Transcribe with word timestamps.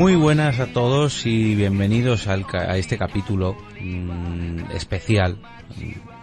Muy 0.00 0.16
buenas 0.16 0.60
a 0.60 0.72
todos 0.72 1.26
y 1.26 1.54
bienvenidos 1.54 2.26
al 2.26 2.46
a 2.54 2.78
este 2.78 2.96
capítulo 2.96 3.54
mm, 3.78 4.70
especial 4.72 5.36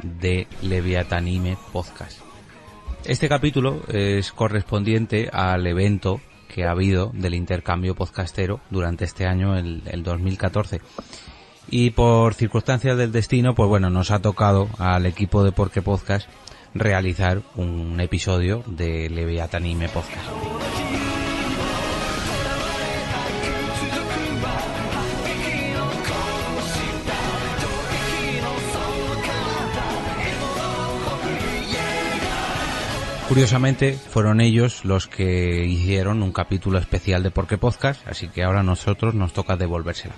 de 0.02 0.48
Leviatanime 0.64 1.60
Podcast. 1.72 2.20
Este 3.06 3.30
capítulo 3.30 3.84
es 3.88 4.32
correspondiente 4.32 5.30
al 5.32 5.68
evento 5.68 6.22
que 6.48 6.66
ha 6.66 6.72
habido 6.72 7.12
del 7.14 7.36
intercambio 7.36 7.94
podcastero 7.94 8.62
durante 8.72 9.06
este 9.06 9.28
año, 9.28 9.56
el, 9.56 9.84
el 9.86 10.02
2014. 10.02 10.82
Y 11.70 11.92
por 11.92 12.34
circunstancias 12.34 12.98
del 12.98 13.12
destino, 13.12 13.54
pues 13.54 13.70
bueno, 13.70 13.92
nos 13.92 14.10
ha 14.10 14.24
tocado 14.24 14.70
al 14.80 15.06
equipo 15.06 15.44
de 15.44 15.52
Porque 15.52 15.84
Podcast 15.84 16.28
realizar 16.74 17.44
un 17.56 18.02
episodio 18.02 18.64
de 18.66 19.08
Leviatanime 19.12 19.88
Podcast. 19.88 21.07
Curiosamente, 33.28 33.94
fueron 33.94 34.40
ellos 34.40 34.86
los 34.86 35.08
que 35.08 35.66
hicieron 35.66 36.24
un 36.24 36.32
capítulo 36.32 36.80
especial 36.80 37.24
de 37.24 37.30
Porque 37.30 37.58
Podcast, 37.58 38.08
así 38.08 38.30
que 38.30 38.44
ahora 38.44 38.62
a 38.62 38.64
nosotros 38.64 39.16
nos 39.16 39.34
toca 39.34 39.58
devolvérsela. 39.58 40.16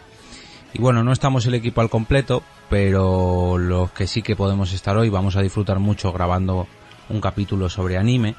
Y 0.73 0.79
bueno, 0.79 1.03
no 1.03 1.11
estamos 1.11 1.47
el 1.47 1.55
equipo 1.55 1.81
al 1.81 1.89
completo, 1.89 2.43
pero 2.69 3.57
los 3.57 3.91
que 3.91 4.05
sí 4.05 4.21
que 4.21 4.35
podemos 4.35 4.73
estar 4.73 4.95
hoy 4.95 5.09
vamos 5.09 5.35
a 5.35 5.41
disfrutar 5.41 5.79
mucho 5.79 6.13
grabando 6.13 6.67
un 7.09 7.19
capítulo 7.19 7.67
sobre 7.67 7.97
anime, 7.97 8.35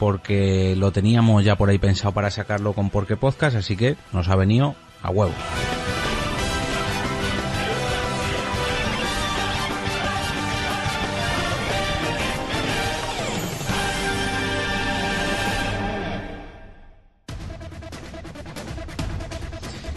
porque 0.00 0.74
lo 0.76 0.90
teníamos 0.90 1.44
ya 1.44 1.54
por 1.56 1.70
ahí 1.70 1.78
pensado 1.78 2.12
para 2.12 2.32
sacarlo 2.32 2.72
con 2.72 2.90
Porque 2.90 3.16
Podcast, 3.16 3.56
así 3.56 3.76
que 3.76 3.96
nos 4.12 4.28
ha 4.28 4.34
venido 4.34 4.74
a 5.00 5.10
huevo. 5.10 5.32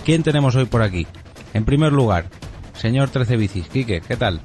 ¿Quién 0.05 0.23
tenemos 0.23 0.55
hoy 0.55 0.65
por 0.65 0.81
aquí? 0.81 1.05
En 1.53 1.65
primer 1.65 1.93
lugar, 1.93 2.25
señor 2.73 3.09
13 3.09 3.37
Bicis, 3.37 3.67
Quique, 3.67 4.01
¿qué 4.01 4.17
tal? 4.17 4.41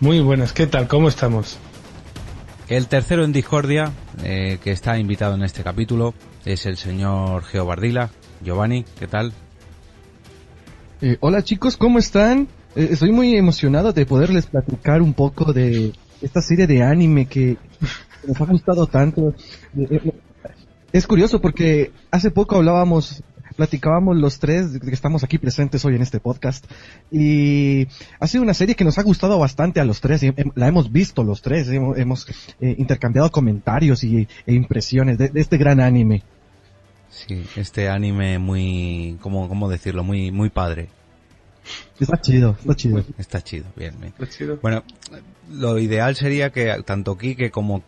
Muy 0.00 0.20
buenas, 0.20 0.52
¿qué 0.52 0.66
tal? 0.66 0.88
¿Cómo 0.88 1.08
estamos? 1.08 1.58
El 2.68 2.86
tercero 2.86 3.24
en 3.24 3.32
discordia, 3.32 3.92
eh, 4.22 4.58
que 4.62 4.72
está 4.72 4.98
invitado 4.98 5.34
en 5.34 5.42
este 5.42 5.62
capítulo, 5.62 6.14
es 6.44 6.66
el 6.66 6.76
señor 6.76 7.44
Geo 7.44 7.66
Bardila. 7.66 8.10
Giovanni, 8.42 8.84
¿qué 8.98 9.06
tal? 9.06 9.32
Eh, 11.00 11.18
hola 11.20 11.42
chicos, 11.42 11.76
¿cómo 11.76 11.98
están? 11.98 12.48
Eh, 12.74 12.88
estoy 12.92 13.12
muy 13.12 13.36
emocionado 13.36 13.92
de 13.92 14.06
poderles 14.06 14.46
platicar 14.46 15.02
un 15.02 15.12
poco 15.12 15.52
de 15.52 15.92
esta 16.22 16.40
serie 16.40 16.66
de 16.66 16.82
anime 16.82 17.26
que 17.26 17.56
nos 18.26 18.40
ha 18.40 18.44
gustado 18.46 18.86
tanto. 18.86 19.34
Eh, 19.76 20.12
es 20.92 21.06
curioso 21.06 21.40
porque 21.40 21.92
hace 22.10 22.30
poco 22.30 22.56
hablábamos, 22.56 23.22
platicábamos 23.56 24.16
los 24.16 24.38
tres 24.38 24.78
que 24.80 24.90
estamos 24.90 25.24
aquí 25.24 25.38
presentes 25.38 25.84
hoy 25.84 25.94
en 25.94 26.02
este 26.02 26.20
podcast 26.20 26.64
y 27.10 27.86
ha 28.20 28.26
sido 28.26 28.42
una 28.42 28.54
serie 28.54 28.74
que 28.74 28.84
nos 28.84 28.98
ha 28.98 29.02
gustado 29.02 29.38
bastante 29.38 29.80
a 29.80 29.84
los 29.84 30.00
tres, 30.00 30.22
y 30.22 30.32
la 30.54 30.68
hemos 30.68 30.92
visto 30.92 31.22
los 31.22 31.42
tres, 31.42 31.68
hemos, 31.68 31.98
hemos, 31.98 32.26
eh, 32.60 32.74
intercambiado 32.78 33.30
comentarios 33.30 34.04
y, 34.04 34.28
e 34.46 34.54
impresiones 34.54 35.18
de, 35.18 35.28
de 35.28 35.40
este 35.40 35.56
gran 35.56 35.80
anime. 35.80 36.22
Sí, 37.10 37.44
este 37.56 37.88
anime 37.88 38.38
muy, 38.38 39.18
¿cómo, 39.20 39.48
cómo 39.48 39.68
decirlo? 39.68 40.02
Muy, 40.02 40.32
muy 40.32 40.50
padre. 40.50 40.88
Está 41.98 42.20
chido, 42.20 42.56
está 42.58 42.74
chido. 42.74 43.04
Está 43.18 43.42
chido, 43.42 43.66
bien, 43.76 43.94
bien. 43.98 44.12
Está 44.18 44.28
chido. 44.28 44.58
Bueno, 44.60 44.82
lo 45.50 45.78
ideal 45.78 46.16
sería 46.16 46.50
que 46.50 46.74
tanto 46.84 47.16
Quique 47.16 47.50
como 47.50 47.82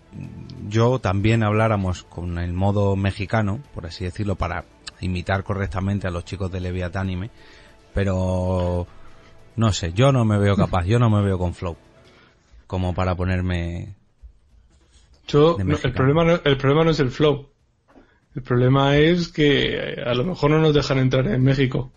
yo 0.69 0.99
también 1.01 1.43
habláramos 1.43 2.05
con 2.05 2.39
el 2.39 2.53
modo 2.53 2.97
mexicano, 2.97 3.61
por 3.75 3.87
así 3.87 4.05
decirlo, 4.05 4.37
para 4.37 4.65
imitar 5.01 5.45
correctamente 5.45 6.07
a 6.07 6.11
los 6.11 6.25
chicos 6.25 6.51
de 6.51 6.61
Leviatánime, 6.61 7.31
pero 7.95 8.87
no 9.57 9.73
sé, 9.73 9.93
yo 9.93 10.13
no 10.13 10.25
me 10.25 10.39
veo 10.39 10.57
capaz, 10.57 10.85
yo 10.87 10.99
no 10.99 11.11
me 11.11 11.23
veo 11.23 11.39
con 11.39 11.55
flow, 11.55 11.77
como 12.67 12.95
para 12.95 13.15
ponerme... 13.15 13.95
Yo, 15.29 15.57
no, 15.59 15.77
el, 15.83 15.93
problema 15.93 16.25
no, 16.25 16.41
el 16.45 16.57
problema 16.57 16.85
no 16.85 16.91
es 16.93 17.01
el 17.01 17.11
flow. 17.11 17.49
El 18.37 18.43
problema 18.43 18.97
es 18.97 19.27
que 19.29 19.75
eh, 19.75 20.03
a 20.05 20.15
lo 20.15 20.23
mejor 20.23 20.53
no 20.53 20.61
nos 20.61 20.73
dejan 20.73 20.99
entrar 20.99 21.27
en 21.27 21.43
México. 21.43 21.91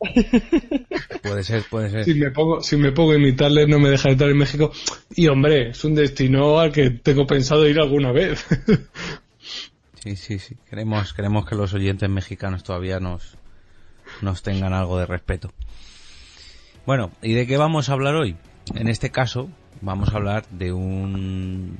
Puede 1.22 1.44
ser, 1.44 1.62
puede 1.70 1.90
ser. 1.90 2.04
Si 2.04 2.14
me 2.14 2.30
pongo, 2.30 2.60
si 2.60 2.76
me 2.76 2.90
pongo 2.92 3.12
a 3.12 3.16
imitarles 3.16 3.68
no 3.68 3.78
me 3.78 3.88
dejan 3.88 4.12
entrar 4.12 4.30
en 4.30 4.36
México. 4.36 4.72
Y 5.14 5.28
hombre, 5.28 5.70
es 5.70 5.84
un 5.84 5.94
destino 5.94 6.58
al 6.58 6.72
que 6.72 6.90
tengo 6.90 7.26
pensado 7.26 7.66
ir 7.68 7.78
alguna 7.78 8.12
vez. 8.12 8.44
Sí, 10.02 10.16
sí, 10.16 10.40
sí. 10.40 10.56
Queremos, 10.68 11.12
queremos 11.12 11.46
que 11.46 11.54
los 11.54 11.72
oyentes 11.74 12.10
mexicanos 12.10 12.64
todavía 12.64 12.98
nos, 12.98 13.36
nos 14.20 14.42
tengan 14.42 14.72
algo 14.72 14.98
de 14.98 15.06
respeto. 15.06 15.52
Bueno, 16.84 17.12
¿y 17.22 17.34
de 17.34 17.46
qué 17.46 17.56
vamos 17.56 17.88
a 17.88 17.92
hablar 17.92 18.16
hoy? 18.16 18.36
En 18.74 18.88
este 18.88 19.10
caso, 19.10 19.48
vamos 19.80 20.12
a 20.12 20.16
hablar 20.16 20.44
de 20.48 20.72
un... 20.72 21.76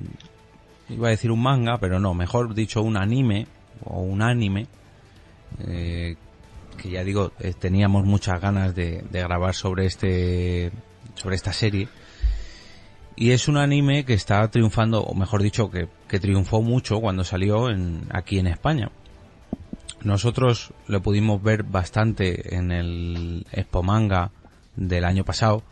Iba 0.88 1.08
a 1.08 1.10
decir 1.10 1.32
un 1.32 1.42
manga, 1.42 1.78
pero 1.78 1.98
no, 1.98 2.14
mejor 2.14 2.54
dicho 2.54 2.80
un 2.80 2.96
anime, 2.96 3.48
o 3.84 4.02
un 4.02 4.22
anime, 4.22 4.68
eh, 5.66 6.14
que 6.76 6.90
ya 6.90 7.02
digo, 7.02 7.32
eh, 7.40 7.54
teníamos 7.58 8.04
muchas 8.04 8.40
ganas 8.40 8.72
de, 8.76 9.02
de 9.10 9.20
grabar 9.20 9.56
sobre 9.56 9.86
este, 9.86 10.70
sobre 11.16 11.34
esta 11.34 11.52
serie. 11.52 11.88
Y 13.22 13.30
es 13.30 13.46
un 13.46 13.56
anime 13.56 14.04
que 14.04 14.14
está 14.14 14.50
triunfando, 14.50 15.00
o 15.00 15.14
mejor 15.14 15.44
dicho, 15.44 15.70
que, 15.70 15.88
que 16.08 16.18
triunfó 16.18 16.60
mucho 16.60 17.00
cuando 17.00 17.22
salió 17.22 17.70
en, 17.70 18.08
aquí 18.10 18.40
en 18.40 18.48
España. 18.48 18.90
Nosotros 20.02 20.72
lo 20.88 21.02
pudimos 21.02 21.40
ver 21.40 21.62
bastante 21.62 22.56
en 22.56 22.72
el 22.72 23.46
Expo 23.52 23.84
Manga 23.84 24.32
del 24.74 25.04
año 25.04 25.24
pasado. 25.24 25.62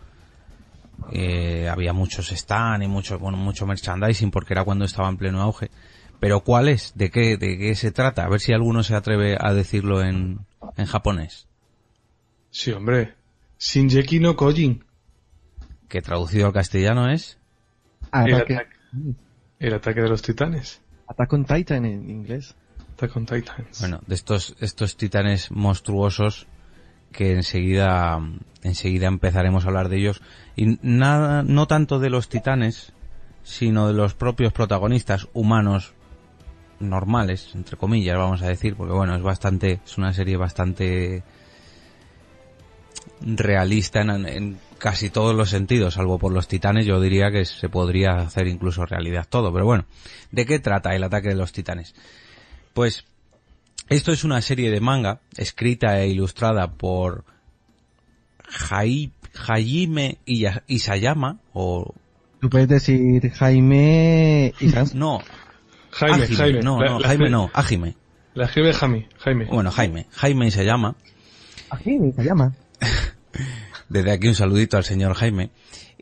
Eh, 1.10 1.68
había 1.68 1.92
muchos 1.92 2.30
stand 2.30 2.84
y 2.84 2.86
mucho, 2.86 3.18
bueno, 3.18 3.36
mucho 3.36 3.66
merchandising 3.66 4.30
porque 4.30 4.54
era 4.54 4.62
cuando 4.62 4.84
estaba 4.84 5.08
en 5.08 5.16
pleno 5.16 5.42
auge. 5.42 5.72
Pero 6.20 6.44
¿cuál 6.44 6.68
es? 6.68 6.92
¿De 6.94 7.10
qué, 7.10 7.36
de 7.36 7.58
qué 7.58 7.74
se 7.74 7.90
trata? 7.90 8.26
A 8.26 8.28
ver 8.28 8.38
si 8.38 8.52
alguno 8.52 8.84
se 8.84 8.94
atreve 8.94 9.36
a 9.40 9.52
decirlo 9.52 10.04
en, 10.04 10.46
en 10.76 10.86
japonés. 10.86 11.48
sí, 12.52 12.70
hombre. 12.70 13.16
Shinjeki 13.58 14.20
no 14.20 14.36
Kojin. 14.36 14.84
Que 15.88 16.00
traducido 16.00 16.46
al 16.46 16.52
castellano 16.52 17.10
es... 17.10 17.39
El 18.12 18.34
Ataque, 18.34 18.54
ataque, 18.54 18.76
el 19.58 19.74
ataque 19.74 20.00
de 20.02 20.08
los 20.08 20.22
titanes. 20.22 20.82
Attack 21.06 21.32
on 21.32 21.44
Titan 21.44 21.84
en 21.84 22.08
inglés. 22.10 22.56
Attack 22.94 23.16
on 23.16 23.26
Titans. 23.26 23.80
Bueno, 23.80 24.00
de 24.06 24.14
estos, 24.14 24.56
estos 24.60 24.96
titanes 24.96 25.50
monstruosos 25.50 26.46
que 27.12 27.32
enseguida, 27.32 28.20
enseguida 28.62 29.08
empezaremos 29.08 29.64
a 29.64 29.68
hablar 29.68 29.88
de 29.88 29.98
ellos. 29.98 30.22
Y 30.56 30.78
nada, 30.82 31.42
no 31.42 31.66
tanto 31.66 31.98
de 31.98 32.10
los 32.10 32.28
titanes, 32.28 32.92
sino 33.42 33.88
de 33.88 33.94
los 33.94 34.14
propios 34.14 34.52
protagonistas 34.52 35.28
humanos 35.32 35.94
normales, 36.78 37.50
entre 37.54 37.76
comillas, 37.76 38.16
vamos 38.16 38.42
a 38.42 38.48
decir, 38.48 38.74
porque 38.74 38.94
bueno, 38.94 39.14
es 39.14 39.22
bastante, 39.22 39.80
es 39.84 39.98
una 39.98 40.12
serie 40.12 40.36
bastante 40.36 41.22
realista 43.20 44.00
en, 44.00 44.26
en 44.26 44.58
casi 44.78 45.10
todos 45.10 45.34
los 45.34 45.50
sentidos, 45.50 45.94
salvo 45.94 46.18
por 46.18 46.32
los 46.32 46.48
titanes, 46.48 46.86
yo 46.86 47.00
diría 47.00 47.30
que 47.30 47.44
se 47.44 47.68
podría 47.68 48.12
hacer 48.16 48.46
incluso 48.46 48.86
realidad 48.86 49.26
todo. 49.28 49.52
Pero 49.52 49.64
bueno, 49.66 49.84
¿de 50.30 50.46
qué 50.46 50.58
trata 50.58 50.94
el 50.94 51.04
ataque 51.04 51.28
de 51.28 51.34
los 51.34 51.52
titanes? 51.52 51.94
Pues 52.72 53.04
esto 53.88 54.12
es 54.12 54.24
una 54.24 54.40
serie 54.40 54.70
de 54.70 54.80
manga 54.80 55.20
escrita 55.36 56.00
e 56.00 56.08
ilustrada 56.08 56.72
por 56.72 57.24
Jai- 58.48 59.12
Hajime 59.46 60.18
Isayama 60.66 61.38
o 61.52 61.94
Tú 62.40 62.48
puedes 62.50 62.68
decir 62.68 63.30
Jaime 63.32 64.54
y 64.60 64.70
Sans. 64.70 64.94
no 64.96 65.20
Jaime, 65.92 66.22
Ajime, 66.24 66.36
Jaime. 66.36 66.60
no, 66.62 66.78
no 66.80 66.98
la 67.00 67.08
Jaime 67.08 67.30
no 67.30 67.50
Ajime 67.52 67.94
La 68.34 68.46
escribe 68.46 68.72
Jaime, 68.72 69.08
Jaime. 69.18 69.44
bueno 69.46 69.70
Jaime 69.70 70.06
Jaime 70.12 70.46
Isayama 70.48 70.94
Jaime 71.84 72.12
se 72.12 72.24
llama. 72.24 72.52
Desde 73.88 74.12
aquí 74.12 74.28
un 74.28 74.34
saludito 74.34 74.76
al 74.76 74.84
señor 74.84 75.14
Jaime. 75.14 75.50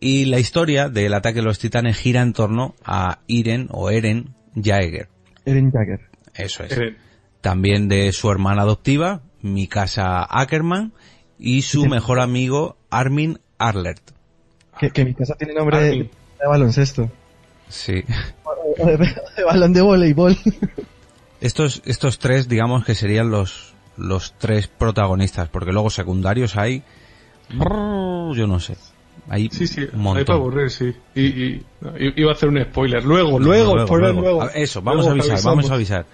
Y 0.00 0.26
la 0.26 0.38
historia 0.38 0.88
del 0.88 1.14
ataque 1.14 1.36
de 1.40 1.42
los 1.44 1.58
titanes 1.58 1.96
gira 1.96 2.22
en 2.22 2.32
torno 2.32 2.74
a 2.84 3.20
Iren 3.26 3.68
o 3.70 3.90
Eren 3.90 4.34
Jaeger. 4.54 5.08
Eren 5.44 5.70
Jagger. 5.72 6.00
Eso 6.34 6.64
es. 6.64 6.72
Eren. 6.72 6.96
También 7.40 7.88
de 7.88 8.12
su 8.12 8.30
hermana 8.30 8.62
adoptiva, 8.62 9.22
Mikasa 9.42 10.22
Ackerman, 10.24 10.92
y 11.38 11.62
su 11.62 11.82
Sí. 11.82 11.88
mejor 11.88 12.20
amigo 12.20 12.76
Armin 12.90 13.38
Arlert. 13.58 14.02
Que, 14.78 14.90
que 14.90 15.04
mi 15.04 15.14
casa 15.14 15.34
tiene 15.36 15.54
nombre 15.54 15.78
de, 15.80 16.10
baloncesto. 16.46 17.10
Sí. 17.68 18.04
O 18.44 18.86
de, 18.86 18.96
de 18.98 19.44
balón 19.44 19.72
de 19.72 19.80
voleibol. 19.80 20.36
Estos, 21.40 21.82
estos 21.84 22.18
tres, 22.18 22.48
digamos 22.48 22.84
que 22.84 22.94
serían 22.94 23.30
los, 23.30 23.74
los 23.98 24.32
tres 24.38 24.68
protagonistas, 24.68 25.48
porque 25.48 25.72
luego 25.72 25.90
secundarios 25.90 26.56
hay, 26.56 26.82
yo 27.50 28.46
no 28.46 28.60
sé, 28.60 28.76
hay 29.28 29.48
Sí, 29.50 29.66
sí, 29.66 29.80
un 29.80 29.86
hay 29.86 29.90
para 29.90 30.02
montón. 30.02 30.36
aburrir, 30.36 30.70
sí. 30.70 30.94
Y, 31.14 31.22
y- 31.26 31.66
iba 32.16 32.30
a 32.30 32.34
hacer 32.34 32.48
un 32.48 32.62
spoiler. 32.62 33.04
Luego, 33.04 33.38
luego, 33.38 33.84
spoiler 33.86 34.14
luego. 34.14 34.48
Eso, 34.50 34.80
vamos 34.82 35.04
Luego 35.06 35.20
a 35.22 35.24
avisar, 35.24 35.42
vamos 35.50 35.70
a 35.70 35.74
avisar. 35.74 36.06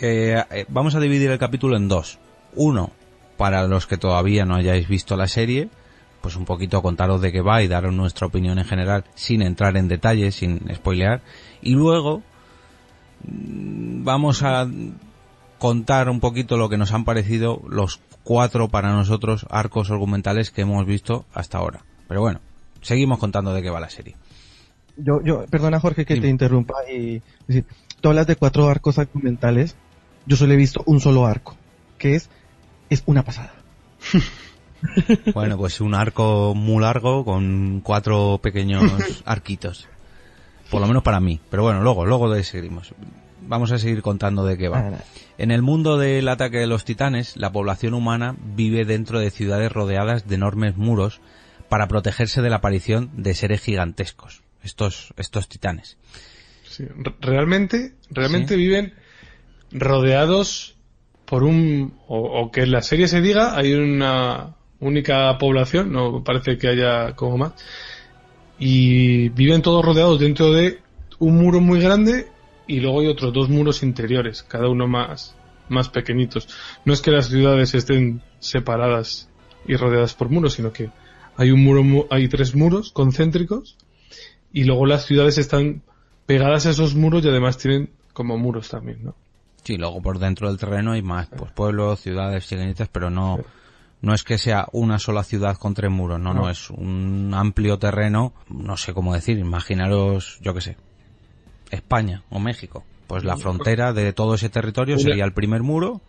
Eh, 0.00 0.42
eh, 0.50 0.64
vamos 0.68 0.94
a 0.94 1.00
dividir 1.00 1.30
el 1.30 1.38
capítulo 1.38 1.76
en 1.76 1.88
dos. 1.88 2.18
Uno, 2.54 2.90
para 3.36 3.66
los 3.66 3.86
que 3.86 3.96
todavía 3.96 4.44
no 4.44 4.54
hayáis 4.54 4.88
visto 4.88 5.16
la 5.16 5.26
serie, 5.28 5.68
pues 6.20 6.36
un 6.36 6.44
poquito 6.44 6.82
contaros 6.82 7.20
de 7.20 7.32
qué 7.32 7.40
va 7.40 7.62
y 7.62 7.68
daros 7.68 7.92
nuestra 7.94 8.26
opinión 8.26 8.58
en 8.58 8.64
general, 8.64 9.04
sin 9.14 9.42
entrar 9.42 9.76
en 9.76 9.88
detalles, 9.88 10.34
sin 10.36 10.60
spoilear. 10.74 11.20
Y 11.62 11.72
luego, 11.74 12.22
mm, 13.24 14.04
vamos 14.04 14.42
a 14.42 14.66
contar 15.66 16.08
un 16.08 16.20
poquito 16.20 16.56
lo 16.56 16.68
que 16.68 16.76
nos 16.78 16.92
han 16.92 17.04
parecido 17.04 17.60
los 17.68 18.00
cuatro 18.22 18.68
para 18.68 18.92
nosotros 18.92 19.44
arcos 19.50 19.90
argumentales 19.90 20.52
que 20.52 20.62
hemos 20.62 20.86
visto 20.86 21.24
hasta 21.34 21.58
ahora. 21.58 21.80
Pero 22.06 22.20
bueno, 22.20 22.40
seguimos 22.82 23.18
contando 23.18 23.52
de 23.52 23.62
qué 23.62 23.70
va 23.70 23.80
la 23.80 23.90
serie. 23.90 24.14
Yo, 24.96 25.20
yo, 25.24 25.44
perdona 25.46 25.80
Jorge 25.80 26.04
que 26.04 26.14
Dime. 26.14 26.26
te 26.26 26.30
interrumpa 26.30 26.74
y 26.88 27.20
decir, 27.48 27.64
tú 28.00 28.10
hablas 28.10 28.28
de 28.28 28.36
cuatro 28.36 28.68
arcos 28.68 29.00
argumentales, 29.00 29.74
yo 30.24 30.36
solo 30.36 30.52
he 30.52 30.56
visto 30.56 30.84
un 30.86 31.00
solo 31.00 31.26
arco, 31.26 31.56
que 31.98 32.14
es, 32.14 32.30
es 32.88 33.02
una 33.06 33.24
pasada. 33.24 33.52
Bueno, 35.34 35.56
pues 35.56 35.80
un 35.80 35.94
arco 35.94 36.54
muy 36.54 36.80
largo 36.80 37.24
con 37.24 37.80
cuatro 37.82 38.38
pequeños 38.40 38.84
arquitos. 39.24 39.88
Por 40.70 40.80
lo 40.80 40.86
menos 40.86 41.02
para 41.02 41.18
mí. 41.18 41.40
Pero 41.50 41.64
bueno, 41.64 41.82
luego, 41.82 42.04
luego 42.04 42.30
de 42.30 42.44
seguimos. 42.44 42.92
Vamos 43.42 43.70
a 43.72 43.78
seguir 43.78 44.02
contando 44.02 44.44
de 44.44 44.56
qué 44.58 44.68
va. 44.68 44.98
En 45.38 45.50
el 45.50 45.62
mundo 45.62 45.98
del 45.98 46.28
ataque 46.28 46.58
de 46.58 46.66
los 46.66 46.84
titanes, 46.84 47.36
la 47.36 47.52
población 47.52 47.94
humana 47.94 48.34
vive 48.56 48.84
dentro 48.84 49.20
de 49.20 49.30
ciudades 49.30 49.70
rodeadas 49.70 50.26
de 50.26 50.34
enormes 50.36 50.76
muros 50.76 51.20
para 51.68 51.86
protegerse 51.88 52.42
de 52.42 52.50
la 52.50 52.56
aparición 52.56 53.10
de 53.16 53.34
seres 53.34 53.60
gigantescos. 53.62 54.42
Estos, 54.62 55.12
estos 55.16 55.48
titanes. 55.48 55.96
Sí, 56.68 56.84
re- 56.84 57.14
Realmente, 57.20 57.92
realmente 58.10 58.54
Sí. 58.54 58.60
viven 58.60 58.94
rodeados 59.70 60.74
por 61.24 61.42
un, 61.44 61.94
o, 62.08 62.18
o 62.40 62.50
que 62.50 62.62
en 62.62 62.70
la 62.72 62.82
serie 62.82 63.08
se 63.08 63.20
diga, 63.20 63.56
hay 63.56 63.74
una 63.74 64.54
única 64.80 65.36
población, 65.38 65.92
no 65.92 66.22
parece 66.24 66.58
que 66.58 66.68
haya 66.68 67.14
como 67.14 67.38
más, 67.38 67.52
y 68.58 69.28
viven 69.30 69.62
todos 69.62 69.84
rodeados 69.84 70.20
dentro 70.20 70.52
de 70.52 70.78
un 71.18 71.36
muro 71.36 71.60
muy 71.60 71.80
grande 71.80 72.28
y 72.66 72.80
luego 72.80 73.00
hay 73.00 73.06
otros 73.08 73.32
dos 73.32 73.48
muros 73.48 73.82
interiores, 73.82 74.42
cada 74.42 74.68
uno 74.68 74.86
más, 74.86 75.34
más 75.68 75.88
pequeñitos. 75.88 76.48
No 76.84 76.92
es 76.92 77.00
que 77.00 77.10
las 77.10 77.28
ciudades 77.28 77.74
estén 77.74 78.22
separadas 78.38 79.28
y 79.66 79.76
rodeadas 79.76 80.14
por 80.14 80.28
muros, 80.30 80.54
sino 80.54 80.72
que 80.72 80.90
hay 81.36 81.50
un 81.50 81.62
muro, 81.64 81.82
mu- 81.84 82.04
hay 82.10 82.28
tres 82.28 82.54
muros 82.54 82.90
concéntricos 82.92 83.76
y 84.52 84.64
luego 84.64 84.86
las 84.86 85.04
ciudades 85.06 85.38
están 85.38 85.82
pegadas 86.26 86.66
a 86.66 86.70
esos 86.70 86.94
muros 86.94 87.24
y 87.24 87.28
además 87.28 87.58
tienen 87.58 87.90
como 88.12 88.38
muros 88.38 88.68
también, 88.68 89.04
¿no? 89.04 89.14
Sí, 89.62 89.76
luego 89.76 90.00
por 90.00 90.18
dentro 90.18 90.48
del 90.48 90.58
terreno 90.58 90.92
hay 90.92 91.02
más, 91.02 91.28
pues 91.36 91.50
pueblos, 91.52 92.00
ciudades 92.00 92.46
pequeñitas, 92.46 92.88
pero 92.88 93.10
no, 93.10 93.40
no 94.00 94.14
es 94.14 94.22
que 94.22 94.38
sea 94.38 94.68
una 94.72 94.98
sola 95.00 95.24
ciudad 95.24 95.56
con 95.56 95.74
tres 95.74 95.90
muros, 95.90 96.20
no, 96.20 96.32
no, 96.32 96.42
No. 96.42 96.50
es 96.50 96.70
un 96.70 97.32
amplio 97.34 97.76
terreno, 97.78 98.32
no 98.48 98.76
sé 98.76 98.94
cómo 98.94 99.12
decir, 99.14 99.38
imaginaros, 99.38 100.38
yo 100.40 100.54
qué 100.54 100.60
sé, 100.60 100.76
España 101.70 102.22
o 102.30 102.38
México. 102.38 102.84
Pues 103.06 103.24
la 103.24 103.36
frontera 103.36 103.92
de 103.92 104.12
todo 104.12 104.34
ese 104.34 104.48
territorio 104.48 104.98
sería 104.98 105.24
el 105.24 105.32
primer 105.32 105.62
muro. 105.62 106.00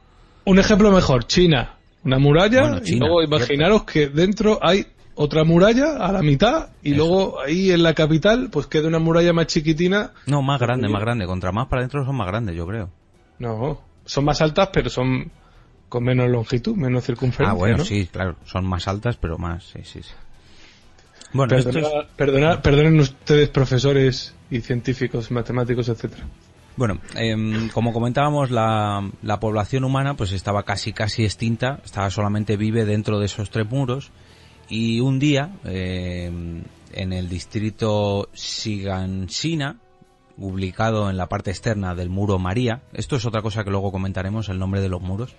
Un 0.45 0.59
ejemplo 0.59 0.91
mejor, 0.91 1.27
China, 1.27 1.75
una 2.03 2.17
muralla 2.19 2.61
Bueno, 2.61 2.81
y 2.85 2.95
luego 2.95 3.19
cierto. 3.19 3.35
imaginaros 3.35 3.83
que 3.83 4.07
dentro 4.07 4.59
hay 4.61 4.87
otra 5.15 5.43
muralla 5.43 5.97
a 5.97 6.11
la 6.11 6.21
mitad 6.21 6.69
y 6.83 6.89
Eso. 6.93 6.97
luego 6.97 7.39
ahí 7.41 7.71
en 7.71 7.83
la 7.83 7.93
capital 7.93 8.49
pues 8.51 8.67
queda 8.67 8.87
una 8.87 8.99
muralla 8.99 9.33
más 9.33 9.47
chiquitina. 9.47 10.11
No, 10.25 10.41
más 10.41 10.59
grande, 10.59 10.87
más 10.89 11.01
grande. 11.01 11.25
Contra 11.25 11.51
más 11.51 11.67
para 11.67 11.81
adentro 11.81 12.05
son 12.05 12.15
más 12.15 12.27
grandes, 12.27 12.55
yo 12.55 12.65
creo. 12.65 12.89
No, 13.39 13.79
son 14.05 14.25
más 14.25 14.41
altas 14.41 14.69
pero 14.73 14.89
son 14.89 15.29
con 15.89 16.03
menos 16.03 16.29
longitud, 16.29 16.75
menos 16.75 17.03
circunferencia. 17.05 17.51
Ah, 17.51 17.55
bueno, 17.55 17.77
¿no? 17.77 17.85
sí, 17.85 18.07
claro. 18.11 18.35
Son 18.45 18.65
más 18.67 18.87
altas, 18.87 19.17
pero 19.17 19.37
más, 19.37 19.63
sí, 19.65 19.79
sí, 19.83 20.01
sí. 20.01 20.11
Bueno, 21.33 21.55
es- 21.57 21.65
perdona- 22.15 22.61
perdonen 22.61 22.99
ustedes 22.99 23.49
profesores 23.49 24.33
y 24.49 24.61
científicos, 24.61 25.31
matemáticos, 25.31 25.89
etcétera. 25.89 26.25
Bueno, 26.75 26.99
em, 27.15 27.69
como 27.69 27.91
comentábamos, 27.91 28.51
la, 28.51 29.09
la 29.23 29.39
población 29.39 29.83
humana 29.83 30.15
pues 30.15 30.31
estaba 30.31 30.63
casi 30.63 30.93
casi 30.93 31.23
extinta, 31.25 31.79
estaba 31.83 32.09
solamente 32.11 32.55
vive 32.55 32.85
dentro 32.85 33.19
de 33.19 33.25
esos 33.25 33.49
tres 33.49 33.67
muros 33.69 34.11
y 34.69 34.99
un 34.99 35.17
día 35.17 35.49
em, 35.65 36.63
en 36.93 37.13
el 37.13 37.29
distrito 37.29 38.29
Shiganshina, 38.35 39.77
ubicado 40.37 41.09
en 41.09 41.17
la 41.17 41.27
parte 41.27 41.49
externa 41.49 41.95
del 41.95 42.09
muro 42.09 42.37
María, 42.37 42.81
esto 42.93 43.15
es 43.15 43.25
otra 43.25 43.41
cosa 43.41 43.63
que 43.63 43.71
luego 43.71 43.91
comentaremos, 43.91 44.49
el 44.49 44.59
nombre 44.59 44.79
de 44.81 44.89
los 44.89 45.01
muros, 45.01 45.35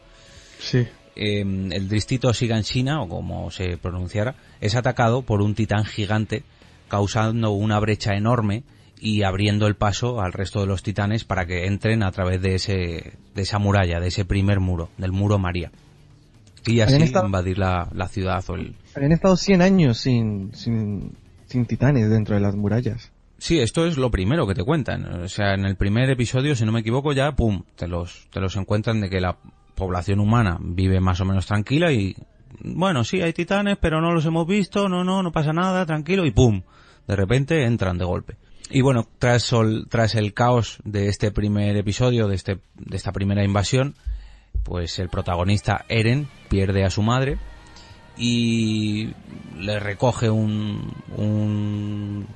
Sí. 0.58 0.88
em, 1.14 1.70
el 1.70 1.88
distrito 1.88 2.32
Shiganshina, 2.32 3.00
o 3.00 3.08
como 3.08 3.52
se 3.52 3.76
pronunciara, 3.76 4.34
es 4.60 4.74
atacado 4.74 5.22
por 5.22 5.40
un 5.40 5.54
titán 5.54 5.84
gigante, 5.84 6.42
causando 6.88 7.52
una 7.52 7.78
brecha 7.78 8.14
enorme 8.16 8.64
y 9.00 9.22
abriendo 9.22 9.66
el 9.66 9.76
paso 9.76 10.20
al 10.20 10.32
resto 10.32 10.60
de 10.60 10.66
los 10.66 10.82
titanes 10.82 11.24
para 11.24 11.46
que 11.46 11.66
entren 11.66 12.02
a 12.02 12.10
través 12.12 12.40
de 12.42 12.54
ese 12.54 13.12
de 13.34 13.42
esa 13.42 13.58
muralla, 13.58 14.00
de 14.00 14.08
ese 14.08 14.24
primer 14.24 14.60
muro, 14.60 14.88
del 14.98 15.12
muro 15.12 15.38
María. 15.38 15.70
Y 16.66 16.80
así 16.80 16.96
estado- 16.96 17.26
invadir 17.26 17.56
la, 17.58 17.88
la 17.94 18.08
ciudad 18.08 18.44
o 18.48 18.54
el... 18.54 18.74
Habían 18.94 19.12
estado 19.12 19.36
100 19.36 19.62
años 19.62 19.98
sin, 19.98 20.52
sin, 20.54 21.12
sin 21.46 21.64
titanes 21.66 22.10
dentro 22.10 22.34
de 22.34 22.40
las 22.42 22.56
murallas. 22.56 23.10
Sí, 23.38 23.60
esto 23.60 23.86
es 23.86 23.96
lo 23.96 24.10
primero 24.10 24.46
que 24.46 24.54
te 24.54 24.64
cuentan. 24.64 25.04
O 25.22 25.28
sea, 25.28 25.54
en 25.54 25.64
el 25.64 25.76
primer 25.76 26.10
episodio, 26.10 26.56
si 26.56 26.64
no 26.64 26.72
me 26.72 26.80
equivoco, 26.80 27.12
ya, 27.12 27.32
pum, 27.36 27.62
te 27.76 27.86
los, 27.86 28.26
te 28.32 28.40
los 28.40 28.56
encuentran 28.56 29.00
de 29.00 29.08
que 29.08 29.20
la 29.20 29.38
población 29.76 30.18
humana 30.18 30.58
vive 30.60 31.00
más 31.00 31.20
o 31.20 31.24
menos 31.24 31.46
tranquila 31.46 31.92
y, 31.92 32.16
bueno, 32.60 33.04
sí, 33.04 33.22
hay 33.22 33.32
titanes, 33.32 33.78
pero 33.80 34.00
no 34.00 34.12
los 34.12 34.26
hemos 34.26 34.46
visto, 34.46 34.88
no, 34.88 35.04
no, 35.04 35.22
no 35.22 35.30
pasa 35.30 35.52
nada, 35.52 35.86
tranquilo, 35.86 36.26
y 36.26 36.32
pum, 36.32 36.62
de 37.06 37.14
repente 37.16 37.64
entran 37.64 37.96
de 37.96 38.04
golpe. 38.04 38.36
Y 38.70 38.82
bueno, 38.82 39.06
tras, 39.18 39.42
sol- 39.42 39.86
tras 39.88 40.14
el 40.14 40.34
caos 40.34 40.78
de 40.84 41.08
este 41.08 41.30
primer 41.30 41.76
episodio, 41.76 42.28
de, 42.28 42.34
este, 42.34 42.58
de 42.76 42.96
esta 42.96 43.12
primera 43.12 43.42
invasión, 43.42 43.94
pues 44.62 44.98
el 44.98 45.08
protagonista 45.08 45.84
Eren 45.88 46.28
pierde 46.50 46.84
a 46.84 46.90
su 46.90 47.02
madre 47.02 47.38
y 48.16 49.14
le 49.56 49.78
recoge 49.80 50.28
un, 50.28 50.92
un 51.16 52.26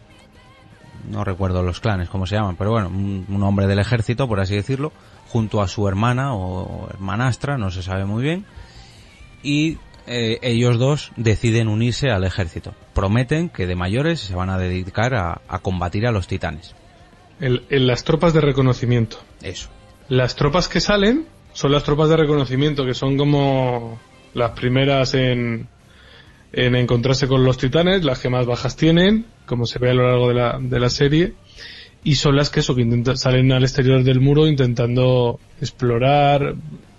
no 1.11 1.25
recuerdo 1.25 1.63
los 1.63 1.81
clanes 1.81 2.09
cómo 2.09 2.27
se 2.27 2.37
llaman, 2.37 2.57
pero 2.57 2.71
bueno, 2.71 2.89
un, 2.89 3.43
hombre 3.43 3.67
del 3.67 3.81
ejército, 3.81 4.29
por 4.29 4.41
así 4.41 4.55
decirlo, 4.55 4.93
junto 5.29 5.61
a 5.61 5.69
su 5.69 5.87
hermana 5.89 6.35
o 6.35 6.89
hermanastra, 6.89 7.59
no 7.59 7.71
se 7.71 7.83
sabe 7.83 8.05
muy 8.05 8.23
bien, 8.23 8.47
y 9.43 9.79
eh, 10.07 10.39
ellos 10.43 10.79
dos 10.79 11.11
deciden 11.17 11.69
unirse 11.69 12.11
al 12.11 12.25
ejército. 12.25 12.75
Prometen 12.95 13.49
que 13.49 13.67
de 13.67 13.75
mayores 13.75 14.21
se 14.21 14.35
van 14.35 14.51
a 14.51 14.59
dedicar 14.59 15.15
a, 15.15 15.41
a 15.49 15.59
combatir 15.61 16.07
a 16.07 16.13
los 16.13 16.27
titanes. 16.27 16.75
El- 17.41 17.65
en 17.71 17.87
las 17.87 18.05
tropas 18.05 18.35
de 18.35 18.41
reconocimiento. 18.41 19.19
Eso. 19.43 19.69
Las 20.09 20.37
tropas 20.37 20.69
que 20.69 20.81
salen 20.81 21.27
son 21.53 21.73
las 21.73 21.85
tropas 21.85 22.09
de 22.09 22.17
reconocimiento, 22.17 22.85
que 22.85 22.95
son 22.95 23.17
como 23.17 23.99
las 24.35 24.51
primeras 24.53 25.15
en, 25.15 25.69
en 26.53 26.75
encontrarse 26.77 27.29
con 27.29 27.45
los 27.45 27.59
titanes, 27.59 28.05
las 28.05 28.19
que 28.19 28.29
más 28.31 28.47
bajas 28.47 28.77
tienen, 28.77 29.27
como 29.47 29.67
se 29.67 29.79
ve 29.79 29.91
a 29.91 29.95
lo 29.95 30.07
largo 30.09 30.29
de 30.29 30.35
la, 30.35 30.59
de 30.61 30.81
la 30.81 30.89
serie, 30.91 31.35
y 32.05 32.17
son 32.17 32.37
las 32.37 32.51
que 32.51 32.61
eso, 32.61 32.75
que 32.75 32.83
intentan, 32.83 33.17
salen 33.17 33.53
al 33.53 33.63
exterior 33.63 34.03
del 34.03 34.21
muro 34.21 34.47
intentando 34.47 35.39
explorar, 35.61 36.55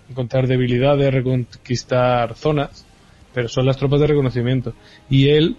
encontrar 0.09 0.47
debilidades, 0.47 1.13
reconquistar 1.13 2.35
zonas, 2.35 2.85
pero 3.33 3.49
son 3.49 3.65
las 3.65 3.77
tropas 3.77 3.99
de 3.99 4.07
reconocimiento. 4.07 4.73
Y 5.09 5.29
él, 5.29 5.57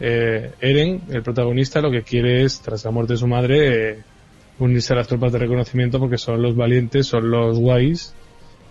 eh, 0.00 0.52
Eren, 0.60 1.02
el 1.10 1.22
protagonista, 1.22 1.80
lo 1.80 1.90
que 1.90 2.02
quiere 2.02 2.42
es, 2.44 2.60
tras 2.60 2.84
la 2.84 2.90
muerte 2.90 3.14
de 3.14 3.18
su 3.18 3.26
madre, 3.26 3.90
eh, 3.90 4.02
unirse 4.58 4.92
a 4.92 4.96
las 4.96 5.08
tropas 5.08 5.32
de 5.32 5.38
reconocimiento 5.38 5.98
porque 5.98 6.18
son 6.18 6.40
los 6.42 6.56
valientes, 6.56 7.06
son 7.06 7.30
los 7.30 7.58
guays 7.58 8.14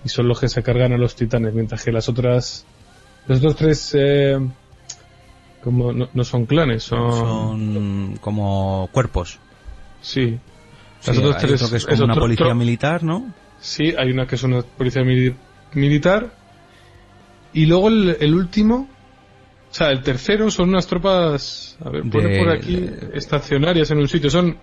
y 0.04 0.10
son 0.10 0.28
los 0.28 0.40
que 0.40 0.50
se 0.50 0.62
cargan 0.64 0.94
a 0.94 0.98
los 0.98 1.16
titanes, 1.16 1.54
mientras 1.54 1.84
que 1.84 1.92
las 1.92 2.08
otras, 2.10 2.66
los 3.28 3.40
otros 3.40 3.56
tres, 3.56 3.92
eh, 3.98 4.40
como 5.64 5.92
no, 5.92 6.10
no 6.14 6.24
son 6.24 6.46
clanes, 6.46 6.84
son, 6.84 7.12
Son 7.12 8.18
como 8.22 8.90
cuerpos. 8.92 9.40
sí, 10.02 10.40
Sí, 11.02 11.12
Las 11.12 11.18
otras 11.20 11.38
tres- 11.42 11.54
otro 11.62 11.70
que 11.70 11.78
es 11.78 11.86
como 11.86 12.04
una 12.06 12.16
policía 12.16 12.54
militar, 12.56 13.04
¿no? 13.04 13.32
Sí, 13.60 13.94
hay 13.98 14.12
una 14.12 14.26
que 14.26 14.36
es 14.36 14.44
una 14.44 14.62
policía 14.64 15.04
mili- 15.04 15.36
militar. 15.74 16.32
Y 17.54 17.68
luego 17.68 17.90
el, 17.90 18.18
el 18.20 18.34
último, 18.34 18.90
o 19.76 19.78
sea, 19.78 19.90
el 19.90 20.02
tercero 20.02 20.50
son 20.50 20.70
unas 20.70 20.88
tropas, 20.88 21.76
a 21.84 21.90
ver, 21.90 22.04
pone 22.10 22.30
De- 22.30 22.40
por 22.40 22.50
aquí, 22.50 22.90
estacionarias 23.14 23.92
en 23.92 23.98
un 23.98 24.08
sitio. 24.08 24.30
Son, 24.30 24.56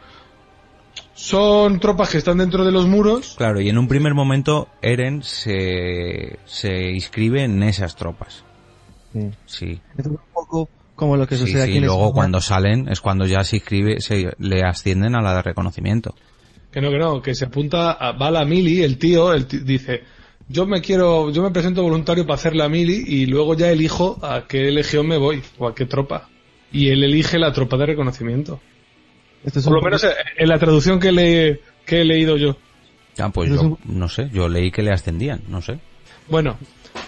son 1.14 1.78
tropas 1.80 2.08
que 2.08 2.16
están 2.16 2.38
dentro 2.38 2.64
de 2.64 2.72
los 2.72 2.86
muros. 2.86 3.34
Claro, 3.36 3.60
y 3.60 3.68
en 3.68 3.76
un 3.76 3.88
primer 3.88 4.14
momento 4.14 4.68
Eren 4.80 5.22
se, 5.22 6.38
se 6.46 6.92
inscribe 6.92 7.42
en 7.44 7.62
esas 7.62 7.94
tropas. 7.94 8.42
Sí. 9.12 9.30
Sí. 9.44 9.80
Es 9.98 10.06
un 10.06 10.18
poco 10.32 10.70
como 10.94 11.18
lo 11.18 11.26
que 11.26 11.34
Sí, 11.36 11.42
sucede 11.42 11.64
sí, 11.64 11.68
aquí 11.72 11.78
en 11.78 11.84
luego 11.84 12.04
España. 12.06 12.14
cuando 12.14 12.40
salen 12.40 12.88
es 12.88 13.00
cuando 13.02 13.26
ya 13.26 13.44
se 13.44 13.56
inscribe, 13.56 14.00
se 14.00 14.32
le 14.38 14.62
ascienden 14.62 15.14
a 15.14 15.20
la 15.20 15.34
de 15.34 15.42
reconocimiento. 15.42 16.14
Que 16.70 16.80
no, 16.80 16.90
que 16.90 16.98
no, 16.98 17.20
que 17.20 17.34
se 17.34 17.44
apunta 17.44 17.92
a, 17.92 18.12
va 18.12 18.28
a 18.28 18.30
la 18.30 18.44
mili, 18.46 18.82
el 18.82 18.96
tío, 18.96 19.34
el 19.34 19.46
ti- 19.46 19.58
dice, 19.58 20.04
yo 20.48 20.66
me 20.66 20.80
quiero, 20.80 21.30
yo 21.30 21.42
me 21.42 21.50
presento 21.50 21.82
voluntario 21.82 22.24
para 22.26 22.34
hacer 22.34 22.54
la 22.56 22.68
mili 22.68 23.04
y 23.06 23.26
luego 23.26 23.54
ya 23.56 23.70
elijo 23.70 24.18
a 24.22 24.46
qué 24.46 24.70
legión 24.70 25.06
me 25.06 25.16
voy 25.16 25.42
o 25.58 25.66
a 25.68 25.74
qué 25.74 25.86
tropa. 25.86 26.28
Y 26.72 26.88
él 26.88 27.04
elige 27.04 27.38
la 27.38 27.52
tropa 27.52 27.76
de 27.76 27.86
reconocimiento. 27.86 28.60
Esto 29.44 29.58
es 29.58 29.64
Por 29.64 29.74
lo 29.74 29.80
poco- 29.80 29.86
menos 29.90 30.06
en 30.36 30.48
la 30.48 30.58
traducción 30.58 31.00
que, 31.00 31.12
le, 31.12 31.60
que 31.84 32.00
he 32.00 32.04
leído 32.04 32.36
yo. 32.36 32.56
Ah, 33.18 33.30
pues 33.30 33.50
Eso 33.50 33.60
es 33.60 33.68
yo, 33.68 33.78
no 33.84 34.08
sé, 34.08 34.30
yo 34.32 34.48
leí 34.48 34.70
que 34.70 34.82
le 34.82 34.90
ascendían, 34.92 35.42
no 35.48 35.60
sé. 35.60 35.78
Bueno, 36.28 36.56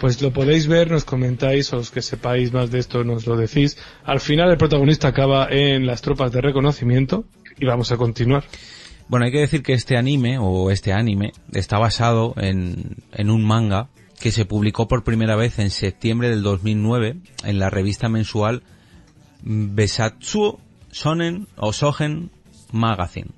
pues 0.00 0.20
lo 0.20 0.32
podéis 0.32 0.66
ver, 0.66 0.90
nos 0.90 1.04
comentáis, 1.04 1.72
o 1.72 1.76
los 1.76 1.90
que 1.90 2.02
sepáis 2.02 2.52
más 2.52 2.70
de 2.70 2.78
esto 2.80 3.04
nos 3.04 3.26
lo 3.26 3.36
decís. 3.36 3.78
Al 4.04 4.20
final 4.20 4.50
el 4.50 4.58
protagonista 4.58 5.08
acaba 5.08 5.48
en 5.50 5.86
las 5.86 6.02
tropas 6.02 6.32
de 6.32 6.40
reconocimiento 6.40 7.24
y 7.58 7.64
vamos 7.64 7.90
a 7.92 7.96
continuar. 7.96 8.44
Bueno, 9.08 9.26
hay 9.26 9.32
que 9.32 9.40
decir 9.40 9.62
que 9.62 9.74
este 9.74 9.96
anime, 9.96 10.38
o 10.38 10.70
este 10.70 10.92
anime, 10.92 11.32
está 11.52 11.78
basado 11.78 12.34
en, 12.36 12.96
en 13.12 13.30
un 13.30 13.44
manga 13.44 13.88
que 14.20 14.32
se 14.32 14.44
publicó 14.44 14.88
por 14.88 15.04
primera 15.04 15.36
vez 15.36 15.58
en 15.58 15.70
septiembre 15.70 16.30
del 16.30 16.42
2009 16.42 17.16
en 17.44 17.58
la 17.58 17.70
revista 17.70 18.08
mensual 18.08 18.62
Besatsuo 19.42 20.60
Shonen 20.92 21.48
o 21.56 21.72
Sogen 21.72 22.30
Magazine 22.72 23.30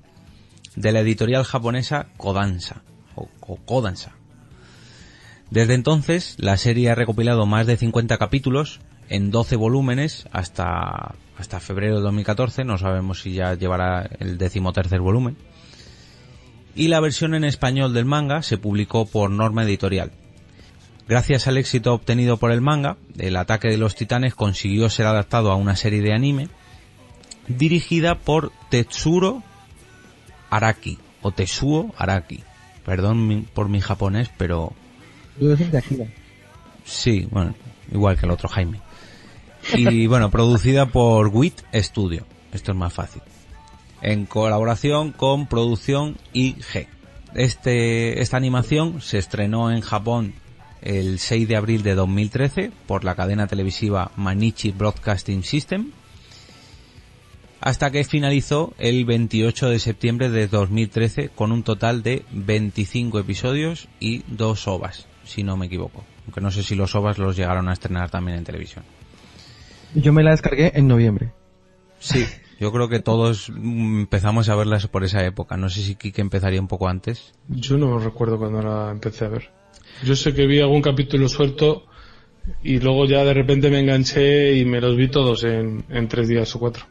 de 0.75 0.91
la 0.91 0.99
editorial 0.99 1.43
japonesa 1.43 2.07
Kodansha 2.17 2.83
o 3.15 3.27
Kodansha. 3.65 4.13
Desde 5.49 5.73
entonces, 5.73 6.35
la 6.37 6.57
serie 6.57 6.91
ha 6.91 6.95
recopilado 6.95 7.45
más 7.45 7.65
de 7.67 7.77
50 7.77 8.17
capítulos 8.17 8.79
en 9.09 9.31
12 9.31 9.55
volúmenes 9.55 10.27
hasta, 10.31 11.15
hasta 11.37 11.59
febrero 11.59 11.95
de 11.95 12.01
2014. 12.01 12.63
No 12.63 12.77
sabemos 12.77 13.21
si 13.21 13.33
ya 13.33 13.55
llevará 13.55 14.09
el 14.19 14.37
decimotercer 14.37 14.99
volumen. 14.99 15.37
Y 16.77 16.89
la 16.89 16.99
versión 16.99 17.33
en 17.33 17.43
español 17.43 17.91
del 17.95 18.05
manga 18.05 18.43
se 18.43 18.59
publicó 18.59 19.07
por 19.07 19.31
Norma 19.31 19.63
Editorial. 19.63 20.11
Gracias 21.07 21.47
al 21.47 21.57
éxito 21.57 21.91
obtenido 21.91 22.37
por 22.37 22.51
el 22.51 22.61
manga, 22.61 22.97
el 23.17 23.35
ataque 23.35 23.67
de 23.67 23.77
los 23.77 23.95
titanes 23.95 24.35
consiguió 24.35 24.87
ser 24.87 25.07
adaptado 25.07 25.51
a 25.51 25.55
una 25.55 25.75
serie 25.75 26.01
de 26.01 26.13
anime 26.13 26.49
dirigida 27.47 28.13
por 28.13 28.51
Tetsuro 28.69 29.41
Araki 30.51 30.99
o 31.23 31.31
Tetsuo 31.31 31.95
Araki. 31.97 32.43
Perdón 32.85 33.47
por 33.55 33.69
mi 33.69 33.81
japonés, 33.81 34.29
pero. 34.37 34.73
Sí, 36.85 37.27
bueno, 37.31 37.55
igual 37.91 38.19
que 38.19 38.27
el 38.27 38.31
otro 38.31 38.49
Jaime. 38.49 38.81
Y 39.73 40.05
bueno, 40.07 40.29
producida 40.29 40.85
por 40.85 41.29
WIT 41.29 41.59
Studio. 41.73 42.23
Esto 42.51 42.71
es 42.71 42.77
más 42.77 42.93
fácil. 42.93 43.23
En 44.01 44.25
colaboración 44.25 45.11
con 45.11 45.47
Producción 45.47 46.17
IG. 46.33 46.87
Este, 47.33 48.21
esta 48.21 48.37
animación 48.37 49.01
se 49.01 49.17
estrenó 49.17 49.71
en 49.71 49.81
Japón 49.81 50.33
el 50.81 51.19
6 51.19 51.47
de 51.47 51.55
abril 51.55 51.83
de 51.83 51.95
2013 51.95 52.71
por 52.85 53.03
la 53.03 53.15
cadena 53.15 53.47
televisiva 53.47 54.11
Manichi 54.15 54.71
Broadcasting 54.71 55.43
System 55.43 55.91
hasta 57.59 57.91
que 57.91 58.03
finalizó 58.03 58.73
el 58.77 59.05
28 59.05 59.69
de 59.69 59.79
septiembre 59.79 60.29
de 60.29 60.47
2013 60.47 61.29
con 61.29 61.51
un 61.51 61.63
total 61.63 62.03
de 62.03 62.23
25 62.31 63.19
episodios 63.19 63.87
y 63.99 64.23
dos 64.27 64.67
ovas, 64.67 65.07
si 65.25 65.43
no 65.43 65.57
me 65.57 65.65
equivoco. 65.65 66.05
Aunque 66.25 66.41
no 66.41 66.51
sé 66.51 66.63
si 66.63 66.75
los 66.75 66.93
ovas 66.95 67.17
los 67.17 67.35
llegaron 67.35 67.67
a 67.67 67.73
estrenar 67.73 68.09
también 68.09 68.37
en 68.37 68.43
televisión. 68.43 68.85
Yo 69.95 70.13
me 70.13 70.23
la 70.23 70.31
descargué 70.31 70.71
en 70.75 70.87
noviembre. 70.87 71.31
Sí, 71.99 72.25
yo 72.59 72.71
creo 72.71 72.89
que 72.89 72.99
todos 72.99 73.49
mm, 73.49 74.01
empezamos 74.01 74.49
a 74.49 74.55
verlas 74.55 74.87
por 74.87 75.03
esa 75.03 75.23
época. 75.25 75.57
No 75.57 75.69
sé 75.69 75.81
si 75.81 75.95
Kike 75.95 76.21
empezaría 76.21 76.59
un 76.59 76.67
poco 76.67 76.87
antes. 76.87 77.33
Yo 77.47 77.77
no 77.77 77.99
recuerdo 77.99 78.37
cuando 78.37 78.61
la 78.61 78.91
empecé 78.91 79.25
a 79.25 79.29
ver. 79.29 79.51
Yo 80.03 80.15
sé 80.15 80.33
que 80.33 80.45
vi 80.45 80.59
algún 80.59 80.81
capítulo 80.81 81.27
suelto 81.27 81.85
y 82.63 82.79
luego 82.79 83.05
ya 83.05 83.23
de 83.23 83.33
repente 83.33 83.69
me 83.69 83.79
enganché 83.79 84.55
y 84.55 84.65
me 84.65 84.81
los 84.81 84.95
vi 84.95 85.09
todos 85.09 85.43
en, 85.43 85.83
en 85.89 86.07
tres 86.07 86.27
días 86.27 86.55
o 86.55 86.59
cuatro. 86.59 86.85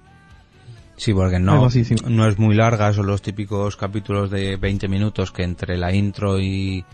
Sí, 0.97 1.13
porque 1.13 1.39
no, 1.39 1.67
así, 1.67 1.85
sí. 1.85 1.95
no 2.09 2.27
es 2.27 2.39
muy 2.39 2.55
larga, 2.55 2.93
son 2.93 3.07
los 3.07 3.21
típicos 3.21 3.77
capítulos 3.77 4.31
de 4.31 4.57
20 4.57 4.89
minutos 4.89 5.31
que 5.31 5.43
entre 5.43 5.77
la 5.77 5.95
intro 5.95 6.41
y, 6.41 6.85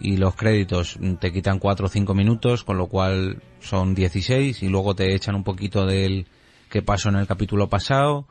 y 0.00 0.16
los 0.16 0.34
créditos 0.34 0.98
te 1.20 1.30
quitan 1.30 1.58
4 1.58 1.86
o 1.86 1.88
5 1.88 2.14
minutos, 2.14 2.64
con 2.64 2.78
lo 2.78 2.86
cual 2.86 3.42
son 3.60 3.94
16 3.94 4.62
y 4.62 4.68
luego 4.68 4.94
te 4.94 5.14
echan 5.14 5.34
un 5.34 5.44
poquito 5.44 5.84
del 5.84 6.26
que 6.74 6.82
pasó 6.82 7.08
en 7.08 7.14
el 7.14 7.28
capítulo 7.28 7.68
pasado. 7.68 8.26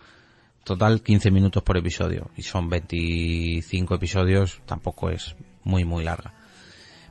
Total 0.65 1.01
15 1.01 1.31
minutos 1.31 1.63
por 1.63 1.77
episodio 1.77 2.29
y 2.35 2.41
son 2.41 2.69
25 2.69 3.95
episodios, 3.95 4.59
tampoco 4.65 5.09
es 5.09 5.37
muy 5.63 5.85
muy 5.85 6.03
larga. 6.03 6.33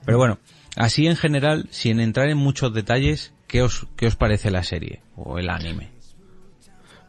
Pero 0.04 0.18
bueno, 0.18 0.38
así 0.76 1.06
en 1.06 1.16
general, 1.16 1.68
sin 1.70 2.00
entrar 2.00 2.28
en 2.28 2.36
muchos 2.36 2.74
detalles, 2.74 3.32
¿qué 3.46 3.62
os, 3.62 3.86
qué 3.96 4.06
os 4.06 4.16
parece 4.16 4.50
la 4.50 4.62
serie 4.62 5.00
o 5.16 5.38
el 5.38 5.48
anime? 5.48 5.88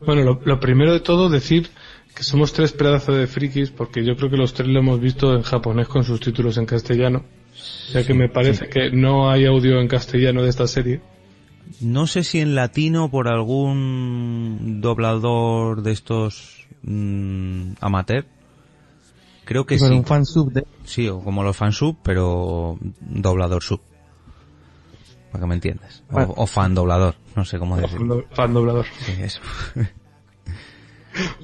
Bueno, 0.06 0.24
lo, 0.24 0.40
lo 0.46 0.60
primero 0.62 0.94
de 0.94 1.02
todo 1.02 1.30
decir 1.30 1.70
que 2.16 2.24
somos 2.24 2.54
tres 2.54 2.72
pedazos 2.72 3.18
de 3.18 3.28
frikis 3.28 3.72
porque 3.72 4.06
yo 4.06 4.16
creo 4.16 4.30
que 4.30 4.38
los 4.38 4.54
tres 4.54 4.70
lo 4.70 4.80
hemos 4.80 5.02
visto 5.02 5.36
en 5.36 5.42
japonés 5.42 5.90
con 5.90 6.06
sus 6.06 6.22
títulos 6.22 6.58
en 6.58 6.66
castellano. 6.66 7.26
Ya 7.92 8.06
que 8.06 8.14
me 8.14 8.30
parece 8.30 8.70
que 8.70 8.90
no 8.90 9.30
hay 9.30 9.46
audio 9.46 9.82
en 9.82 9.90
castellano 9.90 10.44
de 10.44 10.50
esta 10.50 10.66
serie. 10.66 11.02
No 11.82 12.08
sé 12.08 12.24
si 12.24 12.40
en 12.40 12.56
latino 12.56 13.10
por 13.10 13.28
algún 13.28 14.80
doblador 14.82 15.82
de 15.84 15.92
estos 15.92 16.68
mm, 16.84 17.74
amateur. 17.82 18.26
Creo 19.46 19.66
que 19.66 19.76
Pero 19.76 19.90
sí. 19.90 19.94
un 19.96 20.06
fan 20.06 20.26
sub 20.26 20.52
de... 20.54 20.66
Sí, 20.86 21.10
o 21.10 21.20
como 21.20 21.44
los 21.44 21.58
fansub, 21.58 21.98
pero 22.02 22.78
doblador 23.02 23.62
sub. 23.62 23.82
Para 25.32 25.42
que 25.44 25.48
me 25.48 25.56
entiendas. 25.56 26.04
O, 26.10 26.14
Bueno. 26.14 26.34
o 26.38 26.48
fan 26.48 26.74
doblador, 26.76 27.16
no 27.36 27.44
sé 27.44 27.60
cómo 27.60 27.76
decirlo. 27.78 28.24
Fan 28.32 28.54
doblador. 28.54 28.86
Sí, 29.00 29.12
eso. 29.22 29.42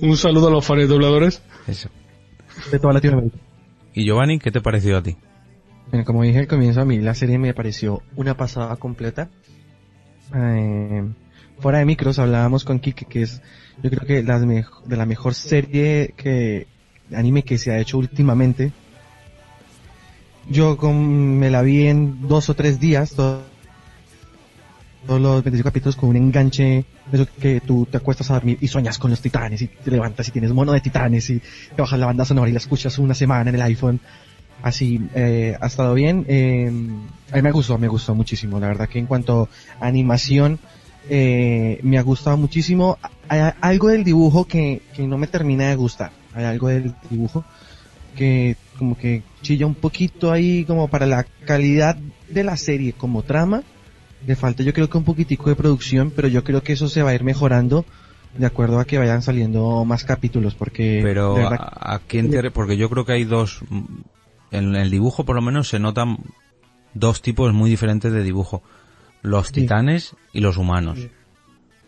Un 0.01 0.17
saludo 0.17 0.47
a 0.47 0.51
los 0.51 0.65
fans 0.65 0.87
dobladores. 0.87 1.43
eso. 1.67 1.89
de 2.71 2.79
toda 2.79 2.93
Latinoamérica. 2.93 3.37
¿Y 3.93 4.05
Giovanni, 4.05 4.39
qué 4.39 4.51
te 4.51 4.61
pareció 4.61 4.97
a 4.97 5.03
ti? 5.03 5.15
Bueno, 5.89 6.05
como 6.05 6.23
dije 6.23 6.39
al 6.39 6.47
comienzo, 6.47 6.81
a 6.81 6.85
mí 6.85 6.99
la 6.99 7.15
serie 7.15 7.37
me 7.39 7.53
pareció 7.53 8.01
una 8.15 8.35
pasada 8.37 8.75
completa. 8.77 9.29
Eh, 10.35 11.03
fuera 11.59 11.79
de 11.79 11.85
micros 11.85 12.19
hablábamos 12.19 12.63
con 12.63 12.79
Kike, 12.79 13.05
que 13.05 13.23
es, 13.23 13.41
yo 13.81 13.89
creo 13.89 14.05
que 14.05 14.23
las 14.23 14.41
de 14.47 14.97
la 14.97 15.05
mejor 15.05 15.33
serie 15.33 16.13
que 16.15 16.67
anime 17.13 17.43
que 17.43 17.57
se 17.57 17.71
ha 17.71 17.79
hecho 17.79 17.97
últimamente. 17.97 18.71
Yo 20.49 20.77
con- 20.77 21.37
me 21.37 21.49
la 21.49 21.61
vi 21.61 21.87
en 21.87 22.27
dos 22.27 22.49
o 22.49 22.53
tres 22.55 22.79
días, 22.79 23.11
todo- 23.11 23.43
todos 25.05 25.21
los 25.21 25.43
25 25.43 25.67
capítulos 25.69 25.95
con 25.95 26.09
un 26.09 26.15
enganche, 26.17 26.85
eso 27.11 27.25
que 27.39 27.61
tú 27.61 27.87
te 27.89 27.97
acuestas 27.97 28.29
a 28.31 28.35
dormir 28.35 28.57
y 28.61 28.67
sueñas 28.67 28.97
con 28.99 29.09
los 29.11 29.21
titanes 29.21 29.61
y 29.61 29.67
te 29.67 29.91
levantas 29.91 30.27
y 30.27 30.31
tienes 30.31 30.51
mono 30.53 30.71
de 30.73 30.81
titanes 30.81 31.29
y 31.29 31.39
te 31.39 31.81
bajas 31.81 31.99
la 31.99 32.05
banda 32.05 32.25
sonora 32.25 32.49
y 32.49 32.53
la 32.53 32.59
escuchas 32.59 32.97
una 32.99 33.13
semana 33.13 33.49
en 33.49 33.55
el 33.55 33.61
iPhone. 33.61 33.99
Así, 34.61 35.01
eh, 35.15 35.57
ha 35.59 35.67
estado 35.67 35.93
bien. 35.93 36.25
Eh, 36.27 36.71
a 37.31 37.35
mí 37.35 37.41
me 37.41 37.51
gustó, 37.51 37.77
me 37.77 37.87
gustó 37.87 38.15
muchísimo. 38.15 38.59
La 38.59 38.67
verdad 38.67 38.89
que 38.89 38.99
en 38.99 39.05
cuanto 39.05 39.49
a 39.79 39.87
animación, 39.87 40.59
eh, 41.09 41.79
me 41.83 41.97
ha 41.97 42.01
gustado 42.01 42.37
muchísimo. 42.37 42.97
Hay 43.27 43.51
algo 43.61 43.89
del 43.89 44.03
dibujo 44.03 44.45
que, 44.45 44.81
que 44.93 45.07
no 45.07 45.17
me 45.17 45.27
termina 45.27 45.69
de 45.69 45.75
gustar. 45.75 46.11
Hay 46.33 46.45
algo 46.45 46.67
del 46.67 46.93
dibujo 47.09 47.45
que 48.15 48.57
como 48.77 48.97
que 48.97 49.23
chilla 49.41 49.65
un 49.65 49.75
poquito 49.75 50.31
ahí 50.31 50.65
como 50.65 50.87
para 50.87 51.05
la 51.05 51.25
calidad 51.45 51.97
de 52.29 52.43
la 52.43 52.57
serie 52.57 52.93
como 52.93 53.23
trama. 53.23 53.63
Le 54.27 54.35
falta 54.35 54.63
yo 54.63 54.73
creo 54.73 54.89
que 54.89 54.97
un 54.97 55.05
poquitico 55.05 55.49
de 55.49 55.55
producción, 55.55 56.11
pero 56.13 56.27
yo 56.27 56.43
creo 56.43 56.61
que 56.61 56.73
eso 56.73 56.89
se 56.89 57.01
va 57.01 57.11
a 57.11 57.15
ir 57.15 57.23
mejorando 57.23 57.85
de 58.37 58.45
acuerdo 58.45 58.79
a 58.79 58.85
que 58.85 58.97
vayan 58.97 59.21
saliendo 59.21 59.83
más 59.85 60.03
capítulos 60.03 60.53
porque 60.53 60.99
Pero 61.01 61.33
verdad 61.33 61.57
a, 61.59 61.95
a 61.95 61.99
quién 61.99 62.29
te 62.29 62.51
porque 62.51 62.77
yo 62.77 62.89
creo 62.89 63.05
que 63.05 63.13
hay 63.13 63.23
dos 63.23 63.61
en 64.51 64.75
el 64.75 64.89
dibujo 64.89 65.25
por 65.25 65.35
lo 65.35 65.41
menos 65.41 65.69
se 65.69 65.79
notan 65.79 66.17
dos 66.93 67.21
tipos 67.21 67.53
muy 67.53 67.69
diferentes 67.69 68.11
de 68.11 68.23
dibujo, 68.23 68.63
los 69.21 69.51
titanes 69.51 70.15
y 70.33 70.41
los 70.41 70.57
humanos. 70.57 70.99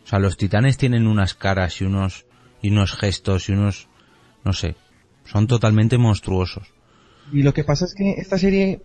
O 0.03 0.08
sea, 0.08 0.20
los 0.20 0.38
titanes 0.38 0.77
tienen 0.77 1.08
unas 1.08 1.34
caras 1.34 1.82
y 1.82 1.86
unos 1.86 2.25
y 2.62 2.70
unos 2.70 2.94
gestos 2.94 3.50
y 3.50 3.53
unos 3.53 3.88
no 4.44 4.53
sé, 4.53 4.75
son 5.25 5.48
totalmente 5.48 5.98
monstruosos. 5.98 6.68
Y 7.32 7.44
lo 7.44 7.53
que 7.53 7.63
pasa 7.63 7.86
es 7.86 7.94
que 7.94 8.12
esta 8.13 8.38
serie 8.38 8.82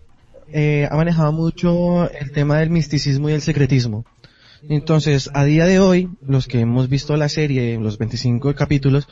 eh, 0.51 0.87
ha 0.89 0.95
manejado 0.95 1.31
mucho 1.31 2.09
el 2.11 2.31
tema 2.31 2.59
del 2.59 2.69
misticismo 2.69 3.29
y 3.29 3.33
el 3.33 3.41
secretismo. 3.41 4.05
Entonces, 4.69 5.29
a 5.33 5.43
día 5.43 5.65
de 5.65 5.79
hoy, 5.79 6.09
los 6.25 6.47
que 6.47 6.61
hemos 6.61 6.89
visto 6.89 7.15
la 7.15 7.29
serie, 7.29 7.77
los 7.77 7.97
25 7.97 8.55
capítulos, 8.55 9.07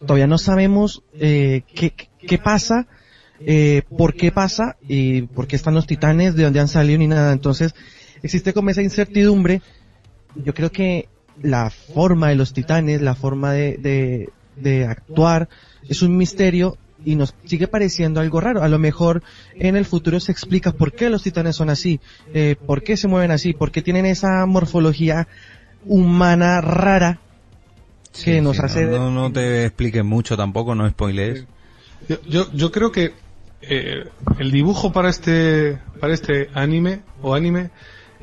todavía 0.00 0.26
no 0.26 0.38
sabemos 0.38 1.02
eh, 1.14 1.62
qué, 1.74 1.94
qué 1.94 2.38
pasa, 2.38 2.86
eh, 3.40 3.82
por 3.96 4.14
qué 4.14 4.30
pasa 4.32 4.76
y 4.88 5.22
por 5.22 5.46
qué 5.46 5.56
están 5.56 5.74
los 5.74 5.86
titanes, 5.86 6.34
de 6.34 6.44
dónde 6.44 6.60
han 6.60 6.68
salido 6.68 6.98
ni 6.98 7.06
nada. 7.06 7.32
Entonces, 7.32 7.74
existe 8.22 8.52
como 8.52 8.70
esa 8.70 8.82
incertidumbre. 8.82 9.62
Yo 10.36 10.54
creo 10.54 10.70
que 10.70 11.08
la 11.42 11.70
forma 11.70 12.28
de 12.28 12.36
los 12.36 12.52
titanes, 12.52 13.02
la 13.02 13.14
forma 13.14 13.52
de, 13.52 13.76
de, 13.78 14.30
de 14.56 14.86
actuar, 14.86 15.48
es 15.88 16.02
un 16.02 16.16
misterio 16.16 16.76
y 17.04 17.16
nos 17.16 17.34
sigue 17.44 17.68
pareciendo 17.68 18.20
algo 18.20 18.40
raro. 18.40 18.62
A 18.62 18.68
lo 18.68 18.78
mejor 18.78 19.22
en 19.56 19.76
el 19.76 19.84
futuro 19.84 20.20
se 20.20 20.32
explica 20.32 20.72
por 20.72 20.92
qué 20.92 21.10
los 21.10 21.22
titanes 21.22 21.56
son 21.56 21.70
así, 21.70 22.00
eh, 22.32 22.56
por 22.66 22.82
qué 22.82 22.96
se 22.96 23.08
mueven 23.08 23.30
así, 23.30 23.52
por 23.52 23.70
qué 23.70 23.82
tienen 23.82 24.06
esa 24.06 24.46
morfología 24.46 25.28
humana 25.84 26.60
rara 26.60 27.20
que 28.24 28.36
Sí, 28.36 28.40
nos 28.40 28.56
sí, 28.56 28.62
hace... 28.64 28.84
no, 28.86 29.10
no, 29.10 29.10
no 29.10 29.32
te 29.32 29.66
expliques 29.66 30.04
mucho 30.04 30.36
tampoco, 30.36 30.74
no 30.74 30.88
spoilees. 30.88 31.44
Yo, 32.08 32.16
yo, 32.28 32.52
yo 32.52 32.70
creo 32.70 32.92
que 32.92 33.12
eh, 33.68 34.04
el 34.38 34.50
dibujo 34.50 34.92
para 34.92 35.08
este 35.10 35.78
para 36.00 36.14
este 36.14 36.48
anime 36.54 37.02
o 37.22 37.34
anime 37.34 37.70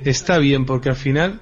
está 0.03 0.37
bien 0.37 0.65
porque 0.65 0.89
al 0.89 0.95
final 0.95 1.41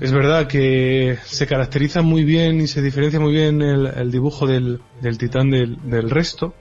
es 0.00 0.12
verdad 0.12 0.46
que 0.46 1.18
se 1.24 1.46
caracteriza 1.46 2.02
muy 2.02 2.24
bien 2.24 2.60
y 2.60 2.66
se 2.66 2.82
diferencia 2.82 3.20
muy 3.20 3.32
bien 3.32 3.62
el, 3.62 3.86
el 3.86 4.10
dibujo 4.10 4.46
del, 4.46 4.80
del 5.00 5.18
titán 5.18 5.50
del, 5.50 5.78
del 5.88 6.10
resto 6.10 6.54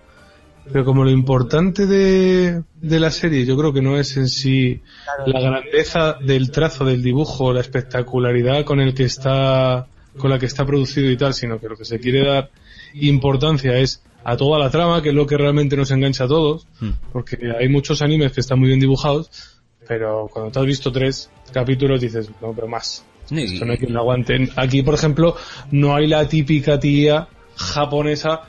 pero 0.71 0.85
como 0.85 1.03
lo 1.03 1.09
importante 1.09 1.85
de, 1.87 2.63
de 2.81 2.99
la 2.99 3.11
serie 3.11 3.45
yo 3.45 3.57
creo 3.57 3.73
que 3.73 3.81
no 3.81 3.97
es 3.97 4.15
en 4.17 4.27
sí 4.27 4.81
la 5.25 5.41
grandeza 5.41 6.13
del 6.13 6.51
trazo 6.51 6.85
del 6.85 7.01
dibujo 7.01 7.53
la 7.53 7.61
espectacularidad 7.61 8.63
con 8.63 8.79
el 8.79 8.93
que 8.93 9.03
está 9.03 9.87
con 10.17 10.29
la 10.29 10.39
que 10.39 10.45
está 10.45 10.65
producido 10.65 11.09
y 11.09 11.17
tal 11.17 11.33
sino 11.33 11.59
que 11.59 11.67
lo 11.67 11.75
que 11.75 11.85
se 11.85 11.99
quiere 11.99 12.25
dar 12.25 12.51
importancia 12.93 13.77
es 13.77 14.01
a 14.23 14.37
toda 14.37 14.57
la 14.59 14.69
trama, 14.69 15.01
que 15.01 15.09
es 15.09 15.15
lo 15.15 15.25
que 15.27 15.37
realmente 15.37 15.75
nos 15.75 15.91
engancha 15.91 16.25
a 16.25 16.27
todos, 16.27 16.67
Hmm. 16.79 16.91
porque 17.11 17.37
hay 17.59 17.67
muchos 17.69 18.01
animes 18.01 18.31
que 18.31 18.41
están 18.41 18.59
muy 18.59 18.67
bien 18.69 18.79
dibujados, 18.79 19.59
pero 19.87 20.29
cuando 20.31 20.51
te 20.51 20.59
has 20.59 20.65
visto 20.65 20.91
tres 20.91 21.29
capítulos 21.51 21.99
dices, 22.01 22.29
no, 22.41 22.53
pero 22.53 22.67
más. 22.67 23.05
Sí, 23.25 23.41
Esto 23.43 23.65
no 23.65 23.71
hay 23.71 23.77
quien 23.77 23.93
lo 23.93 23.99
aguante. 24.01 24.49
Aquí, 24.57 24.81
por 24.81 24.93
ejemplo, 24.95 25.35
no 25.71 25.95
hay 25.95 26.07
la 26.07 26.27
típica 26.27 26.79
tía 26.79 27.27
japonesa 27.55 28.41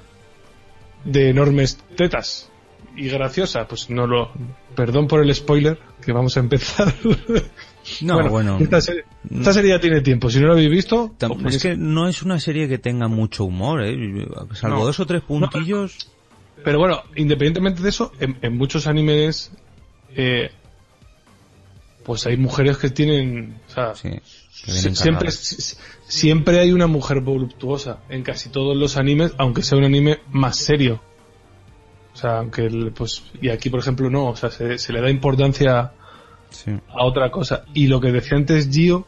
de 1.05 1.31
enormes 1.31 1.79
tetas 1.97 2.51
y 2.97 3.09
graciosa. 3.09 3.67
Pues 3.69 3.89
no 3.91 4.07
lo... 4.07 4.33
Perdón 4.75 5.07
por 5.07 5.23
el 5.23 5.33
spoiler, 5.35 5.79
que 6.05 6.13
vamos 6.13 6.37
a 6.37 6.41
empezar. 6.41 6.93
No, 8.03 8.29
bueno. 8.31 8.59
Esta, 8.61 8.81
serie, 8.81 9.05
esta 9.31 9.53
serie 9.53 9.71
ya 9.71 9.81
tiene 9.81 10.01
tiempo. 10.01 10.31
Si 10.31 10.41
no 10.41 10.47
lo 10.47 10.53
habéis 10.53 10.71
visto... 10.71 11.15
Es 11.47 11.63
que 11.63 11.77
no 11.77 12.09
es 12.09 12.23
una 12.23 12.41
serie 12.41 12.69
que 12.69 12.79
tenga 12.79 13.09
mucho 13.09 13.45
humor, 13.45 13.83
¿eh? 13.85 14.27
Salvo 14.55 14.79
No. 14.79 14.85
dos 14.87 15.01
o 15.01 15.07
tres 15.07 15.23
puntillos. 15.23 16.11
Pero 16.65 16.79
bueno, 16.79 17.03
independientemente 17.17 17.83
de 17.83 17.89
eso, 17.91 18.13
en, 18.21 18.39
en 18.41 18.57
muchos 18.57 18.87
animes, 18.87 19.53
eh, 20.17 20.51
pues 22.05 22.27
hay 22.27 22.37
mujeres 22.37 22.79
que 22.79 22.91
tienen, 22.91 23.61
o 23.69 23.73
sea, 23.73 23.95
Sí, 23.95 24.11
que 24.65 24.71
siempre, 24.95 25.31
siempre 26.07 26.61
hay 26.61 26.73
una 26.73 26.87
mujer 26.87 27.21
voluptuosa 27.21 27.99
en 28.09 28.23
casi 28.23 28.49
todos 28.49 28.77
los 28.77 28.97
animes, 28.97 29.33
aunque 29.37 29.63
sea 29.63 29.77
un 29.79 29.85
anime 29.85 30.21
más 30.31 30.57
serio. 30.57 31.01
O 32.15 32.17
sea, 32.17 32.39
aunque, 32.39 32.67
el- 32.67 32.93
pues, 32.93 33.25
y 33.43 33.49
aquí 33.51 33.69
por 33.69 33.81
ejemplo 33.81 34.09
no, 34.09 34.27
o 34.29 34.37
sea, 34.37 34.51
se, 34.51 34.79
se 34.79 34.93
le 34.93 35.01
da 35.01 35.11
importancia 35.11 35.93
A 36.89 37.05
otra 37.05 37.31
cosa. 37.31 37.65
Y 37.75 37.87
lo 37.87 38.01
que 38.01 38.13
decía 38.13 38.37
antes 38.37 38.71
Gio, 38.71 39.07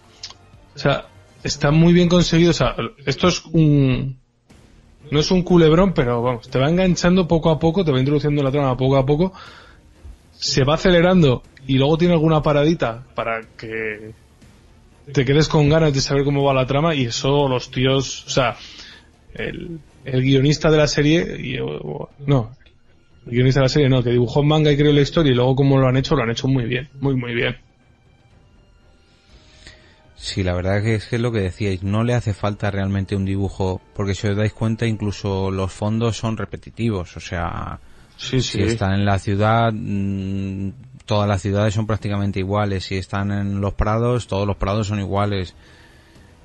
o 0.74 0.78
sea, 0.78 1.06
está 1.42 1.70
muy 1.70 1.92
bien 1.92 2.08
conseguido, 2.08 2.50
o 2.50 2.54
sea, 2.54 2.74
esto 3.04 3.28
es 3.28 3.44
un, 3.46 4.18
no 5.10 5.20
es 5.20 5.30
un 5.30 5.42
culebrón, 5.42 5.92
pero 5.94 6.22
vamos, 6.22 6.48
te 6.48 6.58
va 6.58 6.68
enganchando 6.68 7.28
poco 7.28 7.50
a 7.50 7.58
poco, 7.58 7.84
te 7.84 7.92
va 7.92 7.98
introduciendo 7.98 8.42
la 8.42 8.50
trama 8.50 8.76
poco 8.76 8.96
a 8.96 9.06
poco, 9.06 9.32
se 10.32 10.64
va 10.64 10.74
acelerando 10.74 11.42
y 11.66 11.78
luego 11.78 11.98
tiene 11.98 12.14
alguna 12.14 12.42
paradita 12.42 13.04
para 13.14 13.40
que 13.56 14.12
te 15.12 15.24
quedes 15.24 15.48
con 15.48 15.68
ganas 15.68 15.94
de 15.94 16.00
saber 16.00 16.24
cómo 16.24 16.42
va 16.42 16.52
la 16.52 16.66
trama 16.66 16.94
y 16.94 17.06
eso 17.06 17.48
los 17.48 17.70
tíos, 17.70 18.24
o 18.26 18.30
sea, 18.30 18.56
el, 19.34 19.78
el 20.04 20.22
guionista 20.22 20.70
de 20.70 20.76
la 20.76 20.88
serie, 20.88 21.36
y, 21.38 21.58
no, 22.26 22.55
el 23.26 23.32
guionista 23.32 23.60
de 23.60 23.64
la 23.64 23.68
serie 23.68 23.88
no, 23.88 24.02
que 24.02 24.10
dibujó 24.10 24.42
manga 24.42 24.70
y 24.72 24.76
creó 24.76 24.92
la 24.92 25.00
historia 25.00 25.32
y 25.32 25.34
luego 25.34 25.56
cómo 25.56 25.78
lo 25.78 25.88
han 25.88 25.96
hecho, 25.96 26.14
lo 26.16 26.22
han 26.22 26.30
hecho 26.30 26.48
muy 26.48 26.64
bien, 26.64 26.88
muy 27.00 27.14
muy 27.16 27.34
bien. 27.34 27.56
Sí, 30.16 30.42
la 30.42 30.54
verdad 30.54 30.82
que 30.82 30.94
es 30.94 31.06
que 31.06 31.16
es 31.16 31.22
lo 31.22 31.30
que 31.30 31.40
decíais, 31.40 31.82
no 31.82 32.02
le 32.02 32.14
hace 32.14 32.32
falta 32.32 32.70
realmente 32.70 33.14
un 33.14 33.24
dibujo, 33.24 33.80
porque 33.94 34.14
si 34.14 34.26
os 34.26 34.36
dais 34.36 34.52
cuenta 34.52 34.86
incluso 34.86 35.50
los 35.50 35.72
fondos 35.72 36.16
son 36.16 36.36
repetitivos, 36.36 37.16
o 37.16 37.20
sea, 37.20 37.78
Sí, 38.16 38.40
si 38.40 38.62
están 38.62 38.94
en 38.94 39.04
la 39.04 39.18
ciudad, 39.18 39.72
mm, 39.72 40.70
todas 41.04 41.28
las 41.28 41.42
ciudades 41.42 41.74
son 41.74 41.86
prácticamente 41.86 42.40
iguales, 42.40 42.84
si 42.84 42.96
están 42.96 43.30
en 43.30 43.60
los 43.60 43.74
prados, 43.74 44.26
todos 44.26 44.46
los 44.46 44.56
prados 44.56 44.86
son 44.86 45.00
iguales. 45.00 45.54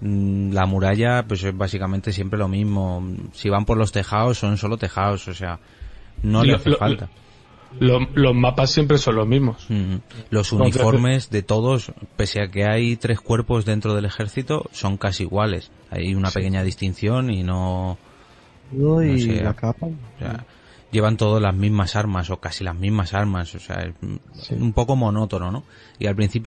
Mm, 0.01 0.51
La 0.53 0.65
muralla, 0.65 1.23
pues 1.27 1.43
es 1.43 1.55
básicamente 1.55 2.11
siempre 2.11 2.37
lo 2.39 2.47
mismo. 2.47 3.03
Si 3.33 3.49
van 3.49 3.65
por 3.65 3.77
los 3.77 3.91
tejados, 3.91 4.37
son 4.37 4.57
solo 4.57 4.77
tejados, 4.77 5.27
o 5.27 5.33
sea, 5.33 5.59
no 6.23 6.43
le 6.43 6.51
Lo- 6.51 6.57
hace 6.57 6.69
lo- 6.69 6.77
falta. 6.77 7.09
Lo- 7.79 8.05
los 8.15 8.35
mapas 8.35 8.69
siempre 8.69 8.97
son 8.97 9.15
los 9.15 9.25
mismos. 9.27 9.65
Mm, 9.69 9.95
Los 10.29 10.51
uniformes 10.51 11.29
de 11.29 11.41
todos, 11.41 11.93
pese 12.17 12.41
a 12.41 12.49
que 12.51 12.65
hay 12.65 12.97
tres 12.97 13.21
cuerpos 13.21 13.63
dentro 13.63 13.95
del 13.95 14.03
ejército, 14.05 14.65
son 14.73 14.97
casi 14.97 15.23
iguales. 15.23 15.71
Hay 15.89 16.13
una 16.13 16.31
pequeña 16.31 16.63
distinción 16.63 17.31
y 17.31 17.43
no, 17.43 17.97
y 18.73 18.75
no 18.77 18.99
sé, 19.17 19.41
la 19.43 19.53
capa. 19.53 19.85
o 19.87 20.19
sea, 20.19 20.45
llevan 20.91 21.15
todas 21.15 21.41
las 21.41 21.55
mismas 21.55 21.95
armas 21.95 22.29
o 22.29 22.41
casi 22.41 22.65
las 22.65 22.75
mismas 22.75 23.13
armas, 23.13 23.55
o 23.55 23.59
sea, 23.59 23.83
es 23.83 24.51
un 24.51 24.73
poco 24.73 24.97
monótono, 24.97 25.49
¿no? 25.49 25.63
Y 25.97 26.07
al 26.07 26.15
principio 26.17 26.47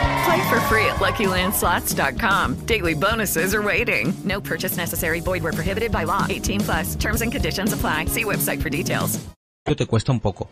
Play 0.25 0.41
for 0.49 0.59
free 0.69 0.85
at 0.85 0.97
LuckyLandSlots.com. 0.99 2.65
Daily 2.65 2.93
bonuses 2.93 3.53
are 3.55 3.61
waiting. 3.61 4.13
No 4.23 4.39
purchase 4.41 4.77
necessary. 4.77 5.19
Void 5.21 5.43
where 5.43 5.53
prohibited 5.53 5.91
by 5.91 6.03
law. 6.05 6.25
18 6.29 6.59
plus. 6.61 6.95
Terms 6.95 7.21
and 7.21 7.31
conditions 7.31 7.73
apply. 7.73 8.05
See 8.05 8.23
website 8.23 8.61
for 8.61 8.69
details. 8.69 9.19
te 9.65 9.85
cuesta 9.85 10.11
un 10.11 10.19
poco. 10.19 10.49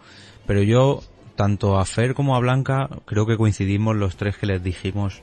Pero 0.47 0.62
yo, 0.63 1.01
tanto 1.36 1.77
a 1.77 1.86
Fer 1.86 2.13
como 2.13 2.36
a 2.36 2.39
Blanca, 2.39 2.89
creo 3.05 3.25
que 3.25 3.38
coincidimos 3.38 3.95
los 3.95 4.15
tres 4.15 4.38
que 4.38 4.45
les 4.47 4.63
dijimos 4.63 5.21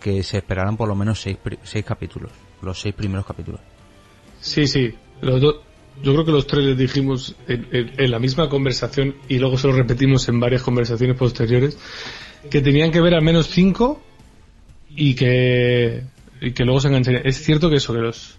que 0.00 0.22
se 0.22 0.38
esperaran 0.38 0.76
por 0.76 0.88
lo 0.88 0.94
menos 0.94 1.20
seis, 1.20 1.38
seis 1.62 1.84
capítulos. 1.84 2.30
Los 2.62 2.80
seis 2.80 2.94
primeros 2.94 3.24
capítulos. 3.26 3.60
Sí, 4.40 4.66
sí. 4.66 4.94
Los 5.20 5.40
do- 5.40 5.62
yo 6.02 6.12
creo 6.12 6.24
que 6.24 6.30
los 6.32 6.46
tres 6.46 6.64
les 6.64 6.78
dijimos 6.78 7.34
en, 7.48 7.66
en- 7.72 7.92
en 7.98 8.10
la 8.10 8.18
misma 8.20 8.48
conversación 8.48 9.16
y 9.28 9.38
luego 9.38 9.58
se 9.58 9.66
lo 9.66 9.72
repetimos 9.74 10.28
en 10.28 10.38
varias 10.38 10.62
conversaciones 10.62 11.16
posteriores 11.16 11.76
que 12.50 12.60
tenían 12.60 12.90
que 12.90 13.00
ver 13.00 13.14
al 13.14 13.22
menos 13.22 13.48
cinco 13.48 14.00
y 14.90 15.14
que, 15.14 16.02
y 16.40 16.52
que 16.52 16.64
luego 16.64 16.80
se 16.80 16.88
engancharían. 16.88 17.26
Es 17.26 17.42
cierto 17.42 17.70
que 17.70 17.76
eso, 17.76 17.92
que 17.92 18.00
los, 18.00 18.38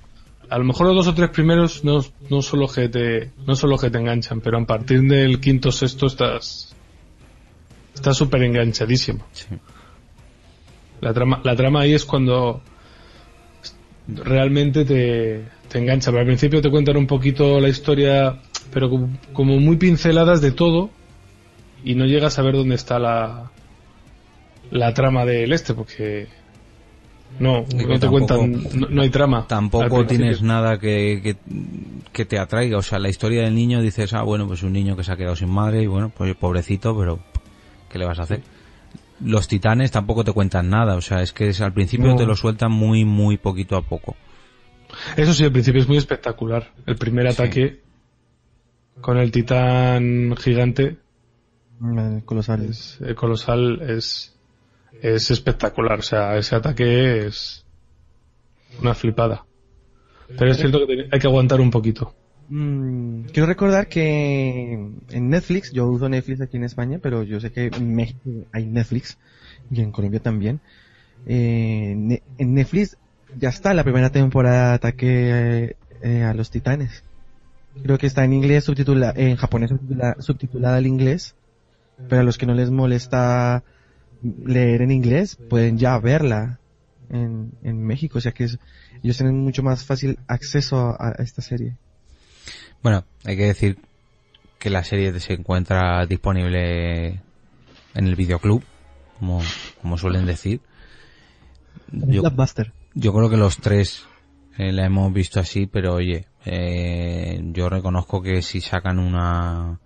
a 0.50 0.58
lo 0.58 0.64
mejor 0.64 0.88
los 0.88 0.96
dos 0.96 1.08
o 1.08 1.14
tres 1.14 1.30
primeros 1.30 1.84
no, 1.84 2.04
no 2.30 2.42
son 2.42 2.60
los 2.60 2.74
que 2.74 2.90
te, 2.90 3.32
no 3.46 3.56
son 3.56 3.70
los 3.70 3.82
que 3.82 3.90
te 3.90 3.98
enganchan, 3.98 4.42
pero 4.42 4.58
a 4.58 4.66
partir 4.66 5.02
del 5.02 5.40
quinto 5.40 5.70
o 5.70 5.72
sexto 5.72 6.08
estás, 6.08 6.76
estás 7.94 8.18
súper 8.18 8.44
enganchadísimo. 8.44 9.26
La 11.02 11.14
trama, 11.14 11.42
la 11.44 11.56
trama 11.56 11.82
ahí 11.82 11.94
es 11.94 12.04
cuando 12.04 12.62
realmente 14.08 14.86
te, 14.86 15.46
te 15.70 15.78
engancha. 15.78 16.12
Pero 16.12 16.22
al 16.22 16.28
principio 16.28 16.62
te 16.62 16.70
cuentan 16.70 16.98
un 16.98 17.08
poquito 17.08 17.60
la 17.60 17.70
historia, 17.70 18.42
pero 18.74 18.90
como, 18.90 19.18
como 19.34 19.60
muy 19.60 19.78
pinceladas 19.78 20.42
de 20.42 20.52
todo, 20.52 20.90
y 21.84 21.96
no 21.96 22.06
llegas 22.06 22.40
a 22.40 22.42
ver 22.42 22.56
dónde 22.56 22.76
está 22.76 23.00
la, 23.00 23.52
la 24.72 24.94
trama 24.94 25.26
del 25.26 25.52
este, 25.54 25.74
porque 25.74 26.28
no, 27.40 27.62
no 27.62 27.68
te 27.68 28.00
tampoco- 28.00 28.10
cuentan, 28.12 28.64
no, 28.80 28.88
no 28.90 29.02
hay 29.02 29.10
trama. 29.10 29.46
Tampoco 29.48 30.06
tienes 30.06 30.42
nada 30.42 30.80
que, 30.80 31.20
que, 31.24 31.36
que 32.12 32.26
te 32.26 32.40
atraiga. 32.40 32.78
O 32.78 32.82
sea, 32.82 33.00
la 33.00 33.10
historia 33.10 33.44
del 33.44 33.56
niño 33.56 33.82
dices, 33.82 34.14
ah, 34.14 34.24
bueno, 34.24 34.48
pues 34.48 34.64
un 34.64 34.74
niño 34.74 34.96
que 34.96 35.04
se 35.04 35.12
ha 35.12 35.18
quedado 35.18 35.36
sin 35.36 35.50
madre 35.50 35.84
y 35.84 35.88
bueno, 35.88 36.12
pues 36.16 36.34
pobrecito, 36.36 36.98
pero 36.98 37.20
¿qué 37.92 38.00
le 38.00 38.06
vas 38.06 38.20
a 38.20 38.24
hacer? 38.24 38.42
Los 39.22 39.48
titanes 39.48 39.92
tampoco 39.92 40.24
te 40.24 40.32
cuentan 40.32 40.70
nada. 40.70 40.96
O 40.96 41.02
sea, 41.02 41.22
es 41.22 41.34
que 41.34 41.50
es- 41.50 41.62
al 41.62 41.74
principio 41.74 42.08
No. 42.08 42.16
te 42.16 42.26
lo 42.26 42.36
sueltan 42.36 42.72
muy, 42.72 43.06
muy 43.06 43.38
poquito 43.38 43.76
a 43.76 43.82
poco. 43.82 44.16
Eso 45.18 45.34
sí, 45.34 45.44
al 45.44 45.52
principio 45.52 45.82
es 45.82 45.88
muy 45.88 45.98
espectacular. 45.98 46.72
El 46.88 46.96
primer 46.96 47.28
Sí. 47.32 47.34
ataque 47.42 47.82
con 49.02 49.18
el 49.18 49.32
titán 49.32 50.36
gigante 50.38 50.98
Mm, 51.80 52.20
Colosal. 52.26 52.66
es, 52.66 52.98
el 53.02 53.16
colosal 53.16 53.82
es, 53.90 54.36
es 55.02 55.32
espectacular. 55.32 56.00
O 56.00 56.04
sea, 56.04 56.38
ese 56.38 56.56
ataque 56.56 57.26
es 57.28 57.66
una 58.82 58.94
flipada. 58.94 59.46
Pero 60.38 60.52
es 60.52 60.58
cierto 60.58 60.86
que 60.86 61.08
hay 61.12 61.20
que 61.20 61.28
aguantar 61.28 61.60
un 61.60 61.72
poquito. 61.72 62.14
Mm, 62.50 63.24
quiero 63.34 63.48
recordar 63.48 63.88
que 63.88 64.74
en 64.74 65.30
Netflix, 65.30 65.72
yo 65.72 65.88
uso 65.88 66.10
Netflix 66.10 66.42
aquí 66.42 66.58
en 66.58 66.64
España, 66.64 67.00
pero 67.02 67.24
yo 67.24 67.40
sé 67.40 67.52
que 67.52 67.68
en 67.68 67.96
México 67.96 68.20
hay 68.52 68.66
Netflix 68.66 69.18
y 69.72 69.82
en 69.82 69.92
Colombia 69.92 70.20
también. 70.20 70.60
Eh, 71.26 72.22
en 72.38 72.54
Netflix 72.54 72.98
ya 73.38 73.50
está 73.50 73.74
la 73.74 73.84
primera 73.84 74.10
temporada 74.12 74.70
de 74.70 74.76
Ataque 74.76 75.76
eh, 76.02 76.24
a 76.24 76.34
los 76.34 76.50
Titanes. 76.50 77.04
Creo 77.84 77.98
que 77.98 78.08
está 78.08 78.24
en 78.26 78.34
inglés 78.34 78.64
subtitula 78.64 79.14
en 79.16 79.36
japonés 79.36 79.70
subtitula- 79.72 80.16
subtitulada 80.20 80.78
al 80.78 80.88
inglés, 80.88 81.36
pero 82.08 82.22
a 82.22 82.24
los 82.24 82.38
que 82.38 82.46
no 82.48 82.54
les 82.56 82.72
molesta 82.72 83.64
leer 84.46 84.82
en 84.82 84.92
inglés 84.92 85.38
pueden 85.50 85.78
ya 85.78 85.98
verla 86.00 86.60
en, 87.10 87.52
en 87.64 87.82
México, 87.84 88.18
o 88.18 88.22
sea 88.22 88.32
que 88.32 88.44
es- 88.46 88.60
ellos 89.04 89.18
tienen 89.18 89.40
mucho 89.40 89.64
más 89.64 89.84
fácil 89.86 90.20
acceso 90.28 90.78
a- 91.00 91.10
a 91.18 91.24
esta 91.24 91.42
serie. 91.42 91.76
Bueno, 92.84 93.04
hay 93.26 93.36
que 93.38 93.46
decir 93.46 93.78
que 94.60 94.70
la 94.70 94.84
serie 94.84 95.18
se 95.20 95.34
encuentra 95.34 96.06
disponible 96.06 97.08
en 97.96 98.08
el 98.08 98.16
videoclub, 98.16 98.64
como, 99.20 99.42
como 99.82 99.98
suelen 99.98 100.26
decir. 100.26 100.62
Yo, 101.92 102.22
yo 102.94 103.14
creo 103.14 103.30
que 103.30 103.38
los 103.38 103.58
tres 103.58 104.06
eh, 104.58 104.72
la 104.72 104.86
hemos 104.86 105.12
visto 105.14 105.40
así, 105.40 105.66
pero 105.66 105.96
oye, 105.96 106.26
eh, 106.46 107.42
yo 107.54 107.70
reconozco 107.70 108.22
que 108.22 108.42
si 108.42 108.62
sacan 108.62 109.00
una... 109.00 109.80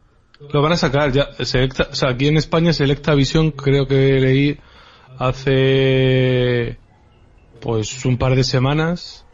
Lo 0.51 0.61
van 0.61 0.71
a 0.73 0.77
sacar 0.77 1.11
ya. 1.11 1.29
Selecta, 1.45 1.87
o 1.91 1.95
sea, 1.95 2.09
aquí 2.09 2.27
en 2.27 2.37
España 2.37 2.73
Selecta 2.73 3.15
Visión 3.15 3.51
creo 3.51 3.87
que 3.87 4.19
leí 4.19 4.57
hace 5.17 6.77
pues 7.59 8.03
un 8.05 8.17
par 8.17 8.35
de 8.35 8.43
semanas 8.43 9.25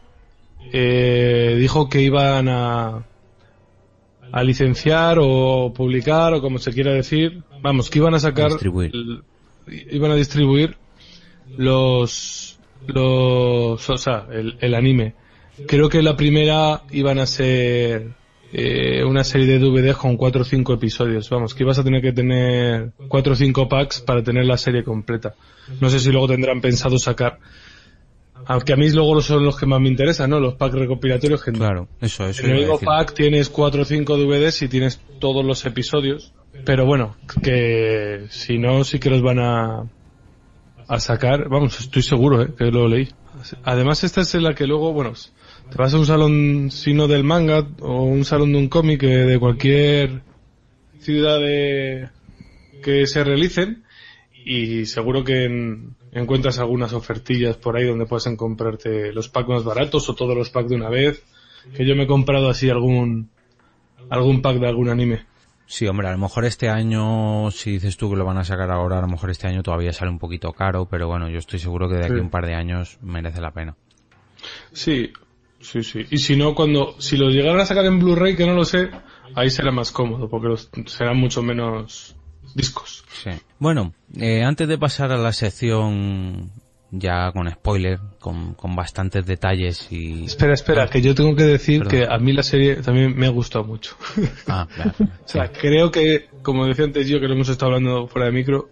eh, 0.72 1.56
dijo 1.58 1.88
que 1.88 2.00
iban 2.02 2.48
a 2.48 3.04
a 4.32 4.44
licenciar 4.44 5.18
o 5.20 5.72
publicar 5.74 6.32
o 6.34 6.40
como 6.40 6.58
se 6.58 6.72
quiera 6.72 6.92
decir 6.92 7.42
vamos 7.62 7.90
que 7.90 7.98
iban 7.98 8.14
a 8.14 8.20
sacar 8.20 8.50
Distribuir. 8.50 8.92
el- 8.94 9.22
iban 9.90 10.12
a 10.12 10.14
distribuir 10.14 10.76
los 11.56 12.58
los 12.86 13.90
o 13.90 13.98
sea 13.98 14.26
el, 14.32 14.56
el 14.60 14.74
anime 14.74 15.14
creo 15.66 15.88
que 15.88 16.02
la 16.02 16.16
primera 16.16 16.82
iban 16.92 17.18
a 17.18 17.26
ser 17.26 18.10
eh, 18.52 19.04
una 19.04 19.24
serie 19.24 19.46
de 19.46 19.58
DVDs 19.58 19.96
con 19.96 20.16
cuatro 20.16 20.42
o 20.42 20.44
cinco 20.44 20.74
episodios 20.74 21.28
vamos 21.30 21.54
que 21.54 21.62
ibas 21.62 21.78
a 21.78 21.84
tener 21.84 22.02
que 22.02 22.12
tener 22.12 22.92
cuatro 23.08 23.34
o 23.34 23.36
cinco 23.36 23.68
packs 23.68 24.00
para 24.00 24.22
tener 24.22 24.44
la 24.44 24.56
serie 24.56 24.82
completa 24.82 25.34
no 25.80 25.88
sé 25.88 26.00
si 26.00 26.10
luego 26.10 26.28
tendrán 26.28 26.60
pensado 26.60 26.98
sacar 26.98 27.38
aunque 28.46 28.72
a 28.72 28.76
mí 28.76 28.90
luego 28.90 29.20
son 29.20 29.44
los 29.44 29.56
que 29.56 29.66
más 29.66 29.80
me 29.80 29.88
interesan, 29.88 30.30
¿no? 30.30 30.40
Los 30.40 30.54
packs 30.54 30.74
recopilatorios 30.74 31.44
que 31.44 31.52
Claro, 31.52 31.88
eso, 32.00 32.26
eso 32.26 32.42
en 32.44 32.50
el 32.50 32.58
mismo 32.58 32.78
pack 32.78 33.14
tienes 33.14 33.48
4 33.48 33.82
o 33.82 33.84
5 33.84 34.16
DVDs 34.16 34.62
y 34.62 34.68
tienes 34.68 35.00
todos 35.18 35.44
los 35.44 35.64
episodios. 35.66 36.32
Pero 36.64 36.84
bueno, 36.84 37.16
que 37.42 38.26
si 38.30 38.58
no, 38.58 38.84
sí 38.84 38.98
que 38.98 39.10
los 39.10 39.22
van 39.22 39.38
a, 39.38 39.84
a 40.88 41.00
sacar. 41.00 41.48
Vamos, 41.48 41.78
estoy 41.80 42.02
seguro, 42.02 42.42
¿eh? 42.42 42.48
Que 42.56 42.64
lo 42.70 42.88
leí. 42.88 43.08
Además, 43.62 44.04
esta 44.04 44.22
es 44.22 44.34
la 44.34 44.54
que 44.54 44.66
luego, 44.66 44.92
bueno, 44.92 45.12
te 45.70 45.76
vas 45.76 45.94
a 45.94 45.98
un 45.98 46.06
salón 46.06 46.70
sino 46.70 47.06
del 47.08 47.24
manga 47.24 47.66
o 47.80 48.02
un 48.04 48.24
salón 48.24 48.52
de 48.52 48.58
un 48.58 48.68
cómic 48.68 49.02
eh, 49.04 49.06
de 49.26 49.38
cualquier 49.38 50.22
ciudad 50.98 51.38
de, 51.38 52.08
que 52.82 53.06
se 53.06 53.22
realicen 53.24 53.84
y 54.44 54.86
seguro 54.86 55.22
que 55.24 55.44
en- 55.44 55.94
encuentras 56.12 56.58
algunas 56.58 56.92
ofertillas 56.92 57.56
por 57.56 57.76
ahí 57.76 57.84
donde 57.86 58.06
puedes 58.06 58.24
comprarte 58.36 59.12
los 59.12 59.28
packs 59.28 59.48
más 59.48 59.64
baratos 59.64 60.08
o 60.08 60.14
todos 60.14 60.36
los 60.36 60.50
packs 60.50 60.68
de 60.70 60.76
una 60.76 60.88
vez. 60.90 61.22
Que 61.76 61.86
yo 61.86 61.94
me 61.94 62.04
he 62.04 62.06
comprado 62.06 62.48
así 62.48 62.70
algún 62.70 63.30
algún 64.08 64.40
pack 64.42 64.56
de 64.58 64.66
algún 64.66 64.88
anime. 64.88 65.26
Sí, 65.66 65.86
hombre, 65.86 66.08
a 66.08 66.12
lo 66.12 66.18
mejor 66.18 66.44
este 66.46 66.68
año, 66.68 67.50
si 67.52 67.72
dices 67.72 67.96
tú 67.96 68.10
que 68.10 68.16
lo 68.16 68.24
van 68.24 68.38
a 68.38 68.44
sacar 68.44 68.70
ahora, 68.72 68.98
a 68.98 69.02
lo 69.02 69.06
mejor 69.06 69.30
este 69.30 69.46
año 69.46 69.62
todavía 69.62 69.92
sale 69.92 70.10
un 70.10 70.18
poquito 70.18 70.52
caro, 70.52 70.86
pero 70.90 71.06
bueno, 71.06 71.28
yo 71.28 71.38
estoy 71.38 71.60
seguro 71.60 71.88
que 71.88 71.94
de 71.96 72.06
aquí 72.06 72.14
Sí. 72.14 72.20
un 72.20 72.30
par 72.30 72.46
de 72.46 72.54
años 72.54 72.98
merece 73.02 73.40
la 73.40 73.52
pena. 73.52 73.76
Sí, 74.72 75.12
sí, 75.60 75.82
sí. 75.82 76.06
Y 76.10 76.18
si 76.18 76.36
no, 76.36 76.54
cuando 76.54 77.00
si 77.00 77.16
los 77.16 77.32
llegaran 77.32 77.60
a 77.60 77.66
sacar 77.66 77.84
en 77.86 77.98
Blu-ray, 77.98 78.36
que 78.36 78.46
no 78.46 78.54
lo 78.54 78.64
sé, 78.64 78.90
ahí 79.34 79.50
será 79.50 79.70
más 79.70 79.92
cómodo 79.92 80.28
porque 80.28 80.48
los, 80.48 80.70
serán 80.86 81.18
mucho 81.18 81.42
menos 81.42 82.16
discos. 82.54 83.04
Sí. 83.22 83.30
Bueno, 83.58 83.94
eh, 84.18 84.42
antes 84.42 84.68
de 84.68 84.78
pasar 84.78 85.12
a 85.12 85.16
la 85.16 85.32
sección 85.32 86.52
ya 86.90 87.30
con 87.32 87.50
spoiler, 87.50 87.98
con, 88.18 88.54
con 88.54 88.74
bastantes 88.74 89.24
detalles 89.24 89.86
y... 89.90 90.24
Espera, 90.24 90.54
espera, 90.54 90.88
que 90.88 91.00
yo 91.00 91.14
tengo 91.14 91.36
que 91.36 91.44
decir 91.44 91.84
Perdón. 91.84 92.08
que 92.08 92.12
a 92.12 92.18
mí 92.18 92.32
la 92.32 92.42
serie 92.42 92.76
también 92.76 93.16
me 93.16 93.26
ha 93.26 93.30
gustado 93.30 93.64
mucho. 93.64 93.96
Ah, 94.48 94.66
claro. 94.74 94.92
O 94.98 95.28
sea, 95.28 95.52
creo 95.52 95.90
que, 95.90 96.28
como 96.42 96.66
decía 96.66 96.84
antes 96.84 97.08
yo, 97.08 97.20
que 97.20 97.28
lo 97.28 97.34
hemos 97.34 97.48
estado 97.48 97.72
hablando 97.72 98.08
fuera 98.08 98.26
de 98.26 98.32
micro, 98.32 98.70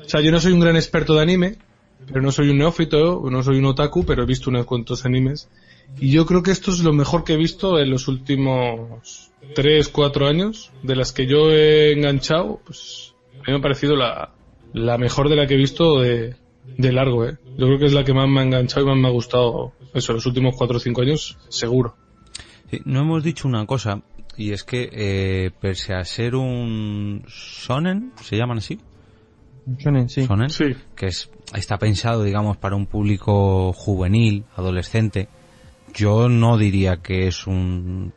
o 0.00 0.08
sea, 0.08 0.20
yo 0.20 0.32
no 0.32 0.40
soy 0.40 0.52
un 0.52 0.60
gran 0.60 0.76
experto 0.76 1.14
de 1.14 1.22
anime, 1.22 1.58
pero 2.06 2.22
no 2.22 2.32
soy 2.32 2.48
un 2.48 2.58
neófito, 2.58 3.22
no 3.30 3.42
soy 3.42 3.58
un 3.58 3.66
otaku, 3.66 4.04
pero 4.04 4.22
he 4.22 4.26
visto 4.26 4.50
unos 4.50 4.66
cuantos 4.66 5.04
animes. 5.04 5.48
Y 5.98 6.10
yo 6.10 6.26
creo 6.26 6.42
que 6.42 6.50
esto 6.50 6.70
es 6.70 6.80
lo 6.80 6.92
mejor 6.92 7.24
que 7.24 7.34
he 7.34 7.36
visto 7.36 7.78
en 7.78 7.90
los 7.90 8.08
últimos 8.08 9.30
3, 9.54 9.88
4 9.88 10.26
años, 10.26 10.72
de 10.82 10.96
las 10.96 11.12
que 11.12 11.26
yo 11.26 11.50
he 11.50 11.92
enganchado, 11.92 12.60
pues 12.64 13.14
a 13.34 13.38
mí 13.38 13.44
me 13.52 13.56
ha 13.56 13.60
parecido 13.60 13.94
la, 13.96 14.30
la 14.72 14.98
mejor 14.98 15.28
de 15.28 15.36
la 15.36 15.46
que 15.46 15.54
he 15.54 15.58
visto 15.58 16.00
de, 16.00 16.34
de 16.76 16.92
largo, 16.92 17.26
eh. 17.26 17.36
Yo 17.56 17.66
creo 17.66 17.78
que 17.78 17.86
es 17.86 17.92
la 17.92 18.04
que 18.04 18.14
más 18.14 18.28
me 18.28 18.40
ha 18.40 18.44
enganchado 18.44 18.82
y 18.86 18.88
más 18.88 18.96
me 18.98 19.08
ha 19.08 19.12
gustado, 19.12 19.72
eso, 19.94 20.12
los 20.12 20.26
últimos 20.26 20.54
4 20.56 20.76
o 20.76 20.80
5 20.80 21.02
años, 21.02 21.38
seguro. 21.48 21.94
Sí, 22.70 22.80
no 22.84 23.00
hemos 23.00 23.22
dicho 23.22 23.46
una 23.46 23.66
cosa, 23.66 24.02
y 24.36 24.52
es 24.52 24.64
que, 24.64 24.88
eh, 24.92 25.50
pese 25.60 25.94
a 25.94 26.04
ser 26.04 26.34
un 26.34 27.22
shonen, 27.28 28.12
¿se 28.22 28.36
llaman 28.36 28.58
así? 28.58 28.80
Shonen, 29.78 30.08
sí. 30.08 30.26
Shonen, 30.26 30.50
Sí. 30.50 30.74
que 30.96 31.06
es 31.06 31.30
está 31.54 31.78
pensado, 31.78 32.24
digamos, 32.24 32.56
para 32.56 32.74
un 32.74 32.86
público 32.86 33.72
juvenil, 33.74 34.44
adolescente. 34.56 35.28
Yo 35.94 36.28
no 36.28 36.58
diría 36.58 36.98
que 36.98 37.26
es 37.26 37.46
un 37.46 38.12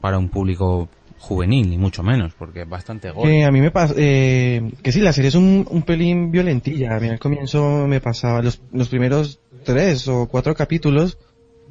para 0.00 0.18
un 0.18 0.28
público 0.28 0.88
juvenil, 1.18 1.70
ni 1.70 1.78
mucho 1.78 2.02
menos, 2.02 2.34
porque 2.34 2.62
es 2.62 2.68
bastante 2.68 3.10
gore. 3.10 3.30
Que 3.30 3.44
a 3.44 3.50
mí 3.50 3.60
me 3.60 3.70
pasa, 3.70 3.94
eh, 3.96 4.70
que 4.82 4.92
sí, 4.92 5.00
la 5.00 5.12
serie 5.12 5.28
es 5.28 5.34
un, 5.34 5.66
un 5.68 5.82
pelín 5.82 6.30
violentilla. 6.30 6.96
A 6.96 7.00
mí 7.00 7.08
al 7.08 7.18
comienzo 7.18 7.86
me 7.86 8.00
pasaba, 8.00 8.42
los, 8.42 8.60
los 8.72 8.88
primeros 8.88 9.40
tres 9.64 10.06
o 10.08 10.28
cuatro 10.28 10.54
capítulos, 10.54 11.18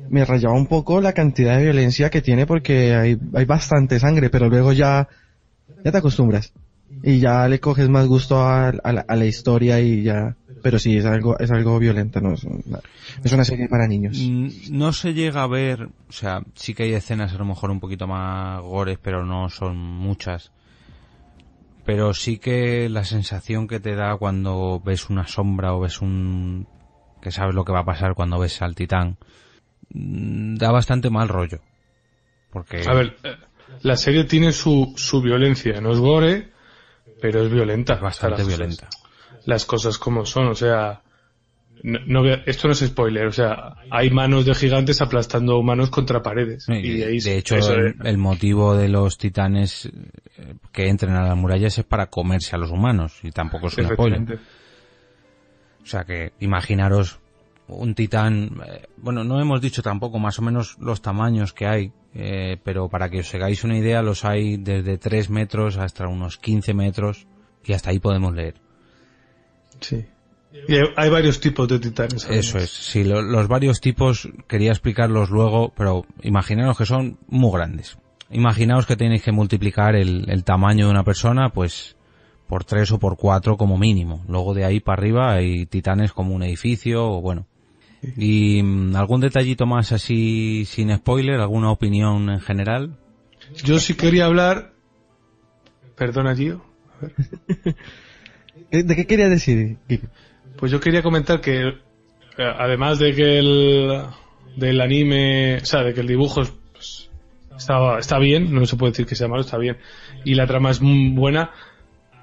me 0.09 0.25
rayaba 0.25 0.55
un 0.55 0.67
poco 0.67 0.99
la 0.99 1.13
cantidad 1.13 1.57
de 1.57 1.63
violencia 1.63 2.09
que 2.09 2.21
tiene 2.21 2.45
porque 2.45 2.95
hay, 2.95 3.17
hay 3.33 3.45
bastante 3.45 3.99
sangre, 3.99 4.29
pero 4.29 4.49
luego 4.49 4.73
ya, 4.73 5.07
ya 5.83 5.91
te 5.91 5.97
acostumbras. 5.97 6.51
Y 7.03 7.19
ya 7.19 7.47
le 7.47 7.59
coges 7.59 7.89
más 7.89 8.07
gusto 8.07 8.39
a 8.41 8.71
la 8.71 9.25
historia 9.25 9.79
y 9.79 10.03
ya, 10.03 10.35
pero 10.65 10.80
sí, 10.80 10.97
es 10.97 11.06
algo, 11.06 11.38
es 11.38 11.51
algo 11.51 11.78
violento, 11.78 12.19
no 12.21 12.34
es 12.34 12.43
una, 12.43 12.80
es 13.23 13.32
una 13.32 13.45
serie 13.45 13.69
para 13.69 13.88
niños. 13.88 14.17
Mm, 14.19 14.47
No 14.71 14.93
se 14.93 15.13
llega 15.13 15.43
a 15.43 15.47
ver, 15.47 15.89
o 16.10 16.12
sea, 16.12 16.41
sí 16.56 16.73
que 16.73 16.82
hay 16.82 16.93
escenas 16.95 17.32
a 17.36 17.38
lo 17.38 17.45
mejor 17.45 17.69
un 17.69 17.80
poquito 17.80 18.08
más 18.08 18.63
gores, 18.63 18.97
pero 18.99 19.23
no 19.23 19.47
son 19.49 19.78
muchas. 19.78 20.51
Pero 21.86 22.15
sí 22.15 22.39
que 22.39 22.89
la 22.89 23.04
sensación 23.04 23.67
que 23.67 23.80
te 23.80 23.93
da 23.93 24.17
cuando 24.17 24.82
ves 24.84 25.12
una 25.12 25.28
sombra 25.28 25.75
o 25.75 25.82
ves 25.82 26.01
un... 26.01 26.67
que 27.21 27.30
sabes 27.30 27.54
lo 27.54 27.63
que 27.63 27.71
va 27.71 27.82
a 27.82 27.86
pasar 27.86 28.15
cuando 28.15 28.39
ves 28.39 28.60
al 28.63 28.73
titán, 28.73 29.17
mm, 29.93 30.56
da 30.56 30.71
bastante 30.71 31.12
mal 31.12 31.30
rollo. 31.30 31.60
Porque... 32.49 32.82
A 32.88 32.93
ver, 32.95 33.15
eh, 33.23 33.36
la 33.84 33.97
serie 33.97 34.23
tiene 34.23 34.51
su, 34.51 34.95
su 34.97 35.21
violencia, 35.21 35.80
no 35.80 35.91
es 35.91 35.99
gore, 35.99 36.49
pero 37.21 37.45
es 37.45 37.51
violenta. 37.51 37.97
Bastante 37.97 38.43
violenta. 38.43 38.89
Las 39.45 39.65
cosas 39.65 39.97
como 39.97 40.25
son, 40.25 40.47
o 40.47 40.55
sea, 40.55 41.01
no, 41.84 41.99
no 42.08 42.34
esto 42.45 42.67
no 42.67 42.73
es 42.73 42.79
spoiler, 42.79 43.27
o 43.27 43.31
sea, 43.31 43.75
hay 43.91 44.10
manos 44.10 44.45
de 44.45 44.55
gigantes 44.55 45.01
aplastando 45.01 45.58
humanos 45.58 45.89
contra 45.89 46.21
paredes. 46.21 46.67
Y, 46.67 46.97
y 46.97 47.03
ahí 47.03 47.19
de 47.19 47.38
hecho, 47.38 47.55
el, 47.55 48.17
motivo 48.17 48.75
de 48.75 48.89
los 48.89 49.17
titanes 49.17 49.86
eh, 49.86 50.55
que 50.71 50.88
entren 50.88 51.13
a 51.13 51.23
las 51.23 51.38
murallas 51.38 51.77
es 51.77 51.86
para 51.86 52.08
comerse 52.08 52.55
a 52.55 52.60
los 52.60 52.71
humanos, 52.71 53.19
y 53.23 53.31
tampoco 53.31 53.67
es 53.67 53.77
un 53.77 53.88
spoiler. 53.88 54.39
O 55.84 55.88
sea 55.88 56.03
que 56.03 56.34
imaginaros 56.39 57.19
un 57.67 57.95
titán, 57.95 58.62
eh, 58.67 58.88
bueno, 58.97 59.23
no 59.23 59.39
hemos 59.39 59.62
dicho 59.62 59.81
tampoco 59.81 60.19
más 60.19 60.39
o 60.39 60.41
menos 60.41 60.77
los 60.79 61.01
tamaños 61.01 61.53
que 61.53 61.67
hay, 61.67 61.91
eh, 62.13 62.58
pero 62.63 62.89
para 62.89 63.10
que 63.10 63.19
os 63.19 63.36
hagáis 63.36 63.63
una 63.63 63.77
idea, 63.77 64.01
los 64.01 64.25
hay 64.25 64.58
desde 64.58 64.97
3 64.97 65.29
metros 65.29 65.77
hasta 65.77 66.08
unos 66.08 66.38
15 66.38 66.73
metros 66.73 67.27
y 67.63 67.73
hasta 67.73 67.89
ahí 67.91 67.99
podemos 67.99 68.34
leer. 68.34 68.55
Sí. 69.81 70.05
Y 70.67 70.75
hay, 70.95 71.09
varios 71.09 71.39
tipos 71.41 71.67
de 71.67 71.79
titanes. 71.79 72.25
Eso 72.29 72.57
es, 72.57 72.69
sí, 72.71 73.03
lo- 73.03 73.21
los 73.21 73.47
varios 73.47 73.81
tipos 73.81 74.29
quería 74.47 74.71
explicarlos 74.71 75.29
luego, 75.29 75.73
pero 75.75 76.05
imaginaros 76.23 76.77
que 76.77 76.85
son 76.85 77.17
muy 77.27 77.51
grandes. 77.51 77.97
Imaginaos 78.31 78.85
que 78.85 78.95
tenéis 78.95 79.21
que 79.21 79.31
multiplicar 79.31 79.95
el, 79.95 80.29
el 80.29 80.43
tamaño 80.43 80.85
de 80.85 80.91
una 80.91 81.03
persona, 81.03 81.49
pues 81.49 81.95
por 82.47 82.63
tres 82.63 82.91
o 82.91 82.99
por 82.99 83.17
cuatro 83.17 83.57
como 83.57 83.77
mínimo. 83.77 84.23
Luego 84.27 84.53
de 84.53 84.63
ahí 84.65 84.79
para 84.79 84.99
arriba 85.01 85.33
hay 85.33 85.65
titanes 85.65 86.13
como 86.13 86.33
un 86.33 86.43
edificio 86.43 87.05
o 87.05 87.21
bueno. 87.21 87.45
Y 88.17 88.61
mm, 88.63 88.95
algún 88.95 89.21
detallito 89.21 89.65
más 89.65 89.91
así 89.91 90.63
sin 90.65 90.95
spoiler, 90.95 91.39
alguna 91.39 91.71
opinión 91.71 92.29
en 92.29 92.39
general. 92.39 92.97
Yo 93.63 93.77
sí 93.79 93.95
quería 93.95 94.25
hablar. 94.25 94.73
Perdona, 95.95 96.35
Gio. 96.35 96.63
¿De 98.83 98.95
qué 98.95 99.05
quería 99.05 99.29
decir? 99.29 99.77
Pues 100.57 100.71
yo 100.71 100.79
quería 100.79 101.01
comentar 101.01 101.41
que, 101.41 101.67
eh, 101.67 101.73
además 102.38 102.99
de 102.99 103.13
que 103.13 103.39
el 103.39 104.01
del 104.55 104.81
anime, 104.81 105.57
o 105.57 105.65
sea, 105.65 105.83
de 105.83 105.93
que 105.93 106.01
el 106.01 106.07
dibujo 106.07 106.41
es, 106.41 106.53
pues, 106.71 107.09
está, 107.57 107.99
está 107.99 108.19
bien, 108.19 108.53
no 108.53 108.65
se 108.65 108.77
puede 108.77 108.91
decir 108.91 109.05
que 109.05 109.15
sea 109.15 109.27
malo, 109.27 109.41
está 109.41 109.57
bien, 109.57 109.77
y 110.23 110.35
la 110.35 110.47
trama 110.47 110.71
es 110.71 110.81
muy 110.81 111.09
buena, 111.09 111.51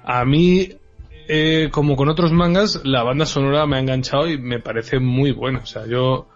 a 0.03 0.25
mí, 0.25 0.69
eh, 1.27 1.69
como 1.71 1.95
con 1.95 2.09
otros 2.09 2.31
mangas, 2.31 2.81
la 2.83 3.03
banda 3.03 3.25
sonora 3.25 3.65
me 3.65 3.77
ha 3.77 3.79
enganchado 3.79 4.29
y 4.29 4.37
me 4.37 4.59
parece 4.59 4.99
muy 4.99 5.31
buena. 5.31 5.59
O 5.59 5.65
sea, 5.65 5.85
yo, 5.87 6.27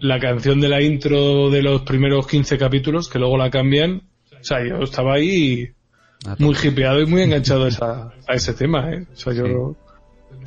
la 0.00 0.18
canción 0.18 0.60
de 0.60 0.68
la 0.68 0.80
intro 0.80 1.50
de 1.50 1.62
los 1.62 1.82
primeros 1.82 2.26
15 2.26 2.56
capítulos, 2.56 3.08
que 3.08 3.18
luego 3.18 3.36
la 3.36 3.50
cambian, 3.50 4.02
o 4.40 4.44
sea, 4.44 4.66
yo 4.66 4.78
estaba 4.78 5.14
ahí 5.14 5.72
muy 6.38 6.56
hipeado 6.62 7.00
y 7.00 7.06
muy 7.06 7.22
enganchado 7.22 7.64
a, 7.64 7.68
esa- 7.68 8.12
a 8.26 8.34
ese 8.34 8.54
tema, 8.54 8.90
¿eh? 8.92 9.06
O 9.12 9.16
sea, 9.16 9.32
yo 9.32 9.74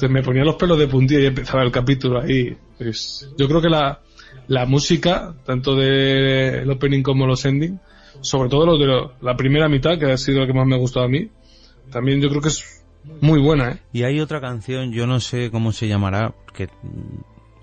me 0.09 0.23
ponía 0.23 0.43
los 0.43 0.55
pelos 0.55 0.77
de 0.77 0.87
puntilla 0.87 1.21
y 1.21 1.25
empezaba 1.27 1.63
el 1.63 1.71
capítulo 1.71 2.21
ahí. 2.21 2.57
Pues, 2.77 3.29
yo 3.37 3.47
creo 3.47 3.61
que 3.61 3.69
la, 3.69 4.01
la 4.47 4.65
música, 4.65 5.33
tanto 5.45 5.75
del 5.75 6.69
opening 6.69 7.01
como 7.03 7.25
los 7.27 7.45
ending, 7.45 7.79
sobre 8.21 8.49
todo 8.49 8.65
los 8.65 8.79
de 8.79 8.85
lo- 8.85 9.13
la 9.21 9.35
primera 9.37 9.69
mitad, 9.69 9.97
que 9.97 10.11
ha 10.11 10.17
sido 10.17 10.41
la 10.41 10.47
que 10.47 10.53
más 10.53 10.65
me 10.67 10.75
ha 10.75 10.79
gustado 10.79 11.05
a 11.05 11.09
mí, 11.09 11.29
también 11.91 12.21
yo 12.21 12.29
creo 12.29 12.41
que 12.41 12.49
es 12.49 12.83
muy 13.21 13.39
buena, 13.39 13.71
¿eh? 13.71 13.79
Y 13.93 14.03
hay 14.03 14.19
otra 14.19 14.41
canción, 14.41 14.91
yo 14.91 15.07
no 15.07 15.19
sé 15.19 15.49
cómo 15.51 15.71
se 15.71 15.87
llamará, 15.87 16.33
que 16.53 16.67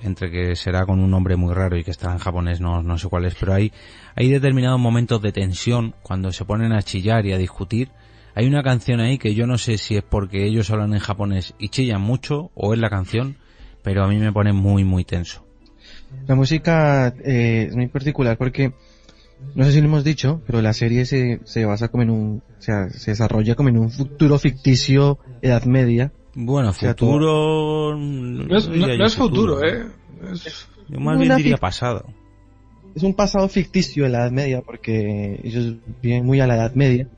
entre 0.02 0.30
que 0.30 0.56
será 0.56 0.84
con 0.86 0.98
un 1.00 1.10
nombre 1.10 1.36
muy 1.36 1.54
raro 1.54 1.76
y 1.76 1.84
que 1.84 1.90
está 1.92 2.10
en 2.12 2.18
japonés, 2.18 2.60
no, 2.60 2.82
no 2.82 2.98
sé 2.98 3.08
cuál 3.08 3.24
es, 3.24 3.34
pero 3.38 3.54
hay, 3.54 3.72
hay 4.16 4.28
determinados 4.30 4.80
momentos 4.80 5.20
de 5.22 5.30
tensión 5.32 5.94
cuando 6.02 6.32
se 6.32 6.44
ponen 6.44 6.72
a 6.72 6.82
chillar 6.82 7.24
y 7.26 7.32
a 7.32 7.38
discutir. 7.38 7.90
Hay 8.34 8.46
una 8.46 8.62
canción 8.62 9.00
ahí 9.00 9.18
que 9.18 9.34
yo 9.34 9.46
no 9.46 9.58
sé 9.58 9.76
si 9.78 9.96
es 9.96 10.02
porque 10.02 10.46
ellos 10.46 10.70
hablan 10.70 10.94
en 10.94 11.00
japonés 11.00 11.54
y 11.58 11.68
chillan 11.68 12.00
mucho 12.00 12.50
o 12.54 12.72
es 12.72 12.80
la 12.80 12.88
canción, 12.90 13.36
pero 13.82 14.04
a 14.04 14.08
mí 14.08 14.16
me 14.16 14.32
pone 14.32 14.52
muy, 14.52 14.84
muy 14.84 15.04
tenso. 15.04 15.44
La 16.26 16.34
música 16.34 17.14
eh, 17.24 17.66
es 17.68 17.76
muy 17.76 17.88
particular 17.88 18.36
porque, 18.38 18.72
no 19.54 19.64
sé 19.64 19.72
si 19.72 19.80
lo 19.80 19.86
hemos 19.86 20.04
dicho, 20.04 20.40
pero 20.46 20.62
la 20.62 20.72
serie 20.72 21.04
se, 21.04 21.40
se 21.44 21.64
basa 21.64 21.88
como 21.88 22.02
en 22.04 22.10
un, 22.10 22.42
o 22.58 22.62
sea, 22.62 22.88
se 22.90 23.10
desarrolla 23.10 23.54
como 23.54 23.68
en 23.68 23.78
un 23.78 23.90
futuro 23.90 24.38
ficticio, 24.38 25.18
Edad 25.42 25.64
Media. 25.64 26.12
Bueno, 26.34 26.70
O 26.70 26.72
sea, 26.72 26.90
futuro... 26.90 27.96
No 27.98 28.56
es, 28.56 28.68
no- 28.68 28.86
no 28.96 29.04
es 29.06 29.14
futuro, 29.14 29.62
¿eh? 29.62 29.84
Es- 30.32 30.68
Yo 30.88 31.00
más 31.00 31.18
bien 31.18 31.36
diría 31.36 31.56
pasado. 31.58 32.06
Es 32.94 33.02
un 33.02 33.14
pasado 33.14 33.48
ficticio 33.48 34.04
de 34.04 34.10
la 34.10 34.18
Edad 34.20 34.30
Media 34.30 34.60
porque 34.62 35.40
ellos 35.42 35.76
viven 36.02 36.24
muy 36.24 36.40
a 36.40 36.46
la 36.46 36.54
Edad 36.56 36.74
Media. 36.74 37.08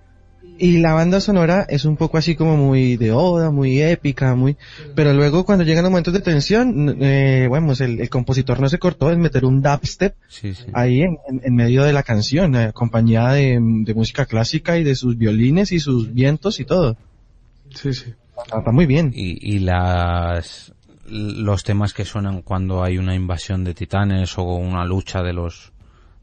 Y 0.57 0.79
la 0.79 0.95
banda 0.95 1.21
sonora 1.21 1.67
es 1.69 1.85
un 1.85 1.97
poco 1.97 2.17
así 2.17 2.37
como 2.37 2.57
muy 2.57 2.97
de 2.97 3.11
oda, 3.12 3.51
muy 3.51 3.83
épica, 3.83 4.35
muy... 4.37 4.57
Pero 4.95 5.12
luego 5.12 5.45
cuando 5.45 5.64
llegan 5.64 5.83
los 5.83 5.90
momentos 5.90 6.14
de 6.14 6.21
tensión, 6.21 6.97
eh, 7.03 7.47
bueno, 7.49 7.67
pues 7.69 7.81
el, 7.81 8.01
el 8.01 8.09
compositor 8.09 8.61
no 8.61 8.69
se 8.69 8.79
cortó 8.79 9.11
en 9.11 9.21
meter 9.21 9.45
un 9.45 9.61
dubstep 9.62 10.14
Sí, 10.29 10.55
sí. 10.55 10.64
ahí 10.73 11.03
en, 11.03 11.19
en- 11.29 11.40
en 11.43 11.55
medio 11.57 11.83
de 11.83 11.93
la 11.93 12.05
canción, 12.05 12.55
eh, 12.55 12.64
acompañada 12.67 13.33
de, 13.33 13.59
de 13.61 13.95
música 13.95 14.27
clásica 14.27 14.79
y 14.79 14.85
de 14.85 14.95
sus 14.95 15.19
violines 15.19 15.73
y 15.73 15.81
sus 15.81 16.14
vientos 16.14 16.61
y 16.61 16.64
todo. 16.64 16.97
Sí, 17.71 17.93
sí. 17.93 18.14
Está, 18.45 18.59
está 18.59 18.71
muy 18.73 18.87
bien. 18.87 19.12
y, 19.14 19.38
y 19.55 19.59
las 19.61 20.73
los 21.07 21.64
temas 21.64 21.93
que 21.93 22.05
suenan 22.07 22.40
cuando 22.43 22.83
hay 22.83 22.97
una 22.97 23.14
invasión 23.14 23.62
de 23.62 23.75
titanes 23.75 24.38
o 24.38 24.45
una 24.45 24.85
lucha 24.87 25.23
de 25.23 25.33
los 25.35 25.73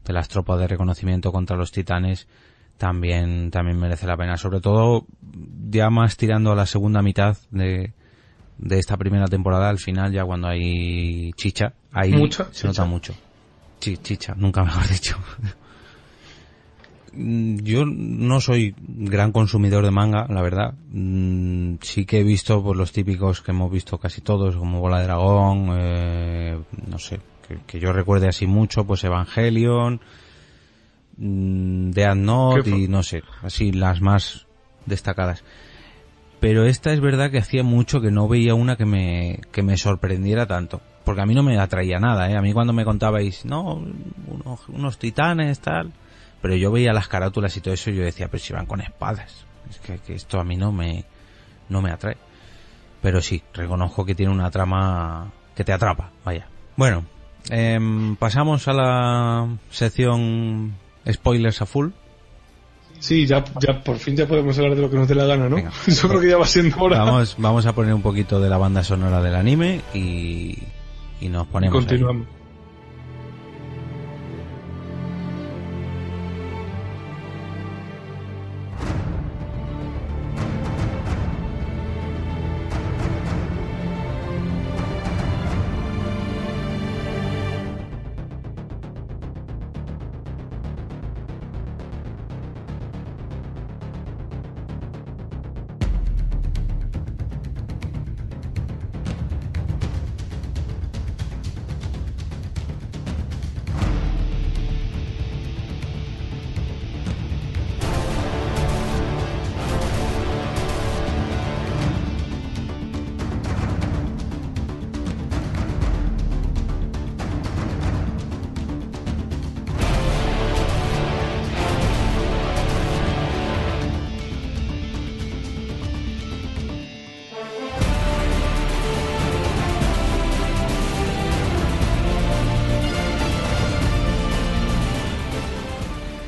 de 0.04 0.12
las 0.12 0.28
tropas 0.28 0.58
de 0.58 0.66
reconocimiento 0.66 1.30
contra 1.30 1.56
los 1.56 1.70
titanes 1.70 2.26
también 2.82 3.52
también 3.52 3.78
merece 3.78 4.08
la 4.08 4.16
pena 4.16 4.36
sobre 4.36 4.60
todo 4.60 5.06
ya 5.70 5.88
más 5.88 6.16
tirando 6.16 6.50
a 6.50 6.56
la 6.56 6.66
segunda 6.66 7.00
mitad 7.00 7.36
de 7.52 7.92
de 8.58 8.78
esta 8.80 8.96
primera 8.96 9.26
temporada 9.28 9.68
al 9.68 9.78
final 9.78 10.10
ya 10.10 10.24
cuando 10.24 10.48
hay 10.48 11.30
chicha 11.36 11.74
ahí 11.92 12.10
se 12.50 12.66
nota 12.66 12.82
chicha. 12.82 12.84
mucho 12.84 13.14
Chi- 13.78 13.98
chicha 13.98 14.34
nunca 14.36 14.64
mejor 14.64 14.88
dicho 14.90 15.16
Mm, 17.14 17.58
Yo 17.62 17.84
no 17.84 18.40
soy 18.40 18.74
gran 18.78 19.32
consumidor 19.32 19.84
de 19.84 19.90
manga, 19.90 20.26
la 20.30 20.40
verdad. 20.40 20.72
Mm, 20.92 21.74
Sí 21.82 22.06
que 22.06 22.20
he 22.20 22.24
visto 22.24 22.62
pues, 22.62 22.76
los 22.78 22.90
típicos 22.92 23.42
que 23.42 23.50
hemos 23.50 23.70
visto 23.70 23.98
casi 23.98 24.22
todos, 24.22 24.56
como 24.56 24.80
Bola 24.80 24.98
de 25.00 25.04
Dragón, 25.04 25.68
eh, 25.78 26.58
no 26.88 26.98
sé, 26.98 27.20
que, 27.46 27.58
que 27.66 27.78
yo 27.80 27.92
recuerde 27.92 28.28
así 28.28 28.46
mucho, 28.46 28.84
pues 28.86 29.04
Evangelion, 29.04 30.00
mm, 31.22 31.90
Death 31.90 32.16
Note 32.16 32.70
y 32.70 32.88
no 32.88 33.02
sé, 33.02 33.22
así 33.42 33.72
las 33.72 34.00
más 34.00 34.46
destacadas. 34.86 35.44
Pero 36.40 36.64
esta 36.64 36.92
es 36.92 37.00
verdad 37.00 37.30
que 37.30 37.38
hacía 37.38 37.62
mucho 37.62 38.00
que 38.00 38.10
no 38.10 38.26
veía 38.26 38.54
una 38.54 38.76
que 38.76 38.84
me, 38.84 39.40
que 39.52 39.62
me 39.62 39.76
sorprendiera 39.76 40.46
tanto. 40.46 40.80
Porque 41.04 41.22
a 41.22 41.26
mí 41.26 41.34
no 41.34 41.44
me 41.44 41.56
atraía 41.58 42.00
nada, 42.00 42.28
¿eh? 42.30 42.36
A 42.36 42.42
mí 42.42 42.52
cuando 42.52 42.72
me 42.72 42.84
contabais, 42.84 43.44
no, 43.44 43.80
unos, 44.26 44.68
unos 44.68 44.98
titanes, 44.98 45.60
tal. 45.60 45.92
Pero 46.40 46.56
yo 46.56 46.72
veía 46.72 46.92
las 46.92 47.06
carátulas 47.06 47.56
y 47.56 47.60
todo 47.60 47.74
eso 47.74 47.90
y 47.90 47.96
yo 47.96 48.02
decía, 48.02 48.26
pero 48.26 48.42
si 48.42 48.52
van 48.52 48.66
con 48.66 48.80
espadas. 48.80 49.46
Es 49.70 49.78
que, 49.78 49.98
que 49.98 50.14
esto 50.14 50.40
a 50.40 50.44
mí 50.44 50.56
no 50.56 50.72
me, 50.72 51.04
no 51.68 51.80
me 51.80 51.92
atrae. 51.92 52.16
Pero 53.00 53.20
sí, 53.20 53.42
reconozco 53.54 54.04
que 54.04 54.16
tiene 54.16 54.32
una 54.32 54.50
trama 54.50 55.30
que 55.54 55.62
te 55.62 55.72
atrapa, 55.72 56.10
vaya. 56.24 56.48
Bueno, 56.76 57.04
em, 57.50 58.16
pasamos 58.16 58.66
a 58.68 58.72
la 58.72 59.48
sección 59.70 60.74
spoilers 61.10 61.62
a 61.62 61.66
full. 61.66 61.88
Sí, 62.98 63.26
ya, 63.26 63.44
ya 63.60 63.82
por 63.82 63.96
fin 63.98 64.16
ya 64.16 64.26
podemos 64.28 64.56
hablar 64.58 64.76
de 64.76 64.82
lo 64.82 64.88
que 64.90 64.96
nos 64.96 65.08
dé 65.08 65.16
la 65.16 65.24
gana, 65.24 65.48
¿no? 65.48 65.56
Yo 65.86 66.08
creo 66.08 66.20
que 66.20 66.28
ya 66.28 66.36
va 66.36 66.46
siendo 66.46 66.76
hora. 66.78 66.98
Vamos, 67.02 67.34
vamos 67.38 67.66
a 67.66 67.74
poner 67.74 67.94
un 67.94 68.02
poquito 68.02 68.40
de 68.40 68.48
la 68.48 68.58
banda 68.58 68.84
sonora 68.84 69.20
del 69.20 69.34
anime 69.34 69.80
y, 69.92 70.58
y 71.20 71.28
nos 71.28 71.48
ponemos. 71.48 71.84
ahí. 71.90 71.98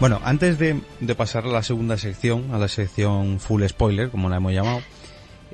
Bueno, 0.01 0.21
antes 0.25 0.59
de, 0.59 0.83
pasar 1.17 1.45
a 1.45 1.49
la 1.49 1.63
segunda 1.63 1.97
sección, 1.97 2.53
a 2.53 2.59
la 2.59 2.69
sección 2.69 3.39
full 3.39 3.65
spoiler, 3.65 4.11
como 4.11 4.29
la 4.29 4.37
hemos 4.37 4.53
llamado, 4.53 4.81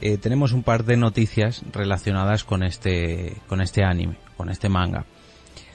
eh, 0.01 0.17
tenemos 0.17 0.53
un 0.53 0.63
par 0.63 0.85
de 0.85 0.97
noticias 0.97 1.63
relacionadas 1.73 2.43
con 2.45 2.63
este, 2.63 3.37
con 3.49 3.61
este 3.61 3.85
anime, 3.85 4.17
con 4.37 4.49
este 4.49 4.69
manga. 4.69 5.05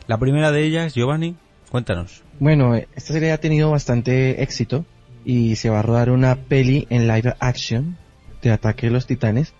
La 0.07 0.17
primera 0.17 0.51
de 0.51 0.63
ellas, 0.63 0.95
Giovanni, 0.95 1.35
cuéntanos. 1.69 2.23
Bueno, 2.39 2.75
esta 2.75 3.13
serie 3.13 3.31
ha 3.31 3.39
tenido 3.39 3.69
bastante 3.69 4.41
éxito 4.41 4.83
y 5.23 5.55
se 5.57 5.69
va 5.69 5.79
a 5.79 5.83
rodar 5.83 6.09
una 6.09 6.35
peli 6.35 6.87
en 6.89 7.07
live 7.07 7.35
action 7.39 7.97
de 8.41 8.51
Ataque 8.51 8.87
de 8.87 8.93
los 8.93 9.05
Titanes, 9.05 9.53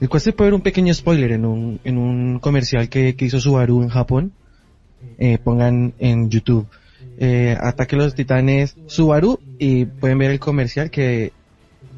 el 0.00 0.08
cual 0.08 0.20
se 0.20 0.32
puede 0.32 0.50
ver 0.50 0.54
un 0.54 0.62
pequeño 0.62 0.92
spoiler 0.92 1.32
en 1.32 1.46
un, 1.46 1.80
en 1.84 1.98
un 1.98 2.40
comercial 2.40 2.88
que, 2.88 3.14
que 3.14 3.24
hizo 3.26 3.40
Subaru 3.40 3.82
en 3.82 3.88
Japón. 3.88 4.32
Eh, 5.18 5.38
pongan 5.38 5.94
en 5.98 6.28
YouTube 6.28 6.68
eh, 7.18 7.56
Ataque 7.60 7.96
de 7.96 8.02
los 8.04 8.14
Titanes 8.14 8.76
Subaru 8.86 9.38
y 9.58 9.84
pueden 9.86 10.18
ver 10.18 10.30
el 10.30 10.38
comercial 10.40 10.90
que 10.90 11.32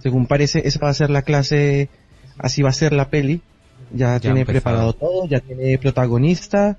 según 0.03 0.27
parece 0.27 0.67
esa 0.67 0.81
va 0.81 0.89
a 0.91 0.95
ser 0.95 1.11
la 1.11 1.23
clase, 1.23 1.89
así 2.39 2.63
va 2.63 2.71
a 2.71 2.73
ser 2.75 2.93
la 2.93 3.09
peli. 3.09 3.41
Ya, 3.95 4.19
tiene 4.21 4.41
empezado. 4.41 4.63
preparado 4.63 4.93
todo, 4.95 5.29
ya 5.29 5.41
tiene 5.41 5.77
protagonista 5.79 6.79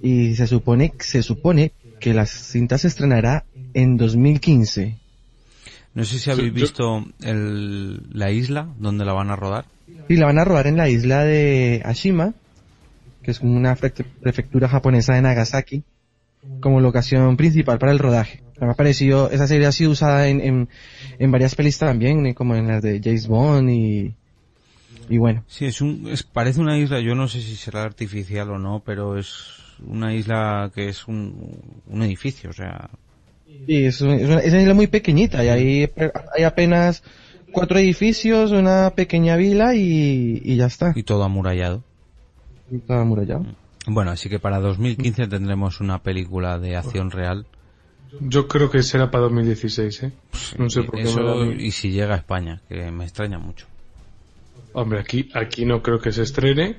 y 0.00 0.36
se 0.36 0.46
supone, 0.46 0.92
se 1.00 1.22
supone 1.22 1.72
que 2.00 2.14
la 2.14 2.24
cinta 2.26 2.78
se 2.78 2.88
estrenará 2.88 3.44
en 3.74 3.96
2015. 3.96 4.96
No 5.94 6.04
sé 6.04 6.18
si 6.18 6.30
habéis 6.30 6.52
visto 6.52 7.04
el, 7.22 8.00
la 8.12 8.30
isla 8.30 8.68
donde 8.78 9.04
la 9.04 9.12
van 9.12 9.30
a 9.30 9.36
rodar. 9.36 9.64
Y 10.08 10.16
la 10.16 10.26
van 10.26 10.38
a 10.38 10.44
rodar 10.44 10.66
en 10.66 10.76
la 10.76 10.88
isla 10.88 11.24
de 11.24 11.82
Ashima, 11.84 12.32
que 13.22 13.30
es 13.32 13.40
una 13.40 13.74
pre- 13.76 13.90
prefectura 13.90 14.68
japonesa 14.68 15.14
de 15.14 15.22
Nagasaki, 15.22 15.82
como 16.60 16.80
locación 16.80 17.36
principal 17.36 17.78
para 17.78 17.92
el 17.92 17.98
rodaje. 17.98 18.40
Me 18.60 18.70
ha 18.70 18.74
parecido, 18.74 19.30
esa 19.30 19.46
serie 19.48 19.66
ha 19.66 19.72
sido 19.72 19.90
usada 19.90 20.28
en, 20.28 20.40
en, 20.40 20.68
en 21.18 21.30
varias 21.32 21.54
pelis 21.54 21.78
también, 21.78 22.24
eh, 22.26 22.34
como 22.34 22.54
en 22.54 22.68
las 22.68 22.82
de 22.82 23.00
James 23.02 23.26
Bond 23.26 23.68
y, 23.70 24.14
y 25.08 25.18
bueno. 25.18 25.42
Sí, 25.48 25.64
es 25.66 25.80
un, 25.80 26.08
es, 26.10 26.22
parece 26.22 26.60
una 26.60 26.78
isla, 26.78 27.00
yo 27.00 27.14
no 27.16 27.26
sé 27.26 27.40
si 27.40 27.56
será 27.56 27.82
artificial 27.82 28.50
o 28.50 28.58
no, 28.58 28.82
pero 28.86 29.18
es 29.18 29.34
una 29.84 30.14
isla 30.14 30.70
que 30.74 30.88
es 30.88 31.08
un, 31.08 31.34
un 31.88 32.02
edificio, 32.02 32.50
o 32.50 32.52
sea, 32.52 32.88
Sí, 33.66 33.84
es, 33.84 34.00
un- 34.00 34.10
es 34.10 34.28
una, 34.28 34.38
es 34.38 34.52
una 34.52 34.62
isla 34.62 34.74
muy 34.74 34.86
pequeñita 34.88 35.44
y 35.44 35.48
hay, 35.48 35.90
hay 36.36 36.42
apenas 36.44 37.02
cuatro 37.52 37.78
edificios, 37.78 38.50
una 38.52 38.90
pequeña 38.90 39.36
vila 39.36 39.74
y, 39.74 40.40
y 40.44 40.56
ya 40.56 40.66
está. 40.66 40.92
y 40.96 41.02
todo 41.02 41.22
amurallado. 41.24 41.82
Y 42.70 42.78
todo 42.78 42.98
amurallado. 42.98 43.44
Bueno, 43.86 44.12
así 44.12 44.28
que 44.28 44.38
para 44.38 44.60
2015 44.60 45.26
tendremos 45.26 45.80
una 45.80 46.02
película 46.02 46.58
de 46.58 46.76
acción 46.76 47.10
real. 47.10 47.46
Yo 48.20 48.46
creo 48.46 48.70
que 48.70 48.82
será 48.82 49.10
para 49.10 49.24
2016, 49.24 50.02
¿eh? 50.02 50.12
No 50.58 50.68
sé 50.68 50.82
por 50.82 50.96
qué. 50.96 51.02
Eso, 51.02 51.44
y 51.44 51.70
si 51.70 51.90
llega 51.90 52.14
a 52.14 52.18
España, 52.18 52.60
que 52.68 52.90
me 52.90 53.04
extraña 53.04 53.38
mucho. 53.38 53.66
Hombre, 54.74 55.00
aquí, 55.00 55.28
aquí 55.34 55.64
no 55.64 55.82
creo 55.82 55.98
que 55.98 56.12
se 56.12 56.22
estrene. 56.22 56.76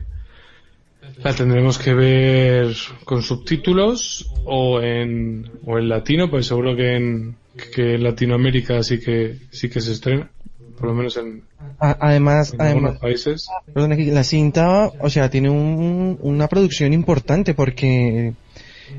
La 1.22 1.34
tendremos 1.36 1.78
que 1.78 1.94
ver 1.94 2.76
con 3.04 3.24
subtítulos 3.24 4.32
o 4.46 4.80
en, 4.80 5.52
o 5.66 5.78
en 5.78 5.90
latino, 5.90 6.30
pues 6.30 6.48
seguro 6.48 6.76
que 6.76 6.96
en, 6.96 7.36
que 7.76 7.96
en 7.96 8.04
Latinoamérica 8.04 8.82
sí 8.84 9.00
que, 9.00 9.38
sí 9.52 9.70
que 9.70 9.82
se 9.82 9.92
estrena. 9.92 10.30
Por 10.78 10.88
lo 10.90 10.94
menos 10.96 11.16
en, 11.18 11.44
además, 11.80 12.54
en 12.54 12.62
además, 12.62 12.62
algunos 12.62 12.98
países. 13.00 13.48
Perdón, 13.74 13.96
la 14.14 14.24
cinta, 14.24 14.92
o 15.00 15.10
sea, 15.10 15.30
tiene 15.30 15.50
un- 15.50 16.18
una 16.22 16.48
producción 16.48 16.94
importante 16.94 17.54
porque 17.54 18.34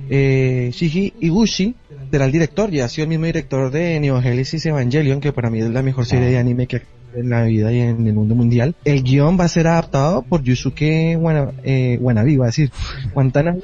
eh, 0.08 0.70
Shiji 0.72 1.14
Iguchi 1.20 1.74
será 2.10 2.24
el 2.26 2.32
director 2.32 2.72
y 2.72 2.80
ha 2.80 2.88
sido 2.88 3.04
el 3.04 3.08
mismo 3.10 3.26
director 3.26 3.70
de 3.70 4.00
Neo 4.00 4.20
Genesis 4.20 4.64
Evangelion, 4.66 5.20
que 5.20 5.32
para 5.32 5.50
mí 5.50 5.60
es 5.60 5.70
la 5.70 5.82
mejor 5.82 6.06
serie 6.06 6.28
de 6.28 6.38
anime 6.38 6.66
que 6.66 6.82
en 7.14 7.30
la 7.30 7.44
vida 7.44 7.72
y 7.72 7.80
en 7.80 8.06
el 8.06 8.12
mundo 8.14 8.34
mundial. 8.34 8.74
El 8.84 9.02
guion 9.02 9.38
va 9.38 9.44
a 9.44 9.48
ser 9.48 9.66
adaptado 9.68 10.22
por 10.22 10.42
Yusuke 10.42 11.16
Wana, 11.18 11.52
eh, 11.62 11.98
va 12.36 12.44
a 12.44 12.46
decir, 12.46 12.70
Guantana, 13.14 13.56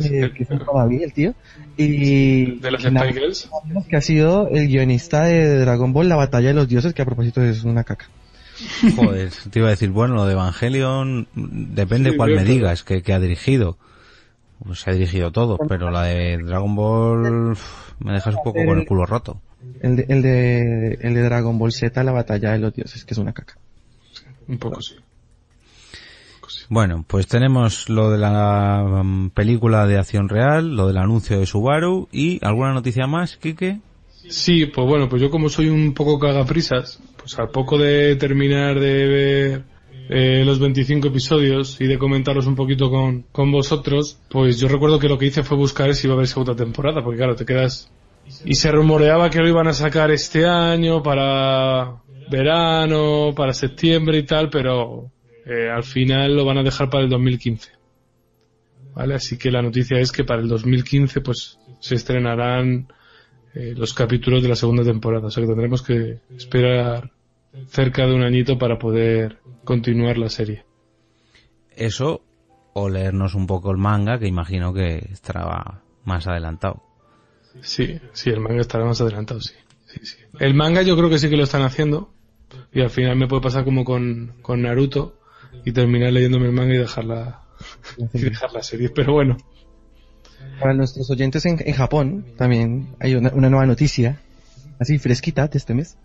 eh, 0.00 0.30
que 0.36 0.42
es 0.44 0.50
un 0.50 0.60
el 1.02 1.12
tío, 1.12 1.34
y 1.82 2.44
De 2.60 2.70
las 2.70 2.82
Girls. 2.82 3.48
que 3.88 3.96
ha 3.96 4.00
sido 4.00 4.48
el 4.48 4.68
guionista 4.68 5.24
de 5.24 5.58
Dragon 5.58 5.92
Ball, 5.92 6.08
La 6.08 6.16
Batalla 6.16 6.48
de 6.48 6.54
los 6.54 6.68
Dioses, 6.68 6.92
que 6.94 7.02
a 7.02 7.06
propósito 7.06 7.42
es 7.42 7.64
una 7.64 7.84
caca. 7.84 8.08
Joder, 8.96 9.30
te 9.50 9.58
iba 9.58 9.68
a 9.68 9.70
decir, 9.70 9.90
bueno, 9.90 10.14
lo 10.14 10.26
de 10.26 10.32
Evangelion, 10.32 11.28
depende 11.34 12.10
Sí, 12.10 12.16
cuál 12.16 12.34
me 12.34 12.44
digas 12.44 12.82
que, 12.84 13.02
que 13.02 13.12
ha 13.12 13.20
dirigido. 13.20 13.78
Pues 14.62 14.80
se 14.80 14.90
ha 14.90 14.92
dirigido 14.92 15.32
todo, 15.32 15.56
pero 15.68 15.90
la 15.90 16.02
de 16.04 16.36
Dragon 16.36 16.76
Ball 16.76 17.52
uf, 17.52 17.92
me 17.98 18.12
dejas 18.12 18.34
un 18.34 18.42
poco 18.44 18.62
con 18.64 18.78
el 18.78 18.86
culo 18.86 19.06
roto. 19.06 19.40
El 19.80 19.96
de, 19.96 20.06
el 20.08 20.22
de, 20.22 20.98
el 21.00 21.14
de 21.14 21.22
Dragon 21.22 21.58
Ball 21.58 21.72
Z, 21.72 22.04
la 22.04 22.12
batalla 22.12 22.52
de 22.52 22.58
los 22.58 22.74
dioses, 22.74 23.04
que 23.06 23.14
es 23.14 23.18
una 23.18 23.32
caca. 23.32 23.56
Un 24.48 24.58
poco 24.58 24.82
sí. 24.82 24.96
Bueno, 26.68 27.04
pues 27.06 27.26
tenemos 27.26 27.88
lo 27.88 28.10
de 28.10 28.18
la 28.18 29.02
mm, 29.04 29.30
película 29.30 29.86
de 29.86 29.98
acción 29.98 30.28
real, 30.28 30.76
lo 30.76 30.86
del 30.86 30.98
anuncio 30.98 31.38
de 31.38 31.46
Subaru 31.46 32.08
y 32.12 32.44
alguna 32.44 32.72
noticia 32.72 33.06
más, 33.06 33.36
Kike. 33.36 33.80
Sí, 34.28 34.66
pues 34.66 34.86
bueno, 34.86 35.08
pues 35.08 35.20
yo 35.22 35.30
como 35.30 35.48
soy 35.48 35.68
un 35.68 35.94
poco 35.94 36.18
cagaprisas, 36.18 37.00
pues 37.16 37.38
al 37.38 37.48
poco 37.48 37.78
de 37.78 38.16
terminar 38.16 38.78
de 38.78 39.06
ver 39.06 39.64
eh, 40.08 40.44
los 40.44 40.58
25 40.58 41.08
episodios 41.08 41.80
y 41.80 41.86
de 41.86 41.98
comentaros 41.98 42.46
un 42.46 42.56
poquito 42.56 42.90
con, 42.90 43.24
con 43.32 43.50
vosotros, 43.50 44.18
pues 44.28 44.58
yo 44.58 44.68
recuerdo 44.68 44.98
que 44.98 45.08
lo 45.08 45.18
que 45.18 45.26
hice 45.26 45.42
fue 45.42 45.56
buscar 45.56 45.94
si 45.94 46.06
iba 46.06 46.14
a 46.14 46.16
haber 46.16 46.28
segunda 46.28 46.54
temporada, 46.54 47.02
porque 47.02 47.18
claro, 47.18 47.36
te 47.36 47.44
quedas... 47.44 47.90
Y 48.44 48.54
se 48.54 48.70
rumoreaba 48.70 49.28
que 49.28 49.40
lo 49.40 49.48
iban 49.48 49.66
a 49.66 49.72
sacar 49.72 50.12
este 50.12 50.46
año 50.46 51.02
para 51.02 51.96
verano, 52.30 53.32
para 53.34 53.52
septiembre 53.52 54.18
y 54.18 54.22
tal, 54.22 54.50
pero 54.50 55.10
eh, 55.46 55.70
al 55.70 55.84
final 55.84 56.36
lo 56.36 56.44
van 56.44 56.58
a 56.58 56.62
dejar 56.62 56.90
para 56.90 57.04
el 57.04 57.10
2015. 57.10 57.70
¿Vale? 58.94 59.14
Así 59.14 59.38
que 59.38 59.50
la 59.50 59.62
noticia 59.62 59.98
es 59.98 60.12
que 60.12 60.24
para 60.24 60.42
el 60.42 60.48
2015 60.48 61.20
pues 61.20 61.58
se 61.80 61.94
estrenarán 61.94 62.88
eh, 63.54 63.74
los 63.76 63.94
capítulos 63.94 64.42
de 64.42 64.48
la 64.48 64.56
segunda 64.56 64.84
temporada. 64.84 65.26
O 65.26 65.30
sea 65.30 65.42
que 65.42 65.48
tendremos 65.48 65.82
que 65.82 66.20
esperar 66.36 67.12
cerca 67.68 68.06
de 68.06 68.14
un 68.14 68.22
añito 68.22 68.58
para 68.58 68.78
poder 68.78 69.38
continuar 69.64 70.18
la 70.18 70.28
serie. 70.28 70.64
Eso, 71.74 72.22
o 72.72 72.88
leernos 72.88 73.34
un 73.34 73.46
poco 73.46 73.70
el 73.70 73.78
manga, 73.78 74.18
que 74.18 74.26
imagino 74.26 74.72
que 74.72 74.98
estará 75.12 75.82
más 76.04 76.26
adelantado. 76.26 76.82
Sí, 77.62 77.98
sí, 78.12 78.30
el 78.30 78.40
manga 78.40 78.60
estará 78.60 78.84
más 78.84 79.00
adelantado, 79.00 79.40
sí. 79.40 79.54
sí, 79.86 80.00
sí. 80.02 80.16
El 80.38 80.54
manga 80.54 80.82
yo 80.82 80.96
creo 80.96 81.10
que 81.10 81.18
sí 81.18 81.28
que 81.28 81.36
lo 81.36 81.44
están 81.44 81.62
haciendo. 81.62 82.12
Y 82.72 82.80
al 82.80 82.90
final 82.90 83.16
me 83.16 83.28
puede 83.28 83.42
pasar 83.42 83.64
como 83.64 83.84
con, 83.84 84.34
con 84.42 84.62
Naruto 84.62 85.19
y 85.64 85.72
terminar 85.72 86.12
leyéndome 86.12 86.46
el 86.46 86.52
manga 86.52 86.74
y 86.74 86.78
dejar 86.78 87.04
la, 87.04 87.42
y 88.14 88.18
dejar 88.20 88.52
la 88.52 88.62
serie. 88.62 88.90
Pero 88.90 89.12
bueno, 89.12 89.36
Para 90.60 90.74
nuestros 90.74 91.10
oyentes 91.10 91.44
en, 91.46 91.58
en 91.64 91.74
Japón, 91.74 92.24
también 92.36 92.88
hay 93.00 93.14
una, 93.14 93.30
una 93.34 93.50
nueva 93.50 93.66
noticia. 93.66 94.20
así 94.78 94.98
fresquita 94.98 95.46
de 95.48 95.58
este 95.58 95.74
mes, 95.74 95.96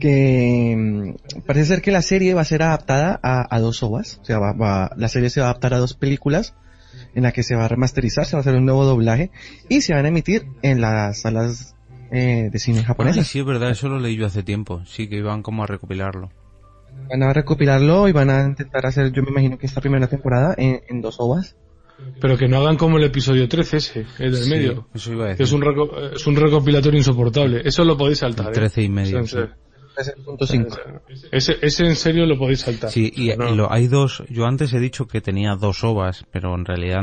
que 0.00 0.74
mm, 0.76 1.40
parece 1.46 1.66
ser 1.66 1.82
que 1.82 1.92
la 1.92 2.02
serie 2.02 2.34
va 2.34 2.40
a 2.40 2.44
ser 2.44 2.62
adaptada 2.62 3.18
a, 3.22 3.54
a 3.54 3.60
dos 3.60 3.82
ovas, 3.82 4.18
o 4.22 4.24
sea, 4.24 4.38
va, 4.38 4.52
va- 4.52 4.90
la 4.96 5.08
serie 5.08 5.30
se 5.30 5.40
va 5.40 5.46
a 5.46 5.50
adaptar 5.50 5.74
a 5.74 5.78
dos 5.78 5.94
películas 5.94 6.54
en 7.14 7.22
la 7.22 7.32
que 7.32 7.42
se 7.44 7.54
va 7.54 7.64
a 7.64 7.68
remasterizar, 7.68 8.26
se 8.26 8.32
va 8.32 8.38
a 8.38 8.40
hacer 8.40 8.54
un 8.56 8.64
nuevo 8.64 8.84
doblaje 8.84 9.30
y 9.68 9.82
se 9.82 9.94
van 9.94 10.04
a 10.04 10.08
emitir 10.08 10.46
en 10.62 10.80
las 10.80 11.20
salas 11.20 11.74
eh, 12.10 12.48
de 12.52 12.58
cine 12.58 12.78
Ay, 12.80 12.84
japonesas. 12.86 13.26
sí, 13.28 13.38
es 13.38 13.44
verdad, 13.44 13.70
eso 13.70 13.88
lo 13.88 13.98
leí 14.00 14.16
yo 14.16 14.26
hace 14.26 14.42
tiempo. 14.42 14.82
Sí, 14.86 15.08
que 15.08 15.16
iban 15.18 15.42
como 15.42 15.62
a 15.62 15.66
recopilarlo. 15.66 16.30
Van 17.10 17.22
a 17.22 17.32
recopilarlo 17.32 18.06
y 18.08 18.12
van 18.12 18.30
a 18.30 18.44
intentar 18.46 18.84
hacer, 18.86 19.12
yo 19.12 19.22
me 19.22 19.30
imagino 19.30 19.56
que 19.58 19.66
esta 19.66 19.80
primera 19.80 20.06
temporada 20.08 20.54
en, 20.58 20.82
en 20.88 21.00
dos 21.00 21.16
ovas. 21.18 21.56
Pero 22.20 22.36
que 22.36 22.46
no 22.46 22.58
hagan 22.58 22.76
como 22.76 22.96
el 22.98 23.04
episodio 23.04 23.48
13 23.48 23.76
ese, 23.78 24.06
el 24.20 24.30
del 24.32 24.44
Sí, 24.44 24.50
medio. 24.50 24.86
eso 24.94 25.12
iba 25.12 25.24
a 25.24 25.26
Que 25.28 25.30
decir. 25.42 25.46
es 25.46 25.52
un, 25.52 25.62
reco- 25.62 26.12
es 26.14 26.26
un 26.28 26.36
recopilatorio 26.36 26.98
insoportable. 26.98 27.62
Eso 27.64 27.82
lo 27.84 27.96
podéis 27.96 28.18
saltar. 28.18 28.46
El 28.46 28.52
¿eh? 28.52 28.54
13 28.54 28.82
y 28.82 28.88
medio, 28.88 29.08
sí. 29.10 29.16
en 29.16 29.26
serio. 29.26 29.54
Ese, 31.32 31.56
ese 31.60 31.86
en 31.86 31.96
serio 31.96 32.24
lo 32.26 32.38
podéis 32.38 32.60
saltar. 32.60 32.90
Sí, 32.90 33.12
y, 33.16 33.36
No. 33.36 33.48
y 33.52 33.56
lo, 33.56 33.72
hay 33.72 33.88
dos, 33.88 34.22
yo 34.28 34.46
antes 34.46 34.72
he 34.72 34.78
dicho 34.78 35.06
que 35.08 35.20
tenía 35.20 35.56
dos 35.56 35.82
ovas, 35.84 36.24
pero 36.30 36.54
en 36.54 36.64
realidad, 36.64 37.00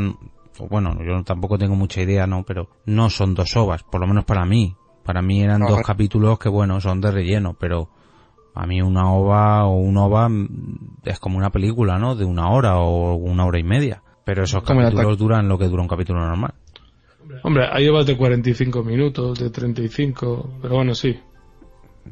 o 0.60 0.68
bueno, 0.70 0.98
yo 1.06 1.22
tampoco 1.24 1.58
tengo 1.58 1.76
mucha 1.76 2.02
idea, 2.02 2.26
¿no? 2.26 2.44
Pero 2.46 2.70
no 2.86 3.10
son 3.10 3.34
dos 3.34 3.56
ovas, 3.58 3.84
por 3.84 4.00
lo 4.02 4.08
menos 4.08 4.24
para 4.26 4.46
mí. 4.46 4.76
Para 5.04 5.22
mí 5.22 5.42
eran 5.42 5.60
No, 5.60 5.70
dos 5.70 5.82
capítulos 5.82 6.40
que, 6.40 6.50
bueno, 6.50 6.80
son 6.82 7.02
de 7.02 7.12
relleno, 7.12 7.56
pero 7.60 7.90
a 8.56 8.66
mí 8.66 8.82
una 8.82 9.12
ova 9.12 9.66
o 9.66 9.76
un 9.78 9.98
ova 9.98 10.30
es 11.04 11.20
como 11.20 11.38
una 11.38 11.50
película, 11.52 12.00
¿no? 12.00 12.16
De 12.16 12.26
una 12.26 12.50
hora 12.50 12.78
o 12.80 13.16
una 13.16 13.46
hora 13.46 13.60
y 13.60 13.64
media. 13.64 14.02
Pero 14.24 14.44
esos 14.44 14.64
capítulos 14.64 15.18
duran 15.18 15.48
lo 15.48 15.58
que 15.58 15.66
dura 15.68 15.82
un 15.84 15.88
capítulo 15.88 16.20
normal. 16.26 16.54
Hombre, 17.44 17.68
hay 17.72 17.88
ovas 17.90 18.06
de 18.06 18.18
45 18.18 18.84
minutos, 18.84 19.40
de 19.40 19.50
35, 19.50 20.50
pero 20.62 20.76
bueno, 20.76 20.96
sí. 20.96 21.20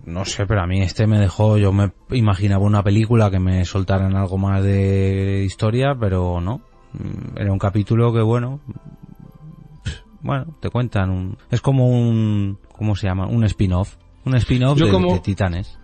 No 0.05 0.25
sé, 0.25 0.45
pero 0.45 0.61
a 0.61 0.67
mí 0.67 0.81
este 0.81 1.05
me 1.07 1.19
dejó, 1.19 1.57
yo 1.57 1.71
me 1.71 1.91
imaginaba 2.11 2.63
una 2.65 2.83
película 2.83 3.29
que 3.31 3.39
me 3.39 3.63
soltaran 3.63 4.15
algo 4.15 4.37
más 4.37 4.63
de 4.63 5.43
historia, 5.45 5.95
pero 5.99 6.41
no. 6.41 6.61
Mm, 6.93 7.37
Era 7.37 7.51
un 7.51 7.59
capítulo 7.59 8.11
que, 8.11 8.21
bueno, 8.21 8.59
bueno, 10.21 10.55
te 10.59 10.69
cuentan 10.69 11.09
un, 11.09 11.37
es 11.51 11.61
como 11.61 11.87
un, 11.89 12.57
¿cómo 12.75 12.95
se 12.95 13.07
llama? 13.07 13.27
Un 13.27 13.43
spin-off. 13.43 13.95
Un 14.25 14.35
spin-off 14.35 14.77
Yo 14.77 14.85
de, 14.87 14.91
como- 14.91 15.13
de 15.13 15.19
Titanes. 15.19 15.77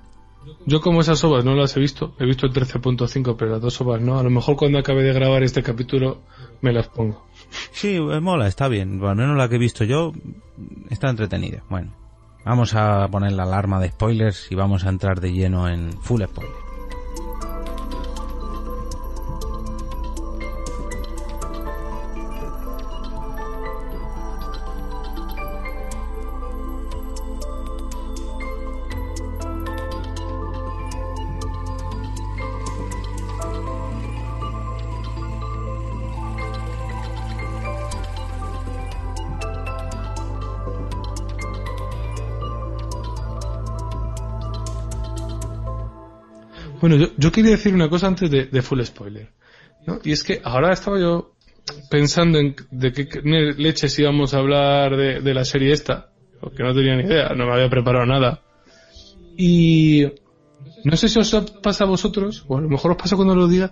Yo 0.66 0.82
como 0.82 1.02
esas 1.02 1.24
ovas 1.24 1.45
no 1.45 1.56
las 1.56 1.76
he 1.76 1.80
visto, 1.80 2.14
he 2.20 2.26
visto 2.26 2.45
el 2.45 2.54
13.5, 2.54 3.36
pero 3.38 3.52
las 3.52 3.62
dos 3.62 3.80
ovas 3.82 4.02
no. 4.02 4.20
A 4.20 4.24
lo 4.24 4.30
mejor 4.30 4.56
cuando 4.56 4.80
acabe 4.80 5.04
de 5.04 5.14
grabar 5.14 5.43
este 5.43 5.64
capítulo 5.64 6.22
me 6.62 6.74
las 6.74 6.88
pongo. 6.88 7.26
Sí, 7.72 7.95
eh, 7.95 8.20
mola, 8.20 8.47
está 8.47 8.68
bien. 8.68 9.04
Al 9.04 9.16
menos 9.16 9.38
la 9.38 9.50
que 9.50 9.56
he 9.56 9.60
visto 9.60 9.84
yo 9.84 10.14
está 10.89 11.10
entretenida. 11.10 11.64
Bueno, 11.70 11.93
vamos 12.45 12.76
a 12.76 13.08
poner 13.08 13.32
la 13.34 13.43
alarma 13.43 13.80
de 13.80 13.89
spoilers 13.89 14.52
y 14.52 14.56
vamos 14.56 14.86
a 14.86 14.89
entrar 14.89 15.20
de 15.20 15.32
lleno 15.32 15.68
en 15.68 15.93
full 15.93 16.24
spoiler. 16.24 16.68
Bueno, 46.90 47.06
yo, 47.06 47.14
yo 47.18 47.32
quería 47.32 47.52
decir 47.52 47.76
una 47.76 47.88
cosa 47.88 48.08
antes 48.08 48.32
de, 48.32 48.46
de 48.46 48.62
full 48.64 48.82
spoiler. 48.82 49.30
¿no? 49.86 50.00
Y 50.04 50.12
es 50.12 50.24
que 50.24 50.42
ahora 50.44 50.74
estaba 50.74 51.00
yo 51.00 51.36
pensando 51.92 52.40
en 52.40 52.56
de 52.72 52.92
qué 52.92 53.08
leches 53.24 54.00
íbamos 54.00 54.34
a 54.34 54.40
hablar 54.40 54.98
de, 54.98 55.22
de 55.22 55.34
la 55.36 55.46
serie 55.46 55.72
esta, 55.72 56.10
porque 56.42 56.64
no 56.64 56.74
tenía 56.74 56.96
ni 56.96 57.04
idea, 57.04 57.30
no 57.36 57.46
me 57.46 57.54
había 57.54 57.70
preparado 57.70 58.08
nada. 58.08 58.42
Y 59.38 60.08
no 60.84 60.98
sé 60.98 61.10
si 61.10 61.20
os 61.20 61.32
pasa 61.62 61.84
a 61.84 61.88
vosotros, 61.88 62.44
o 62.48 62.58
a 62.58 62.62
lo 62.62 62.70
mejor 62.70 62.94
os 62.94 62.98
pasa 62.98 63.16
cuando 63.16 63.36
lo 63.36 63.48
diga, 63.48 63.72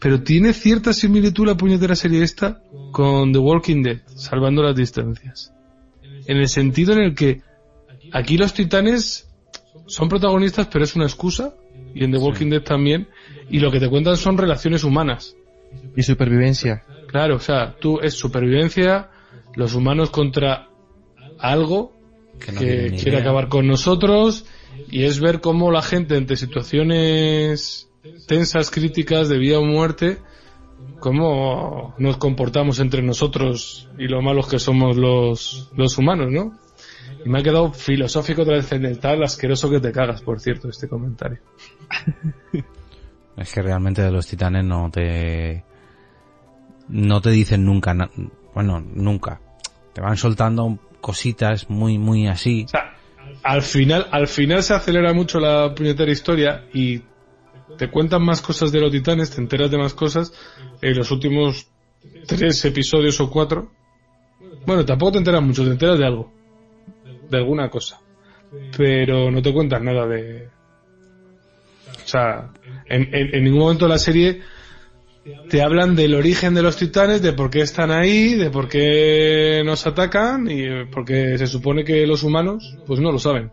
pero 0.00 0.24
tiene 0.24 0.52
cierta 0.52 0.92
similitud 0.92 1.46
la 1.46 1.56
puñetera 1.56 1.94
serie 1.94 2.24
esta 2.24 2.62
con 2.90 3.32
The 3.32 3.38
Walking 3.38 3.84
Dead, 3.84 4.00
salvando 4.16 4.64
las 4.64 4.74
distancias. 4.74 5.52
En 6.26 6.38
el 6.38 6.48
sentido 6.48 6.94
en 6.94 6.98
el 6.98 7.14
que 7.14 7.42
aquí 8.12 8.36
los 8.36 8.54
titanes 8.54 9.30
son 9.86 10.08
protagonistas, 10.08 10.66
pero 10.66 10.82
es 10.82 10.96
una 10.96 11.04
excusa, 11.04 11.54
y 11.96 12.04
en 12.04 12.12
The 12.12 12.18
Walking 12.18 12.50
Dead 12.50 12.62
también, 12.62 13.08
y 13.48 13.58
lo 13.58 13.70
que 13.70 13.80
te 13.80 13.88
cuentan 13.88 14.18
son 14.18 14.36
relaciones 14.36 14.84
humanas. 14.84 15.34
Y 15.96 16.02
supervivencia. 16.02 16.84
Claro, 17.06 17.36
o 17.36 17.40
sea, 17.40 17.74
tú 17.80 18.00
es 18.00 18.12
supervivencia, 18.12 19.08
los 19.54 19.74
humanos 19.74 20.10
contra 20.10 20.68
algo 21.38 21.92
Que 22.38 22.52
no 22.52 22.58
quiere 22.58 22.94
idea. 22.96 23.20
acabar 23.20 23.48
con 23.48 23.66
nosotros, 23.66 24.44
y 24.90 25.04
es 25.04 25.20
ver 25.20 25.40
cómo 25.40 25.70
la 25.70 25.80
gente 25.80 26.16
ante 26.16 26.36
situaciones 26.36 27.88
tensas, 28.28 28.70
críticas 28.70 29.30
de 29.30 29.38
vida 29.38 29.58
o 29.58 29.64
muerte, 29.64 30.18
cómo 31.00 31.94
nos 31.98 32.18
comportamos 32.18 32.78
entre 32.78 33.02
nosotros 33.02 33.88
y 33.98 34.06
lo 34.06 34.20
malos 34.20 34.48
que 34.48 34.58
somos 34.58 34.98
los, 34.98 35.70
los 35.74 35.96
humanos, 35.96 36.30
¿no? 36.30 36.58
Y 37.24 37.28
me 37.28 37.40
ha 37.40 37.42
quedado 37.42 37.72
filosófico 37.72 38.44
trascendental, 38.44 39.22
asqueroso 39.22 39.68
que 39.70 39.80
te 39.80 39.92
cagas, 39.92 40.22
por 40.22 40.40
cierto, 40.40 40.68
este 40.68 40.88
comentario. 40.88 41.38
Es 43.36 43.52
que 43.52 43.60
realmente 43.60 44.00
de 44.00 44.10
los 44.10 44.26
titanes 44.26 44.64
no 44.64 44.90
te... 44.90 45.62
No 46.88 47.20
te 47.20 47.28
dicen 47.30 47.66
nunca, 47.66 47.92
na- 47.92 48.10
bueno, 48.54 48.80
nunca. 48.80 49.40
Te 49.92 50.00
van 50.00 50.16
soltando 50.16 50.78
cositas 51.02 51.68
muy, 51.68 51.98
muy 51.98 52.28
así. 52.28 52.64
O 52.64 52.68
sea, 52.68 52.96
al 53.42 53.60
final, 53.60 54.06
al 54.10 54.26
final 54.26 54.62
se 54.62 54.72
acelera 54.72 55.12
mucho 55.12 55.38
la 55.38 55.74
puñetera 55.74 56.10
historia 56.10 56.64
y 56.72 57.02
te 57.76 57.90
cuentan 57.90 58.22
más 58.24 58.40
cosas 58.40 58.72
de 58.72 58.80
los 58.80 58.90
titanes, 58.90 59.30
te 59.30 59.40
enteras 59.42 59.70
de 59.70 59.76
más 59.78 59.92
cosas 59.92 60.32
en 60.80 60.96
los 60.96 61.10
últimos 61.10 61.68
tres 62.26 62.64
episodios 62.64 63.20
o 63.20 63.28
cuatro. 63.28 63.70
Bueno, 64.64 64.84
tampoco 64.86 65.12
te 65.12 65.18
enteras 65.18 65.42
mucho, 65.42 65.62
te 65.62 65.72
enteras 65.72 65.98
de 65.98 66.06
algo. 66.06 66.32
De 67.30 67.36
alguna 67.38 67.68
cosa. 67.70 68.00
Pero 68.76 69.30
no 69.30 69.42
te 69.42 69.52
cuentan 69.52 69.84
nada 69.84 70.06
de... 70.06 70.48
O 72.04 72.08
sea, 72.08 72.50
en, 72.86 73.08
en- 73.12 73.44
ningún 73.44 73.60
momento 73.60 73.86
de 73.86 73.90
la 73.90 73.98
serie 73.98 74.40
te 75.50 75.60
hablan 75.60 75.96
del 75.96 76.14
origen 76.14 76.54
de 76.54 76.62
los 76.62 76.76
titanes, 76.76 77.20
de 77.20 77.32
por 77.32 77.50
qué 77.50 77.60
están 77.62 77.90
ahí, 77.90 78.34
de 78.34 78.50
por 78.50 78.68
qué 78.68 79.62
nos 79.64 79.86
atacan 79.86 80.48
y 80.48 80.62
eh, 80.62 80.86
porque 80.90 81.36
se 81.36 81.48
supone 81.48 81.84
que 81.84 82.06
los 82.06 82.22
humanos 82.22 82.76
pues 82.86 83.00
no 83.00 83.10
lo 83.10 83.18
saben. 83.18 83.50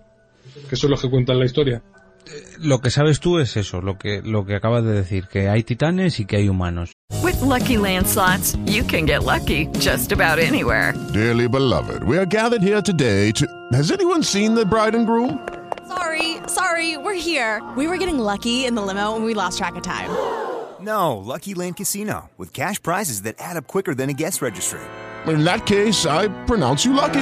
Que 0.70 0.76
eso 0.76 0.86
es 0.88 0.92
lo 0.92 0.98
que 0.98 1.10
cuentan 1.10 1.40
la 1.40 1.46
historia. 1.46 1.82
Eh, 2.28 2.44
lo 2.60 2.80
que 2.80 2.90
sabes 2.90 3.20
tú 3.20 3.40
es 3.40 3.58
eso, 3.58 3.82
lo 3.82 3.98
que, 3.98 4.22
lo 4.22 4.46
que 4.46 4.56
acabas 4.56 4.84
de 4.84 4.92
decir, 4.92 5.28
que 5.28 5.50
hay 5.50 5.64
titanes 5.64 6.20
y 6.20 6.26
que 6.26 6.38
hay 6.38 6.50
humanos. 6.50 6.92
With 7.22 7.40
Lucky 7.42 7.78
landslots, 7.78 8.58
you 8.66 8.84
can 8.84 9.06
get 9.06 9.24
lucky 9.24 9.68
just 9.80 10.12
about 10.12 10.40
anywhere. 10.40 10.94
Dearly 11.14 11.48
beloved, 11.48 12.04
we 12.04 12.18
are 12.18 12.26
gathered 12.26 12.62
here 12.62 12.82
today 12.82 13.32
to. 13.34 13.46
Has 13.74 13.92
anyone 13.92 14.24
seen 14.24 14.56
the 14.56 14.66
bride 14.66 14.96
and 14.96 15.06
groom? 15.06 15.40
Sorry, 15.88 16.38
sorry, 16.48 16.98
we're 16.98 17.14
here. 17.14 17.62
We 17.76 17.88
were 17.88 17.98
getting 17.98 18.18
lucky 18.18 18.66
in 18.66 18.76
the 18.76 18.82
limo 18.82 19.16
and 19.16 19.26
we 19.26 19.34
lost 19.34 19.58
track 19.58 19.76
of 19.76 19.84
time. 19.84 20.10
No, 20.82 21.18
Lucky 21.18 21.54
Land 21.54 21.78
Casino, 21.78 22.30
with 22.38 22.52
cash 22.54 22.82
prizes 22.82 23.22
that 23.22 23.36
add 23.40 23.58
up 23.58 23.68
quicker 23.68 23.94
than 23.96 24.10
a 24.10 24.14
guest 24.14 24.42
registry. 24.42 24.82
In 25.28 25.46
that 25.46 25.66
case, 25.66 26.06
I 26.06 26.28
pronounce 26.46 26.84
you 26.84 26.94
lucky. 26.94 27.22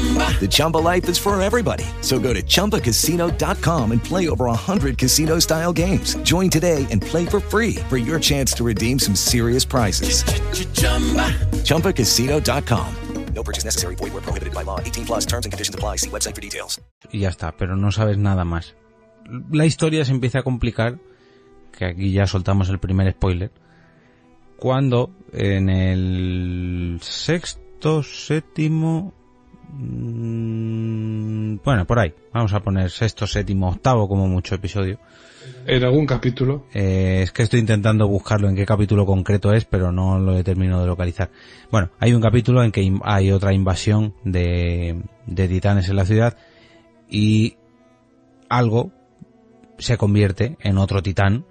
The 0.00 0.48
Chumba 0.48 0.78
life 0.78 1.06
is 1.10 1.18
for 1.18 1.40
everybody. 1.42 1.84
So 2.00 2.18
go 2.18 2.32
to 2.32 2.42
ChumbaCasino.com 2.42 3.92
and 3.92 4.02
play 4.02 4.30
over 4.30 4.46
100 4.46 4.96
casino 4.96 5.38
style 5.40 5.74
games. 5.74 6.14
Join 6.22 6.48
today 6.48 6.86
and 6.90 7.02
play 7.02 7.26
for 7.26 7.40
free 7.40 7.74
for 7.90 7.98
your 7.98 8.18
chance 8.18 8.54
to 8.54 8.64
redeem 8.64 8.98
some 8.98 9.14
serious 9.14 9.66
prizes. 9.66 10.24
ChumbaCasino.com. 11.64 12.94
No 13.34 13.42
purchase 13.44 13.64
necessary. 13.64 13.94
Void 13.94 14.12
where 14.12 14.22
prohibited 14.22 14.54
by 14.54 14.62
law. 14.62 14.80
18 14.80 15.04
plus 15.06 15.26
terms 15.26 15.46
and 15.46 15.52
conditions 15.52 15.74
apply. 15.74 15.96
See 15.96 16.10
website 16.10 16.34
for 16.34 16.40
details. 16.40 16.80
y 17.12 17.20
ya 17.20 17.28
está, 17.28 17.52
pero 17.56 17.76
no 17.76 17.90
sabes 17.92 18.18
nada 18.18 18.44
más. 18.44 18.74
La 19.50 19.66
historia 19.66 20.04
se 20.04 20.12
empieza 20.12 20.40
a 20.40 20.42
complicar, 20.42 20.98
que 21.76 21.84
aquí 21.84 22.12
ya 22.12 22.26
soltamos 22.26 22.68
el 22.68 22.78
primer 22.78 23.12
spoiler, 23.12 23.50
cuando 24.58 25.10
en 25.32 25.68
el 25.68 26.98
sexto, 27.02 28.02
séptimo, 28.02 29.14
mm, 29.72 31.60
bueno, 31.64 31.86
por 31.86 31.98
ahí, 31.98 32.14
vamos 32.32 32.52
a 32.52 32.60
poner 32.60 32.90
sexto, 32.90 33.26
séptimo, 33.26 33.68
octavo 33.68 34.08
como 34.08 34.26
mucho 34.26 34.54
episodio. 34.54 34.98
En 35.66 35.84
algún 35.84 36.06
capítulo. 36.06 36.66
Eh, 36.74 37.20
es 37.22 37.32
que 37.32 37.42
estoy 37.42 37.60
intentando 37.60 38.06
buscarlo 38.08 38.48
en 38.48 38.56
qué 38.56 38.66
capítulo 38.66 39.06
concreto 39.06 39.52
es, 39.52 39.64
pero 39.64 39.92
no 39.92 40.18
lo 40.18 40.36
he 40.36 40.44
terminado 40.44 40.82
de 40.82 40.86
localizar. 40.86 41.30
Bueno, 41.70 41.90
hay 41.98 42.12
un 42.12 42.20
capítulo 42.20 42.62
en 42.62 42.72
que 42.72 42.92
hay 43.04 43.30
otra 43.32 43.52
invasión 43.52 44.14
de, 44.24 45.02
de 45.26 45.48
titanes 45.48 45.88
en 45.88 45.96
la 45.96 46.04
ciudad 46.04 46.36
y 47.08 47.56
algo 48.48 48.92
se 49.78 49.96
convierte 49.96 50.56
en 50.60 50.78
otro 50.78 51.02
titán 51.02 51.46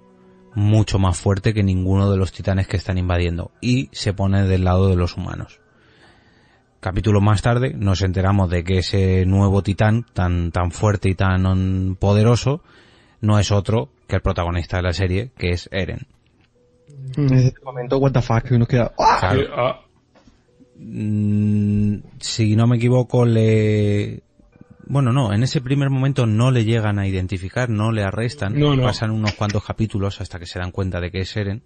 mucho 0.54 0.98
más 0.98 1.18
fuerte 1.18 1.54
que 1.54 1.62
ninguno 1.62 2.10
de 2.10 2.16
los 2.16 2.32
titanes 2.32 2.66
que 2.66 2.76
están 2.76 2.98
invadiendo 2.98 3.52
y 3.60 3.88
se 3.92 4.12
pone 4.12 4.44
del 4.44 4.64
lado 4.64 4.88
de 4.88 4.96
los 4.96 5.16
humanos. 5.16 5.60
Capítulo 6.80 7.20
más 7.20 7.42
tarde 7.42 7.74
nos 7.74 8.02
enteramos 8.02 8.50
de 8.50 8.64
que 8.64 8.78
ese 8.78 9.26
nuevo 9.26 9.62
titán 9.62 10.06
tan 10.12 10.50
tan 10.50 10.70
fuerte 10.70 11.10
y 11.10 11.14
tan 11.14 11.42
mm, 11.42 11.96
poderoso 11.96 12.62
no 13.20 13.38
es 13.38 13.52
otro 13.52 13.90
que 14.08 14.16
el 14.16 14.22
protagonista 14.22 14.78
de 14.78 14.82
la 14.82 14.92
serie, 14.92 15.30
que 15.36 15.50
es 15.50 15.68
Eren. 15.72 16.06
En 17.16 17.32
ese 17.32 17.54
momento, 17.62 17.98
what 17.98 18.12
the 18.12 18.22
fuck, 18.22 18.44
uno 18.50 18.66
queda... 18.66 18.92
¡ah! 18.98 19.18
Claro. 19.20 19.40
Ah, 19.54 19.80
Mm, 20.82 21.96
si 22.20 22.56
no 22.56 22.66
me 22.66 22.76
equivoco, 22.76 23.26
le... 23.26 24.22
Bueno, 24.86 25.12
no, 25.12 25.32
en 25.32 25.42
ese 25.42 25.60
primer 25.60 25.90
momento 25.90 26.26
no 26.26 26.50
le 26.50 26.64
llegan 26.64 26.98
a 26.98 27.06
identificar, 27.06 27.68
no 27.68 27.92
le 27.92 28.02
arrestan. 28.02 28.58
No, 28.58 28.74
no. 28.74 28.82
Pasan 28.82 29.10
unos 29.10 29.34
cuantos 29.34 29.62
capítulos 29.64 30.20
hasta 30.20 30.38
que 30.38 30.46
se 30.46 30.58
dan 30.58 30.72
cuenta 30.72 31.00
de 31.00 31.10
que 31.12 31.20
es 31.20 31.36
Eren. 31.36 31.62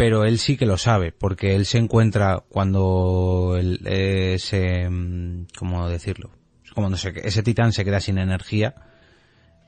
Pero 0.00 0.24
él 0.24 0.38
sí 0.38 0.56
que 0.56 0.64
lo 0.64 0.78
sabe, 0.78 1.12
porque 1.12 1.54
él 1.54 1.66
se 1.66 1.76
encuentra 1.76 2.42
cuando 2.48 3.54
él, 3.58 3.80
eh, 3.84 4.36
se... 4.38 4.88
mm, 4.88 5.48
¿Cómo 5.58 5.86
decirlo? 5.90 6.30
Cuando 6.74 6.96
se- 6.96 7.12
ese 7.28 7.42
titán 7.42 7.72
se 7.74 7.84
queda 7.84 8.00
sin 8.00 8.16
energía, 8.16 8.74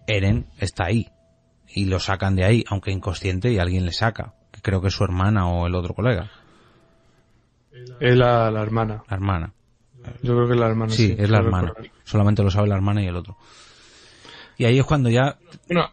Eren 0.06 0.46
está 0.58 0.86
ahí. 0.86 1.08
Y 1.68 1.84
lo 1.84 2.00
sacan 2.00 2.34
de 2.34 2.44
ahí, 2.44 2.64
aunque 2.68 2.92
inconsciente, 2.92 3.52
y 3.52 3.58
alguien 3.58 3.84
le 3.84 3.92
saca. 3.92 4.32
que 4.52 4.62
Creo 4.62 4.80
que 4.80 4.88
es 4.88 4.94
su 4.94 5.04
hermana 5.04 5.46
o 5.48 5.66
el 5.66 5.74
otro 5.74 5.92
colega. 5.92 6.30
es 8.00 8.16
la, 8.16 8.50
la 8.50 8.62
hermana. 8.62 9.02
La 9.10 9.16
hermana. 9.16 9.52
Yo 10.22 10.34
creo 10.34 10.46
que 10.46 10.54
es 10.54 10.60
la 10.60 10.66
hermana. 10.68 10.92
Sí, 10.92 11.14
es 11.18 11.28
la 11.28 11.38
hermana. 11.40 11.68
recordar. 11.68 11.90
Solamente 12.04 12.42
lo 12.42 12.50
sabe 12.50 12.68
la 12.68 12.74
hermana 12.76 13.02
y 13.02 13.06
el 13.06 13.16
otro. 13.16 13.36
Y 14.56 14.64
ahí 14.64 14.78
es 14.78 14.84
cuando 14.86 15.10
ya... 15.10 15.36
No, 15.68 15.90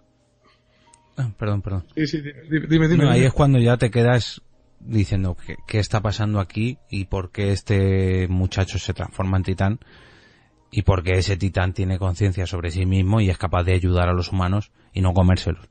ah, 1.20 1.32
Perdón, 1.38 1.62
perdón. 1.62 1.86
sí, 1.96 2.08
sí, 2.08 2.22
dime, 2.22 2.68
dime. 2.68 2.88
dime. 2.88 3.04
No, 3.04 3.12
ahí 3.12 3.24
es 3.24 3.34
cuando 3.34 3.60
ya 3.60 3.78
te 3.78 3.92
quedas 3.92 4.42
diciendo 4.80 5.36
¿qué, 5.36 5.58
qué 5.68 5.80
está 5.80 6.02
pasando 6.02 6.40
aquí 6.40 6.78
y 6.90 7.06
por 7.06 7.32
qué 7.32 7.52
este 7.52 8.28
muchacho 8.30 8.80
se 8.80 8.94
transforma 8.94 9.38
en 9.38 9.44
titán 9.44 9.80
y 10.72 10.84
por 10.84 11.04
qué 11.04 11.14
ese 11.18 11.38
titán 11.38 11.74
tiene 11.74 11.98
conciencia 11.98 12.46
sobre 12.46 12.72
sí 12.72 12.86
mismo 12.86 13.22
y 13.22 13.30
es 13.30 13.38
capaz 13.38 13.64
de 13.64 13.74
ayudar 13.74 14.10
a 14.10 14.14
los 14.14 14.32
humanos 14.32 14.72
y 14.94 15.02
no 15.02 15.14
comérselos. 15.14 15.68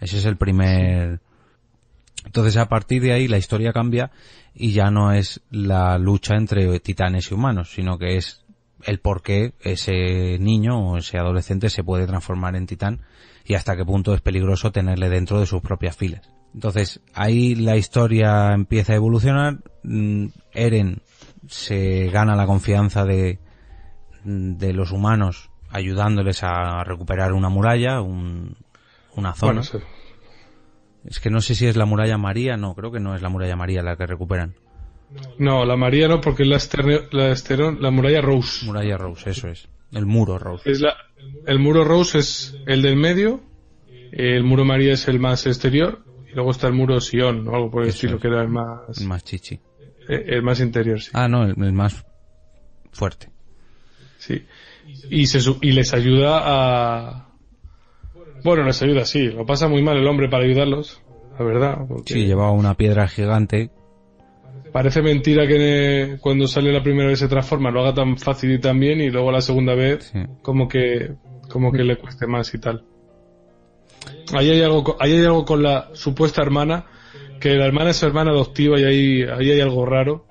Ese 0.00 0.18
es 0.18 0.26
el 0.26 0.36
primer... 0.36 1.20
Entonces 2.24 2.56
a 2.56 2.68
partir 2.68 3.02
de 3.02 3.12
ahí 3.12 3.28
la 3.28 3.36
historia 3.36 3.72
cambia 3.72 4.10
y 4.54 4.72
ya 4.72 4.90
no 4.90 5.12
es 5.12 5.42
la 5.50 5.98
lucha 5.98 6.36
entre 6.36 6.80
titanes 6.80 7.30
y 7.30 7.34
humanos, 7.34 7.72
sino 7.74 7.98
que 7.98 8.16
es 8.16 8.44
el 8.82 8.98
por 8.98 9.22
qué 9.22 9.52
ese 9.60 10.38
niño 10.38 10.78
o 10.78 10.98
ese 10.98 11.18
adolescente 11.18 11.68
se 11.68 11.84
puede 11.84 12.06
transformar 12.06 12.56
en 12.56 12.66
titán 12.66 13.00
y 13.44 13.54
hasta 13.54 13.76
qué 13.76 13.84
punto 13.84 14.14
es 14.14 14.20
peligroso 14.20 14.72
tenerle 14.72 15.08
dentro 15.10 15.40
de 15.40 15.46
sus 15.46 15.60
propias 15.62 15.96
filas. 15.96 16.28
Entonces 16.54 17.00
ahí 17.14 17.54
la 17.54 17.76
historia 17.76 18.52
empieza 18.52 18.92
a 18.92 18.96
evolucionar, 18.96 19.58
mm, 19.82 20.26
Eren 20.52 21.02
se 21.48 22.06
gana 22.12 22.36
la 22.36 22.46
confianza 22.46 23.04
de, 23.04 23.38
de 24.24 24.72
los 24.72 24.92
humanos 24.92 25.50
ayudándoles 25.70 26.42
a 26.42 26.82
recuperar 26.84 27.32
una 27.32 27.48
muralla, 27.48 28.00
un- 28.00 28.56
una 29.16 29.34
zona. 29.34 29.52
Bueno, 29.52 29.62
sí. 29.64 29.78
Es 31.04 31.20
que 31.20 31.28
no 31.30 31.40
sé 31.40 31.54
si 31.54 31.66
es 31.66 31.76
la 31.76 31.84
muralla 31.84 32.16
María, 32.16 32.56
no, 32.56 32.74
creo 32.74 32.90
que 32.90 33.00
no 33.00 33.14
es 33.14 33.20
la 33.22 33.28
muralla 33.28 33.56
María 33.56 33.82
la 33.82 33.96
que 33.96 34.06
recuperan. 34.06 34.54
No, 35.38 35.64
la 35.64 35.76
María 35.76 36.08
no, 36.08 36.20
porque 36.20 36.44
es 36.44 36.48
la, 36.48 36.56
la, 37.12 37.30
esterón- 37.30 37.78
la 37.80 37.90
muralla 37.90 38.20
Rose. 38.22 38.64
Muralla 38.64 38.96
Rose, 38.96 39.30
eso 39.30 39.48
es. 39.48 39.68
El 39.94 40.06
muro 40.06 40.38
Rose. 40.38 40.70
Es 40.70 40.80
la, 40.80 40.94
el 41.46 41.58
muro 41.58 41.84
Rose 41.84 42.18
es 42.18 42.56
el 42.66 42.82
del 42.82 42.96
medio, 42.96 43.40
el 44.12 44.44
muro 44.44 44.64
María 44.64 44.92
es 44.94 45.08
el 45.08 45.20
más 45.20 45.46
exterior, 45.46 46.04
y 46.30 46.34
luego 46.34 46.50
está 46.50 46.66
el 46.66 46.74
muro 46.74 47.00
Sion, 47.00 47.46
o 47.48 47.54
algo 47.54 47.70
por 47.70 47.82
el 47.82 47.88
Eso 47.88 47.96
estilo, 47.96 48.16
es. 48.16 48.22
que 48.22 48.28
era 48.28 48.42
el 48.42 48.48
más, 48.48 49.00
El 49.00 49.06
más 49.08 49.24
chichi. 49.24 49.54
eh, 50.08 50.24
el 50.28 50.42
más 50.42 50.60
interior, 50.60 51.00
sí. 51.00 51.10
Ah, 51.14 51.28
no, 51.28 51.44
el, 51.44 51.54
el 51.62 51.72
más 51.72 52.04
fuerte. 52.92 53.28
Sí. 54.18 54.44
Y, 55.10 55.26
se, 55.26 55.38
y 55.62 55.72
les 55.72 55.94
ayuda 55.94 56.40
a... 56.44 57.28
Bueno, 58.42 58.64
les 58.64 58.82
ayuda, 58.82 59.04
sí. 59.06 59.28
Lo 59.28 59.46
pasa 59.46 59.68
muy 59.68 59.82
mal 59.82 59.96
el 59.96 60.06
hombre 60.06 60.28
para 60.28 60.44
ayudarlos, 60.44 61.00
la 61.38 61.44
verdad. 61.44 61.78
Porque 61.88 62.12
Sí, 62.14 62.26
llevaba 62.26 62.50
una 62.52 62.74
piedra 62.74 63.08
gigante. 63.08 63.70
Parece 64.74 65.02
mentira 65.02 65.46
que 65.46 66.16
cuando 66.20 66.48
sale 66.48 66.72
la 66.72 66.82
primera 66.82 67.08
vez 67.08 67.20
se 67.20 67.28
transforma 67.28 67.70
lo 67.70 67.82
haga 67.82 67.94
tan 67.94 68.16
fácil 68.18 68.50
y 68.50 68.58
tan 68.58 68.80
bien 68.80 69.00
y 69.00 69.08
luego 69.08 69.30
la 69.30 69.40
segunda 69.40 69.72
vez 69.76 70.10
Sí. 70.12 70.18
como 70.42 70.66
que 70.66 71.12
como 71.48 71.70
que 71.70 71.84
le 71.84 71.96
cueste 71.96 72.26
más 72.26 72.52
y 72.54 72.58
tal. 72.58 72.82
Ahí 74.36 74.50
hay 74.50 74.62
algo, 74.62 74.96
ahí 74.98 75.12
hay 75.12 75.24
algo 75.24 75.44
con 75.44 75.62
la 75.62 75.90
supuesta 75.92 76.42
hermana, 76.42 76.86
que 77.38 77.50
la 77.54 77.66
hermana 77.66 77.90
es 77.90 77.98
su 77.98 78.06
hermana 78.06 78.32
adoptiva 78.32 78.80
y 78.80 78.82
ahí, 78.84 79.22
ahí 79.22 79.52
hay 79.52 79.60
algo 79.60 79.86
raro. 79.86 80.26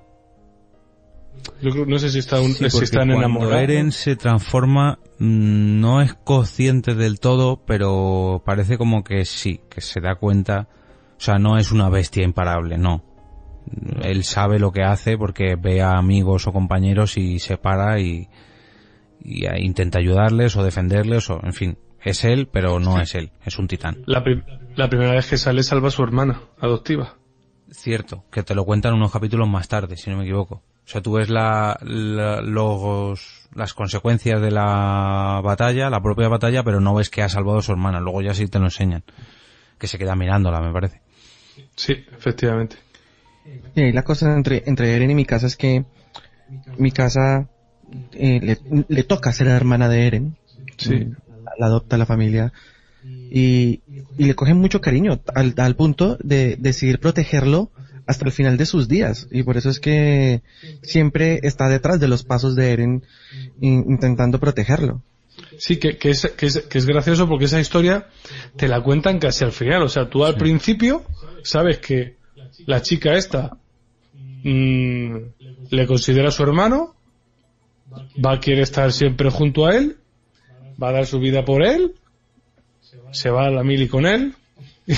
Yo 1.62 1.70
creo, 1.70 1.86
no 1.86 1.98
sé 1.98 2.10
si, 2.10 2.18
está 2.18 2.38
un- 2.42 2.52
Sí, 2.52 2.68
si 2.68 2.84
están 2.84 3.08
cuando 3.08 3.14
enamorados. 3.26 3.62
Eren 3.62 3.92
se 3.92 4.14
transforma, 4.16 4.98
mm, 5.20 5.80
no 5.80 6.02
es 6.02 6.12
consciente 6.12 6.94
del 6.94 7.18
todo, 7.18 7.62
pero 7.64 8.42
parece 8.44 8.76
como 8.76 9.04
que 9.04 9.24
sí, 9.24 9.60
que 9.70 9.80
se 9.80 10.02
da 10.02 10.16
cuenta. 10.16 10.68
O 11.16 11.20
sea, 11.20 11.38
no 11.38 11.56
es 11.56 11.72
una 11.72 11.88
bestia 11.88 12.24
imparable, 12.24 12.76
no. 12.76 13.02
Él 14.02 14.24
sabe 14.24 14.58
lo 14.58 14.72
que 14.72 14.82
hace 14.82 15.16
porque 15.18 15.56
ve 15.56 15.82
a 15.82 15.92
amigos 15.98 16.46
o 16.46 16.52
compañeros 16.52 17.16
y 17.16 17.38
se 17.38 17.56
para 17.56 17.98
y, 18.00 18.28
y 19.20 19.46
a- 19.46 19.58
intenta 19.58 19.98
ayudarles 19.98 20.56
o 20.56 20.62
defenderles 20.64 21.30
o, 21.30 21.40
en 21.42 21.52
fin, 21.52 21.78
es 22.02 22.24
él, 22.24 22.48
pero 22.52 22.78
no 22.80 23.00
es 23.00 23.14
él, 23.14 23.30
es 23.44 23.58
un 23.58 23.68
titán. 23.68 24.02
La, 24.06 24.22
prim- 24.22 24.42
la 24.76 24.88
primera 24.88 25.12
vez 25.12 25.28
que 25.28 25.36
sale 25.38 25.62
salva 25.62 25.88
a 25.88 25.90
su 25.90 26.02
hermana 26.02 26.40
adoptiva. 26.60 27.16
Cierto, 27.70 28.24
que 28.30 28.42
te 28.42 28.54
lo 28.54 28.64
cuentan 28.64 28.94
unos 28.94 29.10
capítulos 29.10 29.48
más 29.48 29.68
tarde, 29.68 29.96
si 29.96 30.10
no 30.10 30.16
me 30.18 30.24
equivoco. 30.24 30.56
O 30.56 30.86
sea, 30.88 31.00
tú 31.00 31.14
ves 31.14 31.30
la, 31.30 31.78
la- 31.82 32.42
los, 32.42 33.48
las 33.54 33.72
consecuencias 33.72 34.40
de 34.42 34.50
la 34.50 35.40
batalla, 35.42 35.88
la 35.88 36.02
propia 36.02 36.28
batalla, 36.28 36.62
pero 36.62 36.80
no 36.80 36.94
ves 36.94 37.08
que 37.08 37.22
ha 37.22 37.28
salvado 37.30 37.58
a 37.58 37.62
su 37.62 37.72
hermana. 37.72 38.00
Luego 38.00 38.20
ya 38.20 38.34
sí 38.34 38.46
te 38.48 38.58
lo 38.58 38.66
enseñan. 38.66 39.02
Que 39.78 39.86
se 39.86 39.98
queda 39.98 40.14
mirándola, 40.14 40.60
me 40.60 40.72
parece. 40.72 41.00
Sí, 41.74 41.94
efectivamente. 42.16 42.76
Y 43.74 43.80
ahí 43.82 43.92
la 43.92 44.02
cosa 44.04 44.34
entre, 44.34 44.62
entre 44.66 44.94
Eren 44.94 45.10
y 45.10 45.14
mi 45.14 45.24
casa 45.24 45.46
es 45.46 45.56
que 45.56 45.84
mi 46.78 46.90
casa 46.90 47.48
eh, 48.12 48.40
le, 48.42 48.84
le 48.88 49.02
toca 49.04 49.32
ser 49.32 49.48
la 49.48 49.56
hermana 49.56 49.88
de 49.88 50.06
Eren. 50.06 50.36
Sí. 50.76 50.94
Mm, 50.94 51.16
La, 51.44 51.52
la 51.58 51.66
adopta 51.66 51.96
la 51.98 52.06
familia. 52.06 52.52
Y, 53.04 53.82
y 54.16 54.24
le 54.24 54.34
cogen 54.34 54.56
mucho 54.56 54.80
cariño 54.80 55.20
al, 55.34 55.54
al 55.58 55.76
punto 55.76 56.16
de 56.22 56.56
decidir 56.58 57.00
protegerlo 57.00 57.70
hasta 58.06 58.24
el 58.24 58.32
final 58.32 58.56
de 58.56 58.66
sus 58.66 58.88
días. 58.88 59.28
Y 59.30 59.42
por 59.42 59.56
eso 59.58 59.68
es 59.70 59.78
que 59.80 60.42
siempre 60.82 61.40
está 61.42 61.68
detrás 61.68 62.00
de 62.00 62.08
los 62.08 62.22
pasos 62.22 62.54
de 62.56 62.72
Eren 62.72 63.02
in- 63.60 63.84
intentando 63.88 64.40
protegerlo. 64.40 65.02
Sí, 65.58 65.76
que, 65.76 65.96
que, 65.98 66.10
es, 66.10 66.32
que, 66.36 66.46
es, 66.46 66.58
que 66.60 66.78
es 66.78 66.86
gracioso 66.86 67.28
porque 67.28 67.44
esa 67.46 67.60
historia 67.60 68.06
te 68.56 68.68
la 68.68 68.82
cuentan 68.82 69.18
casi 69.18 69.44
al 69.44 69.52
final. 69.52 69.82
O 69.82 69.88
sea, 69.88 70.08
tú 70.08 70.24
al 70.24 70.36
principio 70.36 71.02
sabes 71.42 71.78
que 71.78 72.16
la 72.66 72.80
chica 72.82 73.14
esta 73.14 73.56
mm, 74.42 75.16
le 75.70 75.86
considera 75.86 76.30
su 76.30 76.42
hermano, 76.42 76.94
va 78.24 78.32
a 78.34 78.40
querer 78.40 78.60
estar 78.60 78.92
siempre 78.92 79.30
junto 79.30 79.66
a 79.66 79.76
él, 79.76 79.96
va 80.82 80.88
a 80.88 80.92
dar 80.92 81.06
su 81.06 81.18
vida 81.18 81.44
por 81.44 81.64
él, 81.64 81.94
se 83.12 83.30
va 83.30 83.46
a 83.46 83.50
la 83.50 83.62
mili 83.62 83.88
con 83.88 84.06
él, 84.06 84.34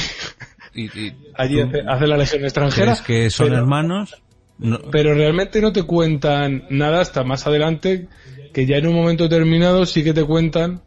allí 1.35 1.61
hace, 1.61 1.81
hace 1.87 2.07
la 2.07 2.17
legión 2.17 2.45
extranjera. 2.45 2.93
¿Crees 2.93 3.03
que 3.03 3.31
son 3.31 3.49
pero- 3.49 3.59
hermanos? 3.59 4.15
No- 4.59 4.81
pero 4.91 5.13
realmente 5.15 5.61
no 5.61 5.71
te 5.73 5.83
cuentan 5.83 6.65
nada 6.71 7.01
hasta 7.03 7.25
más 7.25 7.47
adelante, 7.47 8.09
que 8.55 8.65
ya 8.65 8.79
en 8.79 8.87
un 8.87 8.95
momento 8.95 9.25
determinado 9.25 9.85
sí 9.85 10.03
que 10.03 10.15
te 10.15 10.25
cuentan 10.25 10.81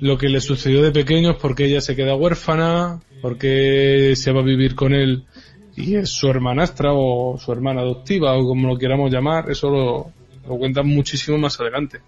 lo 0.00 0.18
que 0.18 0.28
le 0.28 0.40
sucedió 0.40 0.82
de 0.82 0.90
pequeños, 0.90 1.36
porque 1.40 1.66
ella 1.66 1.80
se 1.80 1.94
queda 1.94 2.16
huérfana, 2.16 3.00
porque 3.22 4.14
se 4.16 4.32
va 4.32 4.40
a 4.40 4.44
vivir 4.44 4.74
con 4.74 4.92
él 4.94 5.24
y 5.76 5.96
es 5.96 6.10
su 6.10 6.28
hermanastra 6.28 6.90
o 6.92 7.38
su 7.38 7.52
hermana 7.52 7.80
adoptiva 7.82 8.34
o 8.36 8.46
como 8.46 8.68
lo 8.68 8.78
queramos 8.78 9.10
llamar, 9.12 9.50
eso 9.50 9.68
lo, 9.70 10.12
lo 10.48 10.58
cuentan 10.58 10.86
muchísimo 10.86 11.38
más 11.38 11.58
adelante. 11.60 12.00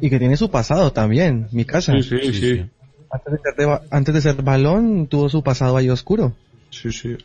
Y 0.00 0.10
que 0.10 0.18
tiene 0.18 0.36
su 0.36 0.50
pasado 0.50 0.92
también, 0.92 1.48
mi 1.52 1.64
casa. 1.64 1.92
Sí, 2.02 2.18
sí, 2.22 2.32
sí. 2.32 2.64
Antes 3.10 3.32
de 3.32 3.38
ser, 3.64 3.80
antes 3.90 4.14
de 4.14 4.20
ser 4.20 4.42
balón, 4.42 5.06
tuvo 5.06 5.28
su 5.28 5.42
pasado 5.42 5.76
ahí 5.76 5.88
oscuro. 5.88 6.34
Sí, 6.70 6.92
sí. 6.92 7.16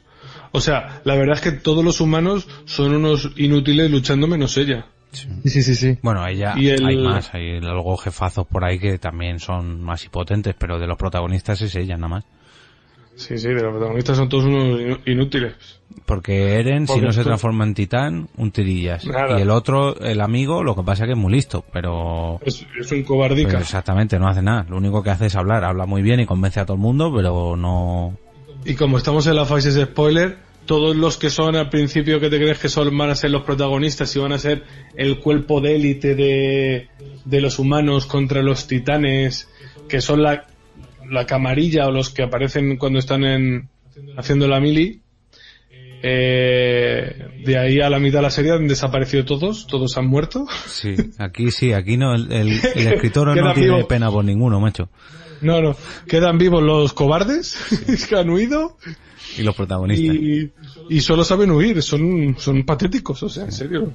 O 0.51 0.61
sea, 0.61 1.01
la 1.03 1.15
verdad 1.15 1.35
es 1.35 1.41
que 1.41 1.51
todos 1.51 1.83
los 1.83 1.99
humanos 1.99 2.47
son 2.65 2.93
unos 2.95 3.31
inútiles 3.35 3.89
luchando 3.91 4.27
menos 4.27 4.55
ella. 4.57 4.85
Sí, 5.11 5.27
sí, 5.45 5.61
sí. 5.61 5.75
sí. 5.75 5.97
Bueno, 6.01 6.25
ella 6.27 6.53
Y 6.57 6.69
el- 6.69 6.85
hay 6.85 6.97
más, 6.97 7.33
hay 7.33 7.57
algo 7.57 7.97
jefazos 7.97 8.47
por 8.47 8.63
ahí 8.63 8.79
que 8.79 8.97
también 8.97 9.39
son 9.39 9.81
más 9.81 10.03
impotentes, 10.05 10.55
pero 10.57 10.79
de 10.79 10.87
los 10.87 10.97
protagonistas 10.97 11.61
es 11.61 11.75
ella 11.75 11.95
nada 11.97 12.07
más. 12.07 12.23
Sí, 13.15 13.37
sí, 13.37 13.47
de 13.49 13.61
los 13.61 13.71
protagonistas 13.71 14.17
son 14.17 14.27
todos 14.27 14.45
unos 14.45 14.99
inútiles. 15.05 15.53
Porque 16.05 16.59
Eren, 16.59 16.87
si 16.87 16.99
no 16.99 17.11
se 17.11 17.23
transforma 17.23 17.63
en 17.63 17.73
titán, 17.75 18.27
un 18.37 18.51
tirillas. 18.51 19.05
Nada. 19.05 19.37
Y 19.37 19.41
el 19.41 19.51
otro, 19.51 19.99
el 19.99 20.19
amigo, 20.21 20.63
lo 20.63 20.75
que 20.75 20.83
pasa 20.83 21.03
es 21.03 21.07
que 21.07 21.13
es 21.13 21.19
muy 21.19 21.31
listo, 21.31 21.63
pero... 21.71 22.39
Es, 22.43 22.65
es 22.79 22.91
un 22.91 23.03
cobardica. 23.03 23.49
pero 23.49 23.61
exactamente, 23.61 24.17
no 24.17 24.27
hace 24.27 24.41
nada. 24.41 24.65
Lo 24.67 24.77
único 24.77 25.03
que 25.03 25.11
hace 25.11 25.27
es 25.27 25.35
hablar. 25.35 25.63
Habla 25.63 25.85
muy 25.85 26.01
bien 26.01 26.19
y 26.19 26.25
convence 26.25 26.59
a 26.59 26.65
todo 26.65 26.75
el 26.75 26.81
mundo, 26.81 27.13
pero 27.15 27.55
no... 27.55 28.17
Y 28.65 28.75
como 28.75 28.97
estamos 28.97 29.27
en 29.27 29.35
la 29.35 29.45
fase 29.45 29.71
de 29.71 29.85
spoiler, 29.85 30.37
todos 30.65 30.95
los 30.95 31.17
que 31.17 31.29
son 31.29 31.55
al 31.55 31.69
principio 31.69 32.19
que 32.19 32.29
te 32.29 32.37
crees 32.37 32.59
que 32.59 32.69
son 32.69 32.97
van 32.97 33.09
a 33.09 33.15
ser 33.15 33.29
los 33.31 33.43
protagonistas 33.43 34.15
y 34.15 34.19
van 34.19 34.31
a 34.31 34.39
ser 34.39 34.63
el 34.95 35.19
cuerpo 35.19 35.61
de 35.61 35.75
élite 35.75 36.15
de, 36.15 36.87
de 37.25 37.41
los 37.41 37.59
humanos 37.59 38.05
contra 38.05 38.41
los 38.41 38.67
titanes, 38.67 39.49
que 39.89 40.01
son 40.01 40.23
la, 40.23 40.47
la 41.09 41.25
camarilla 41.25 41.87
o 41.87 41.91
los 41.91 42.09
que 42.09 42.23
aparecen 42.23 42.77
cuando 42.77 42.99
están 42.99 43.23
en, 43.23 43.69
haciendo 44.17 44.47
la 44.47 44.59
mili, 44.59 45.01
eh, 46.05 47.27
de 47.45 47.57
ahí 47.57 47.79
a 47.79 47.89
la 47.89 47.99
mitad 47.99 48.19
de 48.19 48.23
la 48.23 48.29
serie 48.29 48.51
han 48.51 48.67
desaparecido 48.67 49.23
todos, 49.25 49.67
todos 49.67 49.97
han 49.97 50.07
muerto. 50.07 50.45
Sí, 50.65 50.95
aquí 51.17 51.49
sí, 51.51 51.71
aquí 51.73 51.97
no, 51.97 52.13
el, 52.13 52.31
el- 52.31 52.59
el 52.75 52.87
escritor 52.93 53.35
no 53.35 53.53
tiene 53.53 53.83
pena 53.85 54.11
por 54.11 54.25
ninguno, 54.25 54.59
macho. 54.59 54.89
No, 55.41 55.61
no, 55.61 55.75
quedan 56.07 56.37
vivos 56.37 56.61
los 56.63 56.93
cobardes 56.93 57.57
que 58.09 58.15
han 58.15 58.29
huido 58.29 58.77
Y 59.37 59.43
los 59.43 59.55
protagonistas. 59.55 60.15
y, 60.15 60.51
y 60.89 61.01
solo 61.01 61.23
saben 61.23 61.51
huir, 61.51 61.81
son, 61.81 62.35
son 62.37 62.63
patéticos, 62.63 63.23
o 63.23 63.29
sea, 63.29 63.43
en 63.45 63.51
serio. 63.51 63.91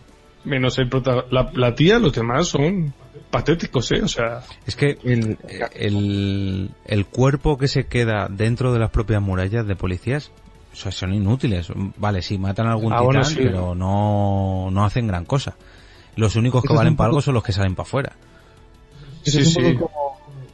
Menos 0.49 0.79
el 0.79 0.89
prota- 0.89 1.25
la, 1.31 1.51
la 1.55 1.75
tía, 1.75 1.99
los 1.99 2.13
demás 2.13 2.49
son 2.49 2.93
patéticos, 3.31 3.93
eh, 3.93 4.03
o 4.03 4.09
sea. 4.09 4.41
Es 4.67 4.75
que 4.77 4.99
el, 5.05 5.37
el, 5.75 6.71
el 6.87 7.07
cuerpo 7.07 7.59
que 7.59 7.69
se 7.69 7.87
queda 7.87 8.29
dentro 8.31 8.73
de 8.73 8.79
las 8.79 8.91
propias 8.91 9.21
murallas 9.23 9.67
de 9.67 9.77
policías 9.77 10.31
o 10.73 10.77
sea, 10.77 10.93
son 10.93 11.13
inútiles. 11.13 11.69
Vale, 11.97 12.23
sí, 12.23 12.39
matan 12.39 12.67
a 12.69 12.73
algún 12.73 12.93
Ah, 12.93 13.01
titán, 13.07 13.25
sí. 13.25 13.37
pero 13.43 13.75
no, 13.75 14.69
no 14.71 14.85
hacen 14.85 15.07
gran 15.07 15.25
cosa. 15.25 15.57
Los 16.17 16.37
únicos 16.37 16.63
que 16.63 16.73
valen 16.75 16.97
para 16.97 17.09
algo 17.09 17.21
son 17.21 17.35
los 17.35 17.43
que 17.43 17.53
salen 17.53 17.75
para 17.75 17.87
afuera. 17.87 18.13
Eso 19.25 19.41
es 19.41 19.57
un 19.57 19.79
poco 19.79 19.91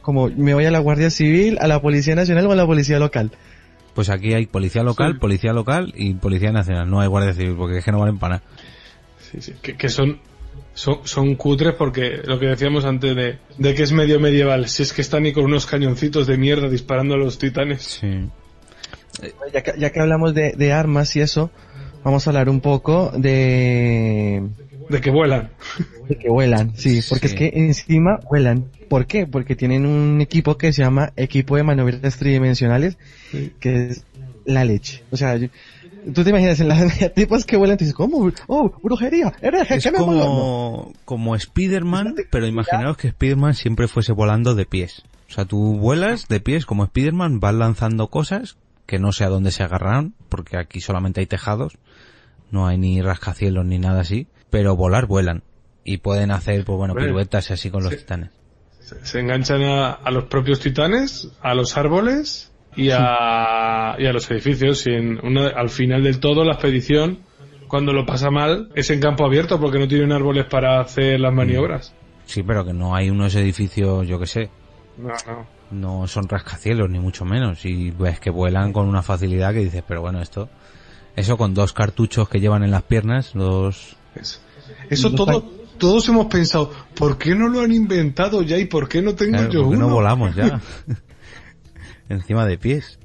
como, 0.01 0.27
como 0.27 0.35
me 0.35 0.53
voy 0.53 0.65
a 0.65 0.71
la 0.71 0.79
Guardia 0.79 1.09
Civil, 1.09 1.57
a 1.61 1.67
la 1.67 1.81
Policía 1.81 2.15
Nacional 2.15 2.45
o 2.47 2.51
a 2.51 2.55
la 2.55 2.65
Policía 2.65 2.99
Local. 2.99 3.31
Pues 3.93 4.09
aquí 4.09 4.33
hay 4.33 4.45
policía 4.45 4.83
local, 4.83 5.13
Sí. 5.13 5.19
policía 5.19 5.53
local 5.53 5.93
y 5.95 6.13
policía 6.15 6.51
nacional. 6.51 6.89
No 6.89 6.99
hay 6.99 7.07
guardia 7.07 7.33
civil 7.33 7.55
porque 7.55 7.77
es 7.77 7.85
que 7.85 7.93
no 7.93 7.99
valen 7.99 8.17
para 8.17 8.35
nada. 8.37 8.43
Sí, 9.35 9.41
sí, 9.41 9.53
que, 9.61 9.75
que 9.75 9.89
son, 9.89 10.19
son, 10.73 10.99
son 11.03 11.35
cutres 11.35 11.73
porque 11.75 12.19
lo 12.25 12.39
que 12.39 12.47
decíamos 12.47 12.85
antes 12.85 13.15
de, 13.15 13.37
de 13.57 13.73
que 13.75 13.83
es 13.83 13.91
medio 13.91 14.19
medieval, 14.19 14.67
si 14.67 14.83
es 14.83 14.93
que 14.93 15.01
están 15.01 15.25
ahí 15.25 15.33
con 15.33 15.43
unos 15.45 15.65
cañoncitos 15.65 16.27
de 16.27 16.37
mierda 16.37 16.69
disparando 16.69 17.15
a 17.15 17.17
los 17.17 17.37
titanes. 17.37 17.81
Sí. 18.01 18.29
Ya 19.53 19.61
que, 19.63 19.73
ya 19.77 19.89
que 19.91 19.99
hablamos 19.99 20.33
de, 20.33 20.51
de 20.53 20.73
armas 20.73 21.15
y 21.15 21.21
eso, 21.21 21.49
vamos 22.03 22.27
a 22.27 22.29
hablar 22.31 22.49
un 22.49 22.61
poco 22.61 23.11
de... 23.15 24.43
De 24.89 25.01
que 25.01 25.09
vuelan. 25.09 25.49
De 26.07 26.15
que 26.17 26.29
vuelan, 26.29 26.75
sí, 26.77 26.99
porque 27.09 27.27
Sí. 27.29 27.33
es 27.33 27.39
que 27.39 27.51
encima 27.55 28.19
vuelan. 28.29 28.65
¿Por 28.89 29.07
qué? 29.07 29.25
Porque 29.25 29.55
tienen 29.55 29.85
un 29.85 30.21
equipo 30.21 30.57
que 30.57 30.71
se 30.73 30.83
llama 30.83 31.11
Equipo 31.15 31.55
de 31.55 31.63
Maniobras 31.63 32.17
Tridimensionales, 32.17 32.97
que 33.59 33.87
es 33.87 34.05
la 34.45 34.63
leche. 34.63 35.01
O 35.11 35.17
sea, 35.17 35.37
yo- 35.37 35.47
tú 36.13 36.23
te 36.23 36.29
imaginas 36.29 36.59
en 36.59 36.67
las 36.67 37.13
tipos 37.15 37.45
que 37.45 37.57
vuelan 37.57 37.75
y 37.75 37.79
dices, 37.79 37.93
¿cómo? 37.93 38.31
¡Oh, 38.47 38.71
brujería! 38.81 39.33
¡Eres 39.41 39.69
Es 39.69 39.83
que 39.83 39.91
me 39.91 39.99
mola". 39.99 40.19
No. 40.19 40.25
como, 40.25 40.93
como 41.05 41.35
Spider-Man, 41.35 42.15
pero 42.29 42.47
imaginaos 42.47 42.97
que 42.97 43.07
Spider-Man 43.07 43.53
siempre 43.53 43.87
fuese 43.87 44.11
volando 44.11 44.55
de 44.55 44.65
pies. 44.65 45.03
O 45.29 45.33
sea, 45.33 45.45
tú 45.45 45.77
vuelas 45.77 46.27
de 46.27 46.39
pies 46.39 46.65
como 46.65 46.83
Spider-Man, 46.85 47.39
vas 47.39 47.55
lanzando 47.55 48.07
cosas 48.07 48.57
que 48.85 48.99
no 48.99 49.11
sé 49.11 49.23
a 49.23 49.29
dónde 49.29 49.51
se 49.51 49.63
agarrarán, 49.63 50.13
porque 50.29 50.57
aquí 50.57 50.79
solamente 50.79 51.19
hay 51.19 51.25
tejados, 51.25 51.77
no 52.51 52.67
hay 52.67 52.77
ni 52.77 53.01
rascacielos 53.01 53.65
ni 53.65 53.79
nada 53.79 54.01
así, 54.01 54.27
pero 54.49 54.75
volar 54.75 55.07
vuelan. 55.07 55.43
Y 55.83 55.97
pueden 55.97 56.31
hacer, 56.31 56.65
pues 56.65 56.77
bueno, 56.77 56.95
piruetas 56.95 57.49
y 57.49 57.53
así 57.53 57.69
con 57.69 57.83
los 57.83 57.93
sí. 57.93 57.99
titanes. 57.99 58.31
Se, 58.79 59.03
se 59.05 59.19
enganchan 59.19 59.63
a, 59.63 59.91
a 59.91 60.11
los 60.11 60.25
propios 60.25 60.59
titanes, 60.59 61.29
a 61.41 61.55
los 61.55 61.77
árboles 61.77 62.51
y 62.75 62.89
a, 62.91 63.95
y 63.97 64.05
a 64.05 64.13
los 64.13 64.29
edificios. 64.31 64.85
Y 64.87 64.91
en 64.91 65.19
una, 65.25 65.47
al 65.49 65.69
final 65.69 66.03
del 66.03 66.19
todo, 66.19 66.43
la 66.43 66.53
expedición, 66.53 67.19
cuando 67.67 67.93
lo 67.93 68.05
pasa 68.05 68.29
mal, 68.31 68.69
es 68.75 68.89
en 68.89 68.99
campo 68.99 69.25
abierto 69.25 69.59
porque 69.59 69.79
no 69.79 69.87
tienen 69.87 70.11
árboles 70.11 70.45
para 70.45 70.79
hacer 70.79 71.19
las 71.19 71.33
maniobras. 71.33 71.93
Sí, 72.25 72.43
pero 72.43 72.65
que 72.65 72.73
no 72.73 72.95
hay 72.95 73.09
unos 73.09 73.35
edificios, 73.35 74.07
yo 74.07 74.19
que 74.19 74.25
sé, 74.27 74.49
No, 74.97 75.13
no. 75.27 75.47
no 76.01 76.07
son 76.07 76.27
rascacielos 76.27 76.89
ni 76.89 76.99
mucho 76.99 77.23
menos 77.25 77.65
y 77.65 77.91
ves 77.91 78.19
que 78.19 78.29
vuelan 78.31 78.73
con 78.73 78.87
una 78.87 79.01
facilidad 79.03 79.53
que 79.53 79.59
dices 79.59 79.83
pero 79.87 80.01
bueno 80.01 80.21
esto 80.21 80.49
eso 81.15 81.37
con 81.37 81.53
dos 81.53 81.73
cartuchos 81.73 82.27
que 82.29 82.39
llevan 82.39 82.63
en 82.63 82.71
las 82.71 82.81
piernas 82.83 83.31
dos 83.33 83.95
Eso 84.89 85.11
todo, 85.13 85.43
todos 85.77 86.07
hemos 86.09 86.25
pensado, 86.27 86.71
¿por 86.95 87.17
qué 87.17 87.35
no 87.35 87.47
lo 87.49 87.61
han 87.61 87.71
inventado 87.73 88.41
ya 88.41 88.57
y 88.57 88.65
por 88.65 88.87
qué 88.89 89.01
no 89.03 89.13
tengo 89.15 89.33
Claro, 89.37 89.51
yo 89.51 89.61
¿por 89.63 89.69
qué 89.71 89.77
uno? 89.77 89.87
no 89.87 89.93
volamos 89.93 90.35
ya 90.35 90.59
encima 92.09 92.45
de 92.45 92.57
pies. 92.57 92.99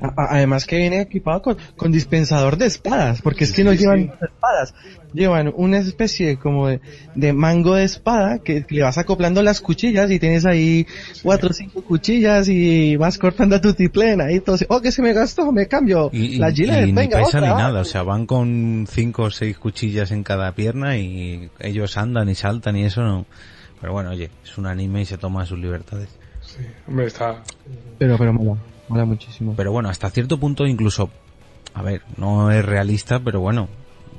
Además 0.00 0.66
que 0.66 0.76
viene 0.76 1.00
equipado 1.00 1.40
con, 1.40 1.56
con 1.76 1.92
dispensador 1.92 2.58
de 2.58 2.66
espadas, 2.66 3.22
porque 3.22 3.44
es 3.44 3.52
que 3.52 3.64
no 3.64 3.72
llevan 3.72 4.00
sí. 4.00 4.10
espadas, 4.20 4.74
llevan 5.14 5.52
una 5.56 5.78
especie 5.78 6.36
como 6.36 6.68
de, 6.68 6.80
de 7.14 7.32
mango 7.32 7.74
de 7.76 7.84
espada 7.84 8.40
que, 8.40 8.66
le 8.68 8.82
vas 8.82 8.98
acoplando 8.98 9.42
las 9.42 9.60
cuchillas 9.60 10.10
y 10.10 10.18
tienes 10.18 10.44
ahí 10.44 10.86
cuatro 11.22 11.50
o 11.50 11.52
cinco 11.52 11.82
cuchillas 11.82 12.48
y 12.48 12.96
vas 12.96 13.16
cortando 13.18 13.56
a 13.56 13.60
tu 13.60 13.72
tiplén 13.72 14.20
ahí 14.20 14.40
todo 14.40 14.56
así, 14.56 14.66
oh 14.68 14.80
que 14.82 14.92
se 14.92 15.00
me 15.00 15.12
gastó, 15.12 15.52
me 15.52 15.68
cambio, 15.68 16.10
y, 16.12 16.24
y- 16.34 16.38
la 16.38 16.50
gilet, 16.50 16.82
y 16.82 16.86
ni 16.86 16.92
venga 16.92 17.18
pesan 17.18 17.44
otra. 17.44 17.54
ni 17.54 17.62
nada 17.62 17.80
o 17.80 17.84
sea 17.84 18.02
van 18.02 18.26
con 18.26 18.86
cinco 18.90 19.22
o 19.22 19.30
seis 19.30 19.56
cuchillas 19.56 20.10
en 20.10 20.22
cada 20.24 20.52
pierna 20.52 20.98
y 20.98 21.50
ellos 21.60 21.96
andan 21.96 22.28
y 22.28 22.34
saltan 22.34 22.76
y 22.76 22.84
eso 22.84 23.02
no. 23.02 23.26
Pero 23.80 23.92
bueno 23.92 24.10
oye 24.10 24.30
es 24.44 24.58
un 24.58 24.66
anime 24.66 25.02
y 25.02 25.04
se 25.06 25.16
toma 25.18 25.46
sus 25.46 25.58
libertades 25.58 26.08
Hombre, 26.86 27.06
está... 27.06 27.42
Pero, 27.98 28.16
pero 28.18 28.32
mola, 28.32 28.60
mola 28.88 29.04
muchísimo. 29.04 29.54
Pero 29.56 29.72
bueno, 29.72 29.88
hasta 29.88 30.10
cierto 30.10 30.38
punto 30.38 30.66
incluso, 30.66 31.10
a 31.74 31.82
ver, 31.82 32.02
no 32.16 32.50
es 32.50 32.64
realista, 32.64 33.20
pero 33.20 33.40
bueno, 33.40 33.68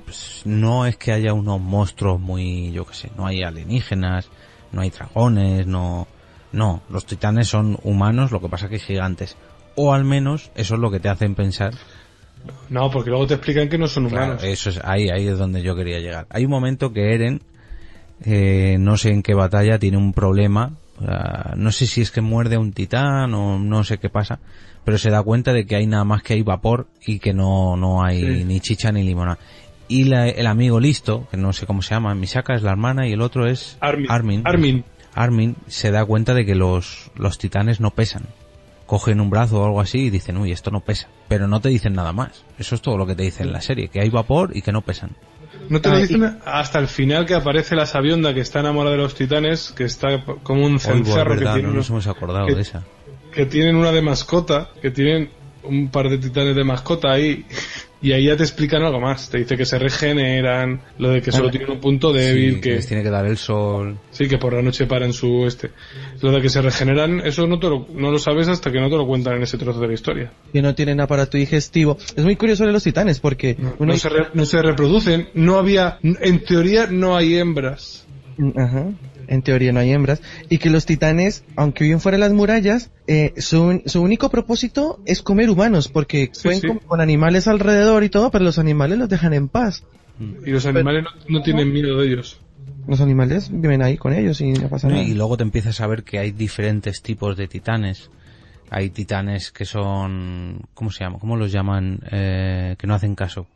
pues 0.05 0.41
no 0.45 0.85
es 0.85 0.97
que 0.97 1.11
haya 1.11 1.33
unos 1.33 1.59
monstruos 1.59 2.19
muy, 2.19 2.71
yo 2.71 2.85
qué 2.85 2.93
sé, 2.93 3.11
no 3.17 3.25
hay 3.27 3.43
alienígenas, 3.43 4.29
no 4.71 4.81
hay 4.81 4.89
dragones, 4.89 5.67
no, 5.67 6.07
no, 6.51 6.81
los 6.89 7.05
titanes 7.05 7.47
son 7.47 7.77
humanos, 7.83 8.31
lo 8.31 8.39
que 8.41 8.49
pasa 8.49 8.69
que 8.69 8.79
gigantes. 8.79 9.35
O 9.75 9.93
al 9.93 10.05
menos 10.05 10.51
eso 10.55 10.75
es 10.75 10.79
lo 10.79 10.89
que 10.91 10.99
te 10.99 11.09
hacen 11.09 11.35
pensar. 11.35 11.73
No, 12.69 12.89
porque 12.91 13.09
luego 13.09 13.27
te 13.27 13.33
explican 13.33 13.67
que 13.69 13.77
no 13.77 13.87
son 13.87 14.07
Claro, 14.07 14.25
humanos. 14.25 14.43
eso 14.43 14.69
es, 14.69 14.79
ahí, 14.83 15.09
ahí 15.09 15.27
es 15.27 15.37
donde 15.37 15.61
yo 15.63 15.75
quería 15.75 15.99
llegar. 15.99 16.27
Hay 16.29 16.45
un 16.45 16.51
momento 16.51 16.93
que 16.93 17.13
Eren, 17.13 17.41
eh, 18.23 18.77
no 18.79 18.97
sé 18.97 19.09
en 19.11 19.23
qué 19.23 19.33
batalla, 19.33 19.79
tiene 19.79 19.97
un 19.97 20.13
problema. 20.13 20.73
No 20.99 21.71
sé 21.71 21.87
si 21.87 22.01
es 22.01 22.11
que 22.11 22.21
muerde 22.21 22.55
a 22.55 22.59
un 22.59 22.71
titán 22.73 23.33
o 23.33 23.59
no 23.59 23.83
sé 23.83 23.97
qué 23.97 24.09
pasa, 24.09 24.39
pero 24.83 24.97
se 24.97 25.09
da 25.09 25.21
cuenta 25.23 25.51
de 25.53 25.65
que 25.65 25.75
hay 25.75 25.87
nada 25.87 26.03
más 26.05 26.23
que 26.23 26.33
hay 26.33 26.41
vapor 26.43 26.87
y 27.05 27.19
que 27.19 27.33
no, 27.33 27.75
no 27.75 28.03
hay 28.03 28.21
Sí. 28.21 28.43
ni 28.45 28.59
chicha 28.59 28.91
ni 28.91 29.03
limonada. 29.03 29.37
Y 29.87 30.05
la- 30.05 30.27
el 30.29 30.47
amigo 30.47 30.79
listo, 30.79 31.27
que 31.29 31.37
no 31.37 31.53
sé 31.53 31.65
cómo 31.65 31.81
se 31.81 31.93
llama, 31.93 32.15
Misaka 32.15 32.55
es 32.55 32.63
la 32.63 32.71
hermana 32.71 33.07
y 33.07 33.13
el 33.13 33.21
otro 33.21 33.45
es 33.47 33.77
Armin. 33.81 34.07
Armin. 34.09 34.41
Armin. 34.45 34.85
Armin 35.13 35.55
se 35.67 35.91
da 35.91 36.03
cuenta 36.05 36.33
de 36.33 36.45
que 36.45 36.55
los, 36.55 37.11
los 37.15 37.37
titanes 37.37 37.79
no 37.79 37.91
pesan. 37.91 38.23
Cogen 38.85 39.19
un 39.21 39.29
brazo 39.31 39.61
o 39.61 39.65
algo 39.65 39.81
así 39.81 39.99
y 40.05 40.09
dicen, 40.09 40.37
uy, 40.37 40.51
esto 40.51 40.69
no 40.71 40.81
pesa. 40.81 41.07
Pero 41.27 41.47
no 41.47 41.59
te 41.59 41.69
dicen 41.69 41.93
nada 41.93 42.11
más. 42.13 42.43
Eso 42.59 42.75
es 42.75 42.81
todo 42.81 42.97
lo 42.97 43.07
que 43.07 43.15
te 43.15 43.23
dicen 43.23 43.47
en 43.47 43.53
la 43.53 43.61
serie, 43.61 43.87
que 43.87 43.99
hay 44.01 44.09
vapor 44.09 44.51
y 44.55 44.61
que 44.61 44.71
no 44.71 44.81
pesan. 44.81 45.11
No 45.69 45.81
te 45.81 45.89
lo 45.89 45.95
Ah, 45.95 45.99
dicen 45.99 46.39
hasta 46.45 46.79
el 46.79 46.87
final 46.87 47.25
que 47.25 47.33
aparece 47.35 47.75
la 47.75 47.85
sabionda 47.85 48.33
que 48.33 48.41
está 48.41 48.59
enamorada 48.59 48.95
de 48.95 49.01
los 49.01 49.15
titanes, 49.15 49.71
que 49.75 49.83
está 49.85 50.23
como 50.43 50.65
un 50.65 50.79
cencerro 50.79 51.33
que, 51.37 51.45
tiene 51.45 51.61
no 51.63 51.73
nos 51.73 51.89
hemos 51.89 52.07
acordado 52.07 52.47
que- 52.47 52.55
de 52.55 52.61
esa. 52.61 52.83
que 53.33 53.45
tienen 53.45 53.75
una 53.75 53.91
de 53.91 54.01
mascota, 54.01 54.69
que 54.81 54.91
tienen 54.91 55.29
un 55.63 55.89
par 55.89 56.09
de 56.09 56.17
titanes 56.19 56.55
de 56.55 56.63
mascota 56.63 57.11
ahí, 57.11 57.45
y 58.05 58.13
ahí 58.13 58.25
ya 58.25 58.37
te 58.37 58.43
explican 58.43 58.83
algo 58.83 58.99
más. 58.99 59.29
Te 59.29 59.39
dice 59.39 59.57
que 59.57 59.65
se 59.65 59.79
regeneran, 59.79 60.81
lo 60.97 61.09
de 61.09 61.21
que 61.21 61.31
solo 61.31 61.49
tienen 61.49 61.71
un 61.71 61.79
punto 61.79 62.13
débil, 62.13 62.55
Sí, 62.55 62.61
que 62.61 62.69
les 62.75 62.87
tiene 62.87 63.03
que 63.03 63.09
dar 63.09 63.25
el 63.25 63.37
sol. 63.37 63.97
sí, 64.11 64.27
que 64.27 64.37
por 64.37 64.53
la 64.53 64.61
noche 64.61 64.85
paran 64.85 65.11
su 65.13 65.45
este. 65.45 65.71
Lo 66.21 66.31
de 66.31 66.41
que 66.41 66.49
se 66.49 66.61
regeneran, 66.61 67.21
eso 67.21 67.47
no, 67.47 67.59
te 67.59 67.67
lo, 67.67 67.87
no 67.93 68.11
lo 68.11 68.19
sabes 68.19 68.47
hasta 68.47 68.71
que 68.71 68.79
no 68.79 68.89
te 68.89 68.95
lo 68.97 69.05
cuentan 69.07 69.35
en 69.37 69.43
ese 69.43 69.57
trozo 69.57 69.79
de 69.79 69.87
la 69.87 69.93
historia. 69.93 70.31
Que 70.53 70.61
no 70.61 70.75
tienen 70.75 70.99
aparato 71.01 71.37
digestivo. 71.37 71.97
Es 72.15 72.23
muy 72.23 72.35
curioso 72.35 72.65
de 72.65 72.71
los 72.71 72.83
titanes 72.83 73.19
porque 73.19 73.57
uno 73.79 73.93
No 73.93 73.97
se, 73.97 74.09
re- 74.09 74.27
no 74.33 74.45
se 74.45 74.61
reproducen, 74.61 75.29
no 75.33 75.57
había, 75.57 75.97
en 76.03 76.43
teoría 76.43 76.87
no 76.87 77.15
hay 77.15 77.35
hembras. 77.37 78.05
Ajá. 78.55 78.87
En 79.27 79.41
teoría 79.41 79.71
no 79.71 79.79
hay 79.79 79.91
hembras, 79.91 80.21
y 80.49 80.57
que 80.57 80.69
los 80.69 80.85
titanes, 80.85 81.43
aunque 81.55 81.83
viven 81.83 81.99
fuera 81.99 82.17
de 82.17 82.21
las 82.21 82.33
murallas, 82.33 82.91
eh, 83.07 83.33
su, 83.37 83.81
su 83.85 84.01
único 84.01 84.29
propósito 84.29 84.99
es 85.05 85.21
comer 85.21 85.49
humanos, 85.49 85.87
porque 85.87 86.31
pueden 86.41 86.61
sí. 86.61 86.67
comer 86.67 86.83
con 86.83 87.01
animales 87.01 87.47
alrededor 87.47 88.03
y 88.03 88.09
todo, 88.09 88.31
pero 88.31 88.43
los 88.43 88.59
animales 88.59 88.97
los 88.97 89.09
dejan 89.09 89.33
en 89.33 89.47
paz. 89.47 89.83
Y 90.45 90.51
los 90.51 90.65
animales 90.65 91.03
no, 91.03 91.39
no 91.39 91.43
tienen 91.43 91.73
miedo 91.73 91.99
de 91.99 92.07
ellos. 92.07 92.39
Los 92.87 93.01
animales 93.01 93.49
viven 93.51 93.81
ahí 93.81 93.97
con 93.97 94.13
ellos 94.13 94.41
y 94.41 94.51
no 94.53 94.69
pasa 94.69 94.87
nada. 94.87 95.01
Y 95.01 95.13
luego 95.13 95.37
te 95.37 95.43
empiezas 95.43 95.81
a 95.81 95.87
ver 95.87 96.03
que 96.03 96.19
hay 96.19 96.31
diferentes 96.31 97.01
tipos 97.01 97.35
de 97.35 97.47
titanes. 97.47 98.11
Hay 98.69 98.89
titanes 98.89 99.51
que 99.51 99.65
son, 99.65 100.61
¿cómo 100.73 100.91
se 100.91 101.03
llama? 101.03 101.19
¿Cómo 101.19 101.35
los 101.35 101.51
llaman? 101.51 101.99
Eh, 102.11 102.75
que 102.77 102.87
no 102.87 102.93
hacen 102.93 103.15
caso. 103.15 103.47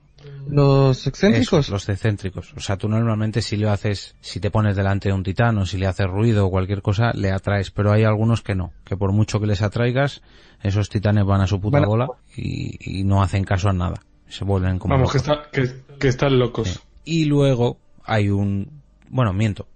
Los 0.48 1.06
excéntricos. 1.08 1.66
Eso, 1.66 1.74
los 1.74 1.90
excéntricos. 1.90 2.54
O 2.56 2.60
sea, 2.60 2.78
tú 2.78 2.90
normalmente 2.90 3.42
si 3.42 3.56
lo 3.58 3.72
haces, 3.72 4.16
si 4.22 4.40
te 4.40 4.52
pones 4.52 4.76
delante 4.76 5.10
de 5.10 5.16
un 5.16 5.24
titán 5.24 5.58
o 5.58 5.66
si 5.66 5.78
le 5.78 5.88
haces 5.88 6.08
ruido 6.08 6.48
o 6.48 6.50
cualquier 6.50 6.82
cosa, 6.82 7.12
le 7.14 7.32
atraes. 7.32 7.72
Pero 7.72 7.92
hay 7.92 8.04
algunos 8.04 8.42
que 8.42 8.56
no. 8.56 8.74
Que 8.84 8.98
por 8.98 9.12
mucho 9.12 9.40
que 9.40 9.48
les 9.48 9.62
atraigas, 9.62 10.22
esos 10.62 10.90
titanes 10.90 11.26
van 11.26 11.42
a 11.42 11.48
su 11.48 11.60
puta 11.62 11.80
bola 11.86 12.08
y, 12.36 13.00
y 13.00 13.04
no 13.04 13.22
hacen 13.22 13.44
caso 13.44 13.70
a 13.70 13.74
nada. 13.74 14.02
Se 14.28 14.46
vuelven 14.46 14.80
como 14.80 14.94
Vamos, 14.96 15.12
que, 15.12 15.20
locos. 15.20 15.38
está, 15.38 15.52
que, 15.52 15.98
que 16.00 16.08
están 16.08 16.38
locos. 16.40 16.80
Y 17.06 17.26
luego 17.26 17.78
hay 18.04 18.30
un, 18.30 18.82
bueno, 19.10 19.34
miento. 19.34 19.68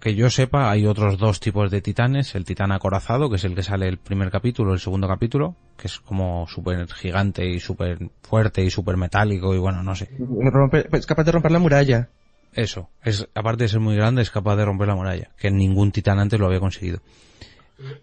Que 0.00 0.14
yo 0.14 0.30
sepa, 0.30 0.70
hay 0.70 0.86
otros 0.86 1.18
dos 1.18 1.40
tipos 1.40 1.70
de 1.70 1.80
titanes. 1.80 2.34
El 2.36 2.44
titán 2.44 2.70
acorazado, 2.70 3.28
que 3.28 3.36
es 3.36 3.44
el 3.44 3.54
que 3.56 3.64
sale 3.64 3.88
el 3.88 3.98
primer 3.98 4.30
capítulo, 4.30 4.72
el 4.72 4.78
segundo 4.78 5.08
capítulo, 5.08 5.56
que 5.76 5.88
es 5.88 5.98
como 5.98 6.46
súper 6.48 6.86
gigante 6.92 7.44
y 7.48 7.58
súper 7.58 7.98
fuerte 8.22 8.62
y 8.64 8.70
súper 8.70 8.96
metálico 8.96 9.54
y 9.54 9.58
bueno, 9.58 9.82
no 9.82 9.96
sé. 9.96 10.08
Rompe- 10.18 10.86
es 10.96 11.06
capaz 11.06 11.24
de 11.24 11.32
romper 11.32 11.50
la 11.52 11.58
muralla. 11.58 12.08
Eso, 12.54 12.88
es, 13.04 13.26
aparte 13.34 13.64
de 13.64 13.68
ser 13.68 13.80
muy 13.80 13.94
grande, 13.96 14.22
es 14.22 14.30
capaz 14.30 14.56
de 14.56 14.64
romper 14.64 14.88
la 14.88 14.94
muralla, 14.94 15.30
que 15.36 15.50
ningún 15.50 15.92
titán 15.92 16.18
antes 16.18 16.38
lo 16.40 16.46
había 16.46 16.60
conseguido. 16.60 17.00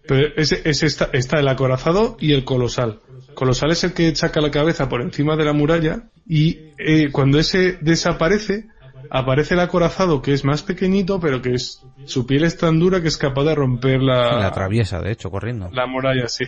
Pero 0.06 0.28
ese, 0.36 0.62
ese 0.64 0.86
está, 0.86 1.10
está 1.12 1.38
el 1.38 1.48
acorazado 1.48 2.16
y 2.20 2.32
el 2.32 2.44
colosal. 2.44 3.00
Colosal 3.34 3.72
es 3.72 3.84
el 3.84 3.92
que 3.92 4.14
saca 4.16 4.40
la 4.40 4.50
cabeza 4.50 4.88
por 4.88 5.02
encima 5.02 5.36
de 5.36 5.44
la 5.44 5.52
muralla 5.52 6.04
y 6.26 6.72
eh, 6.78 7.10
cuando 7.12 7.38
ese 7.38 7.76
desaparece, 7.82 8.68
aparece 9.10 9.54
el 9.54 9.60
acorazado 9.60 10.22
que 10.22 10.32
es 10.32 10.44
más 10.44 10.62
pequeñito, 10.62 11.20
pero 11.20 11.42
que 11.42 11.54
es 11.54 11.82
su 12.04 12.26
piel 12.26 12.44
es 12.44 12.56
tan 12.58 12.78
dura 12.78 13.00
que 13.02 13.08
es 13.08 13.16
capaz 13.16 13.44
de 13.44 13.54
romper 13.54 14.02
la, 14.02 14.38
la 14.38 14.46
atraviesa, 14.48 15.00
de 15.00 15.12
hecho, 15.12 15.30
corriendo. 15.30 15.68
la 15.72 15.86
muralla, 15.86 16.28
sí. 16.28 16.44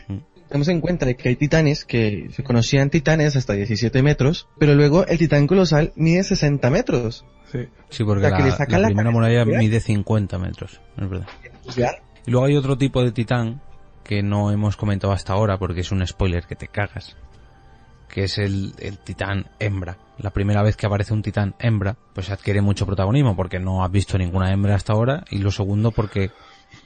Tenemos 0.49 0.69
en 0.69 0.81
cuenta 0.81 1.05
de 1.05 1.15
que 1.15 1.29
hay 1.29 1.37
titanes 1.37 1.85
que 1.85 2.29
se 2.33 2.43
conocían 2.43 2.89
titanes 2.89 3.37
hasta 3.37 3.53
17 3.53 4.03
metros, 4.03 4.49
pero 4.59 4.75
luego 4.75 5.07
el 5.07 5.19
titán 5.19 5.47
colosal 5.47 5.93
mide 5.95 6.23
60 6.25 6.71
metros. 6.71 7.27
Sí. 7.53 7.69
Sí, 7.91 8.05
porque 8.05 8.25
O 8.27 8.29
sea, 8.29 8.37
que 8.37 8.43
la, 8.45 8.49
le 8.51 8.55
sacan 8.57 8.81
la 8.83 8.89
la 8.89 8.89
primera 8.89 9.11
muralla 9.11 9.45
¿verdad? 9.45 9.61
mide 9.61 9.81
50 9.81 10.39
metros, 10.39 10.81
es 10.97 11.09
verdad. 11.09 11.27
Y 12.27 12.31
luego 12.31 12.47
hay 12.47 12.57
otro 12.57 12.79
tipo 12.79 13.03
de 13.03 13.13
titán 13.13 13.61
que 14.05 14.23
no 14.23 14.51
hemos 14.51 14.77
comentado 14.79 15.13
hasta 15.13 15.35
ahora 15.35 15.59
porque 15.59 15.81
es 15.83 15.93
un 15.93 16.07
spoiler 16.07 16.45
que 16.47 16.57
te 16.57 16.69
cagas. 16.69 17.17
Que 18.09 18.25
es 18.25 18.39
el, 18.39 18.73
el 18.79 18.99
titán 18.99 19.47
hembra. 19.59 19.99
La 20.19 20.31
primera 20.31 20.63
vez 20.63 20.77
que 20.77 20.87
aparece 20.87 21.13
un 21.15 21.23
titán 21.23 21.55
hembra, 21.61 21.97
pues 22.15 22.31
adquiere 22.31 22.61
mucho 22.61 22.87
protagonismo 22.87 23.37
porque 23.37 23.59
no 23.61 23.85
has 23.85 23.91
visto 23.93 24.17
ninguna 24.19 24.51
hembra 24.53 24.75
hasta 24.75 24.93
ahora. 24.95 25.25
Y 25.31 25.39
lo 25.39 25.51
segundo 25.51 25.91
porque 25.93 26.31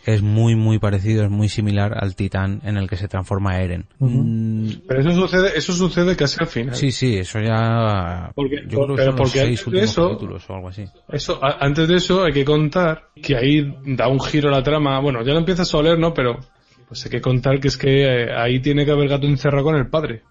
es 0.04 0.20
muy 0.22 0.54
muy 0.56 0.78
parecido, 0.78 1.24
es 1.24 1.30
muy 1.30 1.48
similar 1.48 1.96
al 2.02 2.14
titán 2.14 2.60
en 2.64 2.76
el 2.76 2.88
que 2.88 2.96
se 2.96 3.08
transforma 3.08 3.58
Eren. 3.60 3.86
Mm, 3.98 4.68
Pero 4.86 5.00
eso 5.00 5.12
sucede, 5.12 5.52
eso 5.56 5.72
sucede 5.72 6.14
casi 6.16 6.36
al 6.40 6.46
final. 6.48 6.74
sí, 6.74 6.90
sí, 6.92 7.16
eso 7.16 7.40
ya... 7.40 8.30
Porque- 8.34 8.62
yo 8.68 8.84
creo 8.84 8.88
que 8.88 8.94
pero 8.96 8.96
son 8.96 9.06
los 9.06 9.14
porque 9.16 9.38
seis 9.40 9.60
antes 9.60 9.64
de 9.64 9.70
últimos 9.70 9.90
eso- 9.90 10.08
capítulos 10.10 10.50
o 10.50 10.54
algo 10.54 10.68
así. 10.68 10.84
Eso, 11.08 11.44
a- 11.44 11.58
antes 11.64 11.88
de 11.88 11.96
eso 11.96 12.24
hay 12.24 12.32
que 12.32 12.44
contar 12.44 13.08
que 13.20 13.36
ahí 13.36 13.74
da 13.86 14.08
un 14.08 14.20
giro 14.20 14.50
la 14.50 14.62
trama. 14.62 15.00
Bueno, 15.00 15.22
ya 15.24 15.32
lo 15.32 15.38
empiezas 15.38 15.72
a 15.72 15.78
oler, 15.78 15.98
¿no? 15.98 16.12
Pero 16.12 16.38
pues 16.88 17.04
hay 17.06 17.10
que 17.10 17.20
contar 17.22 17.58
que 17.58 17.68
es 17.68 17.76
que 17.78 18.02
eh, 18.24 18.32
ahí 18.36 18.60
tiene 18.60 18.84
que 18.84 18.90
haber 18.90 19.08
gato 19.08 19.26
encerrado 19.26 19.64
con 19.64 19.76
el 19.76 19.88
padre. 19.88 20.22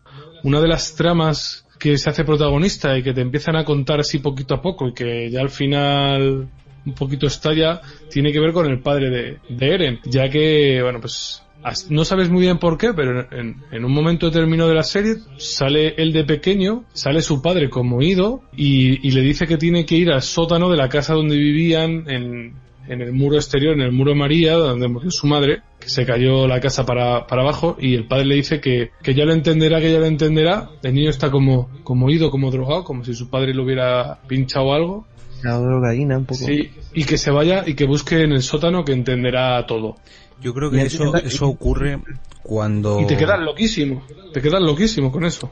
Una 0.43 0.59
de 0.59 0.67
las 0.67 0.95
tramas 0.95 1.65
que 1.79 1.97
se 1.97 2.09
hace 2.09 2.23
protagonista 2.23 2.97
y 2.97 3.03
que 3.03 3.13
te 3.13 3.21
empiezan 3.21 3.55
a 3.55 3.65
contar 3.65 3.99
así 3.99 4.19
poquito 4.19 4.53
a 4.53 4.61
poco 4.61 4.87
y 4.87 4.93
que 4.93 5.29
ya 5.31 5.41
al 5.41 5.49
final 5.49 6.47
un 6.85 6.93
poquito 6.93 7.27
estalla, 7.27 7.81
tiene 8.09 8.31
que 8.31 8.39
ver 8.39 8.53
con 8.53 8.65
el 8.67 8.79
padre 8.79 9.09
de, 9.09 9.37
de 9.49 9.73
Eren, 9.73 9.99
ya 10.05 10.29
que, 10.29 10.81
bueno, 10.81 10.99
pues 10.99 11.43
no 11.89 12.05
sabes 12.05 12.29
muy 12.29 12.41
bien 12.41 12.57
por 12.57 12.77
qué, 12.77 12.91
pero 12.93 13.27
en, 13.31 13.57
en 13.71 13.85
un 13.85 13.91
momento 13.91 14.27
determinado 14.27 14.69
de 14.69 14.75
la 14.75 14.83
serie 14.83 15.17
sale 15.37 15.93
él 15.97 16.11
de 16.11 16.23
pequeño, 16.23 16.85
sale 16.93 17.21
su 17.21 17.41
padre 17.41 17.69
como 17.69 18.01
ido 18.01 18.41
y, 18.55 19.07
y 19.07 19.11
le 19.11 19.21
dice 19.21 19.45
que 19.45 19.57
tiene 19.57 19.85
que 19.85 19.95
ir 19.95 20.11
al 20.11 20.23
sótano 20.23 20.69
de 20.69 20.77
la 20.77 20.89
casa 20.89 21.13
donde 21.13 21.37
vivían 21.37 22.09
en, 22.09 22.55
en 22.87 23.01
el 23.01 23.13
muro 23.13 23.35
exterior, 23.35 23.73
en 23.73 23.81
el 23.81 23.91
muro 23.91 24.15
María, 24.15 24.53
donde 24.55 24.87
murió 24.87 25.11
su 25.11 25.27
madre, 25.27 25.61
que 25.81 25.89
se 25.89 26.05
cayó 26.05 26.47
la 26.47 26.61
casa 26.61 26.85
para, 26.85 27.27
para 27.27 27.41
abajo 27.41 27.75
y 27.79 27.95
el 27.95 28.07
padre 28.07 28.25
le 28.25 28.35
dice 28.35 28.61
que, 28.61 28.91
que 29.03 29.13
ya 29.13 29.25
lo 29.25 29.33
entenderá, 29.33 29.81
que 29.81 29.91
ya 29.91 29.99
lo 29.99 30.05
entenderá. 30.05 30.69
El 30.83 30.93
niño 30.93 31.09
está 31.09 31.29
como, 31.29 31.69
como 31.83 32.09
ido, 32.09 32.31
como 32.31 32.51
drogado, 32.51 32.85
como 32.85 33.03
si 33.03 33.13
su 33.13 33.29
padre 33.29 33.53
lo 33.53 33.63
hubiera 33.63 34.19
pinchado 34.27 34.73
algo. 34.73 35.05
La 35.43 35.57
drogadina 35.57 36.17
un 36.17 36.25
poco. 36.25 36.45
Sí, 36.45 36.69
y 36.93 37.03
que 37.03 37.17
se 37.17 37.31
vaya 37.31 37.63
y 37.67 37.73
que 37.73 37.85
busque 37.85 38.21
en 38.23 38.31
el 38.31 38.43
sótano 38.43 38.85
que 38.85 38.93
entenderá 38.93 39.65
todo. 39.65 39.95
Yo 40.39 40.53
creo 40.53 40.71
que 40.71 40.81
eso, 40.83 41.15
eso 41.17 41.47
ocurre 41.47 41.99
cuando... 42.43 42.99
Y 43.01 43.05
te 43.07 43.17
quedas 43.17 43.39
loquísimo, 43.39 44.03
te 44.33 44.41
quedas 44.41 44.61
loquísimo 44.61 45.11
con 45.11 45.25
eso. 45.25 45.51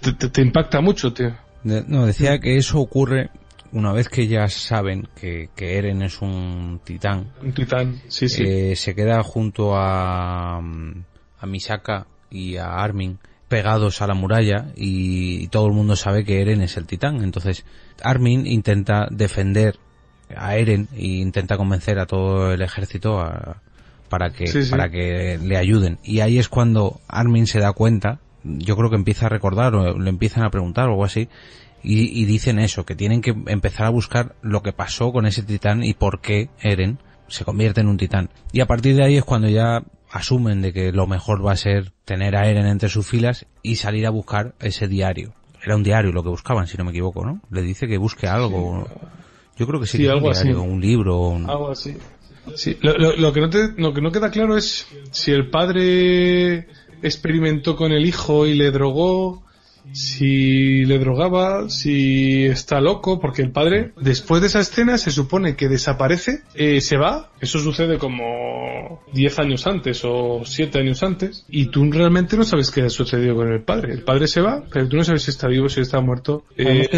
Te, 0.00 0.12
te- 0.12 0.28
te 0.28 0.42
impacta 0.42 0.80
mucho, 0.80 1.12
tío. 1.12 1.34
No, 1.64 2.06
decía 2.06 2.38
que 2.38 2.56
eso 2.56 2.78
ocurre 2.80 3.30
una 3.74 3.92
vez 3.92 4.08
que 4.08 4.26
ya 4.26 4.48
saben 4.48 5.08
que, 5.20 5.50
que 5.54 5.76
Eren 5.78 6.00
es 6.02 6.22
un 6.22 6.80
titán. 6.84 7.32
Un 7.42 7.52
titán, 7.52 8.00
sí, 8.08 8.28
sí. 8.28 8.42
eh, 8.46 8.76
se 8.76 8.94
queda 8.94 9.22
junto 9.22 9.76
a, 9.76 10.60
mm, 10.62 11.04
a 11.40 11.46
Misaka 11.46 12.06
y 12.30 12.56
a 12.56 12.76
Armin 12.82 13.18
pegados 13.48 14.00
a 14.00 14.06
la 14.06 14.14
muralla 14.14 14.66
y, 14.74 15.42
y 15.44 15.48
todo 15.48 15.66
el 15.66 15.72
mundo 15.74 15.94
sabe 15.96 16.24
que 16.24 16.40
Eren 16.40 16.62
es 16.62 16.76
el 16.78 16.86
titán. 16.86 17.22
Entonces 17.22 17.64
Armin 18.02 18.46
intenta 18.46 19.06
defender 19.10 19.76
a 20.34 20.56
Eren 20.56 20.88
e 20.94 21.06
intenta 21.06 21.56
convencer 21.58 21.98
a 21.98 22.06
todo 22.06 22.52
el 22.52 22.62
ejército 22.62 23.20
a- 23.20 23.60
para 24.08 24.30
que 24.30 24.46
Sí, 24.46 24.62
sí. 24.64 24.70
para 24.70 24.88
que 24.90 25.38
le 25.42 25.56
ayuden. 25.56 25.98
Y 26.02 26.20
ahí 26.20 26.38
es 26.38 26.48
cuando 26.48 27.00
Armin 27.08 27.46
se 27.46 27.58
da 27.60 27.72
cuenta, 27.72 28.20
yo 28.44 28.76
creo 28.76 28.88
que 28.90 28.96
empieza 28.96 29.26
a 29.26 29.28
recordar 29.28 29.74
o 29.74 29.98
le 29.98 30.10
empiezan 30.10 30.44
a 30.44 30.50
preguntar 30.50 30.86
o 30.88 30.92
algo 30.92 31.04
así. 31.04 31.28
Y, 31.84 32.18
y 32.20 32.24
dicen 32.24 32.58
eso, 32.58 32.84
que 32.86 32.94
tienen 32.96 33.20
que 33.20 33.34
empezar 33.46 33.86
a 33.86 33.90
buscar 33.90 34.34
lo 34.42 34.62
que 34.62 34.72
pasó 34.72 35.12
con 35.12 35.26
ese 35.26 35.42
titán 35.42 35.84
y 35.84 35.92
por 35.94 36.20
qué 36.20 36.48
Eren 36.62 36.98
se 37.28 37.44
convierte 37.44 37.80
en 37.82 37.88
un 37.88 37.98
titán. 37.98 38.30
Y 38.52 38.60
a 38.60 38.66
partir 38.66 38.96
de 38.96 39.04
ahí 39.04 39.16
es 39.16 39.24
cuando 39.24 39.48
ya 39.48 39.82
asumen 40.10 40.62
de 40.62 40.72
que 40.72 40.92
lo 40.92 41.06
mejor 41.06 41.44
va 41.46 41.52
a 41.52 41.56
ser 41.56 41.92
tener 42.04 42.36
a 42.36 42.48
Eren 42.48 42.66
entre 42.66 42.88
sus 42.88 43.06
filas 43.06 43.46
y 43.62 43.76
salir 43.76 44.06
a 44.06 44.10
buscar 44.10 44.54
ese 44.60 44.88
diario. 44.88 45.34
Era 45.62 45.76
un 45.76 45.82
diario 45.82 46.12
lo 46.12 46.22
que 46.22 46.28
buscaban, 46.30 46.66
si 46.66 46.76
no 46.76 46.84
me 46.84 46.90
equivoco, 46.90 47.24
¿no? 47.24 47.40
Le 47.50 47.62
dice 47.62 47.86
que 47.86 47.96
busque 47.98 48.26
algo. 48.26 48.86
Yo 49.56 49.66
creo 49.66 49.80
que 49.80 49.86
sí, 49.86 49.98
Sí, 49.98 50.02
que 50.04 50.08
es 50.08 50.10
un 50.12 50.16
algo 50.18 50.30
así. 50.30 50.42
diario, 50.44 50.62
un 50.62 50.80
libro. 50.80 51.20
un- 51.28 51.48
Algo 51.50 51.70
así. 51.70 51.94
Sí, 52.56 52.76
lo, 52.82 52.96
lo- 52.98 53.16
lo 53.16 53.32
que 53.32 53.40
no 53.40 53.48
te, 53.50 53.72
lo 53.78 53.94
que 53.94 54.00
no 54.02 54.12
queda 54.12 54.30
claro 54.30 54.56
es 54.56 54.86
si 55.10 55.30
el 55.32 55.48
padre 55.50 56.68
experimentó 57.02 57.76
con 57.76 57.92
el 57.92 58.04
hijo 58.06 58.46
y 58.46 58.54
le 58.54 58.70
drogó, 58.70 59.42
si 59.92 60.84
le 60.84 60.98
drogaba, 60.98 61.68
si 61.68 62.44
está 62.44 62.80
loco, 62.80 63.20
porque 63.20 63.42
el 63.42 63.50
padre, 63.50 63.92
después 63.96 64.40
de 64.40 64.48
esa 64.48 64.60
escena, 64.60 64.98
se 64.98 65.10
supone 65.10 65.56
que 65.56 65.68
desaparece, 65.68 66.42
eh, 66.54 66.80
se 66.80 66.96
va, 66.96 67.30
eso 67.40 67.58
sucede 67.58 67.98
como 67.98 69.02
10 69.12 69.38
años 69.38 69.66
antes 69.66 70.02
o 70.04 70.42
7 70.44 70.78
años 70.78 71.02
antes, 71.02 71.44
y 71.48 71.66
tú 71.66 71.90
realmente 71.90 72.36
no 72.36 72.44
sabes 72.44 72.70
qué 72.70 72.82
ha 72.82 72.90
sucedido 72.90 73.36
con 73.36 73.52
el 73.52 73.62
padre. 73.62 73.92
El 73.92 74.02
padre 74.02 74.26
se 74.26 74.40
va, 74.40 74.64
pero 74.72 74.88
tú 74.88 74.96
no 74.96 75.04
sabes 75.04 75.22
si 75.22 75.30
está 75.30 75.48
vivo, 75.48 75.68
si 75.68 75.80
está 75.80 76.00
muerto. 76.00 76.44
Eh, 76.56 76.88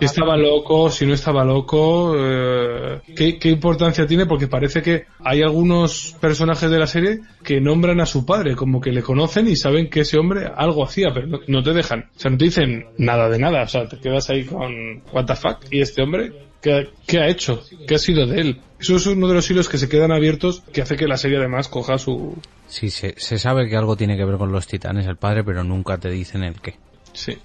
si 0.00 0.04
estaba 0.04 0.36
loco, 0.36 0.90
si 0.90 1.06
no 1.06 1.14
estaba 1.14 1.44
loco, 1.44 2.14
eh, 2.16 3.00
¿qué, 3.14 3.38
qué 3.38 3.50
importancia 3.50 4.06
tiene? 4.06 4.26
Porque 4.26 4.48
parece 4.48 4.82
que 4.82 5.06
hay 5.20 5.42
algunos 5.42 6.16
personajes 6.20 6.70
de 6.70 6.78
la 6.78 6.86
serie 6.86 7.20
que 7.42 7.60
nombran 7.60 8.00
a 8.00 8.06
su 8.06 8.24
padre, 8.24 8.56
como 8.56 8.80
que 8.80 8.92
le 8.92 9.02
conocen 9.02 9.48
y 9.48 9.56
saben 9.56 9.90
que 9.90 10.00
ese 10.00 10.18
hombre 10.18 10.50
algo 10.56 10.84
hacía, 10.84 11.12
pero 11.12 11.26
no, 11.26 11.40
no 11.46 11.62
te 11.62 11.72
dejan. 11.72 12.06
O 12.16 12.20
sea, 12.20 12.30
no 12.30 12.38
te 12.38 12.44
dicen 12.44 12.86
nada 12.96 13.28
de 13.28 13.38
nada, 13.38 13.62
o 13.62 13.68
sea, 13.68 13.88
te 13.88 13.98
quedas 13.98 14.30
ahí 14.30 14.44
con 14.44 15.02
what 15.12 15.26
the 15.26 15.34
fuck, 15.34 15.58
y 15.70 15.80
este 15.80 16.02
hombre, 16.02 16.32
¿qué, 16.60 16.88
qué 17.06 17.18
ha 17.18 17.28
hecho? 17.28 17.62
¿Qué 17.86 17.96
ha 17.96 17.98
sido 17.98 18.26
de 18.26 18.40
él? 18.40 18.60
Eso 18.78 18.96
es 18.96 19.06
uno 19.06 19.26
de 19.28 19.34
los 19.34 19.50
hilos 19.50 19.68
que 19.68 19.78
se 19.78 19.88
quedan 19.88 20.12
abiertos 20.12 20.62
que 20.72 20.82
hace 20.82 20.96
que 20.96 21.08
la 21.08 21.16
serie 21.16 21.38
además 21.38 21.68
coja 21.68 21.98
su... 21.98 22.36
Sí, 22.68 22.90
se, 22.90 23.14
se 23.18 23.38
sabe 23.38 23.68
que 23.68 23.76
algo 23.76 23.96
tiene 23.96 24.16
que 24.16 24.24
ver 24.24 24.36
con 24.36 24.52
los 24.52 24.66
titanes 24.66 25.06
el 25.06 25.16
padre, 25.16 25.42
pero 25.42 25.64
nunca 25.64 25.98
te 25.98 26.10
dicen 26.10 26.44
el 26.44 26.60
qué. 26.60 26.76
Sí. 27.12 27.38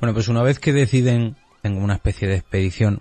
Bueno, 0.00 0.14
pues 0.14 0.28
una 0.28 0.42
vez 0.42 0.58
que 0.58 0.72
deciden, 0.72 1.36
en 1.62 1.82
una 1.82 1.94
especie 1.94 2.28
de 2.28 2.36
expedición, 2.36 3.00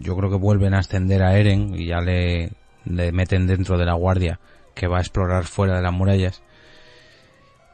yo 0.00 0.16
creo 0.16 0.30
que 0.30 0.36
vuelven 0.36 0.74
a 0.74 0.80
ascender 0.80 1.22
a 1.22 1.38
Eren 1.38 1.74
y 1.78 1.86
ya 1.86 2.00
le, 2.00 2.52
le 2.84 3.12
meten 3.12 3.46
dentro 3.46 3.78
de 3.78 3.84
la 3.84 3.94
guardia 3.94 4.40
que 4.74 4.86
va 4.86 4.98
a 4.98 5.00
explorar 5.00 5.44
fuera 5.44 5.76
de 5.76 5.82
las 5.82 5.92
murallas. 5.92 6.42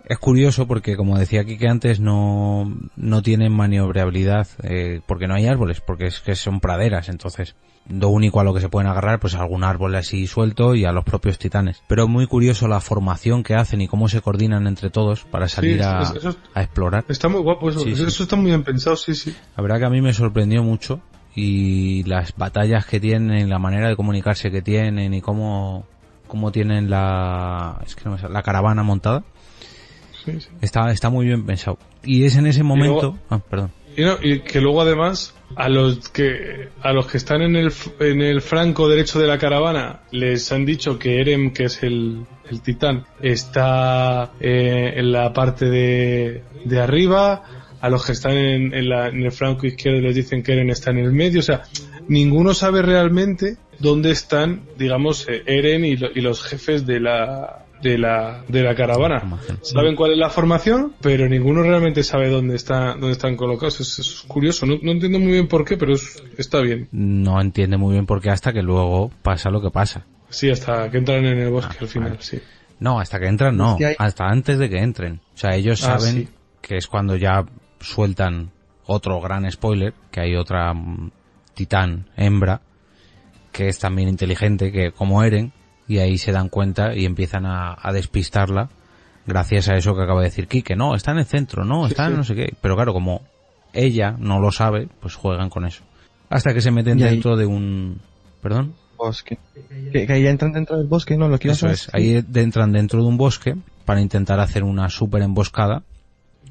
Es 0.06 0.18
curioso 0.18 0.66
porque, 0.66 0.96
como 0.96 1.18
decía 1.18 1.42
aquí 1.42 1.58
que 1.58 1.68
antes, 1.68 2.00
no, 2.00 2.74
no 2.96 3.22
tienen 3.22 3.52
maniobrabilidad 3.52 4.48
eh, 4.62 5.00
porque 5.06 5.26
no 5.28 5.34
hay 5.34 5.46
árboles, 5.46 5.80
porque 5.80 6.06
es 6.06 6.20
que 6.20 6.34
son 6.34 6.60
praderas, 6.60 7.08
entonces 7.08 7.54
lo 7.90 8.08
único 8.10 8.38
a 8.40 8.44
lo 8.44 8.52
que 8.52 8.60
se 8.60 8.68
pueden 8.68 8.88
agarrar 8.90 9.18
pues 9.18 9.34
algún 9.34 9.64
árbol 9.64 9.94
así 9.96 10.26
suelto 10.26 10.74
y 10.74 10.84
a 10.84 10.92
los 10.92 11.04
propios 11.04 11.38
titanes. 11.38 11.82
Pero 11.88 12.04
es 12.04 12.08
muy 12.08 12.26
curioso 12.26 12.68
la 12.68 12.80
formación 12.80 13.42
que 13.42 13.54
hacen 13.54 13.80
y 13.80 13.88
cómo 13.88 14.08
se 14.08 14.20
coordinan 14.20 14.66
entre 14.66 14.90
todos 14.90 15.24
para 15.24 15.48
salir 15.48 15.78
Sí, 15.82 15.88
a, 15.88 16.02
es- 16.02 16.16
eso- 16.24 16.36
a 16.54 16.62
explorar. 16.62 17.04
Está 17.08 17.28
muy 17.28 17.40
guapo 17.40 17.70
eso. 17.70 17.80
Sí, 17.80 17.94
sí. 17.96 18.02
Eso 18.04 18.22
está 18.24 18.36
muy 18.36 18.46
bien 18.46 18.62
pensado, 18.62 18.96
sí, 18.96 19.14
sí. 19.14 19.34
La 19.56 19.62
verdad 19.62 19.78
que 19.78 19.84
a 19.86 19.90
mí 19.90 20.00
me 20.02 20.12
sorprendió 20.12 20.62
mucho 20.62 21.00
y 21.34 22.02
las 22.04 22.34
batallas 22.36 22.84
que 22.86 23.00
tienen, 23.00 23.48
la 23.48 23.58
manera 23.58 23.88
de 23.88 23.96
comunicarse 23.96 24.50
que 24.50 24.60
tienen 24.62 25.14
y 25.14 25.20
cómo, 25.22 25.84
cómo 26.26 26.50
tienen 26.52 26.90
la, 26.90 27.80
es 27.86 27.94
que 27.94 28.04
no 28.04 28.12
me 28.12 28.18
sale, 28.18 28.32
la 28.34 28.42
caravana 28.42 28.82
montada. 28.82 29.22
Sí, 30.24 30.40
sí. 30.40 30.48
Está, 30.60 30.90
está 30.90 31.10
muy 31.10 31.26
bien 31.26 31.44
pensado. 31.46 31.78
Y 32.04 32.24
es 32.24 32.36
en 32.36 32.46
ese 32.46 32.62
momento, 32.62 33.00
luego- 33.02 33.18
ah, 33.30 33.38
perdón. 33.38 33.72
Y, 33.96 34.02
no, 34.02 34.16
y 34.22 34.40
que 34.40 34.60
luego 34.60 34.82
además 34.82 35.34
a 35.56 35.68
los 35.68 36.08
que 36.10 36.68
a 36.82 36.92
los 36.92 37.06
que 37.08 37.16
están 37.16 37.42
en 37.42 37.56
el 37.56 37.72
en 38.00 38.20
el 38.20 38.42
franco 38.42 38.88
derecho 38.88 39.18
de 39.18 39.26
la 39.26 39.38
caravana 39.38 40.02
les 40.12 40.52
han 40.52 40.64
dicho 40.66 40.98
que 40.98 41.20
Eren 41.20 41.52
que 41.52 41.64
es 41.64 41.82
el, 41.82 42.24
el 42.48 42.60
titán 42.60 43.06
está 43.48 44.32
eh, 44.40 44.92
en 44.96 45.10
la 45.10 45.32
parte 45.32 45.64
de, 45.66 46.42
de 46.64 46.80
arriba 46.80 47.42
a 47.80 47.88
los 47.88 48.04
que 48.04 48.12
están 48.12 48.32
en, 48.36 48.74
en 48.74 48.88
la- 48.88 49.08
en 49.08 49.22
el 49.24 49.32
franco 49.32 49.66
izquierdo 49.66 50.00
les 50.00 50.14
dicen 50.14 50.42
que 50.42 50.52
Eren 50.52 50.70
está 50.70 50.90
en 50.90 50.98
el 50.98 51.12
medio 51.12 51.40
o 51.40 51.42
sea 51.42 51.62
ninguno 52.08 52.54
sabe 52.54 52.82
realmente 52.82 53.56
dónde 53.80 54.10
están 54.10 54.62
digamos 54.78 55.26
eh, 55.28 55.42
Eren 55.46 55.84
y, 55.84 55.96
lo- 55.96 56.10
y 56.14 56.20
los 56.20 56.42
jefes 56.44 56.86
de 56.86 57.00
la 57.00 57.64
de 57.82 57.98
la, 57.98 58.42
de 58.48 58.62
la 58.62 58.74
caravana. 58.74 59.22
Saben 59.62 59.94
cuál 59.96 60.12
es 60.12 60.18
la 60.18 60.30
formación, 60.30 60.94
pero 61.00 61.28
ninguno 61.28 61.62
realmente 61.62 62.02
sabe 62.02 62.28
dónde 62.28 62.56
está, 62.56 62.92
dónde 62.92 63.12
están 63.12 63.36
colocados. 63.36 63.80
Es, 63.80 63.98
es 63.98 64.24
curioso, 64.26 64.66
no, 64.66 64.76
no 64.82 64.92
entiendo 64.92 65.18
muy 65.18 65.32
bien 65.32 65.48
por 65.48 65.64
qué, 65.64 65.76
pero 65.76 65.92
es- 65.94 66.22
está 66.36 66.60
bien. 66.60 66.88
No 66.92 67.40
entiende 67.40 67.76
muy 67.76 67.92
bien 67.94 68.06
por 68.06 68.20
qué 68.20 68.30
hasta 68.30 68.52
que 68.52 68.62
luego 68.62 69.10
pasa 69.22 69.50
lo 69.50 69.60
que 69.60 69.70
pasa. 69.70 70.04
Sí, 70.30 70.50
hasta 70.50 70.90
que 70.90 70.98
entran 70.98 71.24
en 71.24 71.38
el 71.38 71.50
bosque 71.50 71.74
Ah, 71.78 71.82
al 71.82 71.88
final, 71.88 72.16
sí. 72.20 72.38
No, 72.80 73.00
hasta 73.00 73.18
que 73.18 73.26
entran 73.26 73.56
no, 73.56 73.72
Es 73.72 73.76
que 73.78 73.86
hay- 73.86 73.96
hasta 73.98 74.26
antes 74.28 74.58
de 74.58 74.68
que 74.68 74.78
entren. 74.78 75.20
O 75.34 75.38
sea, 75.38 75.54
ellos 75.54 75.82
Ah, 75.84 75.98
saben 75.98 76.14
sí. 76.14 76.28
que 76.60 76.76
es 76.76 76.86
cuando 76.86 77.16
ya 77.16 77.44
sueltan 77.80 78.50
otro 78.86 79.20
gran 79.20 79.50
spoiler, 79.50 79.94
que 80.10 80.20
hay 80.20 80.34
otra 80.36 80.72
mm, 80.74 81.10
titán 81.54 82.06
hembra, 82.16 82.60
que 83.52 83.68
es 83.68 83.78
también 83.78 84.08
inteligente, 84.08 84.70
que 84.70 84.92
como 84.92 85.22
Eren, 85.24 85.52
y 85.88 85.98
ahí 85.98 86.18
se 86.18 86.30
dan 86.32 86.48
cuenta 86.48 86.94
y 86.94 87.04
empiezan 87.06 87.46
a, 87.46 87.76
a 87.80 87.92
despistarla 87.92 88.68
gracias 89.26 89.68
a 89.68 89.74
eso 89.76 89.94
que 89.96 90.02
acaba 90.02 90.20
de 90.20 90.26
decir 90.28 90.46
Kike. 90.46 90.76
No, 90.76 90.94
está 90.94 91.10
en 91.12 91.18
el 91.18 91.24
centro, 91.26 91.64
no, 91.64 91.84
Sí, 91.86 91.92
está 91.92 92.04
en 92.06 92.12
sí. 92.12 92.16
no 92.18 92.24
sé 92.24 92.34
qué. 92.34 92.54
Pero 92.60 92.76
claro, 92.76 92.92
como 92.92 93.22
ella 93.72 94.14
no 94.18 94.38
lo 94.40 94.52
sabe, 94.52 94.88
pues 95.00 95.14
juegan 95.14 95.50
con 95.50 95.64
eso. 95.66 95.82
Hasta 96.30 96.52
que 96.54 96.60
se 96.60 96.70
meten 96.70 96.98
Y 96.98 97.02
ahí- 97.02 97.10
dentro 97.12 97.36
de 97.36 97.46
un... 97.46 98.00
¿Perdón? 98.42 98.74
Bosque. 98.96 99.38
Que, 99.92 100.06
que 100.06 100.12
ahí 100.12 100.22
ya 100.24 100.30
entran 100.30 100.52
dentro 100.52 100.76
del 100.76 100.86
bosque, 100.88 101.16
¿no? 101.16 101.28
Lo 101.28 101.38
que 101.38 101.48
Eso 101.50 101.68
es, 101.68 101.88
ahí 101.94 102.20
de- 102.22 102.40
entran 102.42 102.72
dentro 102.72 103.00
de 103.02 103.08
un 103.08 103.16
bosque 103.16 103.54
para 103.84 104.00
intentar 104.00 104.40
hacer 104.40 104.64
una 104.64 104.88
super 104.90 105.22
emboscada. 105.22 105.82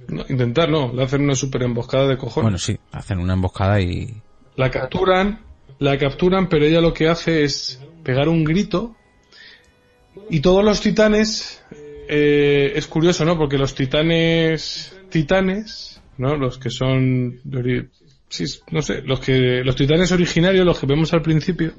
No, 0.08 0.24
intentar, 0.30 0.70
no, 0.70 0.94
le 0.94 1.04
hacen 1.04 1.22
una 1.24 1.36
super 1.36 1.64
emboscada 1.64 2.08
de 2.08 2.18
cojones. 2.18 2.44
Bueno, 2.44 2.58
sí, 2.58 2.78
hacen 2.94 3.20
una 3.20 3.34
emboscada 3.34 3.82
y... 3.82 4.22
La 4.56 4.72
capturan, 4.72 5.42
la 5.80 5.98
capturan, 5.98 6.48
pero 6.48 6.66
ella 6.66 6.80
lo 6.80 6.94
que 6.94 7.10
hace 7.10 7.44
es 7.44 7.82
pegar 8.04 8.30
un 8.30 8.44
grito. 8.46 8.96
Y 10.30 10.40
todos 10.42 10.64
los 10.64 10.82
titanes, 10.82 11.62
eh, 12.10 12.74
es 12.76 12.88
curioso, 12.88 13.26
¿no? 13.26 13.38
Porque 13.38 13.58
los 13.58 13.76
titanes, 13.76 14.96
titanes, 15.10 16.02
¿no? 16.18 16.36
Los 16.36 16.58
que 16.58 16.70
son, 16.70 17.40
sí, 18.30 18.46
no 18.72 18.82
sé, 18.82 19.02
los 19.04 19.20
que, 19.20 19.64
los 19.64 19.76
titanes 19.76 20.12
originarios, 20.12 20.66
los 20.66 20.80
que 20.80 20.86
vemos 20.88 21.14
al 21.14 21.22
principio, 21.22 21.74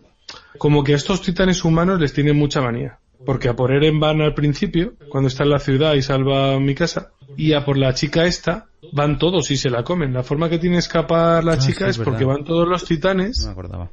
como 0.59 0.83
que 0.85 0.93
a 0.93 0.97
estos 0.97 1.23
titanes 1.23 1.65
humanos 1.65 2.01
les 2.01 2.13
tienen 2.13 2.37
mucha 2.37 2.61
manía. 2.61 2.99
Porque 3.27 3.49
a 3.49 3.57
por 3.57 3.73
Eren 3.73 3.99
van 3.99 4.21
al 4.21 4.33
principio, 4.35 4.95
cuando 5.09 5.27
está 5.29 5.43
en 5.43 5.51
la 5.51 5.59
ciudad 5.59 5.95
y 5.95 6.03
salva 6.03 6.59
mi 6.61 6.75
casa, 6.77 7.11
y 7.37 7.53
a 7.53 7.65
por 7.65 7.77
la 7.77 7.93
chica 7.93 8.25
esta, 8.27 8.67
van 8.93 9.19
todos 9.19 9.51
y 9.51 9.57
se 9.57 9.71
la 9.71 9.83
comen. 9.83 10.13
La 10.15 10.23
forma 10.23 10.49
que 10.49 10.59
tiene 10.59 10.77
de 10.77 10.81
escapar 10.81 11.43
la 11.43 11.55
Ah, 11.55 11.61
sí, 11.61 11.73
chica 11.73 11.89
es 11.89 11.99
es 11.99 12.05
porque 12.05 12.25
van 12.25 12.45
todos 12.45 12.69
los 12.69 12.85
titanes, 12.85 13.41
No 13.41 13.47
me 13.47 13.53
acordaba. 13.53 13.91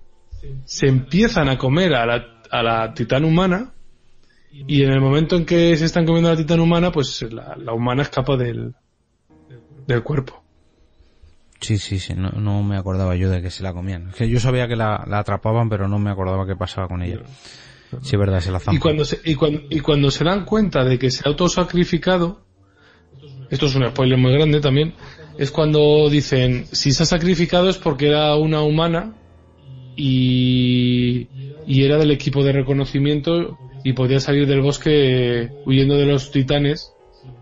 se 0.66 0.86
empiezan 0.88 1.50
a 1.50 1.58
comer 1.58 1.96
a 1.96 2.06
la, 2.06 2.42
a 2.52 2.62
la 2.62 2.94
titán 2.94 3.26
humana, 3.26 3.74
y 4.68 4.84
en 4.84 4.92
el 4.92 5.02
momento 5.02 5.36
en 5.36 5.46
que 5.46 5.76
se 5.76 5.86
están 5.86 6.06
comiendo 6.06 6.30
la 6.30 6.38
titán 6.38 6.60
humana, 6.60 6.92
pues 6.92 7.22
la, 7.32 7.56
la 7.58 7.74
humana 7.74 8.04
escapa 8.04 8.38
del, 8.38 8.74
del 9.86 10.04
cuerpo. 10.04 10.44
Sí, 11.60 11.78
sí, 11.78 12.00
sí, 12.00 12.14
no, 12.16 12.30
no 12.30 12.64
me 12.64 12.78
acordaba 12.78 13.16
yo 13.16 13.30
de 13.30 13.42
que 13.42 13.50
se 13.50 13.64
la 13.64 13.74
comían. 13.74 14.10
Es 14.10 14.16
que 14.16 14.30
yo 14.30 14.40
sabía 14.40 14.68
que 14.68 14.76
la, 14.76 15.04
la 15.08 15.20
atrapaban, 15.20 15.70
pero 15.70 15.88
no 15.88 16.00
me 16.00 16.12
acordaba 16.12 16.46
qué 16.46 16.56
pasaba 16.56 16.88
con 16.88 17.02
ella. 17.02 17.22
Sí, 18.02 18.16
es 18.16 18.20
verdad, 18.20 18.40
se 18.40 18.52
la 18.52 18.60
zampan. 18.60 18.76
Y 18.76 18.80
cuando, 18.80 19.06
se, 19.06 19.20
y, 19.24 19.36
cuando, 19.36 19.62
y 19.70 19.80
cuando 19.80 20.12
se 20.12 20.24
dan 20.24 20.46
cuenta 20.46 20.84
de 20.84 21.00
que 21.00 21.12
se 21.12 21.22
ha 21.26 21.30
autosacrificado, 21.30 22.42
esto 23.50 23.66
es 23.68 23.76
un 23.76 23.88
spoiler 23.88 24.18
muy 24.18 24.34
grande 24.34 24.60
también, 24.60 24.94
es 25.38 25.52
cuando 25.52 26.10
dicen, 26.10 26.66
si 26.72 26.92
se 26.92 27.04
ha 27.04 27.06
sacrificado 27.06 27.70
es 27.70 27.78
porque 27.78 28.08
era 28.08 28.36
una 28.36 28.62
humana 28.62 29.14
y, 29.96 31.30
y 31.66 31.84
era 31.84 31.98
del 31.98 32.12
equipo 32.12 32.44
de 32.44 32.52
reconocimiento 32.52 33.58
y 33.86 33.94
podía 33.94 34.20
salir 34.20 34.48
del 34.48 34.60
bosque 34.62 35.50
huyendo 35.66 35.96
de 35.96 36.06
los 36.08 36.32
titanes 36.32 36.92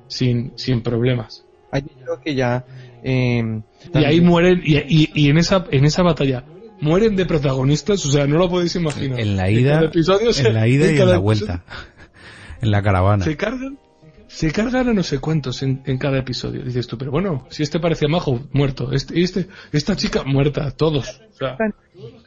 sin, 0.07 0.51
sin 0.57 0.81
problemas. 0.83 1.45
Ahí 1.71 1.81
creo 1.81 2.19
que 2.23 2.35
ya... 2.35 2.65
eh, 3.03 3.61
Y 3.95 3.97
ahí 4.05 4.21
mueren, 4.21 4.61
y, 4.63 4.75
y, 4.77 5.09
y 5.15 5.29
en 5.29 5.37
esa, 5.39 5.65
en 5.71 5.85
esa 5.85 6.03
batalla, 6.03 6.43
mueren 6.81 7.15
de 7.15 7.25
protagonistas, 7.25 8.05
o 8.05 8.11
sea, 8.11 8.27
no 8.27 8.37
lo 8.37 8.49
podéis 8.49 8.75
imaginar. 8.75 9.19
En 9.19 9.35
la 9.37 9.47
En 9.49 9.59
ida, 9.59 9.71
cada 9.75 9.85
episodio 9.87 10.33
se- 10.33 10.47
en 10.49 10.53
la 10.53 10.67
ida 10.67 10.85
y 10.85 10.89
en 10.89 10.95
la 10.97 11.01
episodio- 11.15 11.21
vuelta. 11.21 11.63
en 12.61 12.71
la 12.71 12.81
caravana. 12.83 13.23
Se 13.25 13.35
cargan, 13.37 13.79
se 14.27 14.51
cargan 14.51 14.89
a 14.89 14.93
no 14.93 15.01
sé 15.03 15.19
cuántos 15.19 15.63
en, 15.63 15.81
en 15.85 15.97
cada 15.97 16.19
episodio. 16.19 16.61
Dices 16.63 16.87
tú, 16.87 16.97
pero 16.97 17.11
bueno, 17.11 17.47
si 17.49 17.63
este 17.63 17.79
parecía 17.79 18.07
majo, 18.09 18.41
muerto. 18.51 18.91
Este, 18.91 19.21
este, 19.21 19.47
esta 19.71 19.95
chica, 19.95 20.23
muerta. 20.25 20.71
Todos. 20.71 21.21
O 21.33 21.37
sea, 21.37 21.57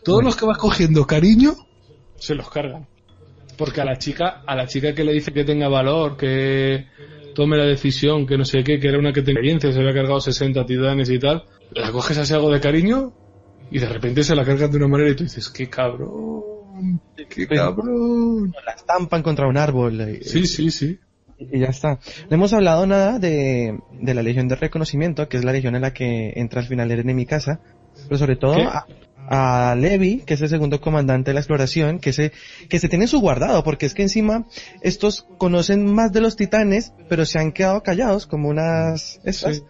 todos 0.05 0.25
los 0.25 0.37
que 0.37 0.47
vas 0.47 0.59
cogiendo 0.59 1.07
cariño, 1.07 1.53
se 2.17 2.35
los 2.35 2.49
cargan. 2.51 2.87
Porque 3.57 3.81
a 3.81 3.85
la 3.85 3.97
chica, 3.97 4.43
a 4.47 4.55
la 4.55 4.67
chica 4.67 4.95
que 4.95 5.05
le 5.05 5.13
dice 5.13 5.33
que 5.33 5.45
tenga 5.45 5.69
valor, 5.69 6.17
que 6.17 6.87
tome 7.35 7.57
la 7.57 7.65
decisión, 7.65 8.27
que 8.27 8.37
no 8.37 8.45
sé 8.45 8.63
qué, 8.65 8.79
que 8.79 8.89
era 8.89 8.99
una 8.99 9.13
que 9.13 9.23
tenía 9.23 9.41
experiencia, 9.41 9.73
se 9.73 9.79
había 9.81 9.95
cargado 9.95 10.21
60 10.21 10.65
titanes 10.67 11.11
y 11.11 11.19
tal, 11.19 11.45
la 11.73 11.91
coges 11.93 12.19
así 12.19 12.35
algo 12.35 12.51
de 12.51 12.61
cariño 12.61 13.13
y 13.71 13.79
de 13.79 13.89
repente 13.89 14.25
se 14.25 14.35
la 14.35 14.45
cargan 14.45 14.71
de 14.71 14.77
una 14.77 14.89
manera 14.89 15.11
y 15.11 15.17
tú 15.17 15.25
dices, 15.25 15.49
qué 15.51 15.69
cabrón, 15.69 17.01
qué 17.31 17.47
cabrón. 17.47 18.53
La 18.65 18.73
estampan 18.73 19.23
contra 19.23 19.49
un 19.49 19.57
árbol. 19.57 20.01
eh, 20.01 20.21
Sí, 20.23 20.47
sí, 20.47 20.71
sí. 20.71 20.99
Y 21.39 21.61
ya 21.61 21.67
está. 21.67 21.99
No 22.31 22.37
hemos 22.37 22.53
hablado 22.55 22.87
nada 22.87 23.19
de, 23.19 23.79
de 23.93 24.15
la 24.15 24.23
Legión 24.23 24.49
de 24.49 24.57
Reconocimiento, 24.57 25.29
que 25.29 25.37
es 25.37 25.45
la 25.45 25.53
legión 25.53 25.75
en 25.77 25.83
la 25.83 25.93
que 25.93 26.33
entra 26.37 26.61
al 26.63 26.67
final 26.67 26.91
en 26.91 27.15
mi 27.15 27.27
casa. 27.27 27.61
Pero 28.09 28.19
sobre 28.19 28.37
todo 28.37 28.55
¿Qué? 28.55 28.69
A, 29.29 29.75
Levi, 29.77 30.23
que 30.27 30.35
es 30.35 30.41
el 30.43 30.49
segundo 30.49 30.81
comandante 30.81 31.31
de 31.31 31.35
la 31.35 31.41
exploración, 31.41 31.99
que 31.99 32.13
se, 32.13 32.33
que 32.69 32.79
se 32.79 32.89
tiene 32.89 33.07
su 33.07 33.21
guardado, 33.21 33.63
porque 33.65 33.87
es 33.87 33.95
que 33.95 34.03
encima 34.03 34.47
estos 34.83 35.27
conocen 35.39 35.93
más 35.95 36.13
de 36.13 36.21
los 36.21 36.37
titanes, 36.37 36.93
pero 37.09 37.25
se 37.27 37.39
han 37.39 37.53
quedado 37.53 37.83
callados 37.83 38.27
como 38.27 38.49
unas 38.49 39.21
estas. 39.25 39.63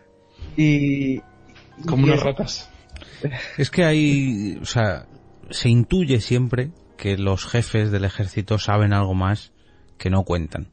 Y, 0.56 1.20
Como 1.86 2.06
y 2.06 2.10
unas 2.10 2.18
es- 2.18 2.24
ratas. 2.24 2.70
Es 3.58 3.70
que 3.70 3.84
hay, 3.84 4.58
o 4.60 4.66
sea, 4.66 5.06
se 5.50 5.68
intuye 5.68 6.20
siempre 6.20 6.70
que 6.96 7.16
los 7.18 7.44
jefes 7.46 7.90
del 7.90 8.04
ejército 8.04 8.58
saben 8.58 8.92
algo 8.92 9.14
más 9.14 9.52
que 9.98 10.10
no 10.10 10.22
cuentan. 10.24 10.68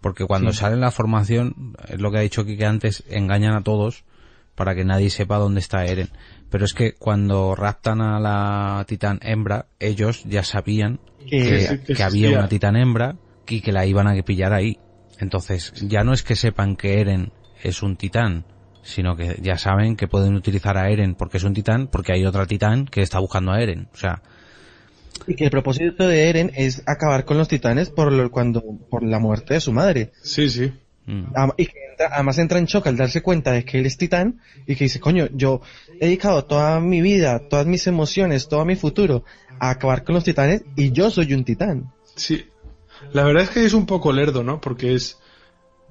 Porque 0.00 0.24
cuando 0.26 0.52
Sí. 0.52 0.58
sale 0.58 0.76
la 0.76 0.90
formación, 0.90 1.74
es 1.88 2.00
lo 2.00 2.10
que 2.12 2.18
ha 2.18 2.22
dicho 2.22 2.44
Kike 2.44 2.64
antes, 2.66 3.02
engañan 3.08 3.54
a 3.56 3.62
todos 3.62 4.04
para 4.54 4.74
que 4.74 4.84
nadie 4.84 5.10
sepa 5.10 5.38
dónde 5.38 5.60
está 5.60 5.84
Eren. 5.84 6.08
Pero 6.50 6.64
es 6.64 6.74
que 6.74 6.92
cuando 6.94 7.54
raptan 7.54 8.00
a 8.00 8.20
la 8.20 8.84
titán 8.86 9.18
hembra, 9.22 9.66
ellos 9.78 10.24
ya 10.24 10.42
sabían 10.42 11.00
Que- 11.28 11.68
había 12.02 12.28
una 12.38 12.48
titán 12.48 12.76
hembra 12.76 13.16
y 13.48 13.60
que 13.60 13.72
la 13.72 13.86
iban 13.86 14.06
a 14.06 14.14
pillar 14.22 14.52
ahí. 14.52 14.78
Entonces, 15.18 15.72
ya 15.88 16.04
no 16.04 16.12
es 16.12 16.22
que 16.22 16.36
sepan 16.36 16.76
que 16.76 17.00
Eren 17.00 17.32
es 17.62 17.82
un 17.82 17.96
titán, 17.96 18.44
sino 18.82 19.16
que 19.16 19.38
ya 19.42 19.58
saben 19.58 19.96
que 19.96 20.06
pueden 20.08 20.34
utilizar 20.34 20.76
a 20.76 20.90
Eren 20.90 21.14
porque 21.14 21.38
es 21.38 21.44
un 21.44 21.54
titán, 21.54 21.88
porque 21.88 22.12
hay 22.12 22.24
otra 22.24 22.46
titán 22.46 22.86
que 22.86 23.02
está 23.02 23.18
buscando 23.18 23.52
a 23.52 23.60
Eren. 23.60 23.88
O 23.92 23.96
sea, 23.96 24.22
y 25.26 25.34
que 25.34 25.44
el 25.44 25.50
propósito 25.50 26.06
de 26.06 26.28
Eren 26.28 26.52
es 26.54 26.82
acabar 26.86 27.24
con 27.24 27.38
los 27.38 27.48
titanes 27.48 27.90
por 27.90 28.12
lo, 28.12 28.30
cuando, 28.30 28.62
por 28.90 29.02
la 29.02 29.18
muerte 29.18 29.54
de 29.54 29.60
su 29.60 29.72
madre. 29.72 30.12
Sí, 30.22 30.48
sí. 30.50 30.72
Mm, 31.06 31.24
Y 31.56 31.66
que 31.66 31.78
entra- 31.92 32.10
además 32.12 32.38
entra 32.38 32.58
en 32.58 32.66
shock 32.66 32.86
al 32.88 32.96
darse 32.96 33.22
cuenta 33.22 33.52
de 33.52 33.64
que 33.64 33.78
él 33.78 33.86
es 33.86 33.96
titán 33.96 34.40
y 34.66 34.76
que 34.76 34.84
dice, 34.84 35.00
coño, 35.00 35.28
yo 35.32 35.60
he 36.00 36.06
dedicado 36.06 36.44
toda 36.44 36.80
mi 36.80 37.00
vida, 37.00 37.40
todas 37.48 37.66
mis 37.66 37.86
emociones, 37.86 38.48
todo 38.48 38.64
mi 38.64 38.76
futuro 38.76 39.24
a 39.58 39.70
acabar 39.70 40.04
con 40.04 40.14
los 40.14 40.24
titanes 40.24 40.62
y 40.76 40.92
yo 40.92 41.10
soy 41.10 41.32
un 41.32 41.44
titán. 41.44 41.92
Sí. 42.14 42.44
La 43.12 43.24
verdad 43.24 43.44
es 43.44 43.50
que 43.50 43.64
es 43.64 43.72
un 43.72 43.86
poco 43.86 44.12
lerdo, 44.12 44.42
¿no? 44.42 44.60
Porque 44.60 44.94
es. 44.94 45.18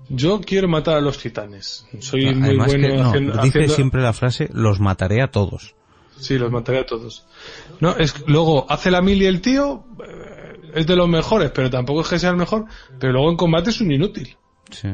yo 0.09 0.41
quiero 0.41 0.67
matar 0.67 0.95
a 0.97 1.01
los 1.01 1.17
titanes. 1.17 1.85
Soy 1.99 2.25
muy 2.35 2.49
Además 2.49 2.67
bueno 2.67 2.87
que, 2.87 2.93
no, 2.97 3.09
haciendo, 3.09 3.31
dice 3.33 3.47
haciendo- 3.47 3.73
siempre 3.75 4.01
la 4.01 4.13
frase, 4.13 4.49
los 4.53 4.79
mataré 4.79 5.21
a 5.21 5.31
todos. 5.31 5.75
Sí, 6.19 6.37
los 6.37 6.51
mataré 6.51 6.79
a 6.79 6.85
todos. 6.85 7.25
No, 7.79 7.95
es 7.97 8.13
luego 8.27 8.65
hace 8.71 8.89
la 8.91 9.01
mili 9.01 9.25
el 9.25 9.41
tío, 9.41 9.83
eh, 10.07 10.71
es 10.75 10.87
de 10.87 10.95
los 10.95 11.07
mejores, 11.09 11.51
pero 11.51 11.69
tampoco 11.69 12.01
es 12.01 12.07
que 12.07 12.19
sea 12.19 12.29
el 12.29 12.37
mejor, 12.37 12.65
pero 12.99 13.13
luego 13.13 13.29
en 13.31 13.37
combate 13.37 13.69
es 13.71 13.81
un 13.81 13.91
inútil. 13.91 14.35
Sí. 14.71 14.89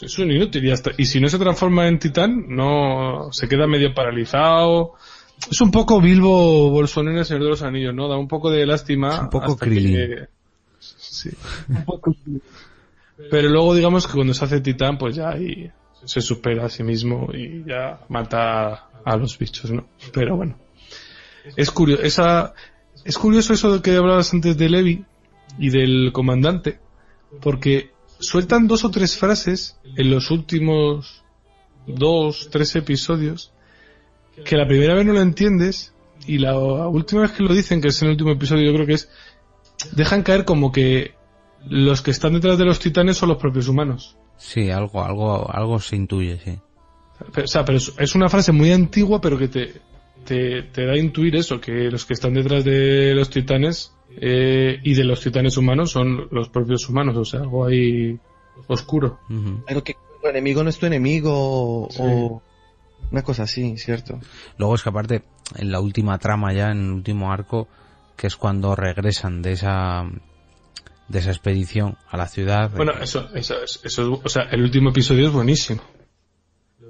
Es 0.00 0.18
un 0.18 0.30
inútil 0.30 0.64
y 0.64 0.68
ya 0.68 0.74
está. 0.74 0.90
Y 0.96 1.04
si 1.04 1.20
no 1.20 1.28
se 1.28 1.38
transforma 1.38 1.86
en 1.86 1.98
titán, 1.98 2.46
no 2.48 3.28
se 3.32 3.46
queda 3.48 3.66
medio 3.66 3.92
paralizado. 3.94 4.94
Es 5.50 5.60
un 5.60 5.70
poco 5.70 6.00
Bilbo 6.00 6.70
Bolsonaro 6.70 7.12
en 7.14 7.18
el 7.20 7.24
Señor 7.26 7.42
de 7.44 7.48
los 7.50 7.62
Anillos, 7.62 7.94
¿no? 7.94 8.08
Da 8.08 8.16
un 8.16 8.28
poco 8.28 8.50
de 8.50 8.64
lástima. 8.64 9.20
un 9.20 9.30
poco 9.30 9.52
hasta 9.52 9.66
que- 9.66 10.28
Sí, 10.78 11.30
un 11.68 11.84
poco 11.84 12.14
Pero 13.30 13.48
luego 13.50 13.74
digamos 13.74 14.06
que 14.06 14.14
cuando 14.14 14.34
se 14.34 14.44
hace 14.44 14.60
titán, 14.60 14.98
pues 14.98 15.14
ya 15.14 15.30
ahí 15.30 15.70
se 16.04 16.20
supera 16.20 16.66
a 16.66 16.68
sí 16.68 16.82
mismo 16.82 17.28
y 17.32 17.64
ya 17.64 18.00
mata 18.08 18.88
a 19.04 19.16
los 19.16 19.38
bichos, 19.38 19.70
¿no? 19.70 19.86
Pero 20.12 20.36
bueno. 20.36 20.56
Es 21.56 21.70
curioso, 21.70 22.02
esa, 22.02 22.54
es 23.04 23.18
curioso 23.18 23.52
eso 23.52 23.74
de 23.74 23.82
que 23.82 23.94
hablabas 23.96 24.32
antes 24.32 24.56
de 24.56 24.68
Levi 24.68 25.04
y 25.58 25.70
del 25.70 26.10
comandante, 26.12 26.80
porque 27.40 27.91
sueltan 28.22 28.68
dos 28.68 28.84
o 28.84 28.90
tres 28.90 29.16
frases 29.16 29.76
en 29.96 30.10
los 30.10 30.30
últimos 30.30 31.22
dos, 31.86 32.48
tres 32.50 32.74
episodios 32.76 33.52
que 34.44 34.56
la 34.56 34.66
primera 34.66 34.94
vez 34.94 35.04
no 35.04 35.12
lo 35.12 35.20
entiendes 35.20 35.92
y 36.26 36.38
la 36.38 36.56
última 36.56 37.22
vez 37.22 37.32
que 37.32 37.42
lo 37.42 37.52
dicen, 37.52 37.80
que 37.80 37.88
es 37.88 38.00
en 38.00 38.06
el 38.06 38.12
último 38.12 38.30
episodio, 38.30 38.64
yo 38.64 38.74
creo 38.74 38.86
que 38.86 38.94
es 38.94 39.10
dejan 39.92 40.22
caer 40.22 40.44
como 40.44 40.70
que 40.70 41.14
los 41.68 42.02
que 42.02 42.10
están 42.10 42.34
detrás 42.34 42.58
de 42.58 42.64
los 42.64 42.78
titanes 42.78 43.16
son 43.16 43.28
los 43.28 43.38
propios 43.38 43.68
humanos. 43.68 44.16
Sí, 44.36 44.70
algo, 44.70 45.04
algo, 45.04 45.52
algo 45.52 45.78
se 45.80 45.96
intuye, 45.96 46.38
sí. 46.38 46.58
Pero, 47.32 47.44
o 47.44 47.48
sea, 47.48 47.64
pero 47.64 47.78
es, 47.78 47.92
es 47.98 48.14
una 48.14 48.28
frase 48.28 48.52
muy 48.52 48.72
antigua, 48.72 49.20
pero 49.20 49.38
que 49.38 49.48
te, 49.48 49.72
te, 50.24 50.62
te 50.62 50.86
da 50.86 50.92
a 50.92 50.98
intuir 50.98 51.36
eso, 51.36 51.60
que 51.60 51.90
los 51.90 52.04
que 52.04 52.14
están 52.14 52.34
detrás 52.34 52.64
de 52.64 53.14
los 53.14 53.30
titanes 53.30 53.92
eh, 54.20 54.80
y 54.82 54.94
de 54.94 55.04
los 55.04 55.20
titanes 55.20 55.56
humanos 55.56 55.90
son 55.90 56.28
los 56.30 56.48
propios 56.48 56.88
humanos, 56.88 57.16
o 57.16 57.24
sea, 57.24 57.40
algo 57.40 57.66
ahí 57.66 58.18
oscuro. 58.66 59.20
Pero 59.66 59.82
que 59.82 59.96
tu 60.20 60.28
enemigo 60.28 60.62
no 60.62 60.70
es 60.70 60.78
tu 60.78 60.86
enemigo 60.86 61.88
o 61.88 62.42
una 63.10 63.22
cosa 63.22 63.44
así, 63.44 63.76
¿cierto? 63.76 64.20
Luego 64.56 64.74
es 64.74 64.82
que 64.82 64.88
aparte, 64.88 65.22
en 65.56 65.70
la 65.70 65.80
última 65.80 66.18
trama 66.18 66.52
ya, 66.52 66.70
en 66.70 66.84
el 66.84 66.92
último 66.92 67.32
arco, 67.32 67.68
que 68.16 68.26
es 68.26 68.36
cuando 68.36 68.74
regresan 68.74 69.42
de 69.42 69.52
esa 69.52 70.04
de 71.08 71.18
esa 71.18 71.30
expedición 71.30 71.98
a 72.08 72.16
la 72.16 72.26
ciudad. 72.26 72.70
Bueno, 72.74 72.92
eso, 73.00 73.28
eso, 73.34 73.56
eso, 73.84 74.20
o 74.24 74.28
sea, 74.28 74.44
el 74.44 74.62
último 74.62 74.90
episodio 74.90 75.26
es 75.26 75.32
buenísimo. 75.32 75.82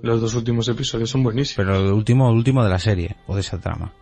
Los 0.03 0.21
dos 0.21 0.35
últimos 0.35 0.69
episodios 0.69 1.11
son 1.11 1.23
buenísimos. 1.25 1.57
Pero 1.57 1.77
el 1.77 1.93
último, 1.93 2.29
el 2.29 2.37
último 2.37 2.63
de 2.63 2.71
la 2.71 2.79
serie, 2.79 3.17
o 3.27 3.35
de 3.35 3.41
esa 3.41 3.59
trama. 3.59 3.93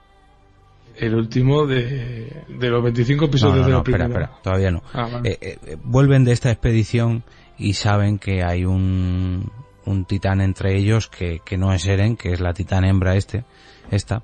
El 1.01 1.15
último 1.15 1.67
de, 1.67 2.45
de 2.49 2.69
los 2.69 2.83
25 2.83 3.25
No, 3.25 3.29
episodios 3.29 3.57
no, 3.59 3.65
de 3.67 3.71
no, 3.71 3.77
la 3.79 3.83
espera, 3.83 4.05
primera. 4.05 4.25
espera, 4.25 4.43
todavía 4.43 4.71
no. 4.71 4.83
Ah, 4.93 5.09
vale. 5.13 5.31
Eh, 5.31 5.39
eh, 5.41 5.59
eh, 5.67 5.77
vuelven 5.83 6.25
de 6.25 6.33
esta 6.33 6.51
expedición 6.51 7.25
y 7.59 7.75
saben 7.75 8.19
que 8.19 8.43
hay 8.45 8.65
un, 8.65 9.51
un 9.87 10.05
titán 10.05 10.41
entre 10.41 10.77
ellos 10.79 11.09
que, 11.09 11.41
que 11.45 11.57
no 11.57 11.73
es 11.73 11.87
Eren, 11.87 12.17
que 12.17 12.33
es 12.33 12.41
la 12.41 12.53
titán 12.53 12.85
hembra 12.85 13.17
este, 13.17 13.45
esta. 13.91 14.23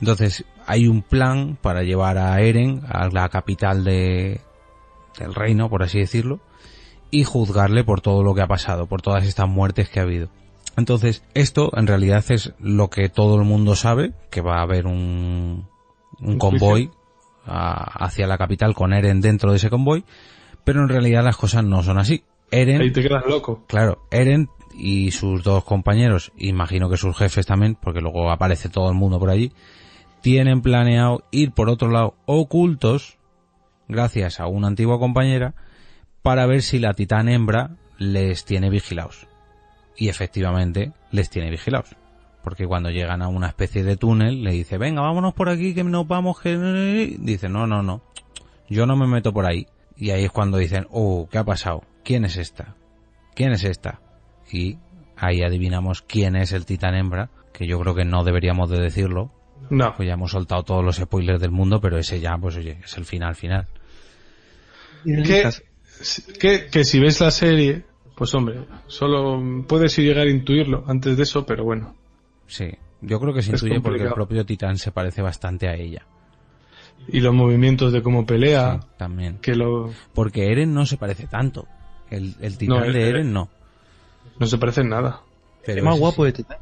Entonces, 0.00 0.44
hay 0.66 0.86
un 0.86 1.02
plan 1.02 1.58
para 1.60 1.82
llevar 1.82 2.18
a 2.18 2.40
Eren 2.40 2.82
a 2.88 3.08
la 3.08 3.28
capital 3.28 3.84
de, 3.84 4.40
del 5.18 5.34
reino, 5.34 5.68
por 5.68 5.82
así 5.82 5.98
decirlo, 5.98 6.40
y 7.10 7.24
juzgarle 7.24 7.84
por 7.84 8.00
todo 8.00 8.22
lo 8.22 8.34
que 8.34 8.42
ha 8.42 8.46
pasado, 8.46 8.86
por 8.86 9.02
todas 9.02 9.24
estas 9.26 9.48
muertes 9.48 9.88
que 9.88 10.00
ha 10.00 10.04
habido. 10.04 10.28
Entonces, 10.76 11.24
esto 11.34 11.70
en 11.76 11.86
realidad 11.86 12.24
es 12.30 12.54
lo 12.58 12.88
que 12.88 13.08
todo 13.08 13.34
el 13.36 13.44
mundo 13.44 13.74
sabe, 13.74 14.12
que 14.30 14.40
va 14.40 14.58
a 14.58 14.62
haber 14.62 14.86
un, 14.86 15.66
un 16.20 16.32
Un 16.32 16.38
convoy 16.38 16.90
a- 17.46 18.04
hacia 18.04 18.26
la 18.26 18.38
capital 18.38 18.74
con 18.74 18.92
Eren 18.92 19.20
dentro 19.20 19.50
de 19.50 19.56
ese 19.56 19.70
convoy, 19.70 20.04
pero 20.64 20.82
en 20.82 20.88
realidad 20.88 21.24
las 21.24 21.36
cosas 21.36 21.64
no 21.64 21.82
son 21.82 21.98
así. 21.98 22.22
Eren, 22.50 22.80
Ahí 22.80 22.90
te 22.92 23.02
quedas 23.02 23.24
loco. 23.26 23.64
claro, 23.66 24.02
Eren 24.10 24.48
y 24.76 25.10
sus 25.12 25.42
dos 25.42 25.64
compañeros, 25.64 26.32
imagino 26.36 26.88
que 26.90 26.96
sus 26.96 27.16
jefes 27.16 27.46
también, 27.46 27.76
porque 27.80 28.00
luego 28.00 28.30
aparece 28.30 28.68
todo 28.68 28.88
el 28.88 28.94
mundo 28.96 29.18
por 29.18 29.30
allí, 29.30 29.52
tienen 30.20 30.60
planeado 30.62 31.22
ir 31.30 31.52
por 31.52 31.68
otro 31.70 31.88
lado 31.90 32.14
ocultos, 32.26 33.16
gracias 33.88 34.38
a 34.40 34.46
una 34.46 34.68
antigua 34.68 34.98
compañera, 34.98 35.54
para 36.22 36.46
ver 36.46 36.62
si 36.62 36.78
la 36.78 36.92
titán 36.94 37.28
hembra 37.28 37.70
les 37.98 38.44
tiene 38.44 38.68
vigilados. 38.70 39.26
Y 39.96 40.08
efectivamente 40.08 40.92
les 41.10 41.30
tiene 41.30 41.50
vigilados. 41.50 41.94
Porque 42.42 42.66
cuando 42.66 42.90
llegan 42.90 43.22
a 43.22 43.28
una 43.28 43.48
especie 43.48 43.84
de 43.84 43.96
túnel, 43.96 44.42
le 44.42 44.52
dice, 44.52 44.78
venga, 44.78 45.02
vámonos 45.02 45.34
por 45.34 45.48
aquí, 45.48 45.74
que 45.74 45.84
nos 45.84 46.06
vamos, 46.06 46.40
que... 46.40 47.16
Dice, 47.18 47.48
no, 47.48 47.66
no, 47.66 47.82
no, 47.82 48.02
yo 48.68 48.86
no 48.86 48.96
me 48.96 49.06
meto 49.06 49.32
por 49.32 49.46
ahí. 49.46 49.66
Y 49.96 50.10
ahí 50.10 50.24
es 50.24 50.30
cuando 50.30 50.56
dicen, 50.56 50.86
oh, 50.90 51.28
¿qué 51.30 51.38
ha 51.38 51.44
pasado? 51.44 51.82
¿Quién 52.04 52.24
es 52.24 52.36
esta? 52.36 52.76
¿Quién 53.34 53.52
es 53.52 53.64
esta? 53.64 54.00
Y 54.50 54.78
ahí 55.16 55.42
adivinamos 55.42 56.02
quién 56.02 56.36
es 56.36 56.52
el 56.52 56.64
titán 56.64 56.94
hembra, 56.94 57.28
que 57.52 57.66
yo 57.66 57.78
creo 57.80 57.94
que 57.94 58.04
no 58.04 58.24
deberíamos 58.24 58.70
de 58.70 58.80
decirlo. 58.80 59.30
No. 59.68 59.94
Pues 59.96 60.06
ya 60.06 60.14
hemos 60.14 60.30
soltado 60.30 60.62
todos 60.62 60.84
los 60.84 60.96
spoilers 60.96 61.40
del 61.40 61.50
mundo, 61.50 61.80
pero 61.80 61.98
ese 61.98 62.20
ya, 62.20 62.38
pues 62.38 62.56
oye, 62.56 62.78
es 62.82 62.96
el 62.96 63.04
final 63.04 63.34
final. 63.34 63.66
Que, 65.04 65.50
que, 66.38 66.66
que 66.66 66.84
si 66.84 66.98
ves 66.98 67.20
la 67.20 67.30
serie, 67.30 67.84
pues 68.14 68.34
hombre, 68.34 68.64
solo 68.86 69.42
puedes 69.66 69.96
llegar 69.98 70.26
a 70.26 70.30
intuirlo 70.30 70.84
antes 70.86 71.16
de 71.16 71.22
eso, 71.22 71.44
pero 71.44 71.64
bueno. 71.64 71.94
Sí, 72.50 72.68
yo 73.00 73.20
creo 73.20 73.32
que 73.32 73.42
se 73.42 73.54
Es 73.54 73.62
intuye 73.62 73.80
porque 73.80 74.02
el 74.02 74.12
propio 74.12 74.44
titán 74.44 74.76
se 74.76 74.90
parece 74.92 75.22
bastante 75.22 75.68
a 75.68 75.74
ella. 75.74 76.04
Y 77.08 77.20
los 77.20 77.32
movimientos 77.32 77.92
de 77.92 78.02
cómo 78.02 78.26
pelea, 78.26 78.80
Sí, 78.82 78.88
también. 78.98 79.38
que 79.38 79.54
lo, 79.54 79.90
Porque 80.14 80.50
Eren 80.52 80.74
no 80.74 80.84
se 80.84 80.96
parece 80.98 81.26
tanto. 81.26 81.66
El, 82.10 82.34
el 82.40 82.58
titán 82.58 82.78
No, 82.80 82.84
de 82.84 82.90
Eren- 82.90 83.08
Eren 83.08 83.32
no. 83.32 83.48
no 84.38 84.46
se 84.46 84.58
parecen 84.58 84.88
nada. 84.88 85.22
Pero 85.64 85.78
Es 85.78 85.84
más 85.84 85.94
ese 85.94 86.00
guapo 86.00 86.24
de 86.24 86.32
titán. 86.32 86.58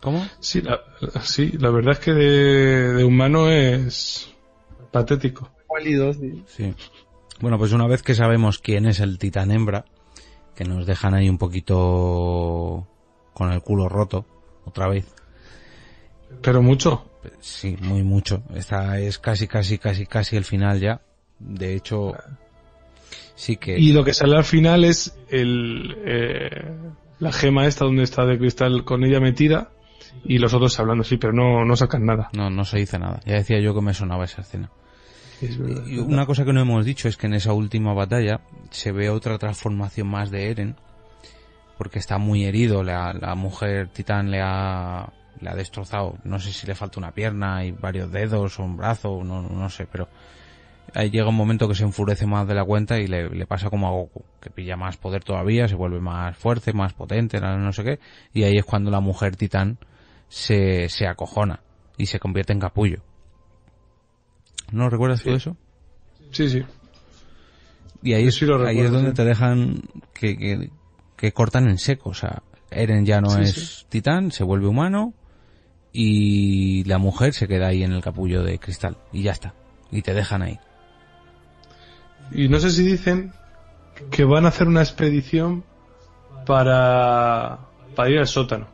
¿Cómo? 0.00 0.24
Sí, 0.40 0.62
la, 0.62 0.80
sí, 1.22 1.52
la 1.58 1.70
verdad 1.70 1.92
es 1.92 1.98
que 1.98 2.12
de, 2.12 2.94
de 2.94 3.04
humano 3.04 3.48
es 3.50 4.32
patético. 4.90 5.50
Sí. 6.46 6.74
Bueno, 7.40 7.58
pues 7.58 7.72
una 7.72 7.86
vez 7.86 8.02
que 8.02 8.14
sabemos 8.14 8.58
quién 8.58 8.86
es 8.86 9.00
el 9.00 9.18
titán 9.18 9.50
hembra, 9.50 9.84
que 10.54 10.64
nos 10.64 10.86
dejan 10.86 11.14
ahí 11.14 11.28
un 11.28 11.38
poquito 11.38 12.86
con 13.34 13.52
el 13.52 13.62
culo 13.62 13.88
roto, 13.88 14.24
otra 14.64 14.88
vez. 14.88 15.06
Pero 16.40 16.62
mucho. 16.62 17.04
Sí, 17.40 17.76
muy 17.80 18.02
mucho. 18.02 18.42
Esta 18.54 18.98
es 18.98 19.18
casi, 19.18 19.46
casi, 19.46 19.78
casi, 19.78 20.06
casi 20.06 20.36
el 20.36 20.44
final 20.44 20.80
ya. 20.80 21.00
De 21.38 21.74
hecho, 21.74 22.14
sí 23.34 23.56
que... 23.56 23.78
Y 23.78 23.92
lo 23.92 24.04
que 24.04 24.14
sale 24.14 24.36
al 24.36 24.44
final 24.44 24.84
es 24.84 25.16
el, 25.28 25.96
eh, 26.04 26.72
la 27.18 27.32
gema 27.32 27.66
esta 27.66 27.84
donde 27.84 28.04
está 28.04 28.24
de 28.24 28.38
cristal 28.38 28.84
con 28.84 29.04
ella 29.04 29.20
metida 29.20 29.70
y 30.24 30.38
los 30.38 30.54
otros 30.54 30.78
hablando, 30.78 31.04
sí, 31.04 31.16
pero 31.16 31.32
no, 31.32 31.64
no 31.64 31.76
sacan 31.76 32.04
nada. 32.04 32.30
No, 32.32 32.50
no 32.50 32.64
se 32.64 32.78
dice 32.78 32.98
nada. 32.98 33.20
Ya 33.24 33.34
decía 33.34 33.60
yo 33.60 33.74
que 33.74 33.80
me 33.80 33.94
sonaba 33.94 34.24
esa 34.24 34.42
escena. 34.42 34.70
Es 35.40 35.58
verdad. 35.58 35.86
Y 35.86 35.98
una 35.98 36.26
cosa 36.26 36.44
que 36.44 36.52
no 36.52 36.60
hemos 36.60 36.84
dicho 36.84 37.08
es 37.08 37.16
que 37.16 37.26
en 37.26 37.34
esa 37.34 37.52
última 37.52 37.92
batalla 37.94 38.40
se 38.70 38.92
ve 38.92 39.10
otra 39.10 39.38
transformación 39.38 40.08
más 40.08 40.30
de 40.30 40.50
Eren, 40.50 40.76
porque 41.78 41.98
está 41.98 42.18
muy 42.18 42.44
herido, 42.44 42.84
la, 42.84 43.12
la 43.12 43.34
mujer 43.34 43.88
titán 43.88 44.30
le 44.30 44.40
ha, 44.40 45.12
le 45.40 45.50
ha 45.50 45.54
destrozado, 45.54 46.18
no 46.24 46.38
sé 46.38 46.52
si 46.52 46.66
le 46.66 46.74
falta 46.74 47.00
una 47.00 47.12
pierna 47.12 47.64
y 47.64 47.72
varios 47.72 48.10
dedos 48.12 48.58
o 48.58 48.64
un 48.64 48.76
brazo, 48.76 49.22
no, 49.24 49.42
no 49.42 49.68
sé, 49.70 49.86
pero 49.90 50.08
ahí 50.94 51.10
llega 51.10 51.28
un 51.28 51.34
momento 51.34 51.68
que 51.68 51.74
se 51.74 51.84
enfurece 51.84 52.26
más 52.26 52.46
de 52.46 52.54
la 52.54 52.64
cuenta 52.64 52.98
y 52.98 53.06
le, 53.06 53.28
le 53.30 53.46
pasa 53.46 53.70
como 53.70 53.88
a 53.88 53.90
Goku, 53.90 54.24
que 54.40 54.50
pilla 54.50 54.76
más 54.76 54.96
poder 54.96 55.24
todavía, 55.24 55.68
se 55.68 55.74
vuelve 55.74 56.00
más 56.00 56.36
fuerte, 56.36 56.72
más 56.72 56.92
potente, 56.92 57.40
no 57.40 57.72
sé 57.72 57.84
qué, 57.84 58.00
y 58.32 58.44
ahí 58.44 58.56
es 58.58 58.64
cuando 58.64 58.90
la 58.90 59.00
mujer 59.00 59.36
titán 59.36 59.78
se, 60.28 60.88
se 60.88 61.06
acojona 61.06 61.60
y 61.96 62.06
se 62.06 62.18
convierte 62.18 62.52
en 62.52 62.60
capullo. 62.60 63.02
¿No 64.70 64.88
recuerdas 64.88 65.22
tú 65.22 65.30
eso? 65.30 65.56
Sí, 66.30 66.48
sí. 66.48 66.64
Y 68.02 68.14
ahí, 68.14 68.30
sí 68.32 68.46
ahí 68.66 68.80
es 68.80 68.90
donde 68.90 69.10
sí. 69.10 69.16
te 69.16 69.24
dejan 69.24 69.82
que, 70.14 70.36
que, 70.36 70.70
que 71.16 71.32
cortan 71.32 71.68
en 71.68 71.78
seco. 71.78 72.10
O 72.10 72.14
sea, 72.14 72.42
Eren 72.70 73.04
ya 73.04 73.20
no 73.20 73.30
Sí, 73.30 73.42
es 73.42 73.52
sí. 73.52 73.86
titán, 73.88 74.32
se 74.32 74.42
vuelve 74.44 74.66
humano 74.66 75.14
y 75.92 76.84
la 76.84 76.98
mujer 76.98 77.34
se 77.34 77.46
queda 77.46 77.68
ahí 77.68 77.82
en 77.82 77.92
el 77.92 78.02
capullo 78.02 78.42
de 78.42 78.58
cristal 78.58 78.96
y 79.12 79.22
ya 79.22 79.32
está. 79.32 79.54
Y 79.90 80.02
te 80.02 80.14
dejan 80.14 80.42
ahí. 80.42 80.58
Y 82.30 82.48
no 82.48 82.58
sé 82.58 82.70
si 82.70 82.82
dicen 82.82 83.32
que 84.10 84.24
van 84.24 84.46
a 84.46 84.48
hacer 84.48 84.66
una 84.68 84.80
expedición 84.80 85.64
para, 86.46 87.58
para 87.94 88.10
ir 88.10 88.18
al 88.18 88.26
sótano. 88.26 88.68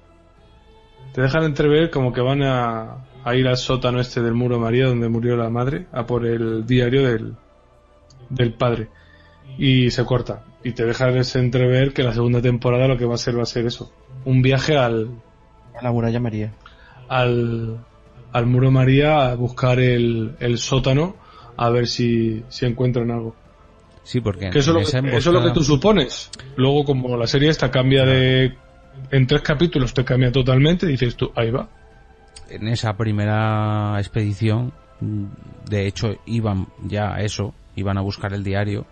Te 1.12 1.22
dejan 1.22 1.42
entrever 1.42 1.90
como 1.90 2.12
que 2.12 2.20
van 2.20 2.42
a, 2.42 3.04
a 3.24 3.34
ir 3.34 3.48
al 3.48 3.56
sótano 3.56 4.00
este 4.00 4.22
del 4.22 4.34
muro 4.34 4.60
María 4.60 4.86
donde 4.86 5.08
murió 5.08 5.36
la 5.36 5.50
madre 5.50 5.86
a 5.92 6.06
por 6.06 6.24
el 6.24 6.66
diario 6.66 7.04
del, 7.08 7.34
del 8.30 8.54
padre. 8.54 8.88
Y 9.56 9.90
se 9.90 10.04
corta. 10.04 10.44
y 10.62 10.72
te 10.72 10.84
deja 10.84 11.08
entrever 11.08 11.92
que 11.92 12.04
la 12.04 12.12
segunda 12.12 12.40
temporada 12.40 12.86
lo 12.86 12.96
que 12.96 13.06
va 13.06 13.14
a 13.14 13.18
ser 13.18 13.36
va 13.36 13.42
a 13.42 13.46
ser 13.46 13.66
eso. 13.66 13.92
Un 14.24 14.40
viaje 14.42 14.76
al... 14.76 15.10
A 15.74 15.82
la 15.82 15.92
muralla 15.92 16.20
María. 16.20 16.52
Al, 17.09 17.78
al 18.32 18.46
muro 18.46 18.70
María 18.70 19.30
a 19.30 19.34
buscar 19.34 19.80
el, 19.80 20.34
el 20.40 20.59
sótano 20.59 21.16
a 21.56 21.70
ver 21.70 21.86
si, 21.88 22.44
si 22.48 22.66
encuentran 22.66 23.11
algo. 23.11 23.34
Sí, 24.04 24.20
porque 24.20 24.48
Que 24.50 24.61
eso, 24.61 24.70
es 24.78 24.94
lo 24.94 25.00
que, 25.02 25.16
eso 25.16 25.30
es 25.30 25.34
lo 25.34 25.42
que 25.44 25.50
tú 25.50 25.62
supones. 25.62 26.30
Luego, 26.56 26.84
como 26.84 27.16
la 27.16 27.26
serie 27.26 27.50
esta 27.50 27.70
cambia 27.70 28.04
de. 28.04 28.54
En 29.11 29.26
tres 29.26 29.42
capítulos 29.42 29.92
te 29.94 30.04
cambia 30.04 30.32
totalmente, 30.32 30.86
dices 30.86 31.14
tú, 31.16 31.30
ahí 31.36 31.50
va. 31.50 31.68
en 32.50 32.66
esa 32.68 32.96
primera 32.96 33.94
expedición, 33.98 34.72
de 35.68 35.86
hecho, 35.86 36.16
iban 36.26 36.68
ya 36.84 37.14
a 37.14 37.20
eso, 37.22 37.54
iban 37.76 37.98
a 37.98 38.00
buscar 38.00 38.32
el 38.32 38.42
diario, 38.42 38.86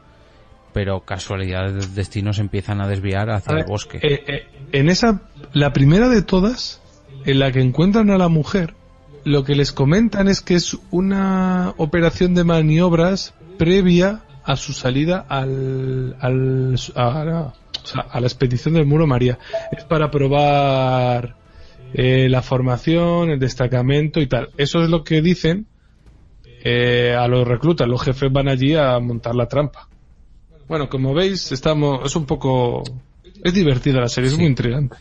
pero 0.72 1.00
casualidades 1.00 1.74
del 1.74 1.94
destino 1.94 2.32
se 2.34 2.42
empiezan 2.42 2.80
a 2.80 2.86
desviar 2.86 3.30
hacia 3.30 3.52
A 3.52 3.54
ver, 3.56 3.64
el 3.64 3.70
bosque. 3.70 3.98
eh, 4.02 4.22
eh, 4.26 4.46
en 4.72 4.88
esa. 4.90 5.22
La 5.52 5.72
primera 5.72 6.08
de 6.08 6.22
todas, 6.22 6.82
en 7.26 7.40
la 7.40 7.52
que 7.52 7.60
encuentran 7.60 8.10
a 8.10 8.18
la 8.18 8.28
mujer, 8.28 8.74
lo 9.24 9.42
que 9.44 9.56
les 9.56 9.72
comentan 9.72 10.28
es 10.28 10.40
que 10.40 10.54
es 10.54 10.78
una 10.92 11.74
operación 11.76 12.34
de 12.34 12.44
maniobras 12.44 13.34
previa 13.58 14.22
a 14.44 14.54
su 14.54 14.72
salida 14.72 15.26
al, 15.28 16.16
al 16.20 16.76
a, 16.94 17.24
la, 17.24 17.40
o 17.42 17.86
sea, 17.86 18.02
a 18.02 18.20
la 18.20 18.26
expedición 18.28 18.74
del 18.74 18.86
Muro 18.86 19.08
María. 19.08 19.40
Es 19.72 19.84
para 19.84 20.08
probar 20.08 21.34
eh, 21.92 22.28
la 22.28 22.42
formación, 22.42 23.30
el 23.30 23.40
destacamento 23.40 24.20
y 24.20 24.28
tal. 24.28 24.50
Eso 24.56 24.82
es 24.84 24.88
lo 24.88 25.02
que 25.02 25.20
dicen 25.20 25.66
eh, 26.62 27.16
a 27.18 27.26
los 27.26 27.46
reclutas. 27.46 27.88
Los 27.88 28.02
jefes 28.02 28.32
van 28.32 28.48
allí 28.48 28.76
a 28.76 29.00
montar 29.00 29.34
la 29.34 29.48
trampa. 29.48 29.88
Bueno, 30.68 30.88
como 30.88 31.12
veis, 31.12 31.50
estamos, 31.50 32.06
es 32.06 32.14
un 32.14 32.26
poco, 32.26 32.84
es 33.42 33.52
divertida 33.52 34.00
la 34.00 34.08
serie, 34.08 34.30
es 34.30 34.36
muy 34.36 34.46
intrigante. 34.46 34.96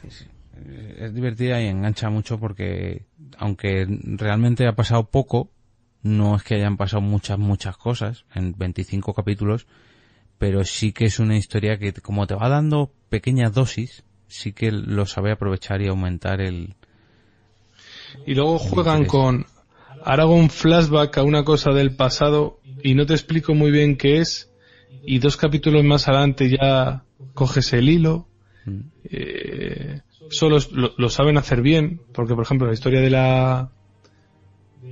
Es 0.98 1.14
divertida 1.14 1.62
y 1.62 1.68
engancha 1.68 2.10
mucho 2.10 2.40
porque 2.40 3.06
aunque 3.38 3.86
realmente 3.88 4.68
ha 4.68 4.76
pasado 4.76 5.10
poco, 5.10 5.52
no 6.02 6.36
es 6.36 6.44
que 6.44 6.56
hayan 6.56 6.78
pasado 6.78 7.02
muchas, 7.02 7.40
muchas 7.40 7.78
cosas 7.78 8.26
en 8.34 8.54
25 8.58 9.14
capítulos, 9.14 9.68
pero 10.38 10.64
sí 10.64 10.92
que 10.92 11.06
es 11.06 11.20
una 11.20 11.38
historia 11.38 11.78
que 11.78 11.94
como 11.94 12.28
te 12.28 12.36
va 12.36 12.50
dando 12.50 12.92
pequeñas 13.10 13.54
dosis, 13.54 14.04
sí 14.28 14.54
que 14.54 14.72
lo 14.72 15.06
sabe 15.06 15.32
aprovechar 15.32 15.82
y 15.82 15.88
aumentar 15.88 16.42
el... 16.42 16.76
Y 18.26 18.36
luego 18.36 18.60
juegan 18.60 19.06
con, 19.06 19.46
ahora 20.04 20.24
hago 20.24 20.36
un 20.36 20.50
flashback 20.50 21.18
a 21.18 21.24
una 21.24 21.44
cosa 21.44 21.72
del 21.72 21.96
pasado 21.96 22.60
y 22.84 22.94
no 22.94 23.06
te 23.06 23.14
explico 23.14 23.54
muy 23.54 23.72
bien 23.72 23.98
qué 23.98 24.20
es 24.20 24.52
y 25.04 25.20
dos 25.20 25.38
capítulos 25.38 25.84
más 25.84 26.08
adelante 26.08 26.50
ya 26.50 27.04
coges 27.34 27.74
el 27.74 27.90
hilo. 27.90 28.28
Eh, 29.04 30.02
solo 30.30 30.58
es- 30.58 30.72
lo, 30.72 30.92
lo 30.98 31.10
saben 31.10 31.38
hacer 31.38 31.62
bien, 31.62 32.02
porque 32.14 32.34
por 32.36 32.44
ejemplo 32.44 32.68
la 32.68 32.74
historia 32.74 33.02
de 33.02 33.10
la 33.10 33.70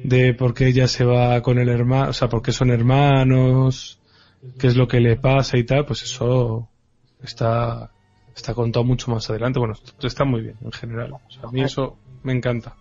de 0.04 0.34
por 0.34 0.54
qué 0.54 0.68
ella 0.68 0.88
se 0.88 1.06
va 1.06 1.42
con 1.42 1.58
el 1.60 1.70
hermano, 1.70 2.10
o 2.10 2.14
sea, 2.14 2.28
por 2.30 2.42
qué 2.42 2.52
son 2.52 2.70
hermanos, 2.72 4.00
qué 4.58 4.68
es 4.68 4.76
lo 4.76 4.88
que 4.88 5.00
le 5.00 5.16
pasa 5.16 5.58
y 5.58 5.64
tal, 5.64 5.86
pues 5.86 6.04
eso 6.04 6.68
está 7.24 7.90
está 8.36 8.54
contado 8.54 8.84
mucho 8.84 9.12
más 9.12 9.30
adelante. 9.30 9.60
Bueno, 9.60 9.76
está 10.02 10.26
muy 10.26 10.42
bien 10.42 10.56
en 10.62 10.72
general. 10.72 11.12
O 11.12 11.32
sea, 11.32 11.50
a 11.50 11.52
mí 11.52 11.62
eso 11.62 11.98
me 12.24 12.34
encanta. 12.34 12.76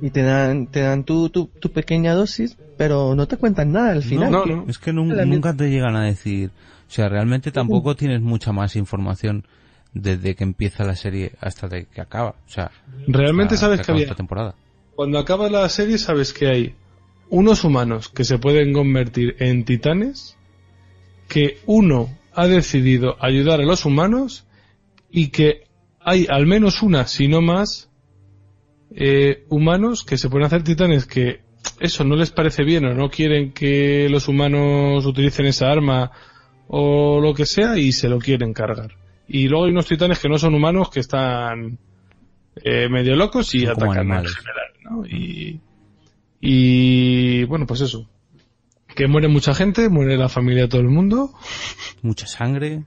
Y 0.00 0.10
te 0.10 0.22
dan, 0.22 0.66
te 0.66 0.80
dan 0.80 1.04
tu, 1.04 1.28
tu, 1.30 1.46
tu 1.58 1.70
pequeña 1.70 2.14
dosis, 2.14 2.56
pero 2.76 3.14
no 3.14 3.26
te 3.26 3.36
cuentan 3.36 3.72
nada 3.72 3.92
al 3.92 4.02
final. 4.02 4.30
No, 4.30 4.44
es 4.68 4.78
que 4.78 4.92
nun- 4.92 5.16
La 5.16 5.24
nunca 5.24 5.54
te 5.56 5.70
llegan 5.70 5.96
a 5.96 6.04
decir, 6.04 6.50
o 6.88 6.90
sea, 6.92 7.08
realmente 7.08 7.50
tampoco 7.50 7.94
tienes 7.96 8.20
mucha 8.20 8.52
más 8.52 8.76
información 8.76 9.44
desde 9.94 10.34
que 10.34 10.44
empieza 10.44 10.84
la 10.84 10.96
serie 10.96 11.32
hasta 11.40 11.68
de 11.68 11.86
que 11.86 12.00
acaba, 12.00 12.30
o 12.30 12.48
sea, 12.48 12.70
Realmente 13.06 13.56
sabes 13.56 13.80
que 13.84 13.92
había- 13.92 14.04
esta 14.04 14.14
temporada. 14.14 14.54
Cuando 14.94 15.18
acaba 15.18 15.48
la 15.50 15.68
serie 15.68 15.98
sabes 15.98 16.32
que 16.32 16.48
hay 16.48 16.74
unos 17.30 17.64
humanos 17.64 18.08
que 18.08 18.24
se 18.24 18.38
pueden 18.38 18.72
convertir 18.72 19.36
en 19.38 19.64
titanes, 19.64 20.36
que 21.28 21.58
uno 21.66 22.08
ha 22.34 22.46
decidido 22.46 23.16
ayudar 23.20 23.60
a 23.60 23.64
los 23.64 23.84
humanos 23.84 24.46
y 25.10 25.28
que 25.28 25.64
hay 26.00 26.26
al 26.28 26.46
menos 26.46 26.82
una, 26.82 27.06
si 27.06 27.28
no 27.28 27.40
más, 27.40 27.90
eh, 28.94 29.44
humanos 29.48 30.04
que 30.04 30.18
se 30.18 30.28
pueden 30.28 30.46
hacer 30.46 30.62
titanes 30.62 31.06
que 31.06 31.40
eso 31.80 32.04
no 32.04 32.16
les 32.16 32.30
parece 32.30 32.64
bien 32.64 32.84
o 32.84 32.94
no 32.94 33.08
quieren 33.08 33.52
que 33.52 34.08
los 34.10 34.28
humanos 34.28 35.06
utilicen 35.06 35.46
esa 35.46 35.70
arma 35.70 36.10
o 36.68 37.20
lo 37.20 37.34
que 37.34 37.46
sea 37.46 37.78
y 37.78 37.92
se 37.92 38.08
lo 38.08 38.18
quieren 38.18 38.52
cargar. 38.52 38.92
Y 39.34 39.48
luego 39.48 39.64
hay 39.64 39.70
unos 39.72 39.86
titanes 39.86 40.18
que 40.18 40.28
no 40.28 40.36
son 40.38 40.54
humanos 40.54 40.90
que 40.90 41.00
están 41.00 41.78
eh, 42.56 42.88
medio 42.90 43.16
locos 43.16 43.54
y 43.54 43.60
Son 43.62 43.70
atacan 43.70 44.12
en 44.12 44.24
general, 44.26 44.66
¿no? 44.84 45.06
Y, 45.06 45.60
y 46.40 47.44
bueno, 47.44 47.66
pues 47.66 47.80
eso. 47.80 48.06
Que 48.94 49.06
muere 49.06 49.28
mucha 49.28 49.54
gente, 49.54 49.88
muere 49.88 50.18
la 50.18 50.28
familia 50.28 50.64
de 50.64 50.68
todo 50.68 50.82
el 50.82 50.88
mundo. 50.88 51.32
Mucha 52.02 52.26
sangre, 52.26 52.84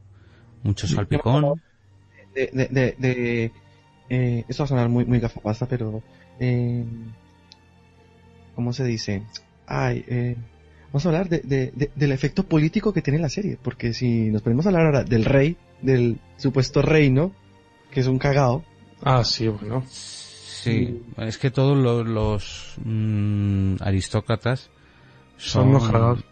mucho 0.61 0.87
salpicón. 0.87 1.59
de, 2.35 2.49
de, 2.53 2.67
de, 2.67 2.95
de- 2.99 3.51
eh, 4.09 4.45
esto 4.47 4.61
va 4.61 4.65
a 4.65 4.67
sonar 4.67 4.89
muy, 4.89 5.03
muy 5.05 5.19
gafapasta, 5.19 5.67
pero 5.67 6.03
eh, 6.39 6.85
¿cómo 8.53 8.71
se 8.71 8.83
dice? 8.83 9.23
Ay, 9.65 10.05
eh, 10.07 10.35
vamos 10.89 11.05
a 11.05 11.09
hablar 11.09 11.27
de, 11.29 11.39
de- 11.39 11.71
de- 11.75 11.89
del 11.95 12.11
efecto 12.11 12.43
político 12.43 12.93
que 12.93 13.01
tiene 13.01 13.17
la 13.19 13.29
serie, 13.29 13.57
porque 13.59 13.93
si 13.93 14.29
nos 14.29 14.43
ponemos 14.43 14.65
a 14.65 14.69
hablar 14.69 14.85
ahora 14.85 15.03
del 15.03 15.25
rey, 15.25 15.57
del 15.85 16.19
supuesto 16.37 16.81
reino, 16.81 17.31
que 17.91 17.99
es 18.01 18.07
un 18.07 18.19
cagao. 18.19 18.63
Ah, 19.01 19.23
sí, 19.23 19.47
bueno. 19.47 19.83
Sí, 19.87 21.01
es 21.17 21.37
que 21.37 21.51
todos 21.51 21.77
los, 21.77 22.05
los, 22.07 22.75
mm, 22.83 23.75
aristócratas 23.81 24.71
Son 25.37 25.67
son, 25.67 25.69
unos 25.69 25.89
cagaos. 25.89 26.25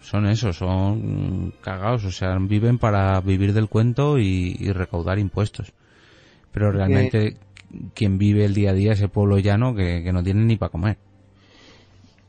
son 0.00 0.26
eso, 0.26 0.52
son 0.52 1.52
cagados, 1.60 2.04
o 2.04 2.10
sea, 2.12 2.36
viven 2.38 2.78
para 2.78 3.20
vivir 3.20 3.52
del 3.52 3.68
cuento 3.68 4.18
y, 4.18 4.56
y 4.58 4.72
recaudar 4.72 5.18
impuestos. 5.18 5.72
Pero 6.52 6.72
realmente 6.72 7.38
quien 7.94 8.18
vive 8.18 8.44
el 8.44 8.54
día 8.54 8.70
a 8.70 8.74
día 8.74 8.92
es 8.92 9.00
el 9.00 9.10
pueblo 9.10 9.38
llano 9.38 9.74
que, 9.74 10.02
que 10.04 10.12
no 10.12 10.22
tiene 10.22 10.42
ni 10.44 10.56
para 10.56 10.70
comer. 10.70 10.98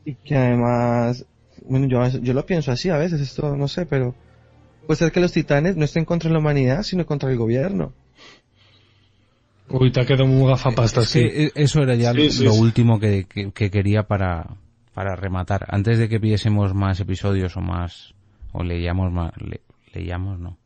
Y 0.06 0.16
que 0.16 0.36
además, 0.36 1.26
bueno, 1.66 1.88
yo, 1.88 2.08
yo 2.20 2.34
lo 2.34 2.46
pienso 2.46 2.72
así 2.72 2.90
a 2.90 2.98
veces, 2.98 3.22
esto 3.22 3.56
no 3.56 3.68
sé, 3.68 3.86
pero 3.86 4.16
puede 4.92 4.98
ser 5.06 5.12
que 5.14 5.22
los 5.22 5.32
titanes 5.32 5.78
no 5.78 5.86
estén 5.86 6.04
contra 6.04 6.30
la 6.30 6.40
humanidad, 6.40 6.84
sino 6.84 7.06
contra 7.06 7.32
el 7.32 7.38
gobierno. 7.38 7.94
Uy, 9.70 9.90
te 9.90 10.02
ha 10.02 10.06
quedado 10.06 10.28
muy 10.28 10.50
gafapasta, 10.50 11.00
Es 11.00 11.10
sí. 11.10 11.20
que 11.22 11.52
eso 11.56 11.82
era 11.82 11.96
ya 11.96 12.12
Sí, 12.12 12.18
lo, 12.26 12.30
sí, 12.32 12.44
lo 12.44 12.52
sí. 12.52 12.60
último 12.60 13.00
que, 13.00 13.24
que- 13.26 13.54
que 13.54 13.72
quería 13.72 14.04
para, 14.04 14.58
para 14.94 15.16
rematar. 15.16 15.66
Antes 15.70 15.98
de 15.98 16.10
que 16.10 16.20
pidiésemos 16.20 16.74
más 16.74 17.00
episodios 17.00 17.56
o 17.56 17.62
más, 17.62 18.14
o 18.52 18.64
leíamos 18.64 19.14
más, 19.14 19.32
le- 19.38 19.62
leíamos 19.94 20.40
no. 20.40 20.58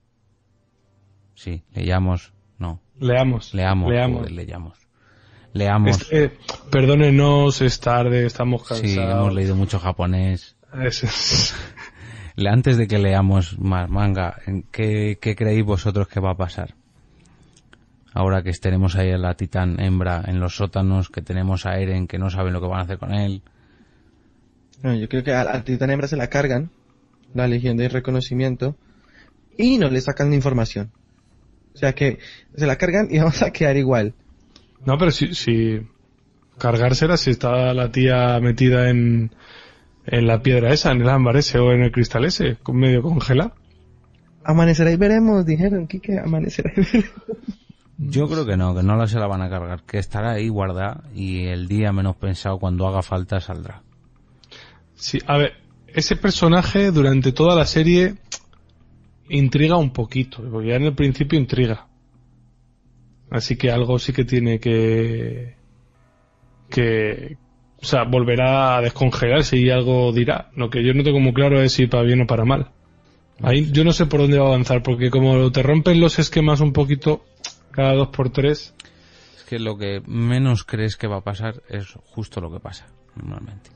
Sí, 1.36 1.62
leíamos, 1.76 2.34
no. 2.58 2.80
Leamos. 3.00 3.54
Leamos, 3.54 3.92
Leamos. 3.92 4.18
joder, 4.22 4.32
leíamos. 4.32 4.78
Leamos. 5.54 5.98
Es 6.02 6.04
que, 6.08 6.32
perdónenos, 6.72 7.62
es 7.62 7.80
tarde, 7.80 8.26
estamos 8.26 8.64
cansados. 8.64 8.92
Sí, 8.92 9.00
hemos 9.00 9.34
leído 9.36 9.56
mucho 9.56 9.78
japonés. 9.80 10.56
Eso 10.84 11.06
es. 11.06 11.54
Antes 12.38 12.78
de 12.78 12.88
que 12.88 13.00
leamos 13.00 13.58
más 13.60 13.90
manga, 13.90 14.38
¿en 14.46 14.64
¿qué, 14.64 15.18
qué 15.22 15.36
creéis 15.36 15.64
vosotros 15.64 16.08
que 16.08 16.20
va 16.20 16.32
a 16.32 16.38
pasar? 16.38 16.76
Ahora 18.14 18.44
que 18.44 18.52
tenemos 18.54 18.96
ahí 18.96 19.12
a 19.12 19.18
la 19.18 19.36
titán 19.36 19.80
hembra 19.80 20.24
en 20.26 20.40
los 20.40 20.56
sótanos, 20.56 21.10
que 21.10 21.22
tenemos 21.22 21.66
a 21.66 21.80
Eren 21.80 22.08
que 22.08 22.18
no 22.18 22.30
saben 22.30 22.54
lo 22.54 22.62
que 22.62 22.68
van 22.68 22.80
a 22.80 22.84
hacer 22.84 22.98
con 22.98 23.14
él. 23.14 23.42
Bueno, 24.82 24.98
yo 24.98 25.08
creo 25.08 25.24
que 25.24 25.34
a 25.34 25.44
la 25.44 25.64
titán 25.64 25.90
hembra 25.90 26.08
se 26.08 26.18
la 26.18 26.30
cargan, 26.30 26.70
la 27.34 27.48
legión 27.48 27.78
de 27.78 27.90
reconocimiento, 27.90 28.76
y 29.58 29.78
no 29.78 29.90
le 29.90 30.02
sacan 30.02 30.30
la 30.30 30.36
información. 30.36 30.92
O 31.74 31.78
sea 31.78 31.94
que 31.94 32.20
se 32.56 32.66
la 32.66 32.78
cargan 32.78 33.08
y 33.12 33.18
vamos 33.20 33.42
a 33.42 33.52
quedar 33.52 33.78
igual. 33.78 34.14
No, 34.86 34.98
pero 34.98 35.12
si, 35.12 35.34
si 35.34 35.82
cargársela, 36.58 37.18
si 37.18 37.32
está 37.32 37.74
la 37.74 37.92
tía 37.92 38.40
metida 38.40 38.90
en, 38.90 39.32
en 40.08 40.28
la 40.28 40.42
piedra 40.42 40.74
esa, 40.74 40.92
en 40.92 41.02
el 41.02 41.10
ámbar 41.10 41.38
ese 41.38 41.60
o 41.60 41.72
en 41.72 41.82
el 41.82 41.92
cristal 41.92 42.26
ese, 42.26 42.58
con 42.58 42.78
medio 42.78 43.02
congelado. 43.02 43.54
Amanecerá 44.44 44.92
y 44.92 44.98
veremos, 44.98 45.46
dijeron, 45.46 45.88
Kike, 45.88 46.20
amanecerá 46.20 46.72
y 46.76 46.82
veremos. 46.82 47.22
Yo 47.98 48.28
creo 48.28 48.46
que 48.46 48.58
no, 48.58 48.76
que 48.76 48.84
no 48.84 48.98
la 48.98 49.08
se 49.08 49.20
la 49.20 49.28
van 49.28 49.42
a 49.42 49.50
cargar, 49.50 49.84
que 49.84 49.98
estará 49.98 50.32
ahí 50.32 50.50
guardada 50.50 51.04
y 51.14 51.46
el 51.46 51.68
día 51.68 51.94
menos 51.94 52.18
pensado 52.18 52.60
cuando 52.60 52.88
haga 52.88 53.02
falta 53.02 53.40
saldrá. 53.40 53.84
Sí, 54.96 55.20
a 55.26 55.38
ver, 55.38 55.54
ese 55.88 56.18
personaje 56.18 56.92
durante 56.92 57.32
toda 57.32 57.56
la 57.56 57.66
serie 57.66 58.16
intriga 59.30 59.78
un 59.78 59.92
poquito, 59.92 60.44
porque 60.52 60.70
ya 60.70 60.76
en 60.76 60.84
el 60.84 60.94
principio 60.94 61.40
intriga. 61.40 61.88
Así 63.32 63.56
que 63.56 63.72
algo 63.72 63.98
sí 63.98 64.14
que 64.14 64.26
tiene 64.26 64.60
que 64.60 65.56
que 66.70 67.38
o 67.82 67.86
sea, 67.86 68.04
volverá 68.04 68.78
a 68.78 68.82
descongelarse 68.82 69.58
y 69.58 69.70
algo 69.70 70.12
dirá. 70.12 70.50
Lo 70.56 70.70
que 70.70 70.84
yo 70.84 70.94
no 70.94 71.04
tengo 71.04 71.20
muy 71.20 71.34
claro 71.34 71.62
es 71.62 71.74
si 71.74 71.88
para 71.88 72.04
bien 72.04 72.22
o 72.22 72.28
para 72.28 72.46
mal. 72.46 72.72
Ahí 73.42 73.70
yo 73.72 73.84
no 73.84 73.92
sé 73.92 74.06
por 74.06 74.22
dónde 74.22 74.40
va 74.40 74.46
a 74.46 74.50
avanzar, 74.50 74.82
porque 74.82 75.10
como 75.10 75.52
te 75.52 75.62
rompen 75.62 76.00
los 76.00 76.20
esquemas 76.20 76.62
un 76.62 76.74
poquito 76.74 77.26
cada 77.72 77.94
dos 77.94 78.08
por 78.10 78.30
tres. 78.30 78.74
Es 79.38 79.44
que 79.44 79.60
lo 79.60 79.78
que 79.78 80.02
menos 80.08 80.64
crees 80.64 80.96
que 80.96 81.08
va 81.08 81.18
a 81.18 81.22
pasar 81.22 81.62
es 81.70 81.86
justo 82.06 82.40
lo 82.40 82.52
que 82.52 82.60
pasa, 82.60 82.88
normalmente. 83.16 83.70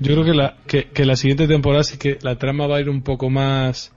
Yo 0.00 0.14
creo 0.14 0.24
que 0.24 0.34
la, 0.34 0.56
que, 0.66 0.84
que 0.90 1.04
la 1.04 1.16
siguiente 1.16 1.48
temporada 1.48 1.82
sí 1.82 1.98
que 1.98 2.18
la 2.22 2.36
trama 2.36 2.68
va 2.68 2.76
a 2.76 2.80
ir 2.80 2.88
un 2.88 3.02
poco 3.02 3.30
más... 3.30 3.92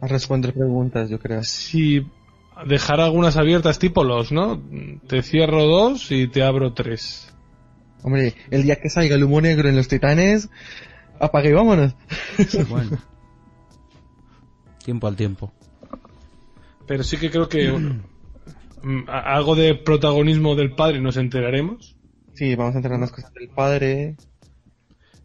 A 0.00 0.06
responder 0.06 0.54
preguntas, 0.54 1.10
yo 1.10 1.18
creo. 1.18 1.42
Sí, 1.42 2.06
dejar 2.66 3.00
algunas 3.00 3.36
abiertas 3.36 3.78
tipo 3.78 4.04
los, 4.04 4.30
¿no? 4.30 4.62
Te 5.08 5.22
cierro 5.22 5.64
dos 5.66 6.10
y 6.12 6.28
te 6.28 6.42
abro 6.42 6.72
tres. 6.72 7.31
Hombre, 8.02 8.34
el 8.50 8.62
día 8.64 8.76
que 8.76 8.88
salga 8.90 9.14
el 9.14 9.24
humo 9.24 9.40
negro 9.40 9.68
en 9.68 9.76
los 9.76 9.88
titanes, 9.88 10.48
apague 11.20 11.50
y 11.50 11.52
vámonos. 11.52 11.94
Bueno. 12.68 12.98
tiempo 14.84 15.06
al 15.06 15.16
tiempo. 15.16 15.52
Pero 16.86 17.04
sí 17.04 17.16
que 17.16 17.30
creo 17.30 17.48
que 17.48 17.70
mm, 17.70 19.04
a- 19.08 19.34
algo 19.36 19.54
de 19.54 19.74
protagonismo 19.76 20.56
del 20.56 20.74
padre 20.74 21.00
nos 21.00 21.16
enteraremos. 21.16 21.96
Sí, 22.34 22.54
vamos 22.56 22.74
a 22.74 22.78
enterar 22.78 22.98
las 22.98 23.12
cosas 23.12 23.32
del 23.34 23.48
padre. 23.50 24.16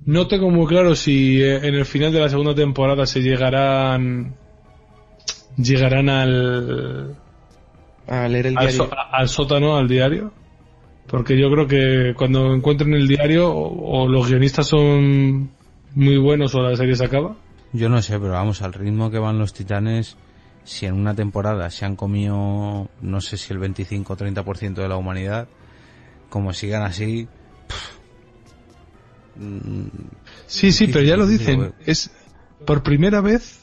No 0.05 0.27
tengo 0.27 0.51
muy 0.51 0.67
claro 0.67 0.95
si 0.95 1.41
eh, 1.41 1.55
en 1.67 1.73
el 1.73 1.85
final 1.85 2.11
de 2.13 2.19
la 2.19 2.29
segunda 2.29 2.53
temporada 2.53 3.05
se 3.07 3.21
llegarán 3.21 4.35
llegarán 5.57 6.07
al 6.09 7.15
A 8.05 8.27
leer 8.27 8.47
el 8.47 8.57
al, 8.57 8.67
diario. 8.67 8.85
so- 8.85 8.93
a- 8.93 9.17
al 9.17 9.27
sótano, 9.27 9.75
al 9.77 9.87
diario. 9.87 10.31
Porque 11.07 11.37
yo 11.39 11.49
creo 11.49 11.67
que 11.67 12.13
cuando 12.17 12.53
encuentren 12.53 12.93
el 12.93 13.07
diario 13.07 13.49
o, 13.49 14.03
o 14.03 14.07
los 14.07 14.27
guionistas 14.27 14.67
son 14.67 15.49
muy 15.95 16.17
buenos 16.17 16.53
o 16.55 16.61
la 16.61 16.75
serie 16.75 16.95
se 16.95 17.05
acaba. 17.05 17.35
Yo 17.73 17.89
no 17.89 18.01
sé, 18.01 18.19
pero 18.19 18.33
vamos, 18.33 18.61
al 18.61 18.73
ritmo 18.73 19.09
que 19.11 19.19
van 19.19 19.39
los 19.39 19.53
titanes, 19.53 20.17
si 20.63 20.85
en 20.85 20.95
una 20.95 21.13
temporada 21.15 21.69
se 21.69 21.85
han 21.85 21.95
comido, 21.95 22.89
no 23.01 23.21
sé 23.21 23.37
si 23.37 23.53
el 23.53 23.59
25 23.59 24.13
o 24.13 24.17
30% 24.17 24.81
de 24.81 24.87
la 24.89 24.97
humanidad, 24.97 25.47
como 26.29 26.51
sigan 26.53 26.83
así... 26.83 27.27
pff, 27.67 27.97
mm, 29.37 29.87
Sí, 30.47 30.71
sí, 30.71 30.87
pero 30.87 31.03
ya 31.03 31.17
lo 31.17 31.25
dicen. 31.27 31.59
digo, 31.61 31.73
Es 31.85 32.11
por 32.65 32.83
primera 32.83 33.21
vez 33.21 33.61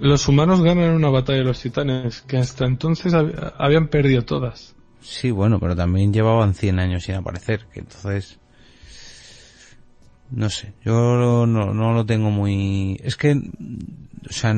los 0.00 0.26
humanos 0.28 0.60
ganan 0.62 0.90
una 0.90 1.08
batalla 1.08 1.38
de 1.38 1.44
los 1.44 1.60
titanes 1.60 2.20
que 2.22 2.36
hasta 2.38 2.66
entonces 2.66 3.14
hab- 3.14 3.54
habían 3.58 3.88
perdido 3.88 4.22
todas. 4.22 4.73
Sí, 5.06 5.30
bueno, 5.30 5.60
pero 5.60 5.76
también 5.76 6.12
llevaban 6.14 6.54
100 6.54 6.78
años 6.78 7.04
sin 7.04 7.16
aparecer, 7.16 7.66
que 7.72 7.80
entonces... 7.80 8.38
No 10.30 10.48
sé, 10.48 10.72
yo 10.82 11.46
no, 11.46 11.74
no 11.74 11.92
lo 11.92 12.06
tengo 12.06 12.30
muy... 12.30 12.98
Es 13.04 13.16
que, 13.16 13.32
o 13.34 14.32
sea, 14.32 14.54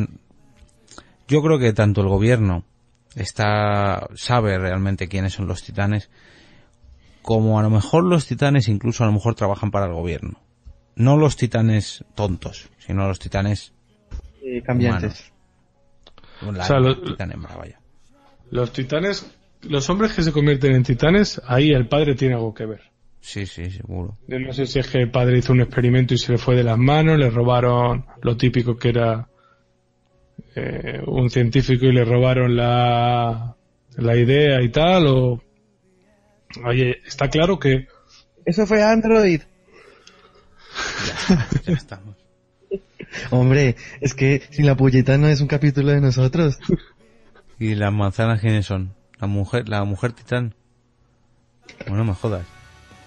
yo 1.28 1.42
creo 1.42 1.58
que 1.58 1.72
tanto 1.72 2.00
el 2.00 2.08
gobierno 2.08 2.64
está 3.16 4.06
sabe 4.14 4.56
realmente 4.58 5.08
quiénes 5.08 5.32
son 5.34 5.48
los 5.48 5.62
titanes, 5.64 6.08
como 7.22 7.58
a 7.58 7.62
lo 7.62 7.70
mejor 7.70 8.04
los 8.04 8.26
titanes 8.26 8.68
incluso 8.68 9.02
a 9.02 9.08
lo 9.08 9.12
mejor 9.12 9.34
trabajan 9.34 9.70
para 9.72 9.86
el 9.86 9.92
gobierno. 9.92 10.40
No 10.94 11.16
los 11.16 11.36
titanes 11.36 12.04
tontos, 12.14 12.70
sino 12.78 13.06
los 13.08 13.18
titanes 13.18 13.72
Eh, 14.42 14.62
cambiantes. 14.62 15.32
humanos. 16.40 16.56
La 16.58 16.64
O 16.64 16.66
sea, 16.66 16.78
lo- 16.78 17.02
titán 17.02 17.32
hembra, 17.32 17.56
vaya. 17.56 17.80
Los 18.50 18.72
titanes, 18.72 19.26
los 19.62 19.88
hombres 19.90 20.12
que 20.12 20.22
se 20.22 20.32
convierten 20.32 20.72
en 20.72 20.82
titanes, 20.82 21.40
ahí 21.46 21.70
el 21.70 21.88
padre 21.88 22.14
tiene 22.14 22.34
algo 22.34 22.54
que 22.54 22.66
ver. 22.66 22.82
Sí, 23.20 23.44
sí, 23.46 23.70
seguro. 23.70 24.16
Yo 24.28 24.38
no 24.38 24.52
sé 24.52 24.66
si 24.66 24.78
es 24.78 24.86
que 24.86 24.98
el 24.98 25.10
padre 25.10 25.38
hizo 25.38 25.52
un 25.52 25.60
experimento 25.60 26.14
y 26.14 26.18
se 26.18 26.32
le 26.32 26.38
fue 26.38 26.54
de 26.54 26.62
las 26.62 26.78
manos, 26.78 27.18
le 27.18 27.28
robaron 27.28 28.06
lo 28.22 28.36
típico 28.36 28.76
que 28.76 28.90
era 28.90 29.28
eh, 30.54 31.00
un 31.06 31.28
científico 31.28 31.86
y 31.86 31.92
le 31.92 32.04
robaron 32.04 32.56
la, 32.56 33.56
la 33.96 34.16
idea 34.16 34.62
y 34.62 34.68
tal, 34.70 35.06
o... 35.08 35.42
Oye, 36.64 37.02
está 37.04 37.28
claro 37.28 37.58
que 37.58 37.88
Eso 38.44 38.66
fue 38.66 38.82
Android. 38.82 39.42
Ya 41.64 41.72
estamos. 41.72 42.16
Hombre, 43.30 43.76
es 44.00 44.14
que 44.14 44.42
sin 44.50 44.66
la 44.66 44.76
pulleta 44.76 45.18
no 45.18 45.28
es 45.28 45.40
un 45.40 45.48
capítulo 45.48 45.92
de 45.92 46.00
nosotros. 46.00 46.58
¿Y 47.58 47.74
las 47.74 47.92
manzanas 47.92 48.40
quiénes 48.40 48.66
son? 48.66 48.94
La 49.20 49.26
mujer, 49.26 49.68
la 49.68 49.84
mujer 49.84 50.12
titán. 50.12 50.54
Bueno, 51.86 51.98
no 51.98 52.04
me 52.04 52.14
jodas. 52.14 52.44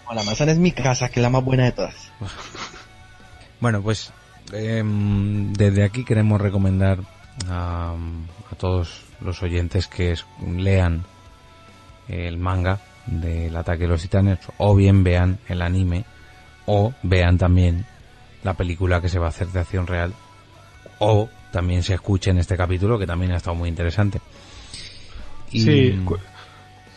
O 0.07 0.14
la 0.14 0.23
manzana 0.23 0.52
es 0.52 0.57
mi 0.57 0.72
casa, 0.72 1.10
que 1.10 1.19
es 1.19 1.23
la 1.23 1.30
más 1.30 1.44
buena 1.44 1.65
de 1.65 1.72
todas. 1.72 1.95
Bueno, 3.61 3.81
pues 3.81 4.14
em, 4.53 5.52
desde 5.52 5.84
aquí 5.84 6.06
queremos 6.06 6.40
recomendar 6.40 6.99
a, 7.49 7.94
a 8.49 8.56
todos 8.56 9.02
los 9.19 9.44
oyentes 9.44 9.88
que 9.88 10.14
es- 10.14 10.26
lean 10.41 11.03
el 12.07 12.38
manga 12.38 12.80
del 13.06 13.53
ataque 13.57 13.81
de 13.84 13.90
los 13.90 14.02
titanes 14.02 14.40
o 14.60 14.73
bien 14.76 15.03
vean 15.03 15.40
el 15.49 15.61
anime 15.61 16.06
o 16.68 16.94
vean 17.03 17.38
también 17.38 17.86
la 18.44 18.53
película 18.53 19.02
que 19.02 19.10
se 19.10 19.19
va 19.19 19.26
a 19.26 19.30
hacer 19.30 19.48
de 19.49 19.60
acción 19.60 19.88
real 19.88 20.14
o 20.99 21.27
también 21.52 21.84
se 21.84 21.95
escuchen 21.95 22.38
este 22.38 22.56
capítulo 22.56 22.98
que 22.98 23.06
también 23.07 23.34
ha 23.34 23.38
estado 23.38 23.56
muy 23.56 23.68
interesante. 23.68 24.22
Y- 25.51 25.61
Sí, 25.61 25.99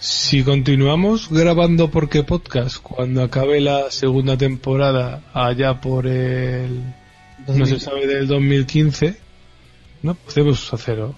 si 0.02 0.42
continuamos 0.42 1.30
grabando 1.30 1.88
porque 1.88 2.24
podcast 2.24 2.78
cuando 2.82 3.22
acabe 3.22 3.60
la 3.60 3.88
segunda 3.92 4.36
temporada 4.36 5.22
allá 5.32 5.80
por 5.80 6.08
el 6.08 6.82
no 7.46 7.66
se 7.66 7.78
sabe 7.78 8.08
del 8.08 8.26
2015 8.26 9.16
no 10.02 10.14
podemos 10.14 10.74
hacerlo 10.74 11.14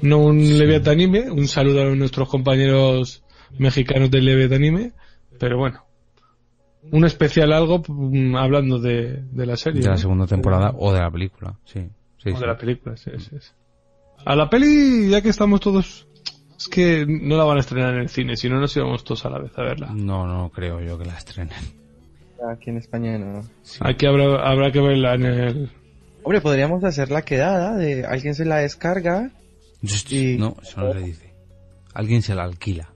no 0.00 0.20
un 0.20 0.58
Leviatanime 0.58 1.30
un 1.30 1.48
saludo 1.48 1.82
a 1.82 1.94
nuestros 1.94 2.30
compañeros 2.30 3.22
mexicanos 3.58 4.10
del 4.10 4.24
Leviatanime 4.24 4.92
pero 5.38 5.58
bueno 5.58 5.84
un 6.90 7.04
especial 7.04 7.52
algo 7.52 7.82
mm, 7.86 8.36
hablando 8.36 8.78
de, 8.78 9.22
de 9.30 9.44
la 9.46 9.58
serie 9.58 9.82
de 9.82 9.86
la 9.86 9.92
¿no? 9.92 9.98
segunda 9.98 10.26
temporada 10.26 10.72
o 10.78 10.94
de 10.94 11.00
la 11.00 11.10
película, 11.10 11.58
sí. 11.66 11.80
sí, 12.16 12.30
o 12.30 12.34
sí. 12.36 12.40
de 12.40 12.46
la 12.46 12.56
película 12.56 12.96
sí, 12.96 13.10
sí, 13.18 13.36
sí. 13.38 13.50
a 14.24 14.34
la 14.34 14.48
peli 14.48 15.10
ya 15.10 15.20
que 15.20 15.28
estamos 15.28 15.60
todos 15.60 16.07
es 16.58 16.66
que 16.66 17.06
no 17.06 17.36
la 17.36 17.44
van 17.44 17.58
a 17.58 17.60
estrenar 17.60 17.94
en 17.94 18.00
el 18.00 18.08
cine 18.08 18.36
si 18.36 18.48
no 18.48 18.58
nos 18.58 18.76
íbamos 18.76 19.04
todos 19.04 19.24
a 19.24 19.30
la 19.30 19.38
vez 19.38 19.56
a 19.56 19.62
verla 19.62 19.92
No, 19.94 20.26
no 20.26 20.50
creo 20.50 20.80
yo 20.80 20.98
que 20.98 21.04
la 21.04 21.16
estrenen. 21.16 21.54
Aquí 22.52 22.70
en 22.70 22.78
España 22.78 23.16
no. 23.16 23.42
Aquí 23.80 24.06
habrá, 24.06 24.48
habrá 24.48 24.72
que 24.72 24.80
verla 24.80 25.14
en 25.14 25.24
el... 25.24 25.70
Hombre, 26.24 26.40
podríamos 26.40 26.82
hacer 26.82 27.10
la 27.10 27.22
quedada 27.22 27.76
de 27.76 28.04
alguien 28.04 28.34
se 28.34 28.44
la 28.44 28.56
descarga. 28.56 29.30
Y... 30.10 30.36
No, 30.36 30.56
eso 30.60 30.80
no 30.80 30.92
se 30.92 30.98
dice. 30.98 31.34
Alguien 31.94 32.22
se 32.22 32.34
la 32.34 32.42
alquila. 32.42 32.92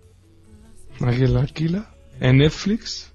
¿Alguien 1.00 1.34
la 1.34 1.40
alquila? 1.40 1.94
¿En 2.20 2.38
Netflix? 2.38 3.12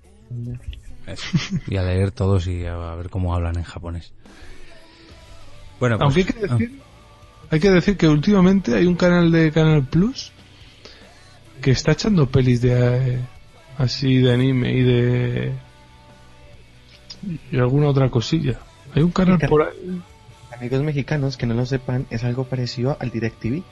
Eso. 1.06 1.38
Y 1.68 1.76
a 1.76 1.84
leer 1.84 2.11
todos 2.11 2.48
y 2.48 2.65
a 2.65 2.95
ver 2.95 3.10
cómo 3.10 3.36
hablan 3.36 3.57
en 3.57 3.64
japonés. 3.64 4.14
Bueno, 5.80 5.98
pues, 5.98 6.06
Aunque 6.06 6.19
hay 6.22 6.26
que 6.26 6.48
decir, 6.48 6.82
hay 7.49 7.60
que 7.60 7.69
decir 7.69 7.98
que 7.98 8.07
últimamente 8.07 8.76
hay 8.76 8.86
un 8.86 8.95
canal 8.95 9.32
de 9.32 9.52
Canal 9.52 9.86
Plus 9.86 10.34
que 11.62 11.72
está 11.72 11.92
echando 11.94 12.28
pelis 12.30 12.62
de 12.62 13.16
eh, 13.16 13.20
así 13.78 14.18
de 14.18 14.34
anime 14.34 14.74
y 14.74 14.82
de 14.84 15.52
y 17.52 17.58
alguna 17.58 17.88
otra 17.88 18.10
cosilla. 18.10 18.60
Hay 18.94 19.04
un 19.04 19.12
canal 19.12 19.38
Ca- 19.40 19.48
por 19.48 19.64
ahí. 19.64 20.02
Amigos 20.56 20.82
mexicanos 20.82 21.38
que 21.38 21.46
no 21.46 21.54
lo 21.54 21.66
sepan, 21.66 22.08
es 22.10 22.24
algo 22.24 22.46
parecido 22.46 22.98
al 23.00 23.12
DirecTV 23.12 23.64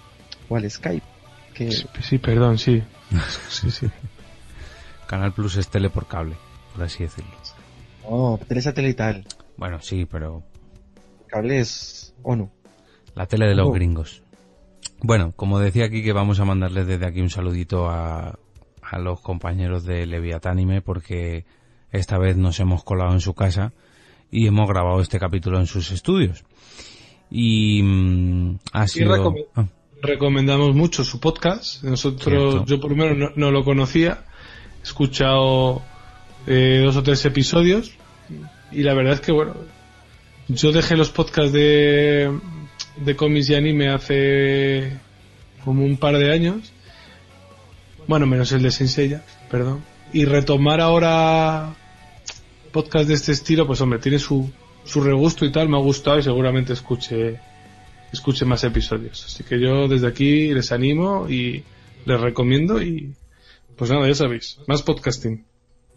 o 0.49 0.55
al 0.57 0.69
Skype. 0.69 1.05
Que 1.53 1.71
Sí, 1.71 1.87
sí, 2.01 2.17
perdón, 2.17 2.57
sí. 2.57 2.83
Sí, 3.49 3.71
sí. 3.71 3.87
Canal 5.07 5.33
Plus 5.33 5.55
es 5.57 5.67
tele 5.69 5.89
por 5.89 6.07
cable, 6.07 6.35
por 6.73 6.83
así 6.83 7.03
decirlo. 7.03 7.31
no, 8.09 8.39
tele 8.47 8.61
satelital. 8.61 9.25
Bueno, 9.57 9.79
sí, 9.81 10.05
pero 10.05 10.43
Cable 11.27 11.59
es 11.59 12.13
ONU. 12.23 12.49
la 13.13 13.25
tele 13.25 13.47
de 13.47 13.55
los 13.55 13.67
Oh. 13.69 13.71
gringos. 13.71 14.21
Bueno, 15.01 15.33
como 15.35 15.59
decía 15.59 15.85
aquí 15.85 16.03
que 16.03 16.13
vamos 16.13 16.39
a 16.39 16.45
mandarles 16.45 16.87
desde 16.87 17.05
aquí 17.05 17.21
un 17.21 17.29
saludito 17.29 17.89
a, 17.89 18.39
a 18.81 18.99
los 18.99 19.21
compañeros 19.21 19.83
de 19.85 20.05
Leviatánime 20.05 20.81
porque 20.81 21.45
esta 21.91 22.17
vez 22.17 22.37
nos 22.37 22.59
hemos 22.59 22.83
colado 22.83 23.13
en 23.13 23.19
su 23.21 23.33
casa 23.33 23.73
y 24.31 24.47
hemos 24.47 24.67
grabado 24.67 25.01
este 25.01 25.19
capítulo 25.19 25.59
en 25.59 25.67
sus 25.67 25.91
estudios. 25.91 26.43
Y 27.29 27.81
mm, 27.83 28.59
ha 28.73 28.85
Y 28.85 28.87
sido... 28.87 29.33
Ah, 29.55 29.65
recomendamos 30.01 30.75
mucho 30.75 31.03
su 31.03 31.19
podcast. 31.19 31.83
Nosotros, 31.83 32.53
Cierto. 32.53 32.65
yo 32.65 32.79
por 32.79 32.91
lo 32.91 32.97
menos 32.97 33.17
no, 33.17 33.29
no 33.35 33.51
lo 33.51 33.63
conocía. 33.63 34.25
He 34.79 34.83
escuchado 34.83 35.81
eh, 36.47 36.81
dos 36.83 36.95
o 36.95 37.03
tres 37.03 37.25
episodios 37.25 37.93
y 38.71 38.83
la 38.83 38.93
verdad 38.93 39.13
es 39.13 39.21
que 39.21 39.31
bueno, 39.31 39.55
yo 40.47 40.71
dejé 40.71 40.95
los 40.95 41.09
podcasts 41.09 41.53
de, 41.53 42.31
de 42.97 43.15
cómics 43.15 43.49
y 43.49 43.55
anime 43.55 43.89
hace 43.89 44.91
como 45.63 45.83
un 45.83 45.97
par 45.97 46.17
de 46.17 46.31
años. 46.31 46.71
Bueno, 48.07 48.25
menos 48.25 48.51
el 48.51 48.61
de 48.61 48.71
Senseiya, 48.71 49.23
perdón. 49.49 49.83
Y 50.13 50.25
retomar 50.25 50.79
ahora 50.79 51.75
podcast 52.71 53.07
de 53.07 53.15
este 53.15 53.31
estilo, 53.31 53.65
pues 53.65 53.81
hombre, 53.81 53.99
tiene 53.99 54.19
su 54.19 54.51
su 54.85 55.01
regusto 55.01 55.45
y 55.45 55.51
tal 55.51 55.67
me 55.67 55.77
ha 55.77 55.81
gustado 55.81 56.19
y 56.19 56.23
seguramente 56.23 56.73
escuche 56.73 57.39
escuche 58.13 58.45
más 58.45 58.63
episodios. 58.63 59.25
Así 59.25 59.43
que 59.43 59.59
yo 59.59 59.87
desde 59.87 60.07
aquí 60.07 60.53
les 60.53 60.71
animo 60.71 61.27
y 61.27 61.63
les 62.05 62.21
recomiendo 62.21 62.81
y 62.81 63.13
pues 63.75 63.91
nada, 63.91 64.07
ya 64.07 64.15
sabéis, 64.15 64.59
más 64.67 64.83
podcasting. 64.83 65.43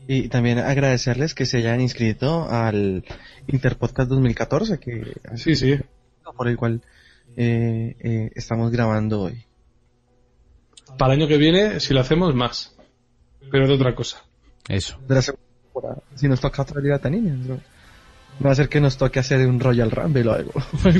Y 0.08 0.28
también 0.28 0.58
agradecerles 0.58 1.34
que 1.34 1.46
se 1.46 1.58
hayan 1.58 1.80
inscrito 1.80 2.48
al 2.48 3.04
Interpodcast 3.46 4.08
2014, 4.08 4.78
que 4.80 5.12
sí, 5.36 5.54
sí. 5.54 5.78
Por 6.32 6.48
el 6.48 6.56
cual 6.56 6.82
eh, 7.36 7.96
eh, 8.00 8.30
estamos 8.34 8.70
grabando 8.70 9.22
hoy. 9.22 9.44
Para 10.98 11.14
el 11.14 11.20
año 11.20 11.28
que 11.28 11.36
viene, 11.36 11.80
si 11.80 11.94
lo 11.94 12.00
hacemos, 12.00 12.34
más. 12.34 12.74
Pero 13.50 13.68
de 13.68 13.74
otra 13.74 13.94
cosa. 13.94 14.24
Eso. 14.68 14.98
De 15.06 15.14
la 15.14 15.22
segunda 15.22 15.46
temporada. 15.62 16.02
Si 16.14 16.28
nos 16.28 16.40
toca 16.40 16.62
otra 16.62 16.80
liga 16.80 16.98
tan 16.98 17.12
niña, 17.12 17.34
¿no? 17.34 17.60
va 18.44 18.52
a 18.52 18.55
ser 18.55 18.68
que 18.68 18.80
nos 18.80 18.96
toque 18.96 19.18
hacer 19.18 19.46
un 19.46 19.60
Royal 19.60 19.90
Rumble 19.90 20.28
o 20.28 20.32
algo. 20.32 20.52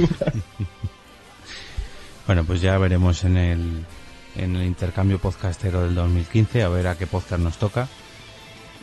bueno, 2.27 2.45
pues 2.45 2.61
ya 2.61 2.77
veremos 2.79 3.25
en 3.25 3.37
el, 3.37 3.85
en 4.37 4.57
el 4.57 4.67
intercambio 4.67 5.19
podcastero 5.19 5.83
del 5.83 5.95
2015 5.95 6.63
a 6.63 6.69
ver 6.69 6.89
a 6.89 6.97
qué 6.97 7.07
podcast 7.07 7.43
nos 7.43 7.59
toca. 7.59 7.89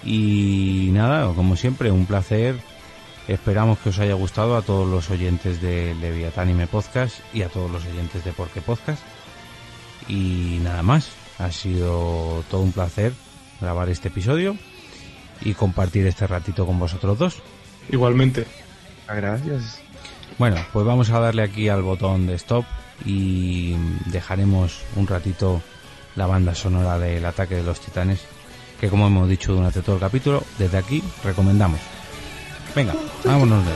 Y 0.03 0.89
nada, 0.93 1.33
como 1.33 1.55
siempre, 1.55 1.91
un 1.91 2.05
placer. 2.05 2.55
Esperamos 3.27 3.79
que 3.79 3.89
os 3.89 3.99
haya 3.99 4.13
gustado 4.13 4.55
a 4.55 4.61
todos 4.61 4.87
los 4.87 5.09
oyentes 5.09 5.61
de 5.61 5.95
Leviatánime 5.95 6.67
Podcast 6.67 7.19
y 7.33 7.41
a 7.41 7.49
todos 7.49 7.71
los 7.71 7.85
oyentes 7.85 8.23
de 8.23 8.31
Porque 8.33 8.61
Podcast. 8.61 9.01
Y 10.07 10.59
nada 10.63 10.83
más, 10.83 11.09
ha 11.39 11.51
sido 11.51 12.43
todo 12.51 12.61
un 12.61 12.71
placer 12.71 13.13
grabar 13.59 13.89
este 13.89 14.09
episodio 14.09 14.55
y 15.41 15.53
compartir 15.53 16.05
este 16.05 16.27
ratito 16.27 16.65
con 16.65 16.77
vosotros 16.77 17.17
dos. 17.17 17.37
Igualmente. 17.89 18.45
Gracias. 19.07 19.81
Bueno, 20.37 20.57
pues 20.71 20.85
vamos 20.85 21.09
a 21.09 21.19
darle 21.19 21.43
aquí 21.43 21.67
al 21.69 21.81
botón 21.81 22.27
de 22.27 22.35
stop 22.35 22.65
y 23.05 23.75
dejaremos 24.05 24.81
un 24.95 25.07
ratito 25.07 25.61
la 26.15 26.27
banda 26.27 26.53
sonora 26.53 26.99
del 26.99 27.25
ataque 27.25 27.55
de 27.55 27.63
los 27.63 27.79
titanes 27.79 28.25
que 28.79 28.89
como 28.89 29.07
hemos 29.07 29.29
dicho 29.29 29.53
durante 29.53 29.81
todo 29.81 29.95
el 29.95 30.01
capítulo, 30.01 30.43
desde 30.57 30.77
aquí 30.77 31.03
recomendamos. 31.23 31.79
Venga, 32.75 32.93
vámonos 33.23 33.63
de 33.63 33.71